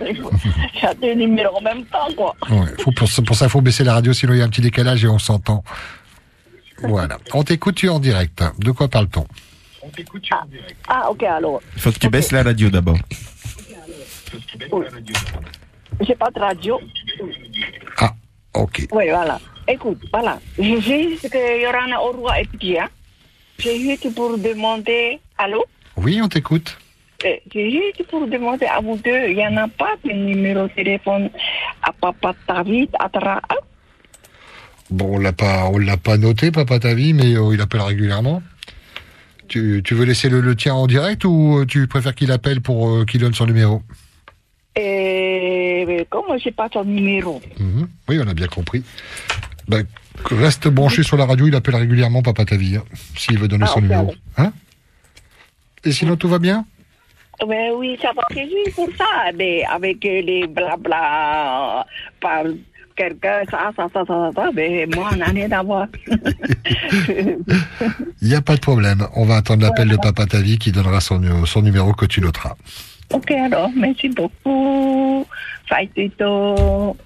J'ai 0.02 0.94
deux 1.00 1.14
numéros 1.14 1.56
en 1.56 1.62
même 1.62 1.84
temps, 1.86 2.08
quoi. 2.14 2.36
Ouais, 2.50 2.66
faut 2.82 2.92
pour, 2.92 3.08
ça- 3.08 3.22
pour 3.22 3.34
ça, 3.36 3.46
il 3.46 3.50
faut 3.50 3.62
baisser 3.62 3.84
la 3.84 3.94
radio, 3.94 4.12
sinon 4.12 4.34
il 4.34 4.38
y 4.38 4.42
a 4.42 4.44
un 4.44 4.50
petit 4.50 4.60
décalage 4.60 5.02
et 5.04 5.08
on 5.08 5.18
s'entend. 5.18 5.64
Voilà. 6.82 7.16
On 7.32 7.42
t'écoute, 7.42 7.76
tu 7.76 7.86
es 7.86 7.88
en 7.88 8.00
direct. 8.00 8.42
De 8.58 8.70
quoi 8.70 8.88
parle-t-on? 8.88 9.26
Ah, 10.88 11.10
ok, 11.10 11.22
alors. 11.22 11.62
Faut 11.78 11.90
que 11.90 11.98
tu 11.98 12.10
baisses 12.10 12.32
la 12.32 12.42
radio 12.42 12.68
d'abord. 12.68 12.98
Oui. 14.70 14.84
J'ai 16.06 16.14
pas 16.14 16.30
de 16.30 16.38
radio. 16.38 16.78
Ok. 18.54 18.86
Oui, 18.92 19.04
voilà. 19.10 19.38
Écoute, 19.66 20.00
voilà. 20.12 20.38
J'ai 20.58 20.80
juste 21.10 21.28
que 21.30 21.62
Yoran 21.62 21.92
au 22.02 22.12
roi 22.12 22.40
est 22.40 22.48
petit, 22.50 22.78
hein. 22.78 22.88
J'ai 23.58 23.78
juste 23.80 24.14
pour 24.14 24.38
demander. 24.38 25.18
Allô? 25.36 25.64
Oui, 25.96 26.20
on 26.22 26.28
t'écoute. 26.28 26.76
Eh, 27.24 27.42
J'ai 27.52 27.70
juste 27.70 28.06
pour 28.08 28.26
demander 28.28 28.66
à 28.66 28.80
vous 28.80 28.96
deux, 28.96 29.28
il 29.28 29.36
n'y 29.36 29.46
en 29.46 29.56
a 29.56 29.66
pas 29.68 29.94
de 30.04 30.12
numéro 30.12 30.68
de 30.68 30.72
téléphone 30.72 31.28
à 31.82 31.92
Papa 31.92 32.34
David, 32.46 32.90
à 33.00 33.08
Tara. 33.08 33.40
hein? 33.50 33.56
Bon, 34.90 35.16
on 35.16 35.18
l'a 35.18 35.32
pas, 35.32 35.66
on 35.66 35.78
l'a 35.78 35.96
pas 35.96 36.16
noté, 36.16 36.50
papa 36.52 36.78
ta 36.78 36.94
vie, 36.94 37.12
mais 37.12 37.36
euh, 37.36 37.52
il 37.52 37.60
appelle 37.60 37.80
régulièrement. 37.82 38.40
Tu, 39.48 39.82
tu 39.84 39.94
veux 39.94 40.04
laisser 40.04 40.28
le, 40.28 40.40
le 40.40 40.54
tien 40.54 40.74
en 40.74 40.86
direct 40.86 41.24
ou 41.24 41.58
euh, 41.58 41.66
tu 41.66 41.86
préfères 41.88 42.14
qu'il 42.14 42.30
appelle 42.32 42.60
pour 42.60 42.88
euh, 42.88 43.04
qu'il 43.04 43.20
donne 43.20 43.34
son 43.34 43.46
numéro? 43.46 43.82
Et 44.80 45.84
mais 45.86 46.06
comment 46.08 46.38
j'ai 46.38 46.52
pas 46.52 46.68
son 46.72 46.84
numéro 46.84 47.40
Mhm. 47.58 47.88
Oui, 48.08 48.18
on 48.24 48.28
a 48.28 48.34
bien 48.34 48.46
compris. 48.46 48.82
Ben, 49.68 49.84
reste 50.30 50.68
branché 50.68 51.02
sur 51.02 51.16
la 51.16 51.26
radio, 51.26 51.46
il 51.48 51.54
appelle 51.54 51.76
régulièrement 51.76 52.22
papa 52.22 52.44
ta 52.44 52.56
vie, 52.56 52.76
hein, 52.76 52.84
s'il 53.16 53.38
veut 53.38 53.48
donner 53.48 53.64
Ah, 53.66 53.72
son 53.74 53.80
numéro. 53.80 54.14
Hein? 54.36 54.52
Et 55.84 55.92
sinon, 55.92 56.16
tout 56.16 56.28
va 56.28 56.38
bien? 56.38 56.64
Ben 57.46 57.72
oui, 57.76 57.96
ça 58.02 58.10
va, 58.16 58.22
juste 58.34 58.74
pour 58.74 58.88
ça. 58.98 59.04
Mais 59.36 59.62
avec 59.64 60.04
euh, 60.04 60.22
les 60.22 60.46
blabla 60.46 61.80
euh, 61.80 61.82
par 62.20 62.42
quelqu'un, 62.96 63.42
ça, 63.50 63.70
ça, 63.76 63.86
ça, 63.92 64.04
ça, 64.06 64.30
ça, 64.34 64.50
ben 64.52 64.92
moi, 64.94 65.10
on 65.16 65.20
a 65.20 65.26
rien 65.26 65.50
à 65.52 65.62
voir. 65.62 65.86
Il 67.08 68.28
n'y 68.28 68.34
a 68.34 68.40
pas 68.42 68.56
de 68.56 68.60
problème. 68.60 69.06
On 69.14 69.24
va 69.24 69.36
attendre 69.36 69.62
l'appel 69.62 69.88
de 69.88 69.96
papa 69.96 70.26
ta 70.26 70.40
vie 70.40 70.58
qui 70.58 70.72
donnera 70.72 71.00
son, 71.00 71.46
son 71.46 71.62
numéro 71.62 71.92
que 71.92 72.06
tu 72.06 72.20
noteras. 72.20 72.56
Ok, 73.12 73.30
alors, 73.30 73.70
merci 73.76 74.08
beaucoup. 74.08 75.26
Faitito. 75.68 76.96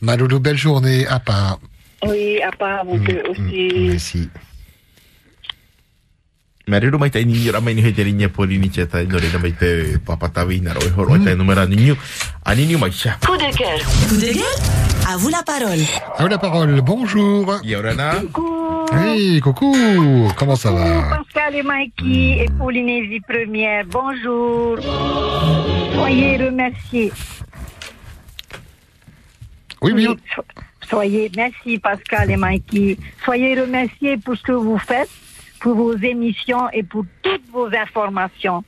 Maloulou, 0.00 0.40
belle 0.40 0.56
journée. 0.56 1.06
À 1.06 1.20
part. 1.20 1.58
Oui, 2.06 2.40
à 2.42 2.50
part 2.50 2.84
vous 2.84 2.98
deux 2.98 3.22
aussi. 3.28 3.88
Merci. 3.90 4.28
Marero 6.70 6.98
mai 6.98 7.10
tai 7.10 7.24
ni 7.24 7.50
ramai 7.50 7.74
ni 7.74 7.82
hoi 7.82 7.92
te 7.92 8.04
ni 8.04 8.24
apori 8.24 8.58
ni 8.58 8.68
tia 8.70 8.86
tai 8.86 9.04
no 9.06 9.18
re 9.18 9.26
mai 9.42 9.52
te 9.58 9.98
papatawi 10.06 10.60
na 10.62 10.72
roi 10.72 10.90
horo 10.96 11.18
tai 11.18 11.34
numera 11.34 11.66
ni 11.66 11.76
niu. 11.76 11.96
Ani 12.44 12.64
niu 12.66 12.78
mai 12.78 12.90
sha. 12.92 13.16
Coup 13.26 13.36
de 13.36 13.50
cœur. 13.58 13.78
Coup 14.08 14.16
de 14.16 14.30
gueule? 14.32 14.58
À 15.10 15.16
vous 15.16 15.28
la 15.30 15.42
parole. 15.42 15.82
À 16.16 16.22
vous 16.22 16.28
la 16.28 16.38
parole. 16.38 16.80
Bonjour. 16.82 17.58
Yorana. 17.64 18.22
Oui, 18.92 19.40
coucou. 19.40 19.74
Comment 20.36 20.54
ça 20.56 20.70
va? 20.70 20.84
Pascal 21.18 21.56
et 21.56 21.62
Mikey 21.62 22.44
et 22.44 22.48
Polynésie 22.58 23.20
Première, 23.20 23.84
bonjour. 23.86 24.78
Soyez 25.94 26.36
remerciés. 26.36 27.12
Oui, 29.82 29.92
oui. 29.94 30.06
so- 30.34 30.42
Soyez, 30.88 31.30
merci 31.36 31.78
Pascal 31.78 32.30
et 32.30 32.36
Mikey. 32.36 32.98
Soyez 33.24 33.60
remerciés 33.60 34.16
pour 34.18 34.36
ce 34.36 34.42
que 34.42 34.52
vous 34.52 34.78
faites, 34.78 35.08
pour 35.60 35.74
vos 35.74 35.96
émissions 35.96 36.68
et 36.72 36.82
pour 36.82 37.04
toutes 37.22 37.48
vos 37.50 37.66
informations. 37.66 38.64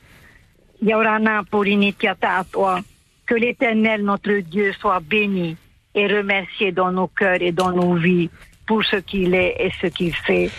Yorana 0.81 1.43
Porinitiata 1.49 2.37
à 2.37 2.43
toi. 2.43 2.79
Que 3.25 3.35
l'éternel, 3.35 4.03
notre 4.03 4.37
Dieu, 4.39 4.73
soit 4.73 4.99
béni 4.99 5.55
et 5.95 6.07
remercié 6.07 6.71
dans 6.71 6.91
nos 6.91 7.07
cœurs 7.07 7.41
et 7.41 7.51
dans 7.51 7.71
nos 7.71 7.95
vies 7.95 8.29
pour 8.65 8.83
ce 8.83 8.97
qu'il 8.97 9.33
est 9.33 9.55
et 9.59 9.71
ce 9.81 9.87
qu'il 9.87 10.13
fait. 10.13 10.49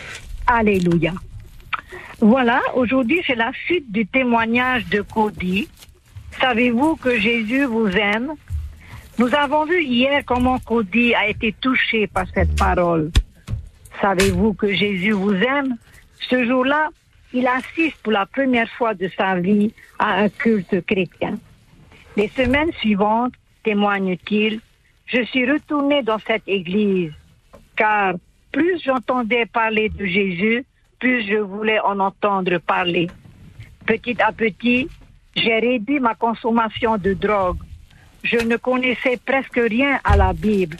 Alléluia. 0.46 1.12
Voilà, 2.20 2.60
aujourd'hui 2.74 3.22
c'est 3.26 3.34
la 3.34 3.52
suite 3.66 3.90
du 3.90 4.06
témoignage 4.06 4.86
de 4.86 5.02
Cody. 5.02 5.68
Savez-vous 6.40 6.96
que 6.96 7.18
Jésus 7.18 7.64
vous 7.64 7.88
aime? 7.88 8.32
Nous 9.18 9.34
avons 9.34 9.64
vu 9.64 9.82
hier 9.82 10.22
comment 10.24 10.58
Cody 10.58 11.14
a 11.14 11.28
été 11.28 11.54
touché 11.60 12.06
par 12.06 12.24
cette 12.34 12.56
parole. 12.56 13.10
Savez-vous 14.00 14.54
que 14.54 14.72
Jésus 14.72 15.12
vous 15.12 15.34
aime? 15.34 15.76
Ce 16.28 16.44
jour-là, 16.44 16.90
il 17.32 17.46
assiste 17.46 17.96
pour 18.02 18.12
la 18.12 18.26
première 18.26 18.70
fois 18.70 18.94
de 18.94 19.10
sa 19.16 19.36
vie 19.36 19.72
à 19.98 20.20
un 20.22 20.28
culte 20.28 20.84
chrétien. 20.86 21.38
Les 22.16 22.28
semaines 22.28 22.72
suivantes, 22.80 23.34
témoigne-t-il, 23.64 24.60
je 25.06 25.22
suis 25.24 25.50
retourné 25.50 26.02
dans 26.02 26.18
cette 26.18 26.46
église, 26.46 27.12
car 27.76 28.14
plus 28.52 28.80
j'entendais 28.84 29.46
parler 29.46 29.88
de 29.88 30.06
Jésus, 30.06 30.64
plus 31.00 31.26
je 31.26 31.36
voulais 31.36 31.80
en 31.80 31.98
entendre 31.98 32.58
parler. 32.58 33.08
Petit 33.84 34.16
à 34.22 34.32
petit, 34.32 34.88
j'ai 35.34 35.58
réduit 35.58 36.00
ma 36.00 36.14
consommation 36.14 36.96
de 36.96 37.12
drogue. 37.14 37.58
Je 38.22 38.38
ne 38.38 38.56
connaissais 38.56 39.18
presque 39.26 39.60
rien 39.60 39.98
à 40.04 40.16
la 40.16 40.32
Bible. 40.32 40.76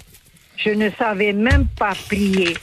Je 0.56 0.70
ne 0.70 0.88
savais 0.90 1.32
même 1.32 1.66
pas 1.78 1.92
prier. 2.06 2.54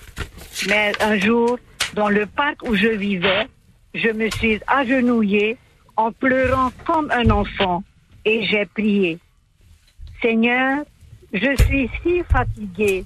Mais 0.68 0.94
un 1.02 1.20
jour, 1.20 1.60
dans 1.94 2.10
le 2.10 2.26
parc 2.26 2.64
où 2.64 2.76
je 2.76 2.88
vivais, 2.88 3.48
je 3.94 4.10
me 4.10 4.30
suis 4.30 4.60
agenouillée 4.68 5.58
en 5.98 6.12
pleurant 6.12 6.72
comme 6.86 7.12
un 7.12 7.30
enfant 7.30 7.84
et 8.26 8.44
j'ai 8.46 8.66
prié. 8.66 9.20
Seigneur, 10.22 10.84
je 11.34 11.56
suis 11.64 11.90
si 12.02 12.24
fatiguée. 12.24 13.04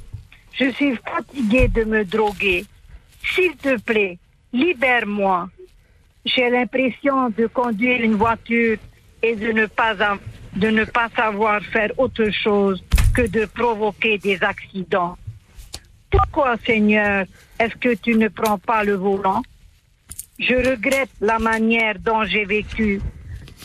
Je 0.54 0.70
suis 0.72 0.96
fatiguée 0.96 1.68
de 1.68 1.84
me 1.84 2.06
droguer. 2.06 2.66
S'il 3.24 3.56
te 3.58 3.80
plaît, 3.80 4.18
libère-moi. 4.54 5.50
J'ai 6.26 6.50
l'impression 6.50 7.30
de 7.30 7.48
conduire 7.48 8.02
une 8.02 8.16
voiture 8.16 8.78
et 9.22 9.36
de 9.36 9.52
ne 9.52 9.66
pas 9.66 9.96
de 10.56 10.68
ne 10.68 10.86
pas 10.86 11.10
savoir 11.16 11.62
faire 11.62 11.92
autre 11.98 12.30
chose 12.32 12.84
que 13.14 13.28
de 13.28 13.46
provoquer 13.46 14.18
des 14.18 14.42
accidents. 14.44 15.18
Pourquoi, 16.18 16.56
Seigneur, 16.66 17.26
est-ce 17.60 17.76
que 17.76 17.94
tu 17.96 18.16
ne 18.16 18.28
prends 18.30 18.58
pas 18.58 18.84
le 18.84 18.96
volant? 18.96 19.42
Je 20.40 20.56
regrette 20.56 21.10
la 21.22 21.40
manière 21.40 21.96
dont 22.00 22.24
j'ai 22.24 22.46
vécu. 22.46 23.02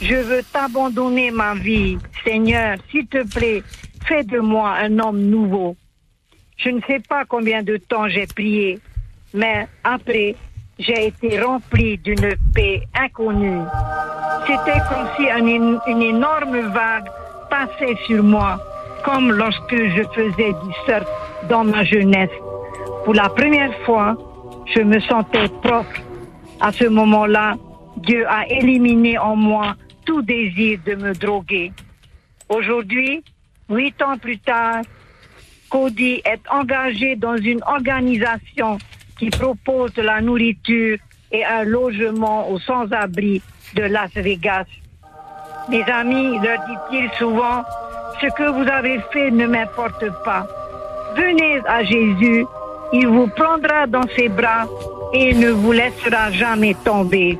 Je 0.01 0.15
veux 0.15 0.43
t'abandonner 0.53 1.31
ma 1.31 1.55
vie. 1.55 1.99
Seigneur, 2.25 2.79
s'il 2.91 3.07
te 3.07 3.23
plaît, 3.29 3.63
fais 4.05 4.25
de 4.25 4.39
moi 4.41 4.71
un 4.79 4.99
homme 4.99 5.21
nouveau. 5.21 5.77
Je 6.57 6.71
ne 6.71 6.81
sais 6.87 7.01
pas 7.09 7.25
combien 7.25 7.63
de 7.63 7.77
temps 7.77 8.09
j'ai 8.09 8.27
prié, 8.27 8.79
mais 9.33 9.67
après, 9.85 10.35
j'ai 10.79 11.07
été 11.07 11.41
rempli 11.41 11.99
d'une 11.99 12.35
paix 12.55 12.83
inconnue. 12.95 13.63
C'était 14.47 14.81
comme 14.89 15.09
si 15.17 15.31
un 15.31 15.47
é- 15.47 15.79
une 15.91 16.03
énorme 16.03 16.59
vague 16.73 17.09
passait 17.49 17.97
sur 18.07 18.23
moi, 18.23 18.59
comme 19.05 19.33
lorsque 19.33 19.75
je 19.77 20.03
faisais 20.15 20.53
du 20.65 20.73
surf 20.87 21.07
dans 21.49 21.65
ma 21.65 21.85
jeunesse. 21.85 22.31
Pour 23.05 23.15
la 23.15 23.29
première 23.29 23.75
fois, 23.85 24.17
je 24.75 24.83
me 24.83 25.01
sentais 25.01 25.49
propre. 25.63 26.01
À 26.61 26.73
ce 26.73 26.85
moment-là, 26.85 27.57
Dieu 27.97 28.27
a 28.29 28.47
éliminé 28.49 29.19
en 29.19 29.37
moi 29.37 29.75
tout 30.05 30.23
désir 30.23 30.79
de 30.87 30.95
me 30.95 31.13
droguer. 31.15 31.73
Aujourd'hui, 32.49 33.23
huit 33.69 34.01
ans 34.03 34.19
plus 34.19 34.39
tard, 34.39 34.83
Cody 35.71 36.21
est 36.25 36.41
engagé 36.51 37.17
dans 37.17 37.37
une 37.37 37.63
organisation 37.63 38.79
qui 39.19 39.31
propose 39.31 39.93
de 39.95 40.03
la 40.03 40.21
nourriture 40.21 40.99
et 41.31 41.45
un 41.45 41.65
logement 41.65 42.51
aux 42.51 42.59
sans-abri 42.59 43.41
de 43.75 43.83
Las 43.83 44.13
Vegas. 44.15 44.67
Mes 45.69 45.85
amis, 45.85 46.39
leur 46.41 46.59
dit-il 46.67 47.09
souvent, 47.19 47.63
ce 48.21 48.27
que 48.27 48.51
vous 48.51 48.69
avez 48.69 48.99
fait 49.13 49.31
ne 49.31 49.47
m'importe 49.47 50.05
pas. 50.25 50.47
Venez 51.17 51.61
à 51.67 51.83
Jésus, 51.85 52.45
il 52.93 53.07
vous 53.07 53.29
prendra 53.29 53.87
dans 53.87 54.07
ses 54.17 54.29
bras 54.29 54.67
et 55.13 55.35
ne 55.35 55.51
vous 55.51 55.73
laissera 55.73 56.31
jamais 56.33 56.75
tomber. 56.85 57.39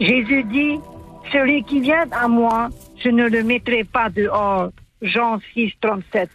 Jésus 0.00 0.44
dit, 0.44 0.78
celui 1.32 1.62
qui 1.64 1.80
vient 1.80 2.06
à 2.12 2.28
moi, 2.28 2.68
je 3.02 3.08
ne 3.08 3.28
le 3.28 3.42
mettrai 3.42 3.84
pas 3.84 4.08
dehors. 4.08 4.70
Jean 5.02 5.38
6, 5.54 5.72
37. 5.80 6.28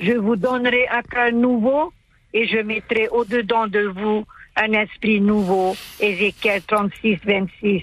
Je 0.00 0.12
vous 0.12 0.36
donnerai 0.36 0.86
un 0.88 1.02
cœur 1.02 1.32
nouveau 1.32 1.92
et 2.32 2.46
je 2.46 2.58
mettrai 2.58 3.08
au-dedans 3.08 3.66
de 3.66 3.92
vous 3.94 4.24
un 4.56 4.72
esprit 4.72 5.20
nouveau. 5.20 5.74
Ézéchiel 6.00 6.62
36, 6.62 7.18
26. 7.24 7.82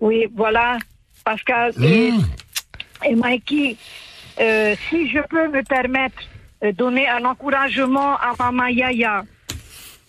Oui, 0.00 0.26
voilà, 0.34 0.78
Pascal 1.24 1.72
et, 1.82 2.10
et 3.04 3.14
Mikey, 3.14 3.76
euh, 4.40 4.74
si 4.88 5.08
je 5.08 5.20
peux 5.28 5.48
me 5.48 5.62
permettre 5.62 6.22
donner 6.76 7.08
un 7.08 7.24
encouragement 7.24 8.16
à 8.16 8.32
Mama 8.38 8.70
Yaya, 8.70 9.24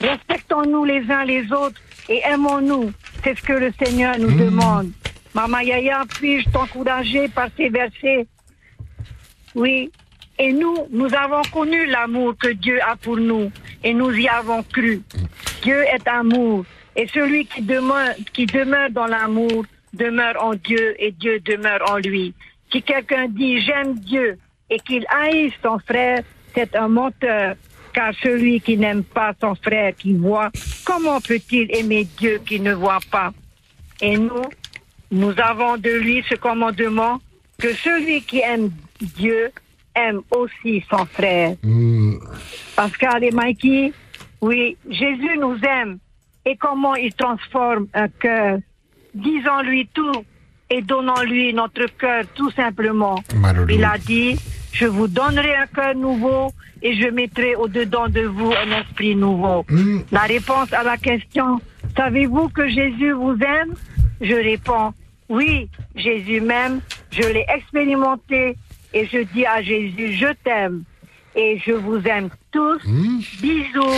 respectons-nous 0.01 0.85
les 0.85 1.09
uns 1.11 1.25
les 1.25 1.51
autres 1.51 1.81
et 2.09 2.21
aimons-nous. 2.25 2.91
C'est 3.23 3.37
ce 3.37 3.41
que 3.41 3.53
le 3.53 3.71
Seigneur 3.83 4.17
nous 4.17 4.31
demande. 4.31 4.91
Mama 5.33 5.63
Yaya, 5.63 6.03
puis-je 6.07 6.49
t'encourager 6.49 7.27
par 7.27 7.49
ces 7.57 7.69
versets? 7.69 8.27
Oui. 9.55 9.91
Et 10.39 10.53
nous, 10.53 10.87
nous 10.91 11.13
avons 11.15 11.41
connu 11.51 11.85
l'amour 11.87 12.35
que 12.37 12.49
Dieu 12.49 12.79
a 12.83 12.95
pour 12.95 13.17
nous 13.17 13.51
et 13.83 13.93
nous 13.93 14.11
y 14.11 14.27
avons 14.27 14.63
cru. 14.63 15.01
Dieu 15.63 15.83
est 15.83 16.07
amour 16.07 16.63
et 16.95 17.07
celui 17.07 17.45
qui 17.45 17.61
demeure, 17.61 18.13
qui 18.33 18.45
demeure 18.45 18.89
dans 18.91 19.07
l'amour 19.07 19.65
demeure 19.93 20.43
en 20.43 20.53
Dieu 20.53 20.95
et 20.99 21.11
Dieu 21.11 21.39
demeure 21.39 21.81
en 21.91 21.97
lui. 21.97 22.33
Si 22.71 22.81
quelqu'un 22.81 23.27
dit 23.27 23.61
j'aime 23.61 23.95
Dieu 23.99 24.37
et 24.69 24.79
qu'il 24.79 25.05
haïsse 25.09 25.53
son 25.63 25.79
frère, 25.79 26.21
c'est 26.57 26.75
un 26.75 26.87
menteur. 26.87 27.55
Car 27.93 28.13
celui 28.21 28.61
qui 28.61 28.77
n'aime 28.77 29.03
pas 29.03 29.33
son 29.41 29.55
frère 29.55 29.95
qui 29.95 30.13
voit, 30.13 30.51
comment 30.85 31.19
peut-il 31.19 31.75
aimer 31.75 32.07
Dieu 32.17 32.39
qui 32.45 32.59
ne 32.59 32.73
voit 32.73 32.99
pas? 33.11 33.31
Et 34.01 34.17
nous, 34.17 34.45
nous 35.09 35.33
avons 35.39 35.77
de 35.77 35.89
lui 35.89 36.23
ce 36.29 36.35
commandement 36.35 37.19
que 37.57 37.73
celui 37.73 38.21
qui 38.21 38.39
aime 38.39 38.69
Dieu 39.15 39.49
aime 39.95 40.21
aussi 40.29 40.83
son 40.91 41.05
frère. 41.05 41.55
Pascal 42.75 43.23
et 43.23 43.31
Mikey, 43.31 43.93
oui, 44.41 44.77
Jésus 44.87 45.37
nous 45.39 45.57
aime. 45.63 45.97
Et 46.45 46.55
comment 46.55 46.95
il 46.95 47.13
transforme 47.15 47.87
un 47.95 48.07
cœur 48.07 48.59
Disons-lui 49.15 49.89
tout 49.93 50.23
et 50.69 50.81
donnons-lui 50.81 51.53
notre 51.53 51.85
cœur 51.97 52.25
tout 52.35 52.51
simplement. 52.51 53.23
Malheureux. 53.35 53.67
Il 53.71 53.83
a 53.83 53.97
dit, 53.97 54.37
je 54.77 54.85
vous 54.85 55.07
donnerai 55.07 55.55
un 55.55 55.65
cœur 55.65 55.95
nouveau 55.95 56.51
et 56.83 56.93
je 56.95 57.07
mettrai 57.07 57.55
au-dedans 57.55 58.07
de 58.09 58.21
vous 58.21 58.51
un 58.51 58.81
esprit 58.81 59.15
nouveau. 59.15 59.65
La 60.11 60.21
réponse 60.21 60.71
à 60.71 60.83
la 60.83 60.97
question, 60.97 61.59
savez-vous 61.95 62.49
que 62.49 62.67
Jésus 62.67 63.11
vous 63.11 63.37
aime? 63.41 63.73
Je 64.21 64.35
réponds, 64.35 64.93
oui, 65.29 65.67
Jésus 65.95 66.41
m'aime, 66.41 66.81
je 67.09 67.23
l'ai 67.23 67.45
expérimenté 67.55 68.55
et 68.93 69.07
je 69.07 69.23
dis 69.33 69.45
à 69.45 69.63
Jésus, 69.63 70.13
je 70.13 70.31
t'aime 70.43 70.83
et 71.37 71.61
je 71.65 71.71
vous 71.71 72.01
aime 72.05 72.29
tous. 72.51 72.79
Bisous. 73.41 73.93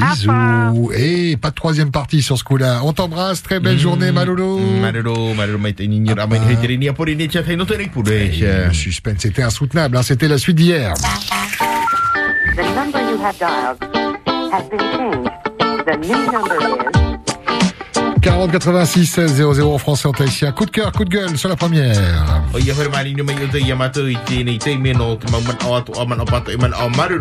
À 0.00 0.14
part. 0.26 0.72
Bisous. 0.72 0.92
Et 0.94 1.36
pas 1.36 1.50
de 1.50 1.54
troisième 1.54 1.90
partie 1.90 2.22
sur 2.22 2.36
ce 2.38 2.44
coup-là. 2.44 2.80
On 2.84 2.92
t'embrasse. 2.92 3.42
Très 3.42 3.58
belle 3.60 3.78
journée, 3.78 4.12
Malolo. 4.12 4.60
Le 8.68 8.72
suspense, 8.72 9.18
c'était 9.20 9.42
insoutenable. 9.42 9.96
hein. 9.96 10.02
C'était 10.02 10.28
la 10.28 10.38
suite 10.38 10.56
d'hier. 10.56 10.94
The 12.54 12.64
number 12.76 13.00
you 13.00 13.18
have 13.24 13.38
dialed 13.38 13.78
has 14.52 14.68
been 14.68 14.78
changed. 14.78 15.30
The 15.86 15.96
new 16.06 16.30
number 16.30 16.56
is 16.56 17.01
40 18.22 18.52
86 18.52 19.06
16 19.06 19.34
00 19.52 19.74
en 19.74 19.78
français 19.78 20.06
en 20.06 20.12
tahitien. 20.12 20.52
Coup 20.52 20.64
de 20.64 20.70
cœur, 20.70 20.92
coup 20.92 21.04
de 21.04 21.10
gueule 21.10 21.36
sur 21.36 21.48
la 21.48 21.56
première. 21.56 21.96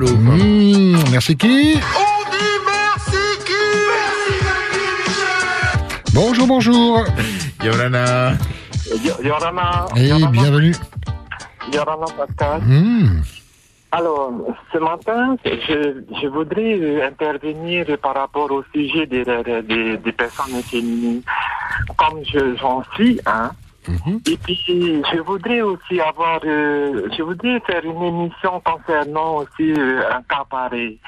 Mmh, 0.08 1.10
merci 1.12 1.36
qui? 1.36 1.80
Bonjour, 6.14 6.46
bonjour. 6.46 7.04
Yorana. 7.64 8.34
Yorana. 9.24 9.86
Et 9.96 10.12
bienvenue. 10.28 10.76
Yorana 11.74 12.06
Pascal. 12.16 12.62
Mmh. 12.62 13.22
Alors, 13.92 14.32
ce 14.72 14.78
matin, 14.78 15.36
je, 15.44 16.02
je 16.22 16.28
voudrais 16.28 16.80
euh, 16.80 17.06
intervenir 17.06 17.86
par 18.02 18.16
rapport 18.16 18.50
au 18.52 18.64
sujet 18.74 19.06
des, 19.06 19.26
des, 19.26 19.98
des- 19.98 20.12
personnes 20.14 20.62
féminines. 20.64 21.22
Comme 21.98 22.24
je- 22.24 22.56
j'en 22.58 22.84
suis, 22.94 23.20
hein. 23.26 23.52
Et 24.30 24.38
puis, 24.38 24.56
je 25.12 25.20
voudrais 25.22 25.62
aussi 25.62 26.00
avoir, 26.00 26.40
euh, 26.46 27.10
je 27.18 27.22
voudrais 27.24 27.60
faire 27.62 27.84
une 27.84 28.02
émission 28.02 28.62
concernant 28.64 29.38
aussi 29.38 29.74
euh, 29.74 30.04
un 30.10 30.22
cas 30.24 30.46
pareil. 30.50 31.00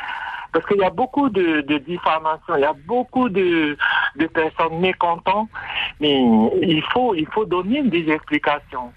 Parce 0.51 0.65
qu'il 0.65 0.77
y 0.77 0.83
a 0.83 0.89
beaucoup 0.89 1.29
de, 1.29 1.61
de 1.61 1.77
diffamation, 1.77 2.55
il 2.57 2.61
y 2.61 2.65
a 2.65 2.73
beaucoup 2.85 3.29
de, 3.29 3.77
de 4.17 4.25
personnes 4.27 4.79
mécontentes, 4.79 5.49
mais 5.99 6.19
il 6.61 6.83
faut, 6.91 7.15
il 7.15 7.27
faut 7.27 7.45
donner 7.45 7.81
des 7.83 8.09
explications. 8.11 8.91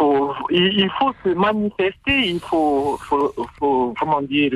Faut, 0.00 0.32
il, 0.48 0.90
faut 0.98 1.12
se 1.22 1.28
manifester, 1.34 2.18
il 2.34 2.40
faut, 2.40 2.98
faut, 3.06 3.34
faut 3.58 3.94
comment 4.00 4.22
dire, 4.22 4.50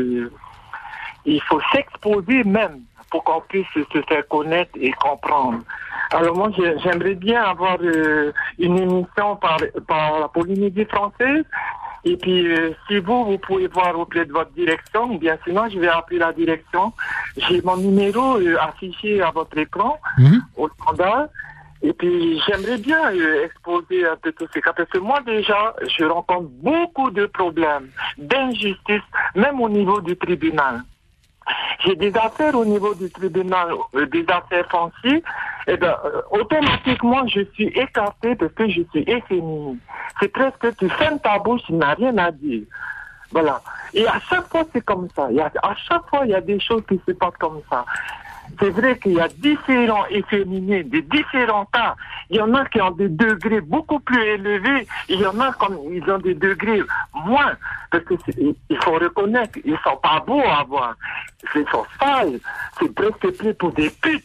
il 1.26 1.40
faut 1.42 1.60
s'exposer 1.70 2.44
même 2.44 2.80
pour 3.10 3.22
qu'on 3.24 3.42
puisse 3.42 3.66
se 3.74 4.00
faire 4.08 4.26
connaître 4.28 4.70
et 4.80 4.90
comprendre. 4.92 5.58
Alors 6.12 6.34
moi, 6.34 6.50
j'ai- 6.56 6.78
j'aimerais 6.78 7.14
bien 7.14 7.42
avoir 7.42 7.76
euh, 7.82 8.32
une 8.58 8.78
émission 8.78 9.36
par, 9.36 9.58
par 9.86 10.18
la 10.20 10.28
Polynésie 10.28 10.86
française. 10.86 11.44
Et 12.06 12.16
puis, 12.16 12.46
euh, 12.50 12.70
si 12.88 12.98
vous, 12.98 13.24
vous 13.26 13.38
pouvez 13.38 13.66
voir 13.68 13.98
auprès 13.98 14.24
de 14.24 14.32
votre 14.32 14.52
direction, 14.52 15.04
ou 15.12 15.18
bien 15.18 15.36
sinon, 15.44 15.68
je 15.68 15.78
vais 15.78 15.88
appeler 15.88 16.20
la 16.20 16.32
direction. 16.32 16.92
J'ai 17.36 17.60
mon 17.62 17.76
numéro 17.76 18.38
euh, 18.38 18.56
affiché 18.60 19.20
à 19.20 19.30
votre 19.30 19.58
écran, 19.58 19.98
au 20.56 20.68
standard. 20.70 21.26
Et 21.84 21.92
puis, 21.92 22.40
j'aimerais 22.46 22.78
bien 22.78 23.12
euh, 23.12 23.44
exposer 23.44 24.06
un 24.06 24.16
peu 24.16 24.32
tous 24.32 24.48
ces 24.54 24.62
cas, 24.62 24.72
parce 24.72 24.88
que 24.88 24.96
moi, 24.96 25.20
déjà, 25.20 25.74
je 25.86 26.04
rencontre 26.04 26.48
beaucoup 26.62 27.10
de 27.10 27.26
problèmes, 27.26 27.90
d'injustice, 28.16 29.02
même 29.34 29.60
au 29.60 29.68
niveau 29.68 30.00
du 30.00 30.16
tribunal. 30.16 30.80
J'ai 31.84 31.94
des 31.94 32.16
affaires 32.16 32.54
au 32.54 32.64
niveau 32.64 32.94
du 32.94 33.10
tribunal, 33.10 33.74
euh, 33.96 34.06
des 34.06 34.24
affaires 34.28 34.66
foncières, 34.70 35.20
et 35.66 35.76
ben, 35.76 35.94
euh, 36.06 36.22
automatiquement, 36.30 37.26
je 37.26 37.42
suis 37.52 37.68
écarté 37.68 38.34
parce 38.34 38.52
que 38.54 38.66
je 38.66 38.80
suis 38.90 39.04
efféminé. 39.06 39.76
C'est 40.20 40.28
presque, 40.28 40.74
tu 40.78 40.88
fermes 40.88 41.20
ta 41.20 41.38
bouche, 41.38 41.60
il 41.68 41.76
n'a 41.76 41.92
rien 41.92 42.16
à 42.16 42.30
dire. 42.30 42.62
Voilà. 43.30 43.60
Et 43.92 44.06
à 44.06 44.18
chaque 44.20 44.48
fois, 44.48 44.64
c'est 44.72 44.84
comme 44.84 45.08
ça. 45.14 45.28
À 45.62 45.74
chaque 45.86 46.08
fois, 46.08 46.20
il 46.24 46.30
y 46.30 46.34
a 46.34 46.40
des 46.40 46.60
choses 46.60 46.82
qui 46.88 46.98
se 47.06 47.12
passent 47.12 47.36
comme 47.38 47.60
ça. 47.68 47.84
C'est 48.60 48.70
vrai 48.70 48.98
qu'il 48.98 49.12
y 49.12 49.20
a 49.20 49.28
différents 49.28 50.06
efféminés, 50.10 50.82
des 50.84 51.02
différents 51.02 51.64
cas. 51.66 51.94
Il 52.30 52.36
y 52.36 52.40
en 52.40 52.52
a 52.54 52.64
qui 52.66 52.80
ont 52.80 52.90
des 52.90 53.08
degrés 53.08 53.60
beaucoup 53.60 54.00
plus 54.00 54.22
élevés. 54.22 54.86
Il 55.08 55.20
y 55.20 55.26
en 55.26 55.38
a 55.40 55.52
comme 55.52 55.78
ils 55.90 56.08
ont 56.10 56.18
des 56.18 56.34
degrés 56.34 56.82
moins. 57.14 57.52
Parce 57.90 58.04
que 58.04 58.14
c'est- 58.24 58.36
il 58.68 58.76
faut 58.82 58.92
reconnaître, 58.92 59.58
ils 59.64 59.78
sont 59.84 59.96
pas 59.96 60.20
beaux 60.26 60.42
à 60.42 60.62
voir. 60.64 60.94
Ils 61.54 61.64
sont 61.70 61.84
sales. 62.00 62.38
C'est 62.78 62.94
presque 62.94 63.36
plus 63.38 63.54
pour 63.54 63.72
des 63.72 63.90
putes. 63.90 64.24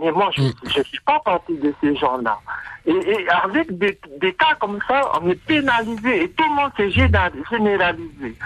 Mais 0.00 0.10
moi, 0.10 0.28
je 0.36 0.42
ne 0.42 0.84
suis 0.84 1.00
pas 1.06 1.20
partie 1.24 1.56
de 1.56 1.72
ces 1.80 1.94
gens-là. 1.96 2.36
Et, 2.84 2.92
et 2.92 3.28
avec 3.30 3.78
des, 3.78 3.98
des 4.20 4.32
cas 4.34 4.54
comme 4.60 4.78
ça, 4.88 5.02
on 5.22 5.28
est 5.30 5.40
pénalisé 5.46 6.24
et 6.24 6.30
tout 6.32 6.44
le 6.44 6.54
monde 6.54 6.72
s'est 6.76 6.90
général- 6.90 7.32
généralisé. 7.50 8.36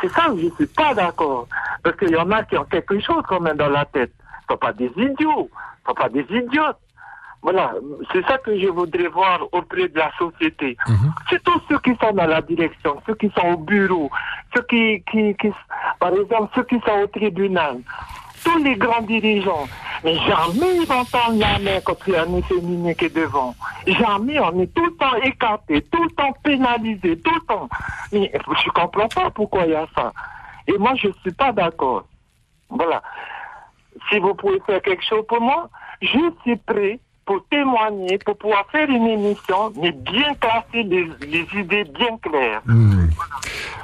C'est 0.00 0.08
ça 0.12 0.30
où 0.30 0.38
je 0.38 0.48
suis 0.54 0.66
pas 0.66 0.94
d'accord. 0.94 1.48
Parce 1.82 1.96
qu'il 1.96 2.10
y 2.10 2.16
en 2.16 2.30
a 2.30 2.42
qui 2.44 2.56
ont 2.56 2.64
quelque 2.64 2.98
chose 3.00 3.22
quand 3.28 3.40
même 3.40 3.56
dans 3.56 3.68
la 3.68 3.84
tête. 3.86 4.12
Ce 4.48 4.54
sont 4.54 4.58
pas 4.58 4.72
des 4.72 4.90
idiots. 4.96 5.48
Ce 5.82 5.88
sont 5.88 5.94
pas 5.94 6.08
des 6.08 6.26
idiotes. 6.30 6.78
Voilà, 7.42 7.74
c'est 8.10 8.24
ça 8.26 8.38
que 8.38 8.58
je 8.58 8.68
voudrais 8.68 9.08
voir 9.08 9.40
auprès 9.52 9.88
de 9.88 9.98
la 9.98 10.10
société. 10.18 10.78
C'est 11.28 11.44
tous 11.44 11.60
ceux 11.68 11.78
qui 11.80 11.94
sont 12.02 12.12
dans 12.12 12.26
la 12.26 12.40
direction, 12.40 13.02
ceux 13.06 13.14
qui 13.16 13.30
sont 13.36 13.48
au 13.48 13.58
bureau, 13.58 14.10
ceux 14.54 14.62
qui, 14.62 15.04
qui, 15.10 15.34
qui 15.36 15.52
par 16.00 16.14
exemple, 16.14 16.50
ceux 16.54 16.64
qui 16.64 16.80
sont 16.80 17.02
au 17.02 17.06
tribunal, 17.06 17.80
tous 18.42 18.64
les 18.64 18.76
grands 18.76 19.02
dirigeants. 19.02 19.66
Mais 20.04 20.14
jamais 20.20 20.76
ils 20.76 20.90
entendent 20.90 21.38
la 21.38 21.58
main 21.58 21.80
quand 21.84 21.96
il 22.06 22.14
y 22.14 22.16
a 22.16 22.22
un 22.22 22.34
efféminé 22.36 22.94
qui 22.94 23.06
est 23.06 23.14
devant. 23.14 23.54
Jamais, 23.86 24.40
on 24.40 24.60
est 24.60 24.74
tout 24.74 24.86
le 24.86 24.96
temps 24.96 25.14
écarté, 25.16 25.82
tout 25.92 26.02
le 26.02 26.10
temps 26.10 26.32
pénalisé, 26.42 27.18
tout 27.20 27.34
le 27.34 27.40
temps. 27.46 27.68
Mais 28.10 28.32
je 28.32 28.70
comprends 28.70 29.08
pas 29.08 29.28
pourquoi 29.28 29.66
il 29.66 29.72
y 29.72 29.74
a 29.74 29.86
ça. 29.94 30.12
Et 30.66 30.78
moi, 30.78 30.94
je 30.94 31.08
suis 31.20 31.32
pas 31.32 31.52
d'accord. 31.52 32.04
Voilà. 32.70 33.02
Si 34.10 34.18
vous 34.18 34.34
pouvez 34.34 34.60
faire 34.66 34.82
quelque 34.82 35.04
chose 35.08 35.24
pour 35.28 35.40
moi, 35.40 35.70
je 36.02 36.08
suis 36.42 36.56
prêt 36.56 36.98
pour 37.26 37.42
témoigner, 37.50 38.18
pour 38.18 38.36
pouvoir 38.36 38.66
faire 38.70 38.86
une 38.90 39.06
émission, 39.06 39.72
mais 39.80 39.92
bien 39.92 40.34
classer 40.34 40.82
les, 40.82 41.08
les 41.26 41.46
idées 41.58 41.84
bien 41.84 42.18
claires. 42.22 42.60
Hmm. 42.66 43.06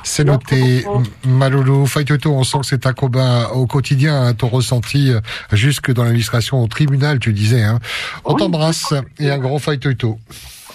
C'est 0.03 0.25
noté. 0.25 0.83
M- 0.85 1.05
Malolo, 1.27 1.87
Faitoto, 1.87 2.33
on 2.33 2.45
sent 2.45 2.59
que 2.61 2.67
c'est 2.67 2.87
un 2.87 2.93
combat 2.93 3.51
au 3.55 3.67
quotidien, 3.67 4.27
hein, 4.27 4.35
ton 4.35 4.49
ressenti 4.49 5.11
euh, 5.11 5.21
jusque 5.53 5.91
dans 5.91 6.05
l'administration 6.05 6.63
au 6.63 6.67
tribunal, 6.67 7.19
tu 7.19 7.33
disais. 7.33 7.63
Hein. 7.63 7.79
On 8.27 8.35
t'embrasse 8.35 8.93
et 9.19 9.31
un 9.31 9.39
grand 9.39 9.59
Faitoto. 9.59 10.19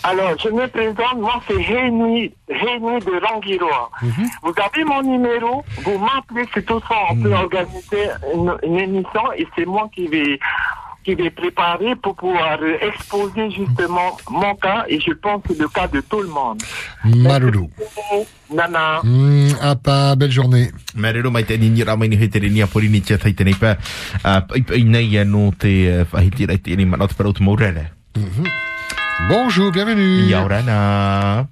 Alors, 0.08 0.38
je 0.38 0.50
me 0.50 0.68
présente, 0.68 1.18
moi 1.18 1.42
c'est 1.48 1.56
Rémi, 1.56 2.32
Rémi 2.48 3.00
de 3.08 3.26
Rangiroa. 3.26 3.90
Vous 4.44 4.54
avez 4.66 4.84
mon 4.84 5.02
numéro, 5.02 5.66
vous 5.84 5.98
m'appelez, 5.98 6.48
c'est 6.54 6.64
tout 6.64 6.80
ça, 6.88 6.96
on 7.10 7.16
peut 7.16 7.34
organiser 7.34 8.06
une, 8.36 8.54
une 8.62 8.80
émission 8.80 9.34
et 9.36 9.48
c'est 9.56 9.66
moi 9.66 9.90
qui 9.94 10.08
vais 10.08 10.38
qui 11.04 11.14
vais 11.14 11.30
préparer 11.30 11.96
pour 11.96 12.16
pouvoir 12.16 12.58
exposer 12.82 13.50
justement 13.52 14.18
mon 14.30 14.56
cas 14.56 14.86
et 14.88 15.00
je 15.00 15.14
pense 15.14 15.42
que 15.44 15.54
le 15.54 15.68
cas 15.68 15.88
de 15.88 16.02
tout 16.02 16.22
le 16.22 16.30
monde. 16.30 16.62
Malolo. 17.04 17.70
Nana. 18.52 19.02
Hmm, 19.04 19.54
apa, 19.62 20.16
belle 20.16 20.32
journée. 20.32 20.72
Marero 20.96 21.32
mai 21.32 21.46
te 21.46 21.58
ni 21.58 21.84
ra 21.84 21.96
mai 21.96 22.10
ni 22.10 22.16
he 22.16 22.30
te 22.30 22.40
ni 22.40 22.62
a 22.62 22.68
pori 22.68 22.90
ni 22.90 23.02
te 23.02 23.18
tai 23.18 23.34
te 23.34 23.44
nei 23.44 23.54
pa. 23.54 23.76
A 24.24 24.42
pai 24.42 24.62
pai 24.62 24.84
nei 24.84 25.06
ya 25.14 25.26
no 25.26 25.52
te 25.58 25.74
eh, 25.86 26.06
whahiti 26.12 26.46
rai 26.46 26.58
te 26.58 26.76
ni 26.76 26.86
ma 26.86 26.98
not 26.98 27.14
para 27.14 27.30
utu 27.30 27.44
maurere. 27.44 27.92
Bonjour, 29.18 29.72
bienvenue. 29.72 30.28
Yaurana. 30.28 31.48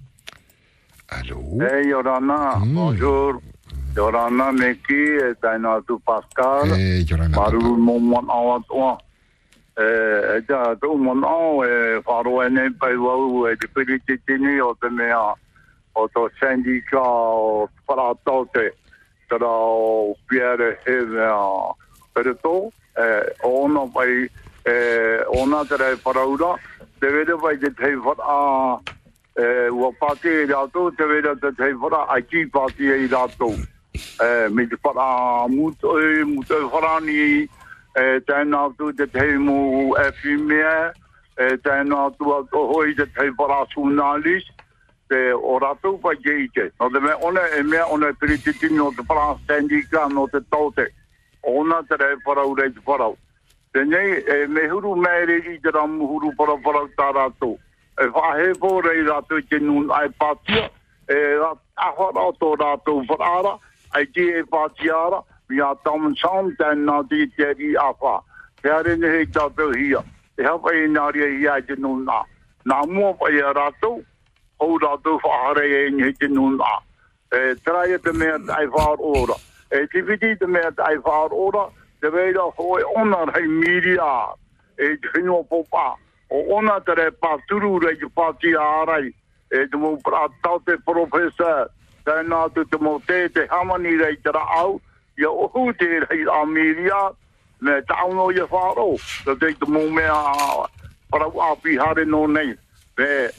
Allô? 1.09 1.57
Hey, 1.61 1.87
Yorana, 1.87 2.59
bonjour. 2.59 3.41
Yorana, 3.95 4.51
Meki, 4.51 4.93
et 4.93 5.35
Taina 5.41 5.79
tu 5.87 5.97
Pascal? 6.05 6.69
Hey, 6.73 7.03
Yorana. 7.03 7.37
Eh, 9.75 9.81
eh, 9.81 10.41
e 13.49 13.55
te 13.57 13.67
piri 13.73 13.99
te 14.05 14.19
tini 14.27 14.59
o 14.59 14.75
te 14.79 14.89
mea, 14.89 15.33
o 15.95 16.07
to 16.09 16.29
sandika 16.39 16.99
o 17.01 17.69
wharatate, 17.87 18.73
tera 19.29 19.47
o 19.47 20.15
piere 20.27 20.77
he 20.85 21.01
mea, 21.05 21.73
pereto, 22.13 22.71
eh, 22.97 23.33
o 23.41 23.63
ona 23.63 23.87
pai, 23.91 24.29
eh, 24.65 25.23
te 27.03 27.09
vere 27.11 27.35
vai 27.35 27.57
te 27.57 27.69
tei 27.75 27.95
whara, 27.99 28.79
e 29.35 29.45
ua 29.75 29.89
pāke 29.99 30.31
i 30.31 30.45
rātou, 30.47 30.87
te 30.95 31.03
wera 31.03 31.33
te 31.35 31.49
tei 31.57 31.73
whara, 31.75 32.05
ai 32.15 32.21
ki 32.23 32.45
pāke 32.53 32.95
i 32.95 33.09
rātou. 33.11 33.57
E, 34.23 34.27
me 34.47 34.63
te 34.71 34.79
whara 34.85 35.49
muto 35.51 35.97
e, 35.99 36.23
wharani, 36.71 37.25
e 37.99 38.05
tēnā 38.29 38.61
tu 38.77 38.93
te 38.95 39.09
tei 39.11 39.35
mu 39.35 39.91
e 39.99 40.05
whimea, 40.21 40.93
e 41.35 41.49
tēnā 41.65 42.05
tu 42.15 42.31
a 42.31 42.39
tohoi 42.53 42.95
te 42.95 43.09
tei 43.17 43.35
whara 43.35 43.65
sūnālis, 43.73 44.47
te 45.11 45.25
o 45.35 45.59
rātou 45.59 45.99
pa 45.99 46.15
ke 46.23 46.37
ike. 46.45 46.69
No 46.79 46.87
te 46.87 47.03
mea, 47.03 47.19
ona 47.19 47.43
e 47.59 47.65
mea, 47.67 47.83
ona 47.91 48.13
e 48.13 48.19
piri 48.21 48.39
te 48.47 48.55
te 48.55 48.71
whara 48.71 49.35
stendika 49.43 50.07
no 50.07 50.29
te 50.31 50.39
taute. 50.47 50.87
Ona 51.43 51.83
te 51.83 51.99
rei 51.99 52.15
wharau 52.23 52.55
rei 52.55 52.71
te 52.71 52.79
wharau. 52.87 53.17
Te 53.73 53.83
nei, 53.83 54.21
e 54.21 54.45
me 54.47 54.67
huru 54.69 54.95
mere 54.95 55.37
i 55.49 55.59
te 55.59 55.71
ramu 55.73 56.05
huru 56.07 56.31
para 56.37 56.53
wharau 56.61 56.87
tā 56.97 57.09
rātou. 57.15 57.57
E 57.97 58.05
whahe 58.13 58.51
pō 58.61 58.71
rei 58.85 59.01
rātou 59.07 59.41
i 59.41 59.47
te 59.49 59.59
nun 59.59 59.89
ai 59.91 60.09
pātia, 60.21 60.69
e 61.09 61.17
rā- 61.41 61.57
aho 61.77 62.11
rātou 62.13 62.55
rātou 62.55 63.01
wharara, 63.09 63.57
ai 63.95 64.05
te 64.05 64.27
e 64.39 64.43
pātiara, 64.43 65.23
mi 65.49 65.59
a 65.59 65.73
tam 65.83 66.13
sam 66.15 66.51
tēnā 66.59 67.09
ti 67.09 67.25
te 67.35 67.53
ri 67.53 67.73
a 67.75 67.89
awha. 67.89 68.21
Te 68.61 68.69
are 68.69 68.95
ne 68.95 69.07
hei 69.07 69.25
tātou 69.25 69.73
hia. 69.75 70.03
E 70.37 70.43
hapa 70.43 70.69
e 70.73 70.87
nāri 70.87 71.25
e 71.25 71.37
hia 71.39 71.57
i 71.57 71.61
te 71.61 71.75
nun 71.75 72.05
nā. 72.05 72.23
Nā 72.65 72.85
mua 72.87 73.13
pai 73.13 73.41
a 73.41 73.53
rātou, 73.53 74.03
hou 74.59 74.77
rātou 74.79 75.19
whahare 75.25 75.65
e 75.65 75.89
ni 75.89 76.13
te 76.13 76.27
nun 76.27 76.57
nā. 76.57 76.73
E 77.33 77.55
trai 77.65 77.93
e 77.93 77.97
te 77.97 78.13
mea 78.13 78.37
ai 78.53 78.67
whaar 78.67 79.01
ora. 79.01 79.33
E 79.71 79.87
tiviti 79.87 80.37
te 80.37 80.45
mea 80.45 80.69
ai 80.77 80.97
whaar 80.97 81.33
ora, 81.33 81.67
te 82.03 82.09
reira 82.11 82.43
hoi 82.57 82.83
ona 82.99 83.23
rei 83.31 83.47
miria. 83.47 84.35
E 84.75 84.97
te 84.99 85.07
whinua 85.13 85.43
popa. 85.47 85.95
O 86.29 86.41
ona 86.57 86.79
te 86.83 86.95
re 86.99 87.11
pāturu 87.23 87.77
rei 87.79 87.95
te 88.01 88.09
pāti 88.11 88.51
ārai. 88.59 89.13
E 89.53 89.63
te 89.71 89.79
mō 89.79 89.95
prātau 90.03 90.59
te 90.67 90.75
professor. 90.83 91.69
Tēnā 92.03 92.41
tu 92.55 92.65
te 92.67 92.79
mō 92.83 92.97
te 93.07 93.29
te 93.31 93.47
hamani 93.51 93.95
rei 94.01 94.17
te 94.19 94.35
au. 94.35 94.81
Ia 95.17 95.31
ohu 95.31 95.71
te 95.79 95.87
rei 96.09 96.27
a 96.27 96.43
miria. 96.45 97.13
Me 97.63 97.79
tauno 97.87 98.27
ia 98.35 98.49
whāro. 98.51 98.97
Te 99.23 99.37
te 99.39 99.53
te 99.55 99.71
mō 99.71 99.87
mea 99.95 100.19
parau 101.13 101.39
api 101.51 101.79
hare 101.79 102.05
no 102.05 102.27
nei. 102.27 102.51
Me 102.97 103.29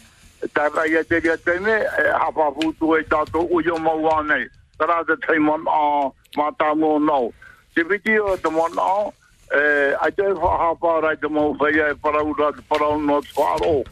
Tāra 0.53 0.85
ia 0.89 1.05
te 1.05 1.21
ria 1.21 1.37
te 1.37 1.55
e 1.57 2.11
hapa 2.21 2.51
futu 2.57 2.97
e 2.97 3.05
tātou 3.09 3.49
uia 3.51 3.79
mau 3.81 4.23
nei. 4.23 4.49
tara 4.79 5.05
te 5.05 5.17
tei 5.27 5.39
a 5.39 6.11
mata 6.37 6.75
nau. 6.75 7.33
Te 7.75 7.85
piti 7.85 8.19
o 8.19 8.37
te 8.37 8.51
mon 8.51 8.79
a, 8.79 9.11
e, 9.51 9.95
ai 10.01 10.13
te 10.13 10.23
whahapa 10.33 11.01
rai 11.03 11.17
te 11.17 11.29
mau 11.29 11.55
whaia 11.59 11.91
e 11.91 11.95
paraura 11.95 12.53
te 12.53 12.63
parau 12.69 13.01
no 13.01 13.21
te 13.21 13.33
whaaro. 13.37 13.83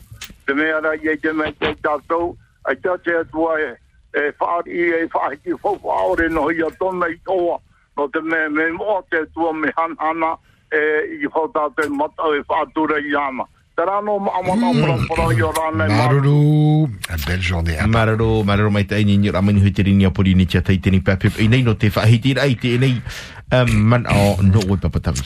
Te 0.46 0.54
mea 0.54 0.80
rai 0.80 0.98
e 1.02 1.16
te 1.16 1.32
mea 1.32 1.52
te 1.58 1.74
tātou, 1.82 2.36
ai 2.68 2.76
te 2.76 2.94
te 3.04 3.16
atua 3.20 3.58
e, 3.60 3.72
e 4.14 4.30
whaari 4.38 4.86
e 5.02 5.08
whahiki 5.12 5.58
whawhaore 5.62 6.28
no 6.30 6.48
hi 6.48 6.62
a 6.62 6.70
tona 6.78 7.08
i 7.10 7.18
toa. 7.26 7.58
No 7.96 8.08
te 8.08 8.20
mea 8.20 8.48
me 8.50 8.70
mo 8.72 9.02
te 9.10 9.24
atua 9.26 9.52
me 9.52 9.72
hanhana 9.76 10.36
e 10.72 10.78
i 11.18 11.26
hota 11.26 11.68
te 11.76 11.88
matau 11.88 12.34
e 12.38 12.44
whaatura 12.48 13.00
i 13.02 13.16
ana. 13.16 13.48
Maamana 13.82 14.68
o 14.68 15.52
rānei 15.52 15.88
Maruru, 15.88 16.88
belle 17.26 17.40
journée. 17.40 17.78
hein. 17.80 17.88
Mararo, 17.88 18.44
mararo 18.44 18.70
mai 18.70 18.84
tai 18.84 19.02
ni 19.04 19.30
ra 19.30 19.40
mani 19.40 19.60
hutiri 19.60 19.94
ni 19.94 20.04
apuri 20.04 20.34
ni 20.34 20.46
tia 20.46 20.60
tai 20.60 20.76
tini 20.78 21.00
papip. 21.00 21.40
I 21.40 21.48
nei 21.48 21.62
no 21.62 21.74
te 21.74 21.88
whahiti 21.88 22.34
rai 22.34 22.54
te 22.54 22.76
nei 22.78 22.92
um, 22.92 23.41
man 23.52 24.06
o 24.10 24.42
no 24.42 24.60
oi 24.68 24.78
papatawi. 24.78 25.20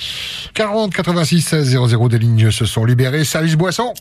40 0.54 0.94
86 0.94 1.40
16 1.42 1.68
00 1.88 2.08
des 2.08 2.18
lignes 2.18 2.50
se 2.50 2.64
sont 2.64 2.84
libérées. 2.84 3.24
Service 3.24 3.54
boisson. 3.54 3.94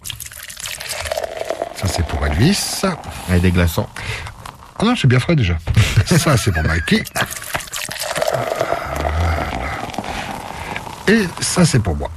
Ça, 1.75 1.87
c'est 1.87 2.05
pour 2.07 2.25
Elvis. 2.25 2.81
Avec 3.29 3.41
des 3.41 3.51
glaçons. 3.51 3.87
Ah 4.79 4.85
non, 4.85 4.95
c'est 4.95 5.07
bien 5.07 5.19
frais 5.19 5.35
déjà. 5.35 5.57
Ça, 6.05 6.37
c'est 6.37 6.51
pour 6.51 6.63
Mikey. 6.63 7.03
Voilà. 8.33 9.77
Et 11.07 11.27
ça, 11.39 11.65
c'est 11.65 11.79
pour 11.79 11.95
moi. 11.95 12.09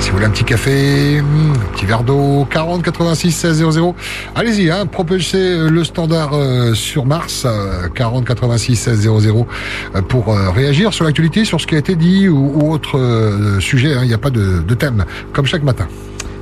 Si 0.00 0.10
vous 0.10 0.16
voulez 0.18 0.26
un 0.26 0.30
petit 0.30 0.44
café, 0.44 1.20
hmm, 1.20 1.52
un 1.54 1.72
petit 1.74 1.84
verre 1.86 2.04
d'eau, 2.04 2.46
40 2.50 2.82
86 2.82 3.32
16 3.32 3.70
00. 3.70 3.94
Allez-y, 4.34 4.70
hein, 4.70 4.86
propulsez 4.86 5.56
le 5.68 5.84
standard 5.84 6.30
euh, 6.34 6.74
sur 6.74 7.06
Mars, 7.06 7.44
euh, 7.44 7.88
40 7.88 8.24
86 8.24 8.76
16 8.76 9.00
00, 9.00 9.46
euh, 9.94 10.02
pour 10.02 10.28
euh, 10.32 10.50
réagir 10.50 10.92
sur 10.94 11.04
l'actualité, 11.04 11.44
sur 11.44 11.60
ce 11.60 11.66
qui 11.66 11.74
a 11.74 11.78
été 11.78 11.96
dit 11.96 12.28
ou, 12.28 12.70
autre 12.70 12.98
euh, 12.98 13.58
sujet. 13.60 13.94
hein. 13.94 14.00
Il 14.02 14.08
n'y 14.08 14.14
a 14.14 14.18
pas 14.18 14.30
de, 14.30 14.60
de 14.62 14.74
thème, 14.74 15.04
comme 15.32 15.46
chaque 15.46 15.62
matin. 15.64 15.88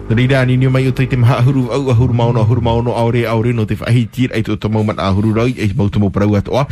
Rira 0.05 0.45
ni 0.45 0.57
ni 0.61 0.69
mai 0.69 0.85
o 0.87 0.93
tai 0.93 1.07
te 1.09 1.17
maha 1.17 1.41
huru 1.41 1.73
au 1.73 1.89
ahuru 1.91 2.13
maono 2.13 2.41
ahuru 2.45 2.61
maono 2.61 2.93
aure 2.93 3.25
aure 3.25 3.53
no 3.57 3.65
te 3.65 3.75
whahiti 3.75 4.29
ai 4.37 4.43
to 4.45 4.69
mau 4.69 4.85
man 4.85 5.01
ahuru 5.01 5.33
rai 5.33 5.55
e 5.57 5.73
mau 5.73 5.89
tumu 5.89 6.11
parau 6.13 6.37
atoa. 6.37 6.67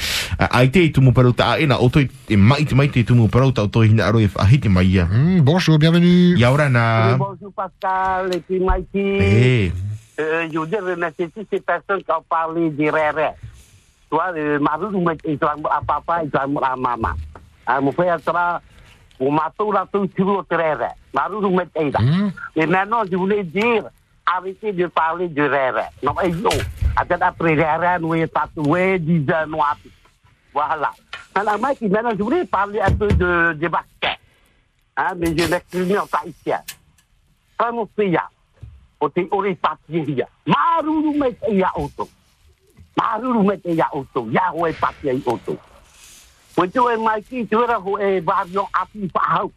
Ai 0.52 0.68
te 0.68 0.92
tumu 0.92 1.12
parau 1.16 1.32
ta 1.32 1.56
aina 1.56 1.80
o 1.80 1.88
toi 1.88 2.04
e 2.28 2.36
mai 2.36 2.64
te 2.68 2.74
mai 2.76 2.88
te 2.92 3.02
tumu 3.02 3.28
parau 3.32 3.48
ta 3.50 3.62
o 3.64 3.68
toi 3.72 3.88
hina 3.88 4.04
aro 4.04 4.20
e 4.20 4.28
whahiti 4.28 4.68
mai 4.68 4.84
ia. 4.84 5.08
Hmm, 5.08 5.40
bonjour, 5.40 5.78
bienvenue. 5.78 6.36
Yaura 6.36 6.68
na. 6.68 7.16
Bonjour 7.16 7.52
Pascal 7.56 8.36
et 8.36 8.40
puis 8.44 8.60
Mikey. 8.60 9.18
Eh. 9.24 9.72
Euh, 10.20 10.46
je 10.52 10.58
voudrais 10.58 10.80
remercier 10.92 11.28
toutes 11.32 11.48
ces 11.50 11.60
personnes 11.60 12.04
qui 12.04 12.12
ont 12.12 12.22
parlé 12.28 12.68
rérés. 12.90 13.32
Toi, 14.10 14.28
euh, 14.36 14.58
Maru, 14.60 14.92
nous 14.92 15.00
mettons 15.00 15.48
à 15.72 15.80
papa 15.80 16.20
et 16.22 16.28
à 16.36 16.46
maman. 16.76 17.16
Ah, 17.66 17.80
Mon 17.80 17.92
frère 17.92 18.18
matou. 19.20 19.72
Maru, 21.14 21.40
nous 21.40 21.50
mettons 21.50 21.90
là. 21.90 22.00
Et 22.56 22.66
maintenant, 22.66 23.02
je 23.10 23.16
voulais 23.16 23.44
dire, 23.44 23.84
arrêtez 24.26 24.72
de 24.72 24.86
parler 24.86 25.28
de 25.28 25.42
réré. 25.42 25.82
Non, 26.02 26.14
et 26.22 26.30
yo, 26.30 26.48
après 26.96 27.98
nous 28.00 28.14
sommes 28.14 28.28
tatoués, 28.28 28.98
10 28.98 29.30
ans 29.32 29.46
noirs. 29.46 29.76
Voilà. 30.52 30.90
Maintenant, 31.34 32.10
je 32.16 32.22
voulais 32.22 32.44
parler 32.44 32.80
un 32.80 32.92
peu 32.92 33.08
de, 33.08 33.68
vaccins. 33.68 34.18
Hein, 34.96 35.14
mais 35.16 35.36
je 35.36 35.48
m'exprime 35.48 35.98
en. 35.98 36.06
O 39.02 39.08
te 39.08 39.26
ore. 39.32 39.58
Maruru 40.46 41.18
me 41.18 41.32
te 41.32 41.50
ia 41.50 41.70
oto. 41.74 42.08
Maruru 42.96 43.42
me 43.42 43.56
te 43.58 43.74
ia 43.74 43.88
oto. 43.92 44.28
Ia 44.30 44.52
hoe 44.52 44.72
patia 44.72 45.12
i 45.12 45.22
oto. 45.26 45.58
Koe 46.54 46.68
tu 46.68 46.88
e 46.88 46.96
mai 46.96 47.22
ki 47.22 47.46
tu 47.48 47.62
era 47.62 47.78
ho 47.80 47.98
e 47.98 48.20
api 48.72 49.08
pahau. 49.08 49.52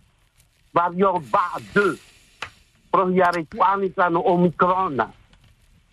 Vario 0.74 1.20
ba 1.32 1.60
2. 1.74 1.98
Prohiare 2.92 3.46
tu 3.50 3.62
ani 3.62 3.90
tano 3.90 4.22
omikrona. 4.24 5.12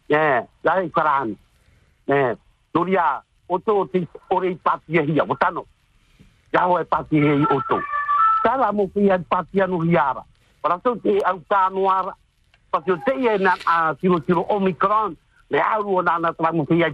Eh, 0.08 0.42
lai 0.62 0.90
karani. 0.90 1.36
Eh, 2.06 2.36
nuria 2.74 3.22
oto 3.48 3.88
te 3.92 4.06
ore 4.30 4.56
patia 4.62 5.02
ia. 5.02 5.24
Otano. 5.24 5.66
Ia 6.52 6.66
hoe 6.66 6.84
patia 6.84 7.34
i 7.34 7.46
oto. 7.50 7.80
Tala 8.42 8.72
mo 8.72 8.90
no 9.66 9.78
hiara. 9.80 10.24
Para 10.60 10.78
tu 10.78 10.96
te 10.96 11.18
au. 11.24 11.42
Pasio 12.70 12.96
te 13.04 13.12
e 13.12 13.38
na 13.38 13.54
Omicron. 14.48 15.16
Le 15.50 15.60
auru 15.60 15.96
o 15.98 16.02
nana 16.02 16.32
i 16.70 16.84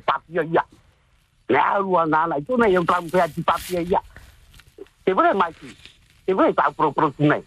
o 1.49 2.07
nana 2.07 2.39
i 2.39 2.43
tune 2.43 2.69
i 2.69 2.85
tramu 2.87 3.11
pia 3.11 3.27
i 3.27 3.43
patia 3.43 3.81
ia. 3.81 4.01
Te 5.05 5.13
vore 5.13 5.33
mai 5.35 5.53
ki. 5.53 5.75
Te 6.27 6.35
vore 6.35 6.53
tau 6.53 6.73
pro 6.73 6.93
pro 6.93 7.11
tune. 7.11 7.43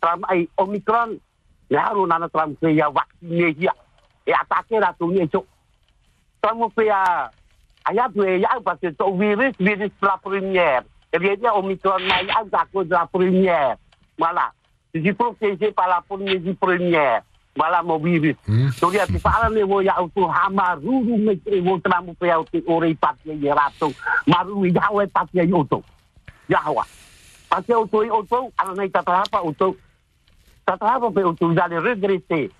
Tramu 0.00 0.24
ai 0.28 0.48
Omicron. 0.56 1.18
Le 1.68 1.78
auru 1.78 2.02
o 2.02 2.06
nana 2.06 2.28
tramu 2.28 2.54
pia 2.54 2.90
vaccine 2.90 3.54
ia. 3.58 3.74
E 4.26 4.32
atake 4.32 4.80
ra 4.80 4.94
tu 4.98 5.10
ni 5.12 5.28
cho. 5.28 5.44
Tramu 6.40 6.70
pia 6.70 7.30
ai 7.84 7.98
atu 7.98 8.24
e 8.24 8.38
iau 8.40 8.60
pasio 8.62 8.92
to 8.92 9.12
virus 9.16 9.54
virus 9.58 9.92
la 10.00 10.16
première. 10.16 10.84
E 11.12 11.18
iau 11.18 12.48
tako 12.50 12.82
la 12.88 13.06
première. 13.06 13.76
Voilà. 14.18 14.52
Je 14.94 15.00
suis 15.02 15.12
protégé 15.12 15.72
par 15.72 15.88
la 15.88 16.00
première. 16.00 17.22
Voilà 17.56 17.82
mon 17.82 17.98
virus. 17.98 18.36
Donc, 18.80 18.92
il 18.92 18.96
y 18.96 19.00
a 19.00 19.06
des 19.06 19.18
parents 19.18 19.50
qui 19.50 19.62
vont 19.62 19.80
y 19.80 19.88
avoir 19.88 20.46
Hamaru, 20.46 21.04
mais 21.18 21.38
ils 21.50 21.62
vont 21.62 21.80
tramu 21.80 22.12
pe 22.14 22.32
au 22.34 22.44
te 22.44 22.62
ore 22.66 22.94
patia 22.94 23.32
i 23.32 23.48
rato. 23.50 23.92
Maru 24.26 24.66
i 24.66 24.74
hawe 24.76 25.06
patia 25.06 25.42
i 25.42 25.52
oto. 25.52 25.82
Yawa. 26.48 26.84
Patia 27.48 27.76
ana 28.58 28.74
nei 28.76 28.90
tatarapa 28.90 29.40
oto. 29.42 29.76
Tatarapa 30.66 31.10
pe 31.10 31.24
oto, 31.24 31.50
ils 31.50 31.58
allaient 31.58 31.78
regretter. 31.78 32.50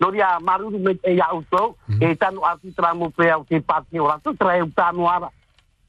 Donc, 0.00 0.12
il 0.14 0.18
y 0.18 0.22
a 0.22 0.38
Maru, 0.40 0.70
mais 0.78 0.98
il 1.06 1.16
y 1.16 1.20
a 1.20 1.34
oto, 1.34 1.76
et 2.00 2.16
tanu 2.16 2.38
atu 2.42 2.72
tramu 2.72 3.10
pe 3.10 3.30
au 3.32 3.44
te 3.44 3.60
patia 3.60 4.02
o 4.02 4.06
rato, 4.06 4.32
trae 4.32 4.62
tanu 4.74 5.06
ara. 5.06 5.30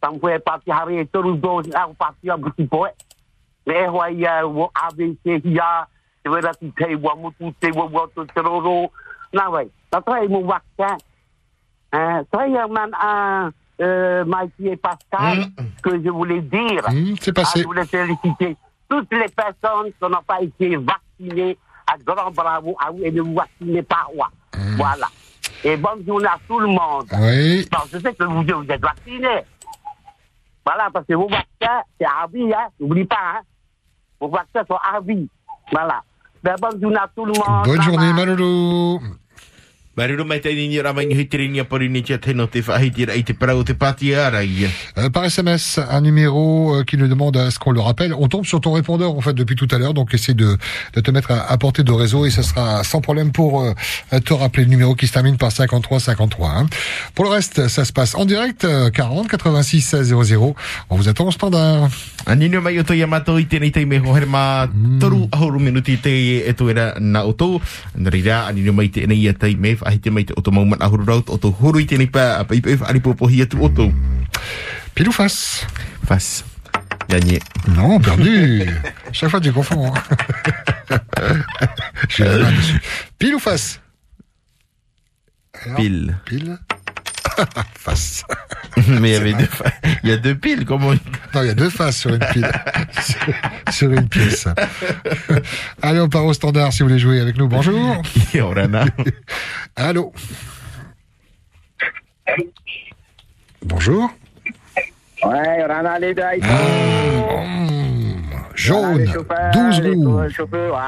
Tamu 0.01 0.19
pe 0.19 0.39
patia 0.39 0.75
hari 0.75 0.99
e 0.99 1.05
toru 1.05 1.37
do, 1.37 1.61
au 1.61 1.93
patia 1.97 2.35
buti 2.35 2.65
poe. 2.67 2.89
me 3.65 3.73
e 3.73 3.87
hoa 3.87 4.09
ia 4.09 4.45
wo 4.47 4.71
ABC 4.73 5.45
ia 5.45 5.87
te 6.23 6.29
wera 6.29 6.53
ti 6.53 6.71
te 6.71 6.95
wa 6.95 7.15
mutu 7.15 7.51
te 7.59 7.71
wa 7.71 7.85
wa 7.85 8.07
to 8.15 8.25
te 8.25 8.41
roro 8.41 8.91
na 9.33 9.49
wai 9.49 9.67
ta 9.89 10.01
trai 10.01 10.27
mo 10.27 10.39
waka 10.39 10.97
eh 11.93 12.21
trai 12.31 12.49
man 12.69 12.91
a 12.93 13.49
euh, 13.81 14.23
Mikey 14.25 14.71
et 14.73 14.77
Pascal 14.77 15.45
que 15.81 15.91
je 16.03 16.09
voulais 16.09 16.41
dire 16.41 16.83
c'est 17.19 17.33
passé. 17.33 17.59
Ah, 17.59 17.61
je 17.61 17.65
voulais 17.65 17.85
féliciter 17.85 18.55
toutes 18.89 19.11
les 19.11 19.29
personnes 19.29 19.91
qui 19.91 20.03
n'ont 20.03 20.21
pas 20.27 20.41
été 20.41 20.77
vaccinées 20.77 21.57
à 21.91 21.97
grand 21.97 22.31
bravo 22.31 22.75
à 22.79 22.91
vous 22.91 23.03
et 23.03 23.11
ne 23.11 23.21
vous 23.21 23.33
vaccinez 23.33 23.81
pas 23.81 24.07
roi 24.13 24.29
voilà 24.77 25.07
et 25.63 25.77
bonne 25.77 26.05
journée 26.05 26.27
à 26.27 26.37
tout 26.47 26.59
le 26.59 26.67
monde 26.67 27.07
Oui. 27.19 27.67
Bon, 27.71 27.79
je 27.91 27.99
sais 27.99 28.13
que 28.13 28.23
vous, 28.23 28.41
vous 28.43 28.71
êtes 28.71 28.81
vaccinés 28.81 29.43
voilà, 30.65 30.89
parce 30.91 31.05
que 31.07 31.13
vos 31.13 31.27
vaccins, 31.27 31.81
c'est 31.99 32.05
à 32.05 32.27
vie, 32.31 32.53
hein. 32.53 32.67
N'oublie 32.79 33.05
pas, 33.05 33.15
hein. 33.35 33.41
Vos 34.19 34.29
vaccins 34.29 34.63
sont 34.67 34.75
à 34.77 34.99
vie. 34.99 35.27
Voilà. 35.71 36.03
Ben, 36.43 36.55
bonne 36.59 36.81
journée 36.81 36.97
à 36.97 37.09
tout 37.15 37.25
le 37.25 37.33
monde. 37.33 37.65
Bonne 37.65 37.81
journée. 37.81 38.13
Malolo. 38.13 38.99
Mai 39.97 40.07
ni 40.07 40.15
ni 40.15 41.89
ni 41.89 42.01
tia 42.01 42.17
te 42.17 42.31
whahiti 42.61 43.05
te 43.25 43.33
parau 43.33 43.63
te 43.65 43.73
ia. 44.05 44.31
Euh, 44.97 45.09
par 45.09 45.25
SMS, 45.25 45.81
un 45.89 45.99
numéro 45.99 46.75
euh, 46.75 46.83
qui 46.85 46.95
nous 46.95 47.09
demande 47.09 47.35
à 47.35 47.51
ce 47.51 47.59
qu'on 47.59 47.71
le 47.71 47.81
rappelle. 47.81 48.13
On 48.13 48.29
tombe 48.29 48.45
sur 48.45 48.61
ton 48.61 48.71
répondeur 48.71 49.13
en 49.13 49.19
fait 49.19 49.33
depuis 49.33 49.57
tout 49.57 49.67
à 49.69 49.77
l'heure, 49.77 49.93
donc 49.93 50.13
essaie 50.13 50.33
de, 50.33 50.57
de 50.93 51.01
te 51.01 51.11
mettre 51.11 51.31
à, 51.31 51.51
à 51.51 51.57
portée 51.57 51.83
de 51.83 51.91
réseau 51.91 52.25
et 52.25 52.29
ça 52.29 52.41
sera 52.41 52.85
sans 52.85 53.01
problème 53.01 53.33
pour 53.33 53.63
euh, 53.63 53.73
te 54.23 54.33
rappeler 54.33 54.63
le 54.63 54.69
numéro 54.69 54.95
qui 54.95 55.07
se 55.07 55.11
termine 55.11 55.35
par 55.35 55.51
53 55.51 55.99
53. 55.99 56.49
hein. 56.49 56.67
Pour 57.13 57.25
le 57.25 57.31
reste, 57.31 57.67
ça 57.67 57.83
se 57.83 57.91
passe 57.91 58.15
en 58.15 58.23
direct, 58.23 58.63
euh, 58.63 58.89
40 58.91 59.27
86 59.27 59.81
16 59.81 60.15
00. 60.23 60.55
On 60.89 60.95
vous 60.95 61.09
attend 61.09 61.27
au 61.27 61.31
standard. 61.31 61.89
Anino 62.25 62.61
mai 62.61 62.77
o 62.79 62.83
toi 62.85 63.01
amato 63.01 63.33
i 63.41 63.47
tēnei 63.49 63.71
tei 63.73 63.87
me 63.89 63.97
hohere 63.99 64.27
mā 64.29 64.69
toru 65.01 65.23
ahuru 65.33 65.59
minuti 65.59 65.95
te 65.97 66.11
e 66.45 66.53
tu 66.53 66.69
era 66.69 66.93
na 66.99 67.23
o 67.25 67.33
tō. 67.33 67.47
Nărira, 67.97 68.43
anino 68.45 68.73
mai 68.77 68.91
tēnei 68.93 69.23
ia 69.25 69.33
tei 69.33 69.55
me 69.57 69.73
whahite 69.81 70.09
mai 70.13 70.25
te 70.25 70.33
o 70.37 70.41
tō 70.41 70.53
mauman 70.53 70.81
ahuru 70.81 71.05
raut 71.05 71.29
o 71.29 71.37
tō 71.41 71.51
huru 71.59 71.81
i 71.81 71.87
tēnei 71.89 72.09
pā 72.11 72.39
a 72.39 72.45
atu. 72.45 73.91
Pile 74.93 75.07
ou 75.07 75.13
face 75.13 75.65
Face. 76.07 76.43
Gagné. 77.09 77.39
Non, 77.75 77.99
perdu. 77.99 78.65
Chaque 79.11 79.29
fois 79.29 79.39
tu 79.41 79.51
confonds. 79.53 79.93
hein. 79.93 81.43
Pile 83.19 83.35
ou 83.35 83.39
face 83.39 83.79
Alors, 85.65 85.77
Pile. 85.77 86.17
Pile 86.25 86.57
Face. 87.77 88.23
Mais 88.87 89.09
il 89.09 89.13
y 89.13 89.15
avait 89.15 89.33
deux 89.33 89.45
fa- 89.45 89.71
Il 90.03 90.09
y 90.09 90.13
a 90.13 90.17
deux 90.17 90.35
piles, 90.35 90.65
comment 90.65 90.91
Non, 90.91 91.41
il 91.41 91.47
y 91.47 91.49
a 91.49 91.53
deux 91.53 91.69
faces 91.69 91.97
sur 91.97 92.13
une 92.13 92.25
pile. 92.31 92.49
sur, 93.71 93.91
une 93.91 94.07
pièce. 94.07 94.47
Allez, 95.81 95.99
on 95.99 96.09
part 96.09 96.25
au 96.25 96.33
standard 96.33 96.71
si 96.73 96.83
vous 96.83 96.89
voulez 96.89 96.99
jouer 96.99 97.19
avec 97.19 97.37
nous. 97.37 97.47
Bonjour. 97.47 98.01
Allô 99.75 100.13
Bonjour. 103.63 104.09
Ouais, 105.23 105.63
Rana 105.65 105.99
les 105.99 106.13
deux. 106.15 106.23
Jaune, 108.55 109.05
12 109.53 109.79
roues. 109.81 110.29
Chauffeur, 110.29 110.79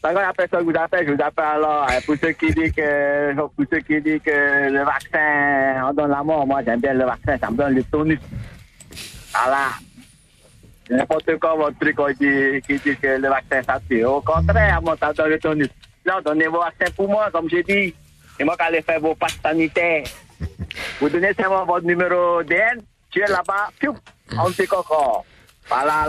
Quand 0.00 0.12
la 0.12 0.32
personne 0.32 0.64
vous 0.64 0.78
appelle, 0.78 1.06
je 1.08 1.12
vous 1.12 1.22
appelle 1.22 1.44
alors. 1.44 1.86
hein, 1.90 1.98
Pour 2.06 2.14
ceux 2.22 2.30
qui 2.32 2.52
disent 2.52 2.72
que, 2.72 3.34
pour 3.34 3.64
ceux 3.70 3.80
qui 3.80 4.00
disent 4.00 4.20
que 4.24 4.70
le 4.70 4.84
vaccin, 4.84 5.88
on 5.88 5.92
donne 5.92 6.10
la 6.10 6.22
mort, 6.22 6.46
moi 6.46 6.60
j'aime 6.64 6.80
bien 6.80 6.94
le 6.94 7.04
vaccin, 7.04 7.36
ça 7.38 7.50
me 7.50 7.56
donne 7.56 7.74
le 7.74 7.82
tonus. 7.84 8.20
Voilà. 9.32 9.68
N'importe 10.90 11.36
quoi, 11.38 11.54
votre 11.54 11.78
truc, 11.78 11.98
on 12.00 12.08
dit, 12.08 12.62
qui 12.66 12.78
dit 12.78 12.96
que 12.96 13.08
le 13.20 13.28
vaccin, 13.28 13.60
ça 13.62 13.78
tue. 13.88 14.04
Au 14.04 14.20
contraire, 14.20 14.80
moi, 14.80 14.96
ça 14.98 15.12
donne 15.12 15.30
le 15.30 15.38
tonus. 15.38 15.68
Non, 16.06 16.14
donnez 16.24 16.46
vos 16.46 16.60
vaccins 16.60 16.90
pour 16.96 17.08
moi, 17.08 17.28
comme 17.32 17.48
j'ai 17.50 17.62
dit. 17.62 17.94
C'est 18.36 18.44
moi 18.44 18.54
allais 18.60 18.80
faire 18.82 19.00
vos 19.00 19.14
passes 19.14 19.38
sanitaires. 19.42 20.04
Vous 21.00 21.08
donnez 21.08 21.34
seulement 21.34 21.64
votre 21.66 21.84
numéro 21.84 22.42
DN, 22.44 22.80
tu 23.10 23.20
es 23.20 23.26
là-bas, 23.26 23.68
on 24.38 24.50
te 24.50 24.62
coco. 24.66 25.24
Voilà, 25.68 26.06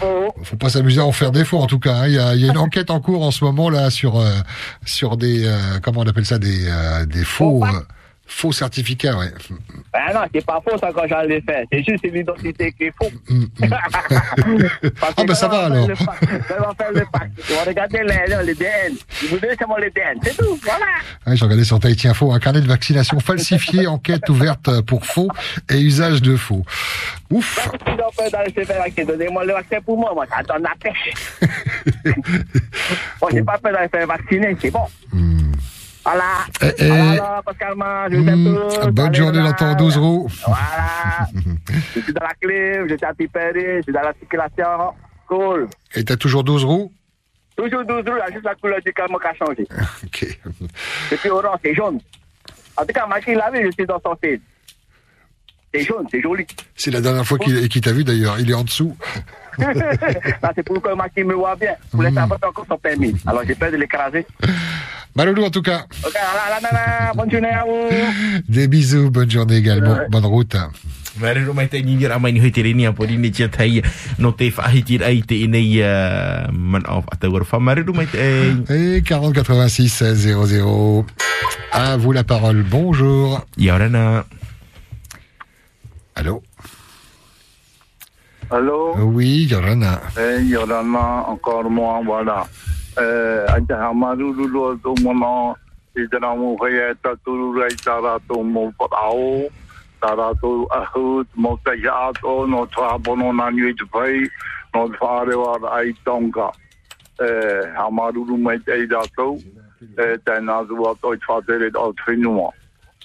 vous. 0.00 0.44
Faut 0.44 0.56
pas 0.56 0.68
s'amuser 0.68 1.00
à 1.00 1.04
en 1.04 1.12
faire 1.12 1.30
des 1.30 1.44
faux 1.44 1.58
en 1.58 1.66
tout 1.66 1.78
cas. 1.78 1.94
hein. 1.94 2.06
Il 2.08 2.14
y, 2.14 2.18
a, 2.18 2.34
il 2.34 2.40
y 2.44 2.48
a 2.48 2.52
une 2.52 2.58
enquête 2.58 2.90
en 2.90 3.00
cours 3.00 3.22
en 3.24 3.30
ce 3.30 3.44
moment 3.44 3.70
là 3.70 3.88
sur 3.90 4.18
euh, 4.18 4.30
sur 4.84 5.16
des 5.16 5.46
euh, 5.46 5.56
comment 5.82 6.00
on 6.00 6.06
appelle 6.08 6.26
ça 6.26 6.38
des 6.38 6.66
euh, 6.68 7.04
des 7.06 7.24
faux 7.24 7.64
euh, 7.64 7.68
faux 8.26 8.52
certificats. 8.52 9.16
Ouais. 9.16 9.30
Ben 9.92 10.14
non, 10.14 10.20
c'est 10.34 10.44
pas 10.44 10.60
faux 10.66 10.76
ça 10.78 10.90
quand 10.94 11.06
j'en 11.08 11.22
l'ai 11.22 11.40
fait. 11.40 11.66
C'est 11.70 11.84
juste 11.84 12.04
l'identité 12.04 12.72
qui 12.72 12.84
est 12.84 12.94
faux. 12.96 13.10
Ah 15.18 15.24
ben 15.24 15.34
ça 15.34 15.48
va 15.48 15.66
alors. 15.66 15.86
Vont 15.86 15.94
faire 15.94 16.92
le 16.94 17.04
pack. 17.12 17.30
Ils 17.48 17.54
vont 17.54 17.64
regarder 17.66 17.98
les, 17.98 18.44
les 18.44 18.54
DN. 18.54 18.94
Ils 19.22 19.28
vous 19.28 19.38
donnent 19.38 19.56
seulement 19.58 19.76
les 19.76 19.90
DN. 19.90 20.18
C'est 20.22 20.36
tout, 20.36 20.58
voilà. 20.62 20.86
Ouais, 21.26 21.36
J'ai 21.36 21.44
regardé 21.44 21.64
sur 21.64 21.78
Tahiti 21.78 22.08
Info 22.08 22.32
un 22.32 22.38
carnet 22.38 22.60
de 22.60 22.66
vaccination 22.66 23.20
falsifié, 23.20 23.86
enquête 23.86 24.28
ouverte 24.28 24.80
pour 24.82 25.04
faux 25.04 25.28
et 25.70 25.80
usage 25.80 26.22
de 26.22 26.36
faux. 26.36 26.64
Ouf. 27.30 27.68
Donnez-moi 29.06 29.44
le 29.44 29.52
vaccin 29.52 29.80
pour 29.84 29.98
moi. 29.98 30.12
Moi, 30.14 30.26
ça 30.28 30.42
donne 30.42 30.62
la 30.62 30.74
pêche. 30.80 31.12
moi, 33.20 33.30
j'ai 33.32 33.42
pas 33.42 33.58
peur 33.58 33.72
me 33.72 33.88
faire 33.88 34.06
vacciner. 34.06 34.56
C'est 34.60 34.70
bon. 34.70 34.86
Voilà. 36.04 36.46
Eh, 36.60 36.66
eh. 36.78 36.86
Voilà, 36.86 37.10
alors, 37.12 37.42
Pascalman, 37.44 38.08
je 38.10 38.16
vous 38.16 38.28
aime 38.28 38.44
tous. 38.44 38.86
Bonne 38.90 39.14
journée 39.14 39.42
dans 39.42 39.52
ton 39.52 39.74
12 39.74 39.96
roues. 39.98 40.28
Voilà. 40.46 41.28
je 41.94 42.00
suis 42.00 42.12
dans 42.12 42.24
la 42.24 42.34
clé, 42.34 42.80
je 42.88 42.96
suis 42.96 43.04
à 43.04 43.14
Tiperi, 43.14 43.76
je 43.76 43.82
suis 43.82 43.92
dans 43.92 44.00
la 44.02 44.12
circulation. 44.14 44.94
Cool. 45.28 45.68
Et 45.94 46.04
t'as 46.04 46.16
toujours 46.16 46.42
12 46.44 46.64
roues 46.64 46.92
Toujours 47.56 47.84
12 47.84 48.04
roues, 48.06 48.16
là, 48.16 48.26
juste 48.32 48.44
la 48.44 48.54
couleur 48.54 48.80
du 48.84 48.92
calme 48.92 49.16
qui 49.20 49.26
a 49.26 49.34
changé. 49.34 49.66
Ok. 50.04 50.38
C'est 51.08 51.16
plus 51.20 51.30
orange, 51.30 51.58
c'est 51.64 51.74
jaune. 51.74 52.00
En 52.76 52.82
tout 52.84 52.92
cas, 52.92 53.06
Machine 53.06 53.34
l'a 53.34 53.50
vu, 53.50 53.64
je 53.66 53.70
suis 53.70 53.86
dans 53.86 54.00
son 54.04 54.16
fil. 54.22 54.40
C'est 55.72 55.84
jaune, 55.84 56.06
c'est 56.10 56.20
joli. 56.20 56.46
C'est 56.74 56.90
la 56.90 57.00
dernière 57.00 57.24
fois 57.24 57.38
qu'il 57.38 57.80
t'a 57.80 57.92
vu 57.92 58.04
d'ailleurs. 58.04 58.38
Il 58.40 58.50
est 58.50 58.54
en 58.54 58.64
dessous. 58.64 58.94
C'est 59.58 60.62
pour 60.62 60.82
que 60.82 60.94
Machine 60.94 61.24
me 61.24 61.34
voit 61.34 61.56
bien. 61.56 61.74
Pour 61.90 62.02
laisser 62.02 62.18
apporter 62.18 62.46
encore 62.46 62.66
son 62.68 62.78
permis. 62.78 63.14
Alors, 63.26 63.42
j'ai 63.46 63.54
peur 63.54 63.70
de 63.70 63.76
l'écraser. 63.76 64.26
Maloulou 65.14 65.44
en 65.44 65.50
tout 65.50 65.62
cas. 65.62 65.86
Des 68.48 68.68
bisous, 68.68 69.10
bonne 69.10 69.30
journée 69.30 69.56
également. 69.56 69.98
Bonne 70.08 70.26
route. 70.26 70.56
Mare 71.20 71.44
rumai 71.44 71.68
te 71.68 71.76
ni 71.76 72.06
ra 72.08 72.18
mai 72.18 72.32
ni 72.32 72.40
hoite 72.40 72.62
ni 72.64 72.86
apo 72.86 73.04
ni 73.04 73.30
tia 73.30 73.48
tai 73.48 73.82
no 74.18 74.32
te 74.32 74.48
whahitir 74.48 75.02
ai 75.04 75.20
te 75.20 75.36
nei 75.46 75.82
uh, 75.84 76.48
man 76.50 76.86
of 76.88 77.04
atawar 77.12 77.44
fa 77.44 77.58
mare 77.58 77.84
rumai 77.84 78.06
te 78.06 78.16
Et 78.72 79.02
40 79.02 79.34
86 79.34 79.88
16 79.92 80.46
00. 80.46 81.04
À 81.70 81.98
vous 81.98 82.12
la 82.12 82.24
parole. 82.24 82.62
Bonjour. 82.62 83.44
Yorana. 83.58 84.24
Allô? 86.14 86.42
Allô? 88.50 88.96
Oui, 89.12 89.46
Yorana. 89.50 90.00
Eh, 90.16 90.42
Yorana, 90.44 91.28
encore 91.28 91.70
moi, 91.70 92.00
voilà. 92.04 92.46
Eh, 92.98 93.54
aja 93.54 93.76
hamaru 93.76 94.32
lulu 94.36 94.76
tu 94.82 94.94
mono, 95.02 95.56
i 95.96 96.06
tana 96.08 96.36
mo 96.36 96.56
kaya 96.56 96.94
ta 97.02 97.14
turu 97.24 97.58
rai 97.58 97.74
tara 97.76 98.20
to 98.28 98.42
mo 98.42 98.70
parao, 98.78 99.48
tara 100.02 100.34
to 100.42 100.68
ahut, 100.70 101.26
mo 101.34 101.58
ta 101.64 101.72
ya 101.72 102.12
to, 102.20 102.46
no 102.46 102.66
tra 102.66 102.98
bono 102.98 103.32
na 103.32 103.48
nui 103.48 103.72
te 103.72 103.84
pai, 103.90 104.28
no 104.74 104.88
whaare 105.00 105.32
wa 105.32 105.56
ai 105.72 105.94
tonga. 106.04 106.52
Eh, 107.18 107.64
hamaru 107.78 108.26
lulu 108.26 108.36
mai 108.36 108.58
te 108.58 108.72
i 108.72 108.86
rato, 108.86 109.38
eh, 109.96 110.16
tēnā 110.26 110.68
tua 110.68 110.94
toi 111.00 111.16
whatere 111.16 111.72
o 111.74 111.92
te 111.92 112.02
whenua. 112.06 112.52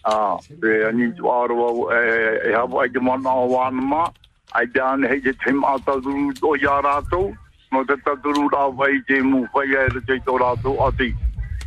Ah, 0.04 0.38
te 0.62 0.84
ani 0.84 1.14
tu 1.16 1.32
aroa, 1.32 1.96
eh, 1.96 2.50
e 2.50 2.54
hawa 2.54 2.84
ai 2.84 2.90
te 2.90 3.00
mana 3.00 3.32
o 3.32 3.48
wānama, 3.56 4.12
ai 4.52 4.66
te 4.68 4.82
ane 4.84 5.08
hei 5.08 5.22
te 5.22 5.32
tim 5.44 5.64
ataduru 5.64 6.34
o 6.44 6.56
ia 6.56 6.82
rātou, 6.84 7.36
mo 7.72 7.84
te 7.86 7.96
taturu 8.04 8.48
rā 8.54 8.68
vai 8.76 9.00
te 9.08 9.22
mu 9.22 9.46
whai 9.54 9.68
e 9.76 9.88
re 9.94 10.02
te 10.08 10.20
tō 10.26 10.38
rātou 10.40 10.80
ati. 10.88 11.10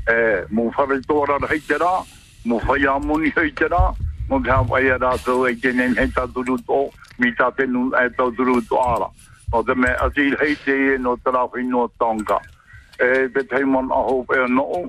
E, 0.09 0.17
mu 0.51 0.71
whare 0.77 1.01
tō 1.05 1.17
tōra 1.27 1.39
hei 1.51 1.61
te 1.67 1.79
rā, 1.81 1.93
mu 2.45 2.61
whai 2.67 2.87
a 2.89 2.99
moni 2.99 3.33
hei 3.37 3.53
te 3.53 3.69
rā, 3.69 3.83
mo 4.29 4.41
te 4.41 4.51
hawai 4.51 4.85
e 4.89 4.97
rātou 5.03 5.49
e 5.49 5.55
te 5.61 5.73
nen 5.73 5.97
hei 5.99 6.09
taturu 6.17 6.57
tō, 6.69 6.81
mi 7.21 7.33
tā 7.37 7.51
tenu 7.57 7.91
e 8.01 8.07
taturu 8.17 8.61
tō 8.71 8.81
ara. 8.85 9.11
No 9.53 9.63
te 9.67 9.75
me 9.75 9.93
ati 10.07 10.31
hei 10.41 10.57
te 10.65 10.77
e 10.95 10.99
no 10.99 11.17
te 11.17 11.35
rā 11.35 11.45
whi 11.53 11.67
no 11.69 11.89
tonga. 11.99 12.41
E, 13.01 13.29
te 13.35 13.45
a 13.57 13.65
aho 14.01 14.21
pēr 14.29 14.49
no, 14.49 14.89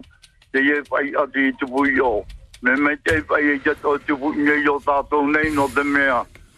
te 0.52 0.60
e 0.60 0.82
whai 0.90 1.12
ati 1.24 1.52
tupu 1.60 1.86
i 1.92 2.00
o. 2.00 2.24
Me 2.62 2.76
me 2.78 2.96
te 3.04 3.22
whai 3.28 3.56
e 3.56 3.60
jato 3.66 3.98
tupu 4.08 4.34
i 4.38 4.68
o 4.70 4.80
tātou 4.80 5.28
nei 5.28 5.52
no 5.52 5.68
te 5.76 5.84
mea. 5.84 6.24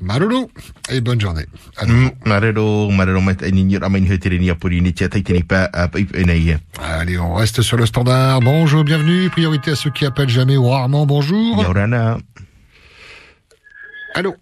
maruru. 0.00 0.46
Et 0.90 1.00
bonne 1.00 1.20
journée. 1.20 1.44
Allez, 6.82 7.18
on 7.18 7.34
reste 7.34 7.62
sur 7.62 7.76
le 7.76 7.86
standard. 7.86 8.40
Bonjour, 8.40 8.84
bienvenue. 8.84 9.28
Priorité 9.30 9.72
à 9.72 9.76
ceux 9.76 9.90
qui 9.90 10.06
appellent 10.06 10.28
jamais 10.28 10.56
ou 10.56 10.68
rarement. 10.68 11.06
Bonjour. 11.06 11.62
Yorana. 11.62 12.18
Allô 14.14 14.34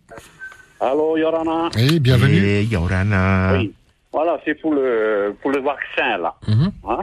Allô, 0.81 1.17
Yorana 1.17 1.69
Et 1.77 2.01
bienvenue. 2.01 2.43
Eh, 2.43 2.65
Yorana. 2.65 3.53
Oui. 3.59 3.73
Voilà, 4.13 4.39
c'est 4.45 4.55
pour 4.61 4.75
le, 4.75 5.37
pour 5.41 5.51
le 5.51 5.61
vaccin, 5.61 6.19
là. 6.19 6.35
Mhm. 6.49 6.73
Hein? 6.89 6.99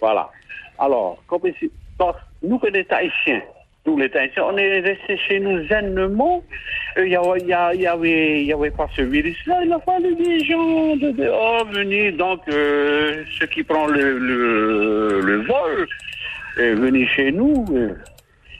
Voilà. 0.00 0.30
Alors, 0.78 1.22
comme 1.26 1.46
ici, 1.46 1.70
nous, 2.42 2.58
que 2.58 2.66
les 2.66 2.84
Tahitiens, 2.84 3.40
tous 3.84 3.96
les 3.98 4.08
Tahitiens, 4.08 4.44
on 4.52 4.56
est 4.56 4.80
restés 4.80 5.16
chez 5.28 5.40
nous 5.40 5.66
zainement. 5.66 6.42
Euh, 6.98 7.04
Il 7.06 7.08
n'y 7.10 7.16
avait, 7.16 7.40
il 7.40 7.46
y 7.48 7.52
a- 7.52 7.74
il 7.74 7.80
y 7.80 7.86
avait, 7.86 8.40
il 8.42 8.46
y 8.46 8.52
avait 8.52 8.70
pas 8.70 8.88
ce 8.96 9.02
virus-là. 9.02 9.60
Il 9.64 9.72
a 9.72 9.80
fallu 9.80 10.14
des 10.14 10.38
gens 10.44 10.94
de 10.96 11.10
dehors 11.10 11.64
venir. 11.66 12.12
Donc, 12.16 12.40
euh, 12.48 13.24
ceux 13.38 13.46
qui 13.46 13.62
prennent 13.64 13.90
le, 13.90 14.18
le, 14.18 15.20
le 15.20 15.36
vol, 15.46 15.86
euh, 16.58 16.74
venir 16.76 17.08
chez 17.08 17.32
nous. 17.32 17.64
euh. 17.74 17.94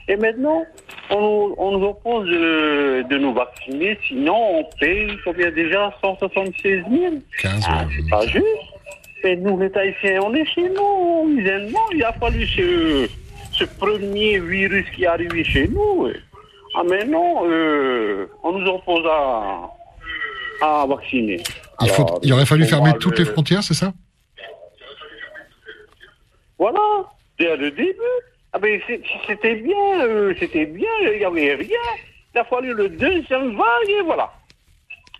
Et 0.09 0.17
maintenant, 0.17 0.65
on, 1.09 1.21
nous- 1.21 1.55
on 1.57 1.77
nous 1.77 1.85
oppose 1.85 2.27
de, 2.27 3.03
de 3.07 3.17
nous 3.17 3.33
vacciner, 3.33 3.97
sinon 4.07 4.35
on 4.59 4.63
paye 4.79 5.07
combien 5.23 5.49
déjà? 5.51 5.93
176 6.03 6.83
000 6.91 7.13
Ah, 7.45 7.85
C'est 7.95 8.09
pas 8.09 8.25
juste. 8.27 8.45
Et 9.23 9.37
nous, 9.37 9.57
les 9.57 9.71
Haïtiens, 9.77 10.19
on 10.21 10.33
est 10.33 10.43
chez 10.45 10.67
nous, 10.69 11.27
misènement. 11.29 11.79
Il 11.95 12.03
a 12.03 12.11
fallu 12.11 12.45
ce, 12.45 13.07
ce 13.57 13.63
premier 13.65 14.39
virus 14.39 14.85
qui 14.95 15.03
est 15.03 15.07
arrivé 15.07 15.43
chez 15.43 15.67
nous. 15.67 16.09
Ah, 16.75 16.81
mais 16.89 17.05
non, 17.05 17.43
euh, 17.49 18.25
on 18.43 18.51
nous 18.57 18.67
oppose 18.67 19.05
à, 19.05 19.69
à 20.61 20.85
vacciner. 20.87 21.41
Il, 21.81 21.89
faut, 21.89 22.19
il 22.23 22.33
aurait 22.33 22.45
fallu 22.45 22.65
fermer 22.65 22.89
moi, 22.89 22.99
toutes 22.99 23.19
le- 23.19 23.25
les 23.25 23.31
frontières, 23.31 23.63
c'est 23.63 23.73
ça? 23.75 23.93
Voilà, 26.57 26.79
dès 27.39 27.55
le 27.57 27.71
début. 27.71 27.95
Ah 28.53 28.59
ben, 28.59 28.79
c'était 29.27 29.55
bien, 29.55 30.05
euh, 30.05 30.33
c'était 30.39 30.65
bien, 30.65 30.89
il 31.01 31.17
n'y 31.19 31.25
avait 31.25 31.55
rien. 31.55 31.79
Il 32.33 32.39
a 32.39 32.43
fallu 32.43 32.73
le 32.73 32.89
deuxième 32.89 33.55
vague 33.55 33.89
et 33.89 34.01
voilà. 34.01 34.31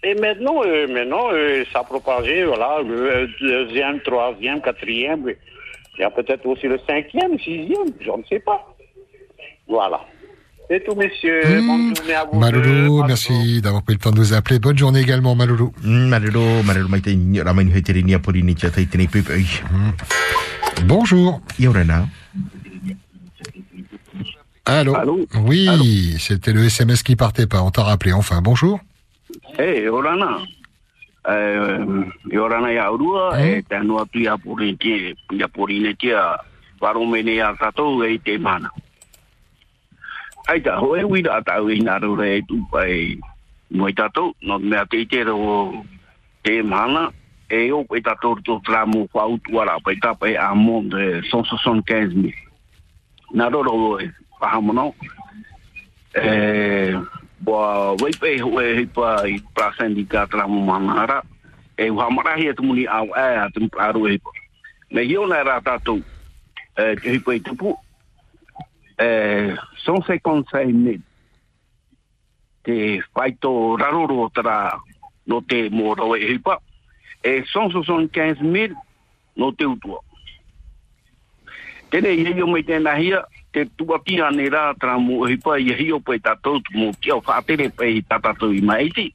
Et 0.03 0.15
maintenant, 0.15 0.61
euh, 0.65 0.88
maintenant 0.88 1.30
euh, 1.31 1.64
ça 1.72 1.80
a 1.80 1.84
propagé, 1.84 2.43
voilà, 2.45 2.81
le 2.81 3.27
deuxième, 3.39 4.01
troisième, 4.01 4.61
quatrième. 4.61 5.34
Il 5.98 6.02
y 6.02 6.03
a 6.03 6.10
peut-être 6.10 6.45
aussi 6.45 6.68
le 6.68 6.80
cinquième, 6.88 7.38
sixième, 7.38 7.94
je 7.99 8.10
ne 8.10 8.24
sais 8.30 8.40
pas. 8.40 8.76
Voilà. 9.68 10.02
C'est 10.70 10.84
tout, 10.86 10.95
messieurs. 10.95 11.41
Bonne 11.44 11.95
journée 11.95 12.14
à 12.14 12.24
vous. 12.26 12.32
deux. 12.34 12.40
Maloulou, 12.40 13.03
merci 13.06 13.61
d'avoir 13.61 13.84
pris 13.84 13.94
le 13.95 13.99
temps 13.99 14.11
de 14.11 14.18
nous 14.18 14.34
appeler. 14.34 14.60
Bonne 14.60 14.78
journée 14.78 15.02
également, 15.02 15.36
Maloulou. 15.36 15.74
Pepe 19.07 19.30
ai. 19.32 19.45
Bonjour. 20.86 21.41
Yorana. 21.60 22.07
Allô, 24.65 24.95
Oui, 25.41 26.15
c'était 26.20 26.53
le 26.53 26.64
SMS 26.64 27.03
qui 27.03 27.15
partait 27.18 27.48
pas. 27.48 27.61
On 27.61 27.70
t'a 27.70 27.84
rappelé. 27.84 28.14
Enfin, 28.14 28.41
bonjour. 28.41 28.80
Hey, 29.60 29.88
orana. 29.90 30.38
e 31.25 32.37
ora 32.37 32.59
ia 32.71 32.91
urua 32.91 33.31
rua 33.31 33.41
e 33.41 33.61
te 33.61 33.79
no 33.79 33.99
atu 33.99 34.19
ia 34.19 34.37
pori 34.37 34.75
ki 34.75 35.15
ia 35.31 35.47
pori 35.47 35.79
ne 35.79 35.93
kia 35.95 36.37
a 36.83 36.93
me 36.99 37.23
ne 37.23 37.39
e 37.39 38.17
te 38.19 38.37
mana. 38.37 38.69
Ai 40.47 40.59
ta 40.59 40.75
ho 40.75 40.95
e 40.95 41.03
wi 41.03 41.21
da 41.21 41.41
ta 41.41 41.61
wi 41.61 41.79
na 41.79 41.97
ro 41.97 42.15
re 42.15 42.41
tu 42.47 42.59
pai 42.71 43.17
mo 43.71 43.87
i 43.87 43.93
no 44.41 44.59
me 44.59 44.77
a 44.77 44.85
te 44.85 45.05
te 45.05 45.23
ro 45.23 45.85
te 46.43 46.61
mana 46.61 47.11
e 47.49 47.71
o 47.71 47.83
pe 47.83 48.01
tato 48.01 48.35
to 48.43 48.59
tramo 48.65 49.07
ko 49.07 49.19
autu 49.19 49.61
ara 49.61 49.79
pe 49.79 49.95
ta 50.01 50.13
pe 50.13 50.35
a 50.35 50.53
mon 50.53 50.89
de 50.89 51.21
son 51.29 51.45
so 51.45 51.57
son 51.57 51.81
kaisni 51.81 52.33
na 53.31 53.49
ro 53.49 53.63
ro 53.63 53.99
e 53.99 54.11
pa 54.39 54.59
mo 54.59 54.73
no 54.73 54.93
eh 56.13 56.99
Boa, 57.44 57.95
wei 57.99 58.14
pe 58.15 58.38
hoe 58.40 58.64
hi 58.78 58.86
pa 58.88 59.28
i 59.28 59.40
pra 59.56 59.74
sindika 59.76 60.28
tra 60.32 60.48
mo 60.48 60.61
manara. 60.64 61.22
E 61.78 61.90
wa 61.90 62.10
marahi 62.10 62.48
atu 62.49 62.64
muni 62.64 62.86
au 62.88 63.07
e 63.11 63.36
atu 63.45 63.68
aru 63.78 64.07
pa. 64.24 64.32
Me 64.91 65.03
hio 65.03 65.26
na 65.28 65.44
ra 65.44 65.60
tatu. 65.61 66.02
Te 66.76 67.10
hi 67.10 67.20
pa 67.20 67.34
i 67.36 67.40
tupu. 67.40 67.76
156 68.98 70.72
mil. 70.72 71.02
Te 72.64 73.02
whaito 73.15 73.76
raroro 73.76 74.30
tara 74.32 74.80
no 75.28 75.41
te 75.41 75.70
mo 75.70 75.95
rawe 75.95 76.20
hi 76.20 76.38
pa. 76.40 76.57
175 77.24 78.41
mil 78.41 78.76
no 79.36 79.52
te 79.52 79.65
utua. 79.65 79.99
Tene 81.91 82.10
i 82.15 82.24
hio 82.24 82.48
mai 82.48 82.64
tēnā 82.64 82.95
hia, 83.02 83.26
te 83.53 83.65
tuatia 83.77 84.31
ne 84.34 84.47
rā 84.49 84.63
tra 84.81 84.97
mo 84.97 85.27
hi 85.30 85.38
pa 85.41 85.59
i 85.61 85.73
hio 85.77 85.99
pai 86.01 86.17
tātou 86.25 86.61
tu 86.65 86.77
mo 86.77 86.89
kia 87.01 87.19
o 87.19 87.21
whātere 87.21 87.69
pai 87.77 87.99
i 87.99 88.01
tātou 88.09 88.53
i 88.53 88.61
maiti. 88.65 89.11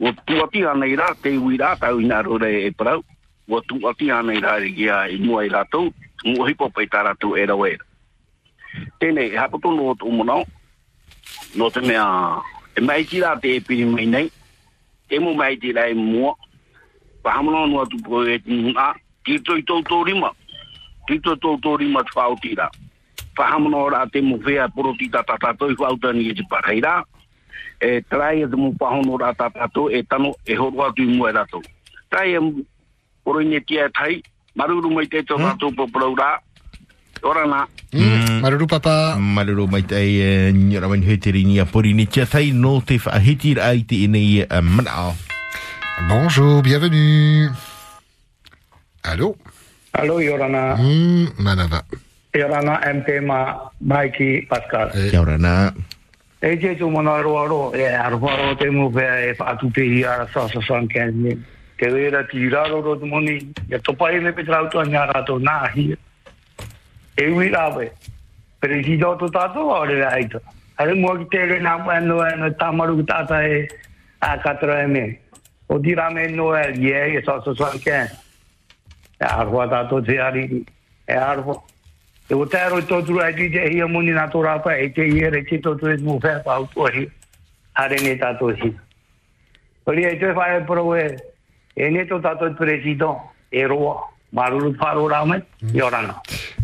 O 0.00 0.12
tuatia 0.24 0.72
nei 0.80 0.96
rā 0.96 1.10
te 1.20 1.34
ui 1.36 1.58
rā 1.60 1.74
tau 1.80 2.00
i 2.00 2.08
nā 2.08 2.22
rore 2.24 2.50
e 2.64 2.70
parau. 2.72 3.04
O 3.50 3.60
tuatia 3.60 4.22
nei 4.24 4.40
rā 4.40 4.56
re 4.62 4.72
kia 4.72 5.02
i 5.12 5.18
mua 5.20 5.44
i 5.44 5.52
rātou, 5.52 5.92
mo 6.24 6.48
hi 6.48 6.56
pa 6.56 6.70
pe 6.72 6.86
taratou 6.88 7.36
e 7.36 7.44
rau 7.50 7.66
era. 7.68 7.84
Tēnei, 9.02 9.34
hapoto 9.36 9.72
no 9.74 9.92
tō 9.98 10.12
mono, 10.14 10.44
no 11.58 11.70
te 11.74 11.82
mea, 11.84 12.06
e 12.78 12.80
maiti 12.80 13.20
rā 13.20 13.34
te 13.42 13.56
e 13.58 13.64
piri 13.66 13.84
mai 13.84 14.06
nei, 14.06 14.30
e 15.10 15.18
mo 15.20 15.34
maiti 15.34 15.74
rā 15.76 15.90
e 15.90 15.96
mua, 15.98 16.36
pahamono 17.26 17.66
no 17.66 17.82
atu 17.82 17.98
po 18.06 18.22
e 18.22 18.38
tūna, 18.46 18.92
tito 19.26 19.58
i 19.58 19.66
tau 19.66 19.82
tō 19.84 20.04
rima, 20.06 20.30
tito 21.10 21.34
tō 21.34 21.58
tō 21.60 21.76
rima 21.82 22.06
tu 22.06 22.16
whauti. 22.16 22.54
Rā 23.40 24.10
te 24.12 24.20
mo 24.20 24.36
whea 24.36 24.68
poro 24.68 24.94
ti 24.98 25.08
tatatato 25.08 25.70
i 25.70 25.74
whautani 25.74 26.30
e 26.30 26.34
te 26.34 26.44
parhei 26.48 26.80
rā. 26.80 27.02
E 27.80 28.02
trai 28.08 28.42
e 28.42 28.48
te 28.48 28.56
mo 28.56 28.74
whahono 28.78 29.16
rā 29.18 29.34
tatato 29.36 29.88
e 29.90 30.02
tano 30.02 30.34
e 30.44 30.56
horo 30.56 30.84
atu 30.86 31.02
i 31.02 31.06
mua 31.06 31.30
e 31.30 31.32
rato. 31.32 31.62
Trai 32.10 32.34
e 32.34 32.40
poro 33.24 33.40
ine 33.40 33.60
tia 33.60 33.86
e 33.86 33.90
tai, 33.90 34.22
maruru 34.54 34.90
mai 34.90 35.06
te 35.06 35.22
tō 35.22 35.38
rato 35.38 35.72
po 35.72 35.86
parau 35.88 36.14
rā. 36.14 36.38
Ora 37.22 37.44
nā. 37.44 37.66
Malulu 38.40 38.66
papa. 38.66 39.16
Malolo 39.18 39.66
mai 39.66 39.82
te 39.82 39.96
e 39.96 40.78
ramai 40.80 41.00
ni 41.00 41.92
ni 41.92 42.06
tia 42.06 42.26
tai 42.26 42.52
no 42.52 42.80
te 42.80 42.98
whahiti 42.98 43.54
rā 43.54 43.74
i 43.76 43.84
te 43.84 44.04
inei 44.04 44.40
e 44.40 44.60
manao. 44.60 45.16
Bonjour, 46.08 46.62
bienvenue. 46.62 47.50
Allô? 49.02 49.36
Allô, 49.92 50.20
Yorana. 50.20 50.76
Hmm, 50.76 51.28
Manava. 51.38 51.84
Yorana 52.32 52.78
MT 52.84 53.20
ma 53.26 53.70
Mikey 53.80 54.46
Pascal. 54.46 54.90
Kia 54.94 55.20
ora 55.20 55.36
nā. 55.38 55.54
E 56.40 56.56
je 56.56 56.74
tu 56.78 56.88
mana 56.90 57.20
roa 57.22 57.46
ro, 57.48 57.72
e 57.74 57.84
arwa 57.84 58.36
ro 58.36 58.54
te 58.54 58.70
mu 58.70 58.90
pe 58.90 59.02
e 59.02 59.32
whaatu 59.34 59.72
te 59.74 59.82
hi 59.82 60.04
ara 60.04 60.28
sa 60.32 60.46
sa 60.48 60.60
san 60.62 60.86
kenni. 60.88 61.34
Te 61.76 61.90
wera 61.90 62.22
ti 62.30 62.48
raro 62.48 62.80
ro 62.80 62.96
tu 62.96 63.06
moni, 63.06 63.52
e 63.68 63.78
topa 63.78 64.12
e 64.12 64.20
me 64.20 64.32
pe 64.32 64.44
trau 64.44 64.68
tu 64.70 64.78
a 64.78 64.84
nyara 64.84 65.24
to 65.26 65.38
nā 65.38 65.70
hi. 65.74 65.96
E 67.16 67.26
ui 67.28 67.48
rawe. 67.48 67.90
Pero 68.60 68.82
si 68.84 68.96
do 68.96 69.16
tu 69.16 69.28
tato 69.28 69.66
wa 69.66 69.80
ore 69.80 70.04
aita. 70.04 70.40
Hare 70.78 70.94
mua 70.94 71.18
ki 71.18 71.26
te 71.30 71.44
re 71.44 71.58
nā 71.60 71.84
pa 71.84 71.98
no 71.98 72.22
e 72.24 72.36
no 72.36 72.50
tamaru 72.54 72.96
ki 73.00 73.04
tata 73.10 73.42
e 73.42 73.68
a 74.20 74.38
katra 74.38 74.84
e 74.84 74.86
me. 74.86 75.18
O 75.66 75.78
di 75.78 75.94
rame 75.94 76.28
no 76.28 76.54
e 76.54 76.72
ye 76.78 77.18
e 77.18 77.22
sa 77.24 77.42
sa 77.42 77.52
san 77.54 77.78
kenni. 77.80 78.14
E 79.18 79.24
arwa 79.24 79.68
tato 79.68 80.00
te 80.00 80.18
ari, 80.18 80.64
e 81.04 81.12
arwa. 81.12 81.58
E 81.58 81.79
o 82.34 82.46
tēro 82.46 82.78
i 82.78 82.86
tōturu 82.86 83.22
ai 83.24 83.32
di 83.34 83.48
te 83.50 83.64
hia 83.72 83.88
muni 83.88 84.14
nā 84.14 84.28
tō 84.30 84.42
rāpa 84.44 84.76
e 84.78 84.90
te 84.94 85.08
hia 85.08 85.30
re 85.34 85.42
ki 85.44 85.58
tōturu 85.64 85.96
e 85.96 86.02
mō 86.04 86.18
whea 86.22 86.42
pā 86.46 86.60
utua 86.62 86.92
hi. 86.94 87.08
Hare 87.78 87.98
ne 88.02 88.14
tātō 88.20 88.52
hi. 88.60 88.70
Pari 89.84 90.06
e 90.06 90.14
te 90.20 90.32
whae 90.36 90.62
paro 90.68 90.94
e, 90.94 91.08
e 91.74 91.90
ne 91.90 92.06
tō 92.06 92.20
tātō 92.22 92.52
i 92.52 92.56
presidon, 92.58 93.18
e 93.50 93.66
roa. 93.66 93.98
Maruru 94.32 94.70
wharo 94.78 95.08
rāme, 95.10 95.42
i 95.74 95.82
orana. 95.82 96.20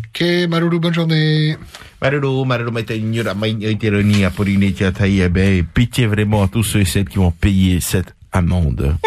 Ok, 0.07 0.47
Malulu, 0.47 0.79
bonne 0.79 0.93
journée. 0.93 1.57
Malolo, 2.01 2.45
malolo 2.45 2.71
mai 2.71 2.83
te 2.83 2.97
ni 2.97 3.21
ramai 3.21 3.53
ni 3.53 3.77
te 3.77 3.89
ni 3.89 4.23
apori 4.23 4.57
ni 4.57 4.71
tia 4.71 4.91
tai 4.91 5.21
e 5.21 5.29
be. 5.29 5.63
Pitié 5.73 6.07
vraiment 6.07 6.43
à 6.43 6.47
tous 6.47 6.63
ceux 6.63 6.81
et 6.81 6.85
celles 6.85 7.09
qui 7.09 7.17
vont 7.17 7.31
payer 7.31 7.79
cette 7.81 8.15
amende. 8.31 8.97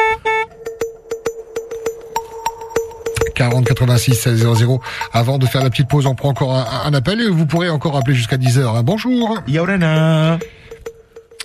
40 3.35 3.65
86 3.65 4.15
16 4.15 4.57
00. 4.57 4.81
Avant 5.13 5.39
de 5.39 5.47
faire 5.47 5.63
la 5.63 5.71
petite 5.71 5.89
pause, 5.89 6.07
on 6.07 6.15
prend 6.15 6.31
encore 6.31 6.55
un, 6.55 6.67
un 6.85 6.95
appel 6.95 7.21
et 7.21 7.29
vous 7.29 7.47
pourrez 7.47 7.71
encore 7.71 7.97
appeler 7.97 8.15
jusqu'à 8.15 8.37
10h. 8.37 8.83
Bonjour. 8.83 9.39
Yorana. 9.47 10.39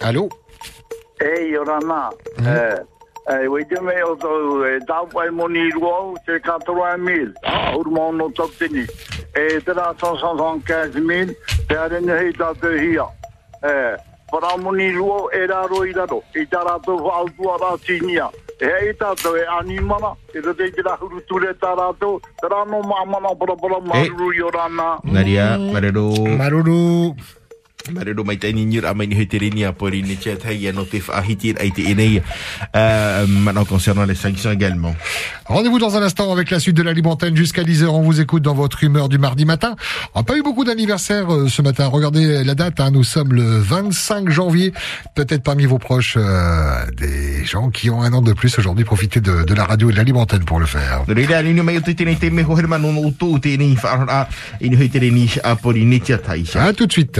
Allô? 0.02 0.30
E 1.22 1.48
Yorana, 1.48 2.10
e, 2.40 2.84
e, 3.32 3.48
wei 3.48 3.66
te 3.66 3.80
mea 3.82 4.06
o 4.06 4.16
tau, 4.18 4.66
e 4.66 4.80
tau 4.86 5.07
pai 5.07 5.30
moni 5.32 5.72
ruau, 5.72 6.18
te 6.26 6.40
katoa 6.40 6.98
mil, 6.98 7.34
a 7.44 7.78
urma 7.78 8.02
ono 8.10 8.30
tau 8.32 8.49
tini. 8.60 8.86
E 9.34 9.62
te 9.64 9.72
rā 9.72 9.94
175 9.95 10.99
mil, 10.99 11.32
te 11.70 11.78
arene 11.78 12.34
E, 18.60 18.65
e 18.65 18.68
raro 18.72 18.86
i 18.90 18.94
i 18.94 18.94
tātou 18.94 19.36
e 19.38 19.45
animana, 19.60 20.14
e 20.34 20.41
te 20.41 20.53
te 20.53 20.72
te 20.72 20.82
rahuru 20.82 21.22
ture 21.27 21.53
tā 21.60 21.73
rātou, 21.76 22.22
te 22.40 22.48
rāno 22.48 22.82
mamana 22.88 23.36
para 23.36 23.56
para 23.56 23.80
maruru 23.82 24.34
Yorana. 24.34 24.98
Naria, 25.03 25.57
malolo. 25.57 26.06
Malulu. 26.38 27.15
Mai 27.91 28.03
ni 28.53 28.66
ni 28.66 29.64
apori 29.64 30.03
ni 30.03 30.18
maintenant 33.28 33.66
concernant 33.66 34.06
les 34.06 34.16
sanctions 34.16 34.52
également. 34.52 34.95
Rendez-vous 35.45 35.78
dans 35.80 35.95
un 35.95 36.02
instant 36.02 36.32
avec 36.32 36.49
la 36.49 36.60
suite 36.60 36.76
de 36.76 36.82
la 36.84 36.94
libre 36.94 37.12
antenne 37.12 37.36
jusqu'à 37.36 37.64
10h. 37.64 37.86
On 37.86 38.02
vous 38.02 38.20
écoute 38.20 38.41
dans 38.41 38.56
votre 38.56 38.84
humeur 38.84 39.10
du 39.10 39.18
mardi 39.20 39.45
matin. 39.45 39.76
On 40.16 40.20
n'a 40.20 40.24
pas 40.24 40.38
eu 40.38 40.41
beaucoup 40.41 40.64
d'anniversaires 40.64 41.32
euh, 41.32 41.48
ce 41.48 41.62
matin. 41.62 41.86
Regardez 41.88 42.44
la 42.44 42.56
date. 42.56 42.80
hein. 42.80 42.90
Nous 42.91 43.03
sommes 43.03 43.34
le 43.34 43.60
25 43.60 44.30
janvier. 44.30 44.74
Peut-être 45.14 45.44
parmi 45.44 45.66
vos 45.66 45.78
proches, 45.78 46.16
euh, 46.18 46.86
des 46.98 47.45
gens 47.45 47.70
qui 47.70 47.90
ont 47.90 48.02
un 48.02 48.12
an 48.14 48.22
de 48.22 48.34
plus 48.34 48.57
aujourd'hui. 48.57 48.86
Profitez 48.86 49.22
de, 49.22 49.44
de 49.44 49.53
la 49.53 49.66
radio 49.66 49.90
et 49.90 49.94
de 49.94 49.98
la 49.98 50.03
libre 50.03 50.20
antenne 50.20 50.44
pour 50.45 50.60
le 50.60 50.66
faire. 50.66 51.03
À 56.56 56.74
tout 56.74 56.88
de 56.88 56.91
suite. 56.91 57.20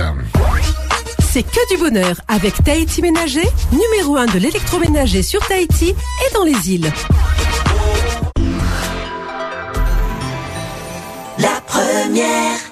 C'est 1.32 1.44
que 1.44 1.74
du 1.74 1.78
bonheur 1.78 2.22
avec 2.28 2.64
Tahiti 2.64 3.02
Ménager, 3.02 3.48
numéro 3.72 4.16
1 4.16 4.28
de 4.28 4.40
l'électroménager 4.40 5.22
sur 5.22 5.46
Tahiti 5.46 5.90
et 5.90 6.34
dans 6.34 6.44
les 6.44 6.72
îles. 6.72 6.92
La 11.38 11.62
première. 11.68 12.65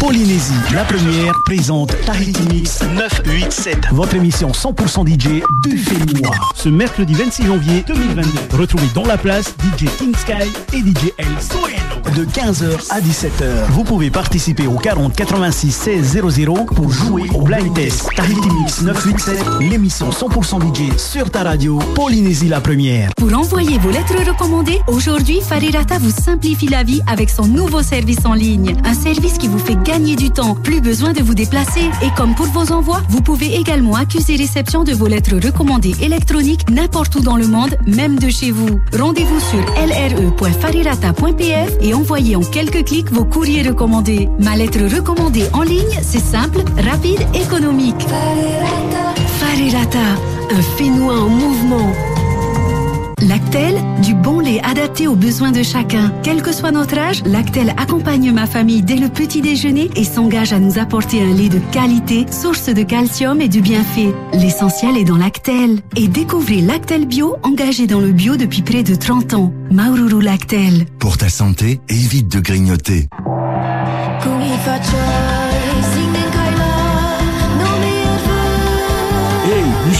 Polynésie, 0.00 0.54
la 0.74 0.82
première, 0.84 1.34
présente 1.44 1.94
Tahiti 2.06 2.42
Mix 2.48 2.80
987. 2.96 3.88
Votre 3.92 4.14
émission 4.14 4.48
100% 4.48 5.06
DJ 5.06 5.42
de 5.66 5.76
Fémois. 5.76 6.34
Ce 6.54 6.70
mercredi 6.70 7.12
26 7.12 7.46
janvier 7.46 7.84
2022. 7.86 8.56
Retrouvez 8.56 8.86
dans 8.94 9.04
la 9.04 9.18
place 9.18 9.54
DJ 9.62 9.84
King 9.98 10.14
Sky 10.16 10.48
et 10.72 10.78
DJ 10.78 11.12
El 11.18 11.26
Soeno. 11.38 12.16
de 12.16 12.24
15h 12.24 12.88
à 12.90 13.00
17h. 13.00 13.70
Vous 13.72 13.84
pouvez 13.84 14.10
participer 14.10 14.66
au 14.66 14.76
40 14.78 15.14
86 15.14 15.70
16 15.70 16.22
00 16.30 16.54
pour 16.74 16.90
jouer 16.90 17.24
au 17.34 17.42
blind 17.42 17.74
test 17.74 18.08
Tahiti 18.16 18.48
Mix 18.58 18.80
987, 18.80 19.44
l'émission 19.60 20.08
100% 20.08 20.74
DJ 20.74 20.96
sur 20.96 21.30
ta 21.30 21.42
radio 21.42 21.78
Polynésie 21.94 22.48
la 22.48 22.62
première. 22.62 23.10
Pour 23.16 23.32
envoyer 23.38 23.78
vos 23.78 23.90
lettres 23.90 24.16
recommandées, 24.26 24.80
aujourd'hui, 24.86 25.40
Farirata 25.46 25.98
vous 25.98 26.10
simplifie 26.10 26.68
la 26.68 26.84
vie 26.84 27.02
avec 27.06 27.28
son 27.28 27.46
nouveau 27.46 27.82
service 27.82 28.24
en 28.24 28.32
ligne. 28.32 28.74
Un 28.84 28.94
service 28.94 29.36
qui 29.36 29.46
vous 29.46 29.58
fait 29.58 29.74
gagner 29.74 29.89
du 29.98 30.30
temps. 30.30 30.54
Plus 30.54 30.80
besoin 30.80 31.12
de 31.12 31.20
vous 31.20 31.34
déplacer. 31.34 31.90
Et 32.02 32.10
comme 32.16 32.34
pour 32.34 32.46
vos 32.46 32.72
envois, 32.72 33.02
vous 33.08 33.20
pouvez 33.22 33.56
également 33.56 33.94
accuser 33.94 34.36
réception 34.36 34.84
de 34.84 34.92
vos 34.92 35.08
lettres 35.08 35.34
recommandées 35.44 35.96
électroniques 36.00 36.70
n'importe 36.70 37.16
où 37.16 37.20
dans 37.20 37.36
le 37.36 37.48
monde, 37.48 37.76
même 37.86 38.16
de 38.18 38.28
chez 38.28 38.52
vous. 38.52 38.80
Rendez-vous 38.96 39.40
sur 39.40 39.58
lre.farirata.pf 39.58 41.72
et 41.80 41.94
envoyez 41.94 42.36
en 42.36 42.42
quelques 42.42 42.84
clics 42.84 43.10
vos 43.10 43.24
courriers 43.24 43.66
recommandés. 43.66 44.28
Ma 44.38 44.54
lettre 44.56 44.78
recommandée 44.94 45.46
en 45.52 45.62
ligne, 45.62 45.98
c'est 46.02 46.20
simple, 46.20 46.62
rapide, 46.88 47.26
économique. 47.34 48.06
Farirata, 49.38 49.98
un 50.50 50.62
Fénois 50.76 51.18
en 51.18 51.28
mouvement. 51.28 51.92
Lactel, 53.22 53.74
du 54.02 54.14
bon 54.14 54.40
lait 54.40 54.60
adapté 54.64 55.06
aux 55.06 55.14
besoins 55.14 55.52
de 55.52 55.62
chacun. 55.62 56.12
Quel 56.22 56.42
que 56.42 56.52
soit 56.52 56.70
notre 56.70 56.98
âge, 56.98 57.22
Lactel 57.24 57.74
accompagne 57.76 58.32
ma 58.32 58.46
famille 58.46 58.82
dès 58.82 58.96
le 58.96 59.08
petit 59.08 59.40
déjeuner 59.42 59.90
et 59.94 60.04
s'engage 60.04 60.52
à 60.52 60.58
nous 60.58 60.78
apporter 60.78 61.22
un 61.22 61.34
lait 61.34 61.48
de 61.48 61.58
qualité, 61.70 62.26
source 62.30 62.68
de 62.68 62.82
calcium 62.82 63.40
et 63.40 63.48
de 63.48 63.60
bienfaits. 63.60 64.14
L'essentiel 64.32 64.96
est 64.96 65.04
dans 65.04 65.16
Lactel. 65.16 65.80
Et 65.96 66.08
découvrez 66.08 66.62
Lactel 66.62 67.06
Bio, 67.06 67.36
engagé 67.42 67.86
dans 67.86 68.00
le 68.00 68.12
bio 68.12 68.36
depuis 68.36 68.62
près 68.62 68.82
de 68.82 68.94
30 68.94 69.34
ans. 69.34 69.52
Maururu 69.70 70.22
Lactel. 70.22 70.86
Pour 70.98 71.18
ta 71.18 71.28
santé, 71.28 71.80
évite 71.88 72.28
de 72.28 72.40
grignoter. 72.40 73.08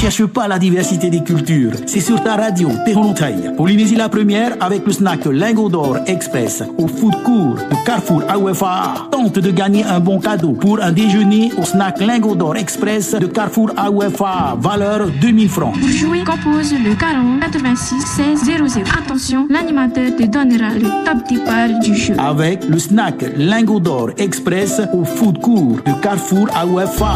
Cherche 0.01 0.25
pas 0.25 0.49
la 0.49 0.59
diversité 0.59 1.11
des 1.11 1.23
cultures. 1.23 1.73
C'est 1.85 2.01
sur 2.01 2.23
ta 2.23 2.37
radio, 2.37 2.71
Tehonotai. 2.87 3.55
Polynésie 3.55 3.97
la 3.97 4.09
première 4.09 4.57
avec 4.59 4.87
le 4.87 4.93
snack 4.93 5.27
Lingot 5.27 5.69
d'Or 5.69 5.99
Express 6.07 6.63
au 6.79 6.89
food 6.89 7.23
court 7.23 7.57
de 7.57 7.85
Carrefour 7.85 8.23
AUFA. 8.35 9.09
Tente 9.11 9.39
de 9.39 9.51
gagner 9.51 9.85
un 9.85 10.01
bon 10.01 10.19
cadeau 10.19 10.53
pour 10.53 10.83
un 10.83 10.91
déjeuner 10.91 11.53
au 11.59 11.65
snack 11.65 12.01
Lingot 12.01 12.35
d'Or 12.35 12.57
Express 12.57 13.15
de 13.15 13.27
Carrefour 13.27 13.73
AUFA. 13.77 14.57
Valeur 14.59 15.09
2000 15.21 15.49
francs. 15.51 15.79
Pour 15.79 15.91
jouer, 15.91 16.25
compose 16.25 16.73
le 16.73 16.95
40 16.95 17.41
86 17.41 18.01
16 18.01 18.45
00. 18.45 18.85
Attention, 18.99 19.47
l'animateur 19.51 20.17
te 20.17 20.23
donnera 20.23 20.71
le 20.77 20.89
top 21.05 21.29
départ 21.29 21.79
du 21.83 21.95
jeu. 21.95 22.15
Avec 22.19 22.65
le 22.67 22.79
snack 22.79 23.23
Lingot 23.37 23.81
d'Or 23.81 24.11
Express 24.17 24.81
au 24.95 25.05
food 25.05 25.41
court 25.43 25.77
de 25.85 25.93
Carrefour 26.01 26.49
AUFA. 26.57 27.13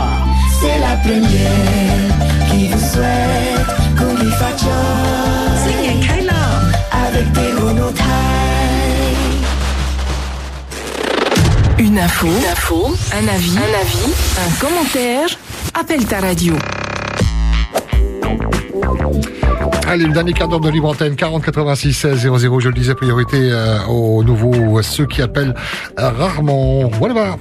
C'est 0.60 0.80
la 0.80 0.96
première 0.96 2.23
souhaite 2.94 3.66
qu'on 3.98 4.16
y 4.26 4.30
fasse 4.32 4.64
Singing 5.62 6.00
Kayla 6.06 6.44
avec 7.06 7.32
des 7.32 7.52
monotailles. 7.52 8.04
Une 11.78 11.98
info, 11.98 12.26
une 12.26 12.46
info, 12.50 12.94
un 13.12 13.28
avis, 13.28 13.58
un 13.58 13.80
avis, 13.80 14.14
un 14.38 14.64
commentaire. 14.64 15.28
Appelle 15.74 16.04
ta 16.06 16.20
radio. 16.20 16.54
Allez, 19.86 20.06
le 20.06 20.12
dernier 20.12 20.32
quart 20.32 20.48
d'heure 20.48 20.60
de 20.60 20.70
libre 20.70 20.88
antenne, 20.88 21.16
40 21.16 21.44
86 21.44 21.92
16 21.92 22.18
00. 22.38 22.60
Je 22.60 22.68
le 22.68 22.74
disais, 22.74 22.94
priorité 22.94 23.50
euh, 23.50 23.84
aux 23.86 24.22
nouveaux, 24.22 24.80
ceux 24.82 25.06
qui 25.06 25.20
appellent 25.20 25.54
euh, 25.98 26.10
rarement. 26.10 26.88
Voilà. 26.98 27.36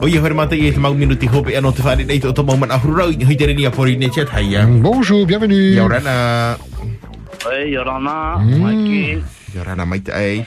O 0.00 0.08
ia 0.08 0.20
hore 0.20 0.34
mata 0.34 0.54
i 0.56 0.68
e 0.68 0.76
mau 0.78 0.92
minuti 0.94 1.26
hope 1.26 1.50
e 1.52 1.56
ano 1.56 1.72
te 1.72 1.82
whare 1.82 2.04
nei 2.04 2.18
to 2.20 2.32
to 2.32 2.42
mau 2.42 2.56
man 2.56 2.70
ahurau 2.70 3.08
i 3.10 3.24
hoi 3.24 3.36
tere 3.36 3.54
ni 3.54 3.64
a 3.64 3.70
pori 3.70 3.96
ne 3.96 4.08
chat 4.10 4.28
hai 4.28 4.44
ya. 4.52 4.66
Bonjour, 4.66 5.24
bienvenue. 5.26 5.74
Ia 5.74 5.84
orana. 5.84 6.14
Hey, 7.44 7.72
Yorana, 7.76 8.40
Mm. 8.40 8.60
Mikey. 8.64 9.22
Ia 9.54 9.60
orana 9.62 9.84
mai 9.86 10.00
te 10.00 10.12
ai. 10.12 10.44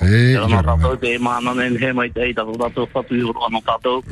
Hey, 0.00 0.34
Yorana 0.34 0.62
tātou 0.62 0.96
te 0.98 1.18
mana 1.18 1.54
nen 1.54 1.76
he 1.78 1.92
mai 1.92 2.08
te 2.10 2.20
ei 2.20 2.34
tātou 2.34 2.56
tātou 2.58 2.86
whatu 2.94 3.14
i 3.16 3.22
horo 3.22 3.40
anō 3.48 3.60
tātou. 3.66 4.02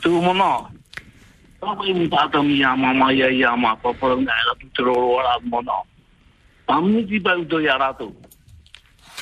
Tū 0.00 0.10
mona. 0.22 0.50
Tāpai 1.60 1.94
mu 1.94 2.06
tātou 2.08 2.42
mi 2.42 2.62
a 2.64 2.74
mama 2.76 3.12
ia 3.12 3.28
ia 3.30 3.56
ma 3.56 3.74
papara 3.76 4.16
ngā 4.16 4.32
e 4.40 4.44
ratu 4.50 4.66
te 4.76 4.82
roro 4.82 5.18
ara 5.20 5.36
mona. 5.44 5.80
Tāmini 6.68 7.04
ti 7.08 7.20
pai 7.20 7.40
uto 7.40 7.60
i 7.60 7.68
a 7.68 7.76
ratu. 7.78 8.08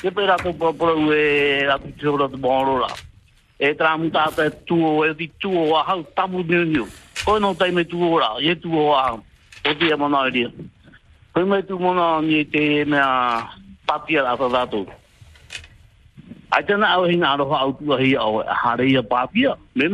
Te 0.01 0.11
pai 0.11 0.25
ratu 0.27 0.53
papara 0.53 0.95
ue 0.95 1.63
ratu 1.67 1.91
te 1.99 2.05
roro 2.05 2.27
tu 2.29 2.37
mōrora. 2.37 2.89
E 3.61 3.75
tra 3.77 3.93
mu 3.93 4.09
tātou 4.09 5.05
e 5.05 5.13
tuo 5.37 5.77
e 5.77 5.83
hau 5.85 6.01
tamu 6.17 6.41
niu 6.41 6.65
niu. 6.65 6.87
No 7.39 7.53
me 7.53 7.85
tuo 7.85 8.09
ora, 8.17 8.41
e 8.41 8.55
tuo 8.55 8.95
a 8.95 9.13
hau. 9.13 9.23
O 11.35 11.39
e 11.39 11.43
mai 11.45 11.61
tu 11.61 11.77
ni 12.25 12.43
te 12.45 12.83
mea 12.85 13.45
patia 13.85 14.23
la 14.23 14.35
tātou. 14.35 14.87
Ai 16.51 16.63
tēnā 16.65 16.89
au 16.89 17.05
aroha 17.05 17.59
au 17.61 17.73
tua 17.77 17.99
hi 18.01 18.15
au. 18.17 18.41
Me. 19.75 19.85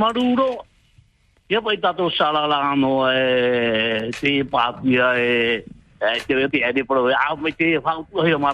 Ia 1.49 1.61
pai 1.61 1.77
tato 1.77 2.09
sarala 2.09 2.71
ano 2.71 3.07
e 3.11 4.11
te 4.19 4.39
e 4.39 5.63
e 5.99 6.19
te 6.25 6.33
reti 6.33 6.57
e 6.63 6.71
e 6.71 6.83
au 7.29 7.37
me 7.37 7.51
te 7.51 7.77
whau 7.77 8.07
tua 8.09 8.23
hi 8.25 8.31
e 8.31 8.37
mo 8.37 8.47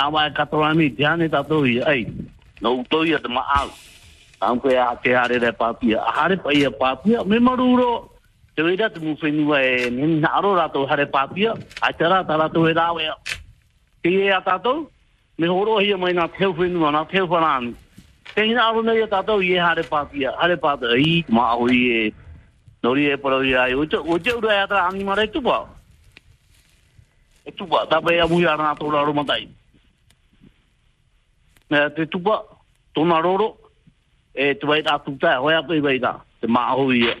awa 0.00 0.26
e 0.26 1.04
ane 1.04 1.28
tato 1.28 1.62
hi. 1.62 1.80
No 2.60 2.74
uto 2.80 3.04
ia 3.04 3.18
te 3.18 3.28
ma 3.28 3.44
au. 3.60 3.70
Au 4.40 4.56
koe 4.60 4.76
a 4.76 4.94
te 5.02 5.14
hare 5.14 5.38
re 5.38 5.52
pāpia. 5.52 6.00
A 6.00 6.12
hare 6.22 6.36
pai 6.36 6.62
e 6.64 6.70
pāpia. 6.70 7.24
Me 7.26 7.38
maruro. 7.38 8.10
Te 8.54 8.62
reira 8.62 8.90
te 8.90 9.00
mu 9.00 9.16
e 9.54 9.90
nina 9.90 10.28
aro 10.38 10.54
rato 10.54 10.86
hare 10.86 11.06
pāpia. 11.06 11.54
Ai 11.82 11.92
te 11.94 12.04
rato 12.04 12.68
e 12.68 12.72
rawe. 12.72 13.10
Te 14.02 14.08
e 14.08 14.30
a 14.32 14.40
tātou? 14.40 14.88
Me 15.36 15.48
horo 15.48 15.78
hi 15.80 15.94
mai 15.94 16.12
na 16.12 16.28
teu 16.28 16.52
whenua, 16.52 16.90
na 16.92 17.04
whanani. 17.04 17.74
Te 18.34 18.44
hina 18.44 18.68
aro 18.68 18.82
nei 18.82 19.02
a 19.02 19.06
tātou 19.08 19.42
i 19.42 19.54
e 19.54 19.58
hare 19.58 19.82
pāpia, 19.82 20.34
hare 20.38 20.56
pāpia, 20.56 20.94
i 20.96 21.24
i 21.24 21.78
e, 21.90 22.12
nori 22.82 23.06
e 23.06 23.56
ai, 23.56 23.74
o 23.74 23.84
te 23.86 23.96
ura 24.32 24.54
e 24.54 25.24
e 25.24 25.28
tupa. 25.28 25.66
E 27.44 27.52
tupa, 27.52 27.86
tāpai 27.86 28.20
a 28.20 28.26
mui 28.28 28.46
ara 28.46 28.62
nā 28.62 28.78
tōra 28.78 29.00
aro 29.00 29.12
matai. 29.12 29.48
Te 31.68 32.06
tupa, 32.06 32.44
tona 32.94 33.20
roro, 33.20 33.54
e 34.34 34.54
te 34.54 34.66
wai 34.66 34.82
tā 34.86 34.98
tūtai, 35.04 35.38
hoi 35.42 35.54
apu 35.58 35.78
i 35.78 35.84
wai 35.84 35.98
da 36.02 36.18
te 36.40 36.48
maa 36.48 36.74
hui 36.78 37.04
e, 37.08 37.14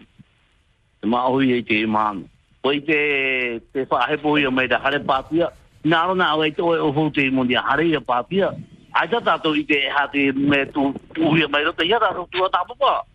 te 1.00 1.08
maa 1.10 1.28
hui 1.28 1.52
e 1.58 1.62
te 1.62 1.80
imaano. 1.84 2.26
poi 2.62 2.80
te, 2.84 3.60
te 3.72 3.86
whaahepo 3.88 4.36
hui 4.36 4.44
e 4.44 4.50
me 4.50 4.68
te 4.68 4.76
hare 4.76 5.00
papia 5.00 5.48
nā 5.84 6.00
ro 6.06 6.14
nā 6.14 6.28
wai 6.36 6.50
te 6.52 6.62
oi 6.62 6.78
o 6.78 6.90
hou 6.92 7.10
te 7.10 7.24
imo 7.26 7.42
a 7.56 7.62
hare 7.70 7.86
i 7.88 7.96
a 7.96 8.00
pātia, 8.00 8.52
ai 8.92 9.08
tā 9.08 9.20
tātou 9.20 9.56
i 9.56 9.64
te 9.64 9.88
ha 9.88 10.06
te 10.12 10.32
me 10.32 10.66
tu 10.66 10.92
hui 11.16 11.40
mai 11.40 11.48
mei 11.52 11.64
rata, 11.64 11.84
ia 11.84 11.98
tātou 11.98 12.28
tu 12.30 12.44
a 12.44 12.50
tāpapa. 12.50 13.00
Hoi 13.00 13.09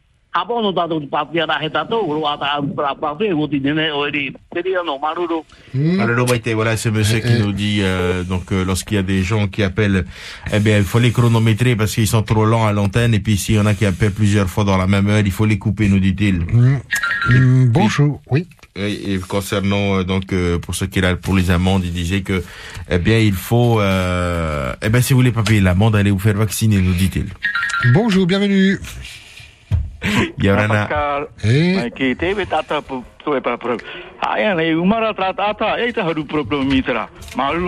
pāpia, 2.96 3.36
o 3.36 3.48
ti 3.48 3.60
nene 3.60 3.92
o 3.92 4.06
eri, 4.08 4.32
te 4.52 4.62
ria 4.62 4.84
no 4.84 4.98
maruru. 5.00 5.42
Alors, 6.00 6.28
Maïté, 6.28 6.54
voilà, 6.54 6.78
c'est 6.78 6.92
monsieur 6.92 7.20
qui 7.20 7.40
nous 7.40 7.52
dit, 7.52 7.80
euh, 7.82 8.24
donc, 8.24 8.52
euh, 8.52 8.66
lorsqu'il 8.66 8.96
y 8.96 9.00
a 9.00 9.04
des 9.04 9.24
gens 9.24 9.48
qui 9.48 9.64
appellent, 9.64 10.06
eh 10.52 10.60
bien, 10.60 10.78
il 10.78 10.84
faut 10.84 11.00
les 11.00 11.12
chronométrer 11.12 11.76
parce 11.76 11.94
qu'ils 11.94 12.08
sont 12.08 12.24
trop 12.24 12.46
lents 12.46 12.66
à 12.66 12.74
l'antenne. 12.74 13.14
Et 13.14 13.20
puis, 13.20 13.38
s'il 13.38 13.56
y 13.56 13.60
en 13.60 13.66
a 13.66 13.74
qui 13.74 13.86
appellent 13.86 14.12
plusieurs 14.12 14.48
fois 14.50 14.64
dans 14.64 14.78
la 14.78 14.88
même 14.88 15.08
heure, 15.10 15.20
il 15.20 15.32
faut 15.32 15.46
les 15.46 15.58
couper, 15.58 15.88
nous 15.88 16.00
dit-il. 16.00 16.40
Mm. 16.40 16.80
Mm, 17.30 17.66
bonjour, 17.70 18.22
oui. 18.30 18.48
Et 18.78 19.20
concernant 19.26 20.00
euh, 20.00 20.04
donc 20.04 20.36
pour 20.62 20.76
ceux 20.76 20.88
qui 20.88 21.00
là 21.00 21.16
pour 21.16 21.34
les 21.34 21.50
amendes, 21.50 21.86
il 21.86 21.94
disait 21.94 22.22
que 22.22 22.44
eh 22.90 22.98
bien 22.98 23.20
il 23.20 23.32
faut 23.32 23.80
eh 23.82 24.90
bien 24.90 25.02
si 25.02 25.14
vous 25.14 25.20
voulez 25.20 25.32
pas 25.32 25.44
payer 25.44 25.62
l'amende, 25.62 25.96
allez 25.96 26.12
vous 26.12 26.20
faire 26.20 26.36
vacciner, 26.36 26.82
nous 26.82 26.92
dit-il. 26.92 27.28
Bonjour, 27.94 28.26
bienvenue. 28.28 28.78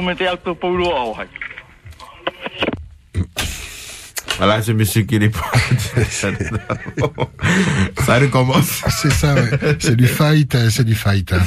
Me 0.02 0.32
auto 0.32 0.56
polo 0.56 0.86
au 0.86 1.16
hai. 1.20 1.28
Voilà, 4.38 4.62
c'est 4.62 4.74
monsieur 4.76 5.02
qui 5.02 5.18
répond. 5.18 5.40
ça 7.98 8.20
recommence. 8.20 8.84
C'est 8.90 9.12
ça, 9.12 9.34
ouais. 9.34 9.50
C'est 9.80 9.96
du 9.96 10.06
fight, 10.06 10.54
euh, 10.54 10.70
c'est 10.70 10.84
du 10.84 10.94
fight. 10.94 11.34
hein. 11.34 11.40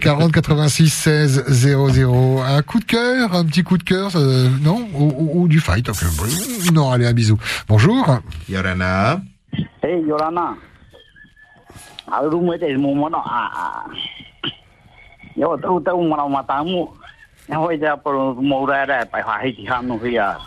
40 0.00 0.30
86 0.32 0.88
16 0.88 1.44
00. 1.48 2.40
Un 2.46 2.62
coup 2.62 2.78
de 2.78 2.84
cœur, 2.84 3.34
un 3.34 3.44
petit 3.44 3.64
coup 3.64 3.76
de 3.76 3.82
cœur, 3.82 4.12
euh, 4.14 4.48
non? 4.62 4.88
Ou, 4.94 5.06
ou- 5.18 5.42
ou 5.42 5.48
du 5.48 5.58
fight. 5.58 5.88
ok. 5.88 5.96
Non, 6.72 6.92
allez, 6.92 7.06
un 7.06 7.12
bisou. 7.12 7.38
Bonjour. 7.68 8.20
Yorana. 8.48 9.20
Hei, 9.58 10.02
Yorana. 10.06 10.54
Aru 12.06 12.40
mo 12.40 12.56
te 12.58 12.76
mo 12.76 12.94
mono 12.94 13.18
a 13.18 13.42
a. 13.50 13.66
Yo 15.34 15.56
tau 15.58 15.80
tau 15.80 16.02
mana 16.02 16.28
matamu. 16.28 16.86
Ya 17.48 17.58
hoi 17.58 17.78
ja 17.78 17.96
por 17.96 18.14
mo 18.38 18.66
ra 18.66 18.84
ra 18.84 19.04
pai 19.04 19.22
ha 19.22 19.38
hi 19.42 19.52
ti 19.52 19.66
hanu 19.66 19.98
hia. 19.98 20.38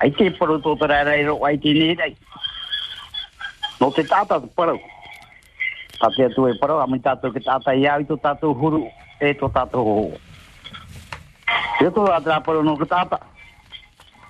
Ai 0.00 0.10
te 0.10 0.30
paro 0.30 0.58
tō 0.58 0.78
te 0.78 0.86
rai 0.86 1.24
ro 1.24 1.38
ai 1.44 1.58
te 1.58 1.72
ni 1.72 1.94
rei. 1.94 2.14
No 3.80 3.90
te 3.90 4.04
tata 4.04 4.40
te 4.40 4.46
paro. 4.54 4.78
Ta 5.98 6.10
te 6.10 6.24
atu 6.24 6.46
e 6.48 6.54
paro, 6.58 6.78
ami 6.80 6.98
tātou 6.98 7.32
ke 7.32 7.40
tata 7.40 7.74
i 7.74 7.86
au 7.86 8.00
i 8.00 8.04
tō 8.04 8.18
tātou 8.20 8.54
huru, 8.54 8.84
e 9.20 9.32
tō 9.34 9.50
tātou 9.54 9.84
ho. 9.84 9.96
Te 11.78 11.90
tō 11.90 12.06
atra 12.14 12.40
paro 12.40 12.62
no 12.62 12.76
ke 12.76 12.86
tata. 12.86 13.18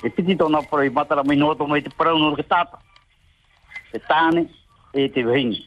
E 0.05 0.09
piti 0.09 0.37
tōna 0.37 0.65
paro 0.71 0.83
i 0.85 0.91
matara 0.91 1.25
mai 1.25 1.37
no 1.37 1.55
tō 1.55 1.69
mai 1.69 1.83
te 1.83 1.91
paro 1.91 2.17
no 2.19 2.35
ke 2.37 2.49
tata. 2.49 2.84
e 3.95 4.01
tāne 4.11 4.47
e 4.93 5.09
te 5.09 5.25
wahingi. 5.25 5.63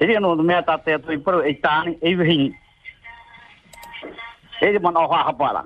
E 0.00 0.06
rea 0.06 0.20
no 0.20 0.34
mea 0.36 0.62
tātea 0.62 1.00
tō 1.02 1.16
i 1.16 1.20
paru 1.24 1.42
e 1.42 1.54
tāne 1.62 1.96
e 2.02 2.14
wahingi. 2.20 2.52
E 4.60 4.70
rea 4.70 4.82
mana 4.84 5.04
o 5.04 5.08
hua 5.08 5.24
hapara. 5.28 5.64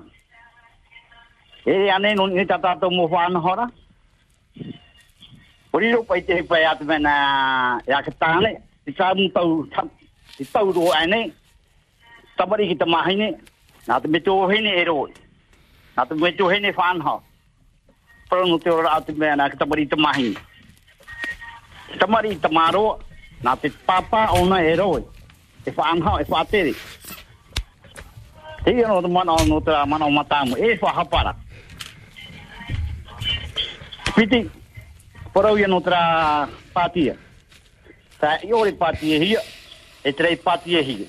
E 1.65 1.77
rea 1.83 1.99
ne 1.99 2.13
no 2.15 2.27
ni 2.27 2.45
tātea 2.45 2.79
mō 2.79 3.07
whāna 3.11 3.41
hora. 3.43 3.67
Ori 5.73 5.89
rea 5.89 5.97
rupa 5.97 6.17
i 6.17 6.23
te 6.23 6.39
hipa 6.39 6.59
e 6.59 6.65
atu 6.69 6.85
mena 6.85 7.13
e 7.87 7.93
ake 7.99 8.15
tāne, 8.21 8.55
i 8.87 8.91
mū 8.91 9.31
tau, 9.33 9.65
ti 10.37 10.45
tau 10.45 10.71
rō 10.71 10.87
ane, 11.01 11.31
tabari 12.37 12.67
ki 12.69 12.75
te 12.79 12.85
mahine, 12.85 13.33
nā 13.87 13.99
te 14.01 14.07
metu 14.07 14.31
o 14.31 14.47
hene 14.47 14.71
e 14.79 14.85
roi. 14.85 15.11
Nā 15.97 16.07
te 16.07 16.15
metu 16.15 16.45
o 16.45 16.49
hene 16.49 16.71
whānha. 16.71 17.19
Pero 18.29 18.45
no 18.47 18.57
te 18.57 18.69
ora 18.69 18.95
atu 18.97 19.13
mena, 19.13 19.49
ke 19.49 19.57
tabari 19.57 19.89
te 19.89 19.95
mahine. 19.95 20.52
Tamari 21.99 22.35
tamaro 22.35 22.99
na 23.43 23.55
te 23.55 23.69
papa 23.69 24.31
ona 24.33 24.61
e 24.63 24.75
ro. 24.75 24.99
E 25.65 25.71
fa 25.71 25.93
na 25.95 26.19
e 26.19 26.25
fa 26.25 26.43
te. 26.45 26.73
Te 28.63 28.71
no 28.73 29.01
te 29.01 29.07
mana 29.07 29.35
no 29.47 29.59
te 29.59 29.71
mana 29.87 30.09
matamu. 30.09 30.55
E 30.57 30.77
fa 30.77 30.93
hapara. 30.93 31.35
Piti, 34.15 34.45
porau 35.33 35.57
ia 35.57 35.67
noutra 35.67 36.45
patia. 36.69 37.17
Sa 38.21 38.37
iore 38.45 38.71
patia 38.77 39.17
hia, 39.17 39.41
e 40.05 40.13
trei 40.13 40.37
patia 40.37 40.81
hia. 40.85 41.07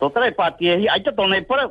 Tō 0.00 0.08
trei 0.14 0.32
patia 0.32 0.78
hia, 0.80 0.92
ai 0.96 1.04
tōna 1.04 1.36
e 1.36 1.44
porau. 1.44 1.68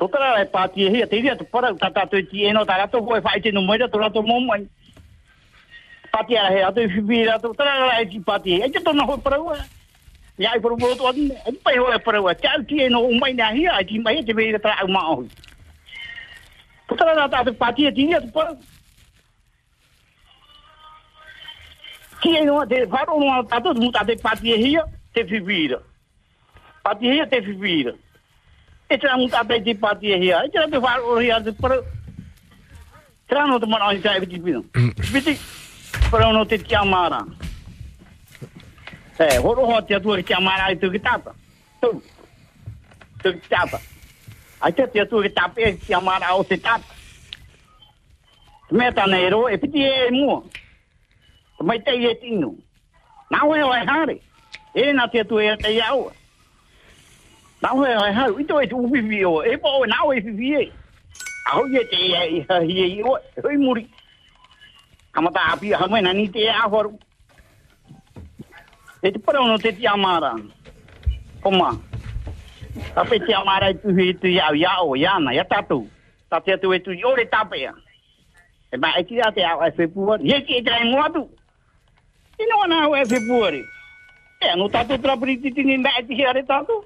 Tō 0.00 0.08
trei 0.08 0.46
patia 0.48 0.88
hia, 0.88 1.06
te 1.06 1.20
iria 1.20 1.36
tu 1.36 1.44
porau, 1.44 1.76
ta 1.76 1.92
tātou 1.92 2.24
ti 2.30 2.48
eno, 2.48 2.64
ta 2.64 2.78
rato 2.80 3.04
koe 3.04 3.20
whai 3.20 3.40
te 3.44 3.52
no 3.52 3.60
moira, 3.60 3.92
tō 3.92 4.00
rato 4.00 4.24
momai. 4.24 4.64
Patia 6.16 6.48
he, 6.48 6.62
ato 6.64 6.80
i 6.80 6.88
whiwi 6.88 7.24
rato, 7.28 7.52
tō 7.52 7.64
rei 7.64 8.06
ti 8.08 8.20
patia 8.20 8.56
hia, 8.56 8.64
ai 8.64 8.72
te 8.72 8.80
tōna 8.80 9.04
hoi 9.04 9.18
porau. 9.20 9.52
Ia 10.40 10.54
ai 10.54 10.60
porau 10.64 10.78
porau 10.80 10.96
tōna, 10.96 11.34
ai 11.44 11.52
pai 11.64 11.76
hoi 11.76 11.98
porau, 12.04 12.30
te 12.40 12.48
au 12.48 12.62
ti 12.64 12.80
eno 12.86 13.02
umai 13.04 13.34
nā 13.36 13.50
hia, 13.52 13.74
ai 13.76 13.84
ti 13.84 14.00
mai 14.00 14.22
te 14.24 14.32
vei 14.32 14.56
ta 14.58 14.78
au 14.80 14.88
maa 14.88 15.12
hoi. 15.12 15.28
Putra 16.88 17.14
na 17.14 17.28
ta 17.28 17.44
patia 17.52 17.92
tinha 17.92 18.20
tu 18.20 18.32
por 18.32 18.56
que 22.22 22.44
não 22.44 22.66
de 22.66 22.86
faro 22.86 23.20
não 23.20 23.44
tá 23.44 23.60
todo 23.60 23.80
mundo 23.80 23.98
de 24.04 24.16
patia 24.16 24.56
hia 24.56 24.84
te 25.12 25.22
vivira 25.22 25.82
patia 26.82 27.14
hia 27.14 27.26
te 27.26 27.40
vivira 27.40 27.94
e 28.88 28.98
tra 28.98 29.16
mundo 29.16 29.34
até 29.34 29.58
de 29.58 29.74
patia 29.74 30.16
Pero 36.10 36.32
no 36.32 36.46
te 36.46 36.58
chiamara. 36.58 37.24
Eh, 39.18 39.38
ho 39.38 39.54
roho 39.54 39.82
te 39.84 39.98
tu 40.00 40.14
chiamara 40.22 40.70
e 40.70 40.76
tu 40.76 40.90
gitata. 40.90 41.34
Tu. 41.80 42.02
Tu 43.22 43.32
gitata. 43.32 43.80
Ai 44.60 44.72
te 44.72 44.86
te 44.86 45.06
tu 45.06 45.22
gitata 45.22 45.60
e 45.60 45.78
chiamara 45.78 46.34
o 46.34 46.44
se 46.44 46.58
tata. 46.58 46.84
Meta 48.70 49.06
nero 49.06 49.48
e 49.48 49.58
piti 49.58 49.82
e 49.82 50.10
mu. 50.10 50.42
Mai 51.60 51.82
te 51.82 51.90
e 51.90 52.14
tinu. 52.20 52.56
Na 53.30 53.44
ho 53.44 53.54
e 53.56 53.62
o 53.62 53.72
hare. 53.72 54.20
E 54.74 54.92
na 54.92 55.08
te 55.08 55.24
tu 55.24 55.38
e 55.38 55.56
te 55.56 55.70
yao. 55.74 56.12
Na 57.62 57.70
ho 57.72 57.84
e 57.84 57.96
o 57.96 58.06
e 58.06 58.12
hare. 58.12 58.40
Ito 58.40 58.60
e 58.60 58.66
tu 58.68 58.76
ubi 58.76 59.24
o. 59.24 59.42
E 59.42 59.56
po 59.58 59.68
o 59.68 59.84
e 59.84 59.88
na 59.88 60.02
ho 60.02 60.12
e 60.12 60.20
vivie. 60.20 60.72
Aho 61.46 61.66
ye 61.68 61.84
te 61.86 61.96
e 61.96 62.06
i 62.06 62.46
e 62.48 62.82
e 62.82 62.92
e 62.92 63.02
e 63.02 63.88
E 69.02 69.12
te 69.12 69.18
para 69.18 69.40
no 69.40 69.58
te 69.58 69.72
ti 69.72 69.86
amara. 69.86 70.34
Koma. 71.40 71.78
Tapi 72.94 73.20
te 73.20 73.32
amara 73.34 73.72
tu 73.74 73.94
hi 73.94 74.14
tu 74.14 74.26
ya 74.26 74.50
ya 74.52 74.82
o 74.82 74.96
ya 74.96 75.18
na 75.18 75.32
ya 75.32 75.44
tatu. 75.44 75.86
Ta 76.28 76.40
te 76.40 76.56
tu 76.58 76.72
e 76.72 76.80
tu 76.80 76.92
yo 76.92 77.14
le 77.16 77.24
tape 77.26 77.56
ya. 77.60 77.72
E 78.72 78.76
ba 78.76 78.92
e 78.98 79.04
ti 79.04 79.14
te 79.34 79.42
a 79.44 79.54
e 79.68 79.70
fepuar. 79.72 80.20
Ye 80.20 80.42
ti 80.44 80.62
tra 80.62 80.84
mo 80.84 81.00
atu. 81.00 81.22
E 82.38 82.44
no 82.50 82.66
na 82.66 82.88
o 82.88 82.96
e 82.96 83.04
fepuar. 83.06 83.54
E 83.54 84.56
no 84.56 84.68
tatu 84.68 84.98
tra 84.98 85.16
pri 85.16 85.38
ti 85.38 85.62
ni 85.62 85.78
ba 85.78 85.90
ti 86.02 86.18
ya 86.18 86.32
le 86.32 86.42
tatu. 86.42 86.84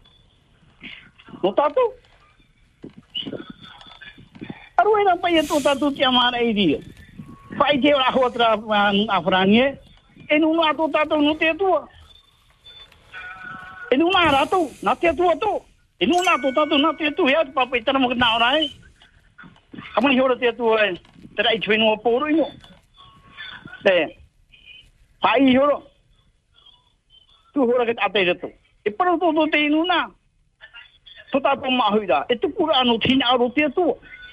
No 1.43 1.52
tatu. 1.52 1.81
Aru 4.77 4.98
e 4.98 5.05
na 5.05 5.16
pa 5.16 5.28
ye 5.31 5.43
tu 5.43 5.57
tatu 5.62 5.90
te 5.90 6.05
amara 6.05 6.39
e 6.43 6.52
pai 7.61 7.77
ke 7.77 7.93
ora 7.93 8.09
ho 8.16 8.31
tra 8.32 8.57
a 8.57 9.19
franie 9.20 9.77
en 10.32 10.45
uno 10.45 10.62
ato 10.65 10.89
tato 10.89 11.20
no 11.20 11.37
te 11.37 11.53
tu 11.61 11.69
en 13.93 14.03
uno 14.03 14.19
rato 14.32 14.70
na 14.82 14.95
te 14.95 15.12
tu 15.12 15.24
to. 15.39 15.65
En 16.01 16.11
uno 16.15 16.31
ato 16.31 16.49
tato 16.55 16.78
na 16.78 16.93
te 16.95 17.12
tu 17.12 17.28
ya 17.28 17.45
pa 17.55 17.66
pai 17.66 17.82
tra 17.85 17.99
mo 17.99 18.09
na 18.15 18.37
ora 18.37 18.57
e 18.59 18.70
amo 19.97 20.09
ni 20.09 20.16
te 20.41 20.57
tu 20.57 20.73
e 20.78 20.97
tra 21.37 21.53
i 21.53 21.59
twin 21.61 21.82
o 21.82 21.97
poru 21.99 22.32
no 22.32 22.47
se 23.82 24.16
pai 25.20 25.57
ho 25.57 25.82
tu 27.53 27.61
ho 27.69 27.73
ra 27.77 27.85
ke 27.85 27.95
ate 27.99 28.24
jato 28.24 28.49
e 28.85 28.91
pro 28.91 29.19
to 29.19 29.32
to 29.32 29.47
te 29.53 29.59
inuna. 29.66 30.09
Tu 31.31 31.39
ta 31.41 31.55
pa 31.55 31.70
ma 31.70 31.93
huida 31.95 32.24
e 32.28 32.39
tu 32.39 32.49
pura 32.49 32.82
no 32.85 32.99
tina 32.99 33.37
ro 33.37 33.51
te 33.51 33.69
tu 33.77 33.85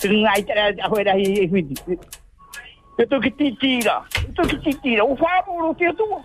Tu 0.00 0.08
nga 0.22 0.32
i 0.38 1.24
hi 1.24 1.46
hui. 1.50 1.62
E 2.98 3.04
to 3.06 3.20
ki 3.20 3.30
titira. 3.38 4.02
E 4.26 4.32
to 4.34 4.42
ki 4.42 4.56
titira. 4.64 5.02
O 5.02 5.14
wha 5.14 5.74
te 5.78 5.86
atua. 5.86 6.22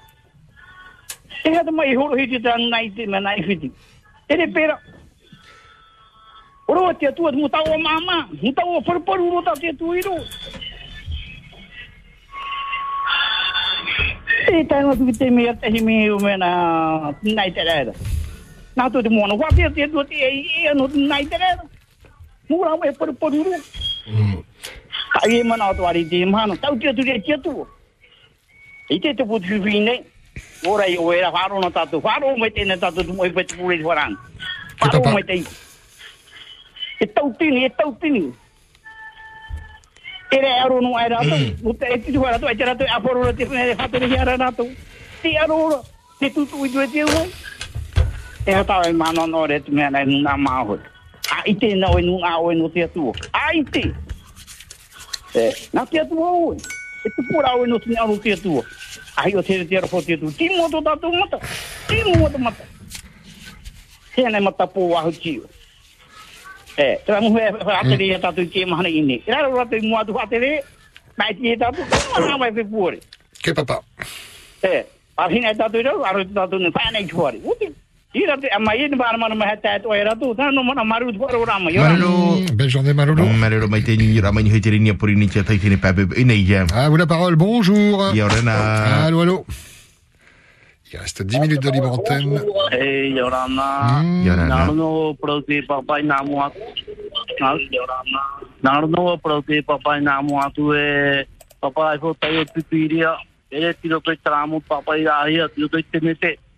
E 1.45 1.54
hata 1.54 1.72
mai 1.72 1.95
horo 1.95 2.16
hiti 2.18 2.40
nai 2.40 2.90
te 2.95 3.06
nai. 3.06 3.40
E 4.30 4.36
re 4.36 4.48
pera. 4.48 4.80
Oroa 6.68 6.94
te 6.94 7.08
atua 7.08 7.32
mu 7.32 7.50
tau 7.50 7.64
o 7.66 7.78
mama. 7.78 8.30
Mu 8.41 8.52
tau 8.54 8.78
a 8.78 9.18
mu 9.18 9.41
tau 9.41 9.56
te 9.56 9.70
atua 9.70 9.98
i. 9.98 10.02
E 14.54 14.64
tai 14.70 14.84
ngatu 14.84 15.06
ki 15.06 15.14
te 15.18 15.30
mea 15.30 15.54
u 16.14 16.20
nai 17.36 17.52
tere 17.52 17.74
a. 17.90 17.94
Nā 18.74 18.90
tō 18.90 19.04
te 19.06 19.10
mōna, 19.10 19.38
wāpia 19.38 19.70
te 19.74 19.84
atua 19.86 20.04
te 20.06 20.16
e 20.18 20.70
e 20.70 20.74
nai 20.74 21.26
tere 21.26 21.45
a. 21.54 21.73
Mu 22.49 22.64
ra 22.64 22.78
me 22.78 22.91
parparu 22.91 23.44
ro. 23.44 23.57
Ai 25.22 25.44
mana 25.44 25.74
to 25.74 25.86
ari 25.88 26.06
te 26.06 26.26
mano, 26.26 26.56
tau 26.56 26.76
te 26.76 26.94
tu 26.94 27.03
te 27.03 27.38
tu. 27.38 27.68
E 28.90 28.99
te 28.99 29.14
te 29.14 29.24
putu 29.24 29.61
fine. 29.64 30.03
Ora 30.65 30.88
i 30.88 30.98
o 30.98 31.11
era 31.14 31.32
faro 31.32 31.60
no 31.60 31.70
tatu, 31.70 32.02
faro 32.02 32.36
me 32.38 32.49
te 32.49 32.65
na 32.65 32.76
tatu 32.78 33.03
mo 33.14 33.26
i 33.26 33.32
pete 33.32 33.56
pure 33.56 33.78
faran. 33.84 34.18
Faro 34.80 35.14
me 35.14 35.24
te. 35.24 35.44
E 36.99 37.06
tau 37.06 37.34
tini, 37.40 37.65
e 37.65 37.70
tau 37.70 37.95
tini. 38.02 38.34
E 40.32 40.38
re 40.41 40.52
aro 40.60 40.82
no 40.82 40.98
rato. 40.98 41.36
O 41.64 41.74
te 41.74 41.86
e 41.86 41.98
titu 41.99 42.24
rato, 42.24 42.49
e 42.49 42.56
te 42.56 42.65
rato, 42.65 42.86
a 42.90 42.99
poro 42.99 43.34
te 43.34 43.45
fune 43.45 43.65
de 43.65 43.76
fato 43.76 43.99
ni 43.99 44.18
ara 44.18 44.38
rato. 44.38 44.68
Te 45.22 45.38
aro, 45.38 45.84
te 46.20 46.30
tutu 46.30 46.65
i 46.65 46.70
due 46.70 46.88
te 46.88 47.03
ua. 47.03 47.26
E 48.45 48.52
hata 48.52 48.90
e 48.90 48.94
mano 48.94 49.26
no 49.28 49.45
re 49.45 49.60
tu 49.60 49.72
mea 49.72 49.90
nei 49.90 50.06
nuna 50.06 50.38
maho. 51.30 51.41
A 51.41 51.50
ite 51.50 51.76
na 51.76 51.91
o 51.91 52.00
e 52.00 52.02
nuna 52.02 52.40
o 52.40 52.52
e 52.52 52.56
no 52.56 52.70
te 52.70 52.84
atu. 52.84 53.14
A 53.34 53.56
ite. 53.56 53.94
E, 55.36 55.54
na 55.74 55.86
te 55.86 56.00
atu 56.00 56.20
o 56.20 56.54
e. 56.54 56.58
E 57.06 57.10
tu 57.10 57.24
pura 57.32 57.56
o 57.56 57.66
e 57.66 57.68
no 57.68 57.80
te 57.80 57.98
aro 57.98 58.18
te 58.18 58.34
atu. 58.34 58.64
Ai 59.18 59.36
o 59.36 59.44
te 59.44 59.66
te 59.66 59.78
aro 59.78 60.02
te 60.02 60.14
atu. 60.14 60.32
Ti 60.32 60.50
mo 60.56 60.70
to 60.70 60.82
tatu 60.82 61.12
mata. 61.12 61.40
Ti 61.88 62.04
mo 62.18 62.30
to 62.30 62.38
mata. 62.38 62.64
Tēnei 64.16 64.41
mata 64.41 64.68
pō 64.68 64.94
ahu 64.94 65.12
tio. 65.12 65.50
Eh, 66.78 66.98
tra 67.06 67.22
mo 67.22 67.34
he 67.34 67.48
ate 67.50 67.98
le 67.98 68.20
tatu 68.20 68.45
ke 68.45 68.66
mahana 68.66 68.90
ini. 68.90 69.24
Ira 69.26 69.50
ro 69.50 69.66
te 69.66 69.82
mo 69.82 69.98
atu 69.98 70.14
ate 70.20 70.40
le. 70.40 70.62
Mai 71.18 71.34
ti 71.34 71.58
tatu 71.58 71.82
ko 71.82 72.20
na 72.22 72.38
mai 72.38 72.52
pe 72.52 72.64
pure. 72.64 73.00
Ke 73.41 73.54
papa. 73.54 73.82
Eh, 74.62 74.86
arhina 75.18 75.54
tatu 75.58 75.82
ro 75.82 76.04
aru 76.04 76.26
tatu 76.26 76.60
ne 76.60 76.70
fa 76.72 76.91
nei 76.91 77.08
chori. 77.08 77.41
Uti. 77.44 77.74
Marulu. 81.80 82.45
Belle 82.53 82.69
journée. 82.69 82.94
Marulu 82.94 83.23
ni 85.15 85.27
ni 85.69 85.77
pape 85.77 85.99
vous 86.90 86.98
la 86.98 87.07
parole, 87.07 87.35
bonjour. 87.35 88.11
Yorena. 88.14 89.06
Allô, 89.06 89.22
allô. 89.22 89.45
Il 90.94 90.99
reste 90.99 91.23
10 91.23 91.40
minutes 91.40 91.64
de 91.64 91.72
libre 91.72 91.91
antenne. 91.91 92.40
Eh, 92.72 93.10
Yorana. 93.10 94.03
Yorana. 94.23 94.48
Narno 94.48 95.15
papai 95.68 96.03
namu 96.03 96.40
atu. 96.40 96.60
Narno 98.61 99.18
prote 99.18 99.64
papai 99.64 100.02
namu 100.02 100.40
atu 100.40 100.72
papai 101.60 101.98
fo 101.98 102.14
tayo 102.14 102.45
pipiria. 102.53 103.18
Tiro 103.81 104.02
pe 104.02 104.19
tramu 104.23 104.61
papai 104.61 105.07
ahi 105.07 105.41
atu 105.41 105.68
to 105.68 105.81
tenete. 105.91 106.38
Amane 106.38 106.53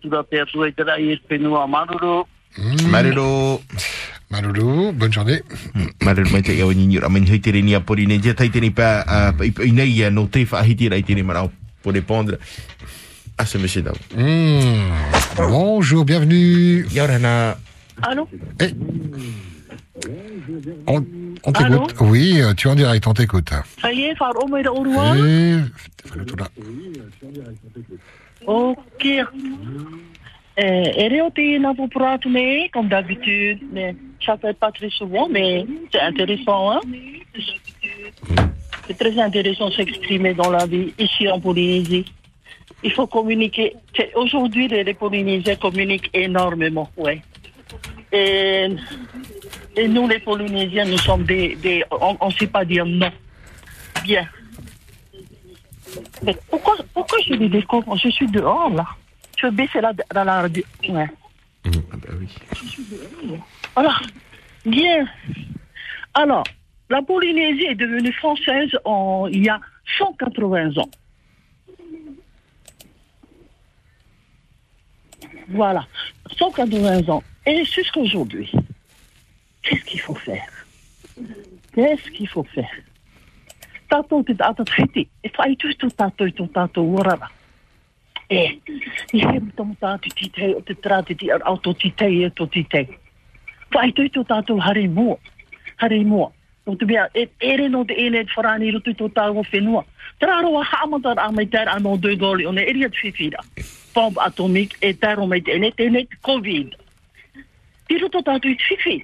tira 0.00 0.24
te 0.24 0.40
atu 0.40 0.64
e 0.64 0.72
tera 0.72 0.98
i 0.98 1.20
penua 1.28 1.66
maruru. 1.66 2.24
Malolo, 4.30 4.92
bonne 4.92 5.12
journée. 5.12 5.42
Mai 6.02 6.14
te 6.14 6.20
pa 8.70 9.04
no 10.10 10.26
te 10.26 10.44
pour 11.82 11.92
répondre 11.92 12.36
à 13.38 13.46
ce 13.46 13.58
monsieur. 13.58 13.84
Hmm. 14.16 14.90
Bonjour, 15.36 16.04
bienvenue. 16.04 16.86
Yorana. 16.92 17.56
Allô? 18.02 18.28
Eh. 18.60 18.74
On, 20.86 21.04
on 21.44 21.52
t'écoute. 21.52 21.94
Oui, 22.00 22.40
euh, 22.40 22.54
tu 22.54 22.68
es 22.68 22.70
en 22.70 22.74
direct, 22.74 23.06
on 23.06 23.14
t'écoute. 23.14 23.50
Ça 23.80 23.92
y 23.92 24.02
est, 24.02 24.14
Ok. 28.46 29.06
Euh, 30.60 31.30
Tina 31.34 31.72
pour 31.74 31.88
prater, 31.88 32.68
comme 32.72 32.88
d'habitude, 32.88 33.60
mais 33.72 33.94
ça 34.24 34.36
fait 34.36 34.58
pas 34.58 34.72
très 34.72 34.90
souvent, 34.90 35.28
mais 35.28 35.64
c'est 35.92 36.00
intéressant, 36.00 36.72
hein 36.72 36.80
C'est 38.86 38.98
très 38.98 39.18
intéressant 39.20 39.70
s'exprimer 39.70 40.34
dans 40.34 40.50
la 40.50 40.66
vie, 40.66 40.92
ici 40.98 41.28
en 41.28 41.38
Polynésie. 41.38 42.04
Il 42.82 42.92
faut 42.92 43.06
communiquer. 43.06 43.74
Aujourd'hui, 44.16 44.66
les, 44.68 44.94
Polynésiens 44.94 45.56
communiquent 45.56 46.10
énormément, 46.12 46.88
ouais. 46.96 47.22
Et, 48.12 48.68
nous, 49.88 50.08
les 50.08 50.18
Polynésiens, 50.18 50.86
nous 50.86 50.98
sommes 50.98 51.24
des 51.24 51.84
on 51.90 52.26
ne 52.26 52.32
sait 52.32 52.46
pas 52.48 52.64
dire 52.64 52.84
non. 52.84 53.10
Bien. 54.02 54.26
Mais 56.22 56.36
pourquoi, 56.50 56.76
pourquoi 56.94 57.18
je 57.26 57.34
des 57.34 57.62
cons 57.62 57.84
Je 57.96 58.08
suis 58.08 58.26
dehors, 58.26 58.70
là. 58.70 58.86
Je 59.38 59.46
vais 59.46 59.52
baisser 59.52 59.80
là, 59.80 59.92
dans 59.92 60.24
la 60.24 60.42
radio. 60.42 60.62
Ouais. 60.88 61.08
Voilà. 63.74 63.94
Bien. 64.64 65.06
Alors, 66.14 66.44
la 66.90 67.02
Polynésie 67.02 67.66
est 67.66 67.74
devenue 67.74 68.12
française 68.12 68.70
en, 68.84 69.28
il 69.30 69.44
y 69.44 69.48
a 69.48 69.60
180 69.98 70.76
ans. 70.78 70.90
Voilà. 75.48 75.86
180 76.38 77.08
ans. 77.08 77.22
Et 77.46 77.64
jusqu'aujourd'hui, 77.64 78.52
qu'est-ce 79.62 79.84
qu'il 79.84 80.00
faut 80.00 80.14
faire? 80.14 80.48
Qu'est-ce 81.74 82.10
qu'il 82.10 82.28
faut 82.28 82.44
faire? 82.44 82.70
tātou 83.90 84.24
te 84.24 84.36
tātou 84.38 84.68
tēti, 84.68 85.06
e 85.24 85.32
whai 85.36 85.54
tū 85.60 85.72
tū 85.80 85.90
tātou 85.96 86.30
tū 86.36 86.46
tātou 86.54 86.94
warara. 86.94 87.28
E, 88.28 88.40
i 89.16 89.20
he 89.24 89.38
mta 89.40 89.64
mta 89.64 89.94
ti 90.04 90.12
tītei 90.12 90.54
o 90.56 90.60
te 90.60 90.74
tā 90.76 91.00
ti 91.08 91.30
ar 91.32 91.44
auto 91.48 91.72
tītei 91.72 92.24
e 92.26 92.30
tō 92.30 92.48
tītei. 92.52 92.88
Whai 93.74 93.92
tū 93.96 94.08
tū 94.12 94.24
tātou 94.28 94.60
hare 94.60 94.86
mua, 94.88 95.16
hare 95.80 96.02
mua. 96.04 96.30
Nō 96.68 96.76
te 96.76 96.84
mea, 96.84 97.06
e 97.16 97.28
ere 97.40 97.68
no 97.68 97.84
te 97.88 97.96
ene 97.96 98.20
e 98.20 98.28
whara 98.34 98.58
nero 98.60 98.80
tū 98.84 98.92
tū 98.92 99.08
tātou 99.16 99.44
whenua. 99.52 99.84
Tā 100.20 100.28
rā 100.28 100.42
roa 100.44 100.64
hāmata 100.66 101.14
rā 101.16 101.30
mai 101.32 101.46
tēr 101.48 101.70
anō 101.72 101.94
dō 102.04 102.16
dōli 102.20 102.48
o 102.48 102.52
ne 102.52 102.66
eriat 102.68 102.96
whiwhira. 103.00 103.40
Bomb 103.94 104.20
Atomic 104.20 104.76
e 104.84 104.92
tēro 104.92 105.28
mai 105.28 105.40
ene 105.46 105.70
te 105.72 105.86
tēne 105.86 106.04
COVID. 106.28 106.74
Tiro 107.88 108.10
tō 108.12 108.22
tātou 108.26 108.52
i 108.52 108.58
whiwhi. 108.66 108.98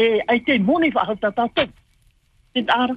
E, 0.00 0.06
ai 0.32 0.40
te 0.46 0.56
mōne 0.56 0.88
whahata 0.94 1.32
tātou. 1.36 1.68
Te 2.54 2.64
ara, 2.72 2.96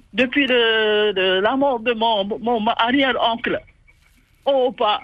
depuis 0.13 0.45
la 0.47 1.55
mort 1.55 1.79
de 1.79 1.93
mon, 1.93 2.25
mon 2.39 2.67
arrière-oncle, 2.67 3.59
oh, 4.45 4.73
bah, 4.77 5.01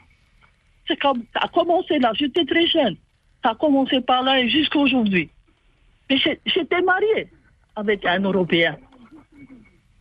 c'est 0.87 0.99
comme, 0.99 1.23
ça 1.33 1.41
a 1.43 1.47
commencé 1.47 1.99
là, 1.99 2.11
j'étais 2.13 2.45
très 2.45 2.67
jeune. 2.67 2.95
Ça 3.43 3.51
a 3.51 3.55
commencé 3.55 4.01
par 4.01 4.23
là 4.23 4.39
et 4.39 4.49
jusqu'à 4.49 4.79
aujourd'hui. 4.79 5.29
Mais 6.09 6.17
j'étais 6.45 6.81
mariée 6.81 7.29
avec 7.75 8.05
un 8.05 8.19
Européen. 8.19 8.77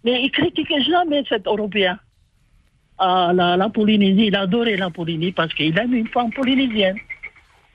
Mais 0.05 0.23
il 0.23 0.31
critiquait 0.31 0.83
jamais 0.83 1.25
cet 1.29 1.47
Européen. 1.47 1.99
Ah, 2.99 3.33
la, 3.35 3.69
Polynésie, 3.69 4.29
il 4.29 4.37
adorait 4.37 4.77
la 4.77 4.91
Polynésie 4.91 5.33
parce 5.33 5.53
qu'il 5.53 5.77
aime 5.79 5.95
une 5.95 6.09
femme 6.09 6.31
polynésienne. 6.31 6.97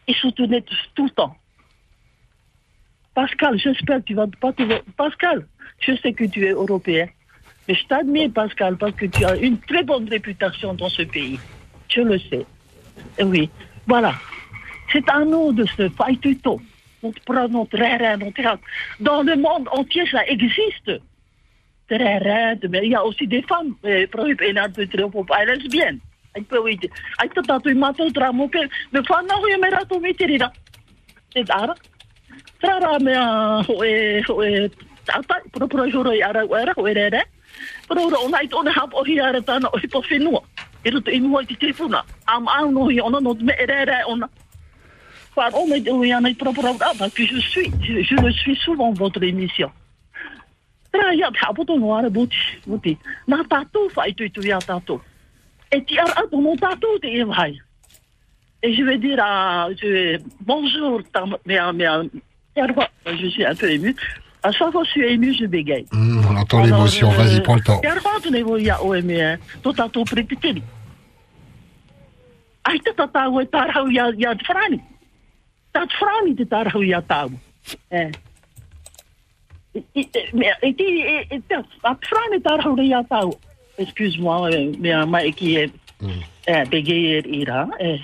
Il 0.07 0.15
soutenait 0.15 0.61
tout, 0.61 0.75
tout 0.95 1.05
le 1.05 1.11
temps. 1.11 1.35
Pascal, 3.13 3.59
j'espère 3.59 3.99
que 3.99 4.05
tu 4.05 4.13
vas 4.15 4.27
pas 4.39 4.53
te... 4.53 4.63
Pascal, 4.97 5.45
je 5.79 5.95
sais 5.97 6.13
que 6.13 6.23
tu 6.23 6.45
es 6.45 6.51
européen. 6.51 7.07
Je 7.73 7.85
t'admire, 7.87 8.31
Pascal, 8.33 8.75
parce 8.77 8.95
que 8.95 9.05
tu 9.05 9.23
as 9.23 9.37
une 9.37 9.57
très 9.59 9.83
bonne 9.83 10.07
réputation 10.09 10.73
dans 10.73 10.89
ce 10.89 11.03
pays. 11.03 11.39
Je 11.87 12.01
le 12.01 12.19
sais. 12.19 12.45
Et 13.17 13.23
oui, 13.23 13.49
voilà. 13.87 14.13
C'est 14.91 15.07
à 15.09 15.23
nous 15.23 15.53
de 15.53 15.65
se 15.65 15.87
faire 15.89 16.15
tout 16.21 16.61
Notre 17.01 17.21
prend 17.23 17.47
notre 17.47 17.77
rêve. 17.77 18.19
Dans 18.99 19.23
le 19.23 19.35
monde 19.37 19.67
entier, 19.71 20.05
ça 20.11 20.25
existe. 20.25 20.91
Très 21.87 22.17
rare, 22.17 22.57
mais 22.69 22.81
il 22.83 22.91
y 22.91 22.95
a 22.95 23.05
aussi 23.05 23.25
des 23.27 23.41
femmes, 23.43 23.73
euh, 23.85 24.05
un 24.05 24.87
trop 24.87 25.09
populaires, 25.09 25.45
lesbiennes. 25.45 25.99
Ik 26.33 26.45
wil 26.49 26.63
weten. 26.63 26.89
Ik 27.23 27.33
dacht 27.33 27.47
dat 27.47 27.65
u 27.65 27.75
maar 27.75 27.95
veel 27.95 28.11
drama 28.11 28.43
op 28.43 28.53
Me 28.89 29.03
van 29.03 29.25
nou 29.25 29.49
je 29.49 29.57
meer 29.59 29.69
dat 29.69 29.91
om 29.91 30.13
te 30.15 30.25
rida. 30.25 30.53
Het 31.29 31.49
ara. 31.49 31.75
Trara 32.59 32.97
me 32.99 33.17
a 33.17 33.63
ko 34.25 34.51
era. 37.91 38.09
Pro 38.09 38.09
ro 38.09 38.25
ona 38.25 38.39
te 41.01 41.11
i 41.53 41.57
telefona. 41.57 42.03
Am 42.27 42.47
am 42.47 42.73
no 42.73 42.87
hi 42.87 42.99
ona 42.99 43.19
no 43.19 43.33
me 43.33 43.53
era 43.59 43.81
era 43.81 44.07
ona. 44.07 44.29
Par 45.35 45.53
on 45.53 45.69
me 45.69 45.77
o 45.89 46.03
ya 46.03 46.19
na 46.19 46.33
pro 46.33 46.53
pro 46.53 46.75
ah 46.81 46.93
parce 46.97 47.13
que 47.13 47.25
je 47.25 47.39
suis 47.39 48.55
souvent 48.63 48.91
votre 48.93 49.23
émission. 49.23 49.71
Tra 50.91 51.13
ya 51.13 51.29
ta 51.31 51.53
po 51.53 51.63
to 51.63 51.77
no 51.77 51.93
ara 51.93 52.09
buti 52.09 52.37
buti. 52.65 52.97
Na 53.27 53.43
tatu 53.43 53.89
fa 53.89 54.07
itu 54.07 54.23
itu 54.23 54.41
ya 54.41 54.59
tatu. 54.59 54.99
Et 55.71 55.85
tu 55.85 55.97
as 55.97 56.05
mon 56.31 56.55
tatou 56.57 56.99
de. 56.99 57.07
Et 58.63 58.73
je 58.75 58.83
vais 58.83 58.97
dire 58.97 59.17
bonjour, 60.41 61.01
ta- 61.11 61.25
mais, 61.45 61.57
je 63.17 63.27
suis 63.27 63.45
un 63.45 63.55
peu 63.55 63.71
ému. 63.71 63.95
À 64.43 64.51
chaque 64.51 64.71
fois 64.71 64.81
que 64.81 64.87
je 64.87 64.91
suis 64.91 65.05
ému, 65.05 65.33
je 65.33 65.45
bégaye. 65.45 65.85
Hmm, 65.91 66.21
on 66.29 66.35
entend 66.35 66.63
l'émotion, 66.63 67.09
vas-y, 67.09 67.41
prends 67.41 67.55
le 67.55 67.61
temps. 67.61 67.79
Ta 67.81 67.95
a. 83.09 83.23
Excuse-moi, 83.77 84.51
eh, 84.51 84.77
mea 84.79 85.05
mai 85.05 85.31
ki 85.31 85.55
e, 85.57 85.69
eh, 86.45 86.65
begei 86.69 87.15
e 87.17 87.21
ira. 87.39 87.67
Eh. 87.79 88.01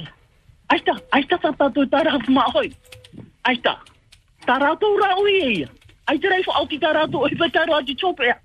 Aita, 0.69 0.93
aita 1.11 1.37
ta 1.37 1.51
tarau 1.51 2.19
ma. 2.29 2.45
Ai 6.07 6.19
te 6.19 6.29
rei 6.31 6.43
fo 6.43 6.53
au 6.55 6.67
ti 6.71 6.79
tā 6.79 6.93
rātou 6.95 7.27
i 7.27 7.35
whaitaro 7.35 7.75
ati 7.75 7.95
tōpea. 7.99 8.35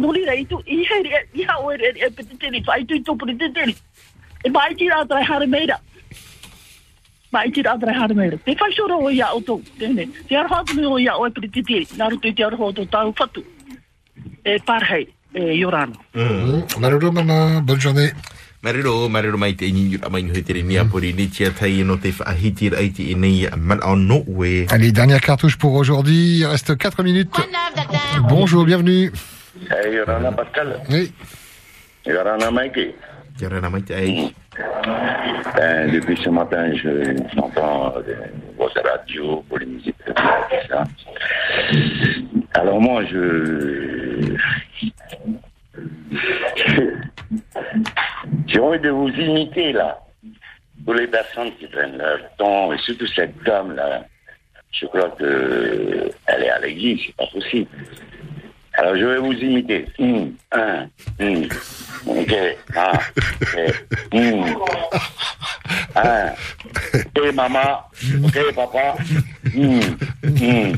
Nori 0.00 0.24
rei 0.24 0.44
tu, 0.48 0.60
i 0.64 0.78
heri, 0.88 1.12
e 1.12 1.20
i 1.36 1.44
hao 1.44 1.70
e 1.70 1.76
re, 1.76 1.90
e 2.00 2.08
pete 2.10 2.38
teri, 2.40 2.62
ai 2.72 2.84
tu 2.88 2.96
i 2.96 3.02
tōpuri 3.04 3.36
te 3.38 3.50
teri. 3.52 3.76
E 4.44 4.50
mai 4.50 4.74
ti 4.74 4.88
rātou 4.88 5.20
e 5.20 5.26
hare 5.28 5.46
meira. 5.46 5.76
Mai 7.32 7.50
ti 7.52 7.64
rātou 7.66 7.92
e 7.92 7.96
hare 7.98 8.16
meira. 8.16 8.38
Te 8.46 8.56
whai 8.56 8.72
soro 8.72 9.02
o 9.04 9.10
ia 9.12 9.28
o 9.36 9.42
tō, 9.44 9.58
tēne. 9.82 10.08
Te 10.28 10.40
arahatu 10.40 10.78
me 10.78 10.86
o 10.88 10.96
ia 10.98 11.18
o 11.20 11.26
e 11.28 11.34
pete 11.36 11.52
te 11.58 11.62
teri. 11.62 11.86
naru 12.00 12.16
rutu 12.16 12.32
i 12.32 12.34
te 12.34 12.48
arahatu 12.48 12.88
tāu 12.88 13.12
whatu. 13.12 13.44
E 14.44 14.58
parhei, 14.64 15.06
e 15.34 15.52
iorano. 15.60 16.00
Mm. 16.14 16.80
Maruru, 16.80 17.12
maman. 17.12 17.60
Bonne 17.66 17.80
journée. 17.80 18.12
Mariro, 18.66 19.08
mariro 19.08 19.38
mai 19.38 19.54
te 19.54 19.64
ini 19.64 19.82
yura 19.92 20.08
mai 20.10 20.22
nuhi 20.26 20.42
tere 20.42 20.60
ni 20.66 20.76
apori 20.76 21.12
ni 21.14 21.28
tia 21.28 21.52
tai 21.54 21.84
no 21.86 21.96
te 22.02 22.10
whaahitir 22.10 22.74
ai 22.74 22.90
te 22.90 23.04
inei 23.12 23.46
man 23.56 23.78
au 23.80 23.94
no 23.94 24.24
we. 24.26 24.66
Allez, 24.70 24.90
dernière 24.90 25.20
cartouche 25.20 25.56
pour 25.56 25.74
aujourd'hui. 25.74 26.38
Il 26.38 26.46
reste 26.46 26.76
4 26.76 27.04
minutes. 27.04 27.30
Bonjour, 28.28 28.64
bienvenue. 28.64 29.12
Hey, 29.70 29.94
Yorana 29.94 30.32
Pascal. 30.32 30.80
Oui. 30.90 31.12
Yorana 32.06 32.50
Mikey. 32.50 32.92
Yorana 33.40 33.70
Mikey. 33.70 34.34
Ben, 35.54 35.92
depuis 35.92 36.16
ce 36.24 36.30
matin, 36.30 36.74
je 36.74 37.14
j'entends 37.36 37.94
euh, 37.98 38.14
vos 38.58 38.68
radios, 38.82 39.44
Polynésie, 39.48 39.94
tout 40.04 40.12
ça. 40.68 40.82
Alors 42.54 42.80
moi, 42.80 43.04
je... 43.04 44.34
J'ai 48.56 48.62
envie 48.62 48.78
de 48.78 48.88
vous 48.88 49.08
imiter, 49.08 49.72
là. 49.72 50.00
Pour 50.82 50.94
les 50.94 51.06
personnes 51.06 51.50
qui 51.58 51.66
prennent 51.66 51.98
leur 51.98 52.18
temps, 52.38 52.72
et 52.72 52.78
surtout 52.78 53.06
cette 53.08 53.36
dame-là, 53.44 54.06
je 54.72 54.86
crois 54.86 55.10
que 55.10 56.10
elle 56.26 56.42
est 56.42 56.48
à 56.48 56.58
l'église, 56.60 57.00
c'est 57.04 57.16
pas 57.16 57.26
possible. 57.26 57.68
Alors, 58.72 58.96
je 58.96 59.04
vais 59.04 59.18
vous 59.18 59.32
imiter. 59.32 59.86
Hum, 59.98 60.32
un, 60.52 60.88
hum. 61.20 61.44
Ok, 62.06 62.34
ah, 62.74 62.98
ok, 63.42 63.58
hum. 64.14 64.56
Un. 65.96 66.32
Ok, 66.94 67.34
maman. 67.34 67.80
Ok, 68.24 68.54
papa. 68.54 68.96
Hum, 69.54 69.80
hum. 70.24 70.72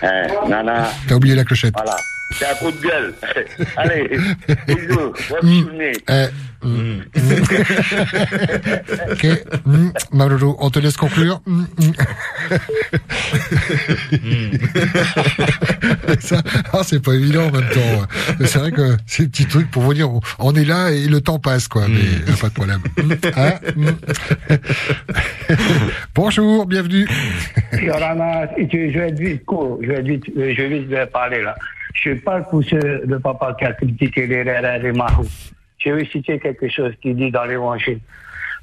Hein, 0.00 0.26
nana. 0.48 0.88
T'as 1.06 1.14
oublié 1.16 1.34
la 1.34 1.44
clochette. 1.44 1.74
Voilà. 1.74 1.96
C'est 2.38 2.46
un 2.46 2.54
coup 2.54 2.70
de 2.70 2.80
gueule. 2.80 3.14
Allez, 3.76 4.18
bisous. 4.66 5.12
Bonne 5.28 5.52
journée. 5.60 5.92
Ok. 9.10 9.26
Mm. 9.66 9.90
Maruru, 10.12 10.54
on 10.58 10.70
te 10.70 10.78
laisse 10.78 10.96
conclure. 10.96 11.40
Mm, 11.46 11.64
mm. 11.78 11.92
Ça, 16.20 16.42
ah, 16.72 16.80
c'est 16.82 17.02
pas 17.02 17.14
évident 17.14 17.48
en 17.48 17.52
même 17.52 17.68
temps. 17.70 18.06
Mais 18.38 18.46
C'est 18.46 18.58
vrai 18.58 18.72
que 18.72 18.96
c'est 19.06 19.24
un 19.24 19.26
petit 19.26 19.46
truc 19.46 19.70
pour 19.70 19.82
vous 19.82 19.94
dire, 19.94 20.08
on 20.38 20.54
est 20.54 20.64
là 20.64 20.90
et 20.90 21.06
le 21.06 21.20
temps 21.20 21.38
passe, 21.38 21.68
quoi. 21.68 21.86
Mais 21.88 22.34
pas 22.40 22.48
de 22.48 22.54
problème. 22.54 22.80
Mm. 22.96 23.12
Hein? 23.36 23.52
Mm. 23.76 23.88
Bonjour, 26.14 26.66
bienvenue. 26.66 27.08
Je, 27.72 28.98
vais 28.98 29.12
vite 29.12 29.44
court, 29.44 29.78
je 29.82 29.88
vais 29.88 29.94
être 29.96 30.06
vite, 30.06 30.24
je 30.34 30.40
vais 30.42 30.80
vite 30.80 31.12
parler 31.12 31.42
là. 31.42 31.54
Je 31.94 32.12
parle 32.14 32.44
pour 32.48 32.62
ce, 32.64 33.06
le 33.06 33.18
papa 33.20 33.54
qui 33.58 33.64
a 33.64 33.72
critiqué 33.72 34.26
les 34.26 34.42
Rérés 34.42 34.88
et 34.88 34.92
Mahou. 34.92 35.26
Je 35.84 35.90
vais 35.90 36.06
citer 36.06 36.38
quelque 36.38 36.68
chose 36.68 36.92
qui 37.02 37.14
dit 37.14 37.30
dans 37.30 37.44
l'évangile. 37.44 38.00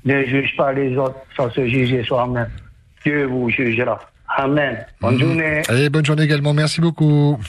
Ne 0.06 0.24
juge 0.26 0.56
pas 0.56 0.72
les 0.72 0.96
autres 0.98 1.18
sans 1.36 1.50
se 1.52 1.68
juger 1.68 2.04
soi-même. 2.04 2.50
Dieu 3.04 3.26
vous 3.26 3.50
jugera. 3.50 4.00
Amen. 4.38 4.86
Bonne 5.02 5.20
journée. 5.20 5.62
Allez, 5.68 5.90
bonne 5.90 6.06
journée 6.06 6.24
également. 6.24 6.54
Merci 6.54 6.80
beaucoup. 6.82 7.40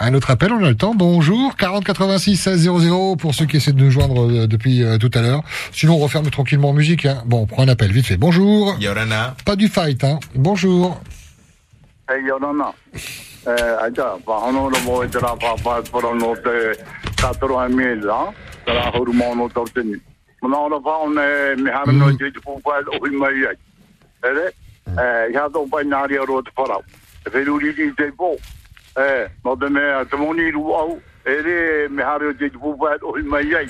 Un 0.00 0.14
autre 0.14 0.30
appel, 0.30 0.52
on 0.52 0.62
a 0.62 0.68
le 0.68 0.74
temps. 0.74 0.94
Bonjour, 0.94 1.56
40 1.56 1.84
86 1.84 2.36
16 2.36 2.70
00 2.78 3.16
pour 3.16 3.34
ceux 3.34 3.46
qui 3.46 3.56
essaient 3.56 3.72
de 3.72 3.82
nous 3.82 3.90
joindre 3.90 4.30
euh, 4.30 4.46
depuis 4.46 4.82
euh, 4.82 4.98
tout 4.98 5.10
à 5.14 5.22
l'heure. 5.22 5.42
Sinon, 5.72 5.94
on 5.94 5.98
referme 5.98 6.28
tranquillement 6.30 6.70
en 6.70 6.74
musique. 6.74 7.06
Hein. 7.06 7.22
Bon, 7.26 7.42
on 7.42 7.46
prend 7.46 7.62
un 7.62 7.68
appel 7.68 7.90
vite 7.90 8.06
fait. 8.06 8.18
Bonjour. 8.18 8.76
Yorana. 8.80 9.34
Pas 9.44 9.56
du 9.56 9.68
fight, 9.68 10.04
hein. 10.04 10.20
Bonjour. 10.34 11.00
Hei, 12.10 12.22
Yorana. 12.24 12.74
Eh, 13.46 13.76
aja, 13.80 14.18
whahono 14.26 14.68
no 14.68 14.78
mo 14.84 15.02
e 15.04 15.08
te 15.08 15.20
rā 15.22 15.30
whāpāpara 15.38 16.10
no 16.18 16.34
te 16.42 16.74
kātoro 17.20 17.60
ai 17.62 17.68
me 17.70 17.94
la, 18.02 18.32
te 18.66 18.74
rā 18.74 18.88
horu 18.96 19.14
mō 19.14 19.28
no 19.38 19.46
tau 19.48 19.64
tini. 19.74 19.94
Mana 20.42 20.58
ora 20.66 20.80
whaone 20.82 21.56
me 21.62 21.70
hara 21.70 21.92
no 21.92 22.10
te 22.18 22.32
te 22.34 22.42
pūpai 22.42 22.82
ohi 22.98 23.14
mai 23.14 23.46
ai. 23.46 23.54
Ere, 24.26 24.50
eh, 24.90 25.30
ia 25.32 25.46
tō 25.54 25.62
pai 25.70 25.84
nāri 25.86 26.18
aro 26.18 26.42
te 26.42 26.50
wharau. 26.56 26.82
E 27.24 27.30
wheruri 27.30 27.74
ki 27.78 27.92
te 27.96 28.10
pō. 28.18 28.32
Eh, 28.98 29.28
no 29.44 29.54
te 29.56 29.70
mea 29.70 30.04
te 30.04 30.16
moni 30.16 30.50
ru 30.50 30.74
au, 30.74 30.98
ere 31.24 31.88
me 31.88 32.02
hara 32.02 32.28
o 32.28 32.34
te 32.34 32.50
te 32.50 32.58
pūpai 32.58 32.98
ohi 33.02 33.22
mai 33.22 33.46
ai. 33.54 33.68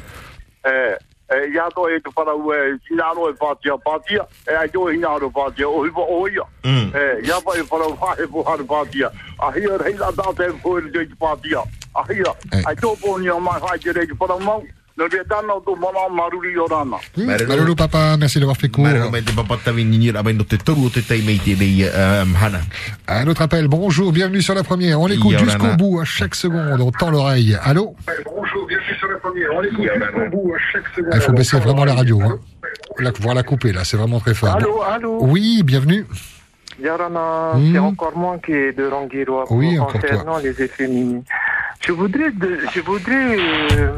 Eh, 0.64 0.96
e 1.30 1.50
ia 1.52 1.68
to 1.74 1.88
e 1.88 2.00
te 2.00 2.10
wharau 2.16 2.52
e 2.52 2.78
sinaro 2.88 3.28
e 3.28 3.34
pātia 3.34 3.76
pātia, 3.84 4.26
e 4.48 4.54
ai 4.56 4.68
tō 4.68 4.86
hinaro 4.92 5.30
pātia, 5.30 5.68
o 5.68 5.84
hiwa 5.84 6.06
oia. 6.08 6.46
E, 6.64 7.26
ia. 7.26 7.40
Pa 7.44 7.56
e 7.56 7.62
wharau 7.68 7.96
hae 8.00 8.26
po 8.26 8.42
hara 8.42 8.64
pātia, 8.64 9.12
a 9.38 9.52
hia 9.52 9.76
rei 9.78 9.96
la 9.98 10.10
tāte 10.12 10.48
e 10.48 10.56
pōre 10.64 10.92
te 10.92 11.04
pātia, 11.20 11.64
a 11.94 12.04
hia, 12.08 12.34
ai 12.64 12.74
tō 12.76 12.94
pōni 13.02 13.28
a 13.34 13.38
mai 13.40 13.60
hae 13.60 13.78
te 13.78 13.92
rei 13.92 14.06
te 14.06 14.14
mau, 14.44 14.64
no 14.98 15.06
te 15.08 15.20
tāna 15.30 15.54
tō 15.64 15.76
mana 15.78 16.08
maruri 16.10 16.56
o 16.58 16.66
rana. 16.66 16.96
Maruru, 17.16 17.74
papa, 17.76 18.16
merci 18.18 18.38
d'avoir 18.40 18.56
fait 18.56 18.68
court. 18.68 18.86
Hana. 22.42 22.60
Un 23.08 23.26
autre 23.28 23.42
appel. 23.42 23.68
Bonjour, 23.68 24.12
bienvenue 24.12 24.42
sur 24.42 24.54
la 24.54 24.62
première. 24.64 25.00
On 25.00 25.08
écoute 25.08 25.32
Yorana. 25.32 25.52
jusqu'au 25.52 25.76
bout, 25.76 26.00
à 26.00 26.04
chaque 26.04 26.34
seconde. 26.34 26.80
On 26.80 26.90
tend 26.90 27.10
l'oreille. 27.10 27.56
Allô? 27.62 27.94
Bonjour, 28.24 28.66
bienvenue 28.66 28.94
sur 28.98 29.08
la 29.08 29.18
première, 29.18 29.50
on 29.52 29.62
écoute 29.62 29.86
jusqu'au 29.88 30.30
bout 30.30 30.54
à 30.54 30.58
chaque 30.72 30.88
seconde. 30.94 31.12
Il 31.14 31.20
faut 31.20 31.32
baisser 31.32 31.58
vraiment 31.58 31.84
la 31.84 31.94
radio. 31.94 32.20
Hein. 32.22 32.38
La, 32.98 33.12
voir 33.20 33.34
la 33.34 33.42
couper, 33.44 33.72
là. 33.72 33.84
C'est 33.84 33.96
vraiment 33.96 34.18
très 34.20 34.34
fort. 34.34 34.56
Allô, 34.56 34.82
allô 34.82 35.18
Oui, 35.20 35.62
bienvenue. 35.64 36.04
Yarana, 36.82 37.52
Hmm? 37.54 37.72
c'est 37.72 37.78
encore 37.78 38.16
moi 38.16 38.38
qui 38.44 38.52
est 38.52 38.72
de 38.72 38.86
Rangiroa 38.86 39.44
Oui, 39.50 39.78
encore 39.78 40.00
concernant 40.00 40.38
les 40.38 40.60
efféminés. 40.62 41.22
Je 41.80 41.92
voudrais, 41.92 42.30
de- 42.30 42.58
je 42.72 42.80
voudrais 42.80 43.36
euh, 43.72 43.90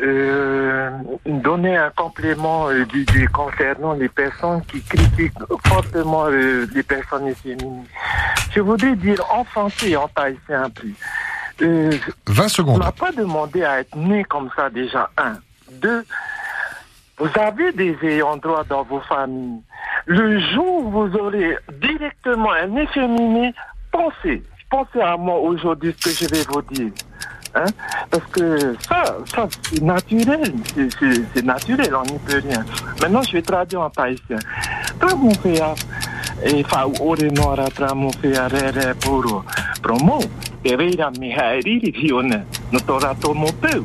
euh, 0.00 0.90
donner 1.26 1.76
un 1.76 1.90
complément 1.90 2.68
euh, 2.68 2.84
du, 2.86 3.04
du- 3.04 3.28
concernant 3.28 3.92
les 3.94 4.08
personnes 4.08 4.62
qui 4.66 4.82
critiquent 4.82 5.34
fortement 5.66 6.26
euh, 6.26 6.66
les 6.74 6.82
personnes 6.82 7.26
efféminées. 7.28 7.84
Je 8.52 8.60
voudrais 8.60 8.96
dire 8.96 9.20
en 9.32 9.44
français 9.44 9.90
et 9.90 9.96
en 9.96 10.08
plus. 10.08 10.94
Euh, 11.60 11.90
20 12.26 12.44
on 12.44 12.48
secondes. 12.48 12.80
n'a 12.82 12.92
pas 12.92 13.10
demandé 13.12 13.64
à 13.64 13.80
être 13.80 13.96
né 13.96 14.24
comme 14.24 14.48
ça 14.54 14.70
déjà, 14.70 15.10
un. 15.18 15.34
Deux, 15.72 16.04
vous 17.18 17.28
avez 17.34 17.72
des 17.72 17.96
ayants 18.02 18.36
droit 18.36 18.64
dans 18.64 18.84
vos 18.84 19.00
familles. 19.00 19.60
Le 20.06 20.38
jour 20.54 20.84
où 20.86 20.90
vous 20.90 21.16
aurez 21.16 21.56
directement 21.80 22.52
un 22.52 22.76
efféminé, 22.76 23.52
pensez, 23.90 24.42
pensez 24.70 25.00
à 25.00 25.16
moi 25.16 25.38
aujourd'hui 25.40 25.94
ce 25.98 26.04
que 26.08 26.14
je 26.14 26.32
vais 26.34 26.44
vous 26.48 26.62
dire. 26.62 26.92
Hein? 27.54 27.64
Parce 28.10 28.24
que 28.30 28.76
ça, 28.88 29.16
ça 29.34 29.48
c'est 29.62 29.82
naturel, 29.82 30.52
c'est- 31.34 31.42
naturel, 31.44 31.94
on 31.94 32.02
n'y 32.04 32.18
peut 32.18 32.40
rien. 32.46 32.64
Maintenant, 33.00 33.22
je 33.22 33.32
vais 33.32 33.42
traduire 33.42 33.82
en 33.82 33.90
thaïsien. 33.90 34.38
Tra 34.98 35.14
mon 35.16 35.32
fea, 35.34 35.74
e 36.44 36.62
fa 36.64 36.86
ore 37.00 37.30
nora 37.30 37.68
tra 37.70 37.94
mon 37.94 38.10
fea 38.12 38.48
re 38.48 38.70
re 38.70 38.94
puro. 38.94 39.44
Promo, 39.80 40.18
e 40.62 40.76
reira 40.76 41.10
mi 41.18 41.32
haeriri 41.32 41.92
fione, 41.92 42.44
no 42.70 42.80
tora 42.80 43.14
to 43.20 43.32
mo 43.34 43.48
peu. 43.60 43.82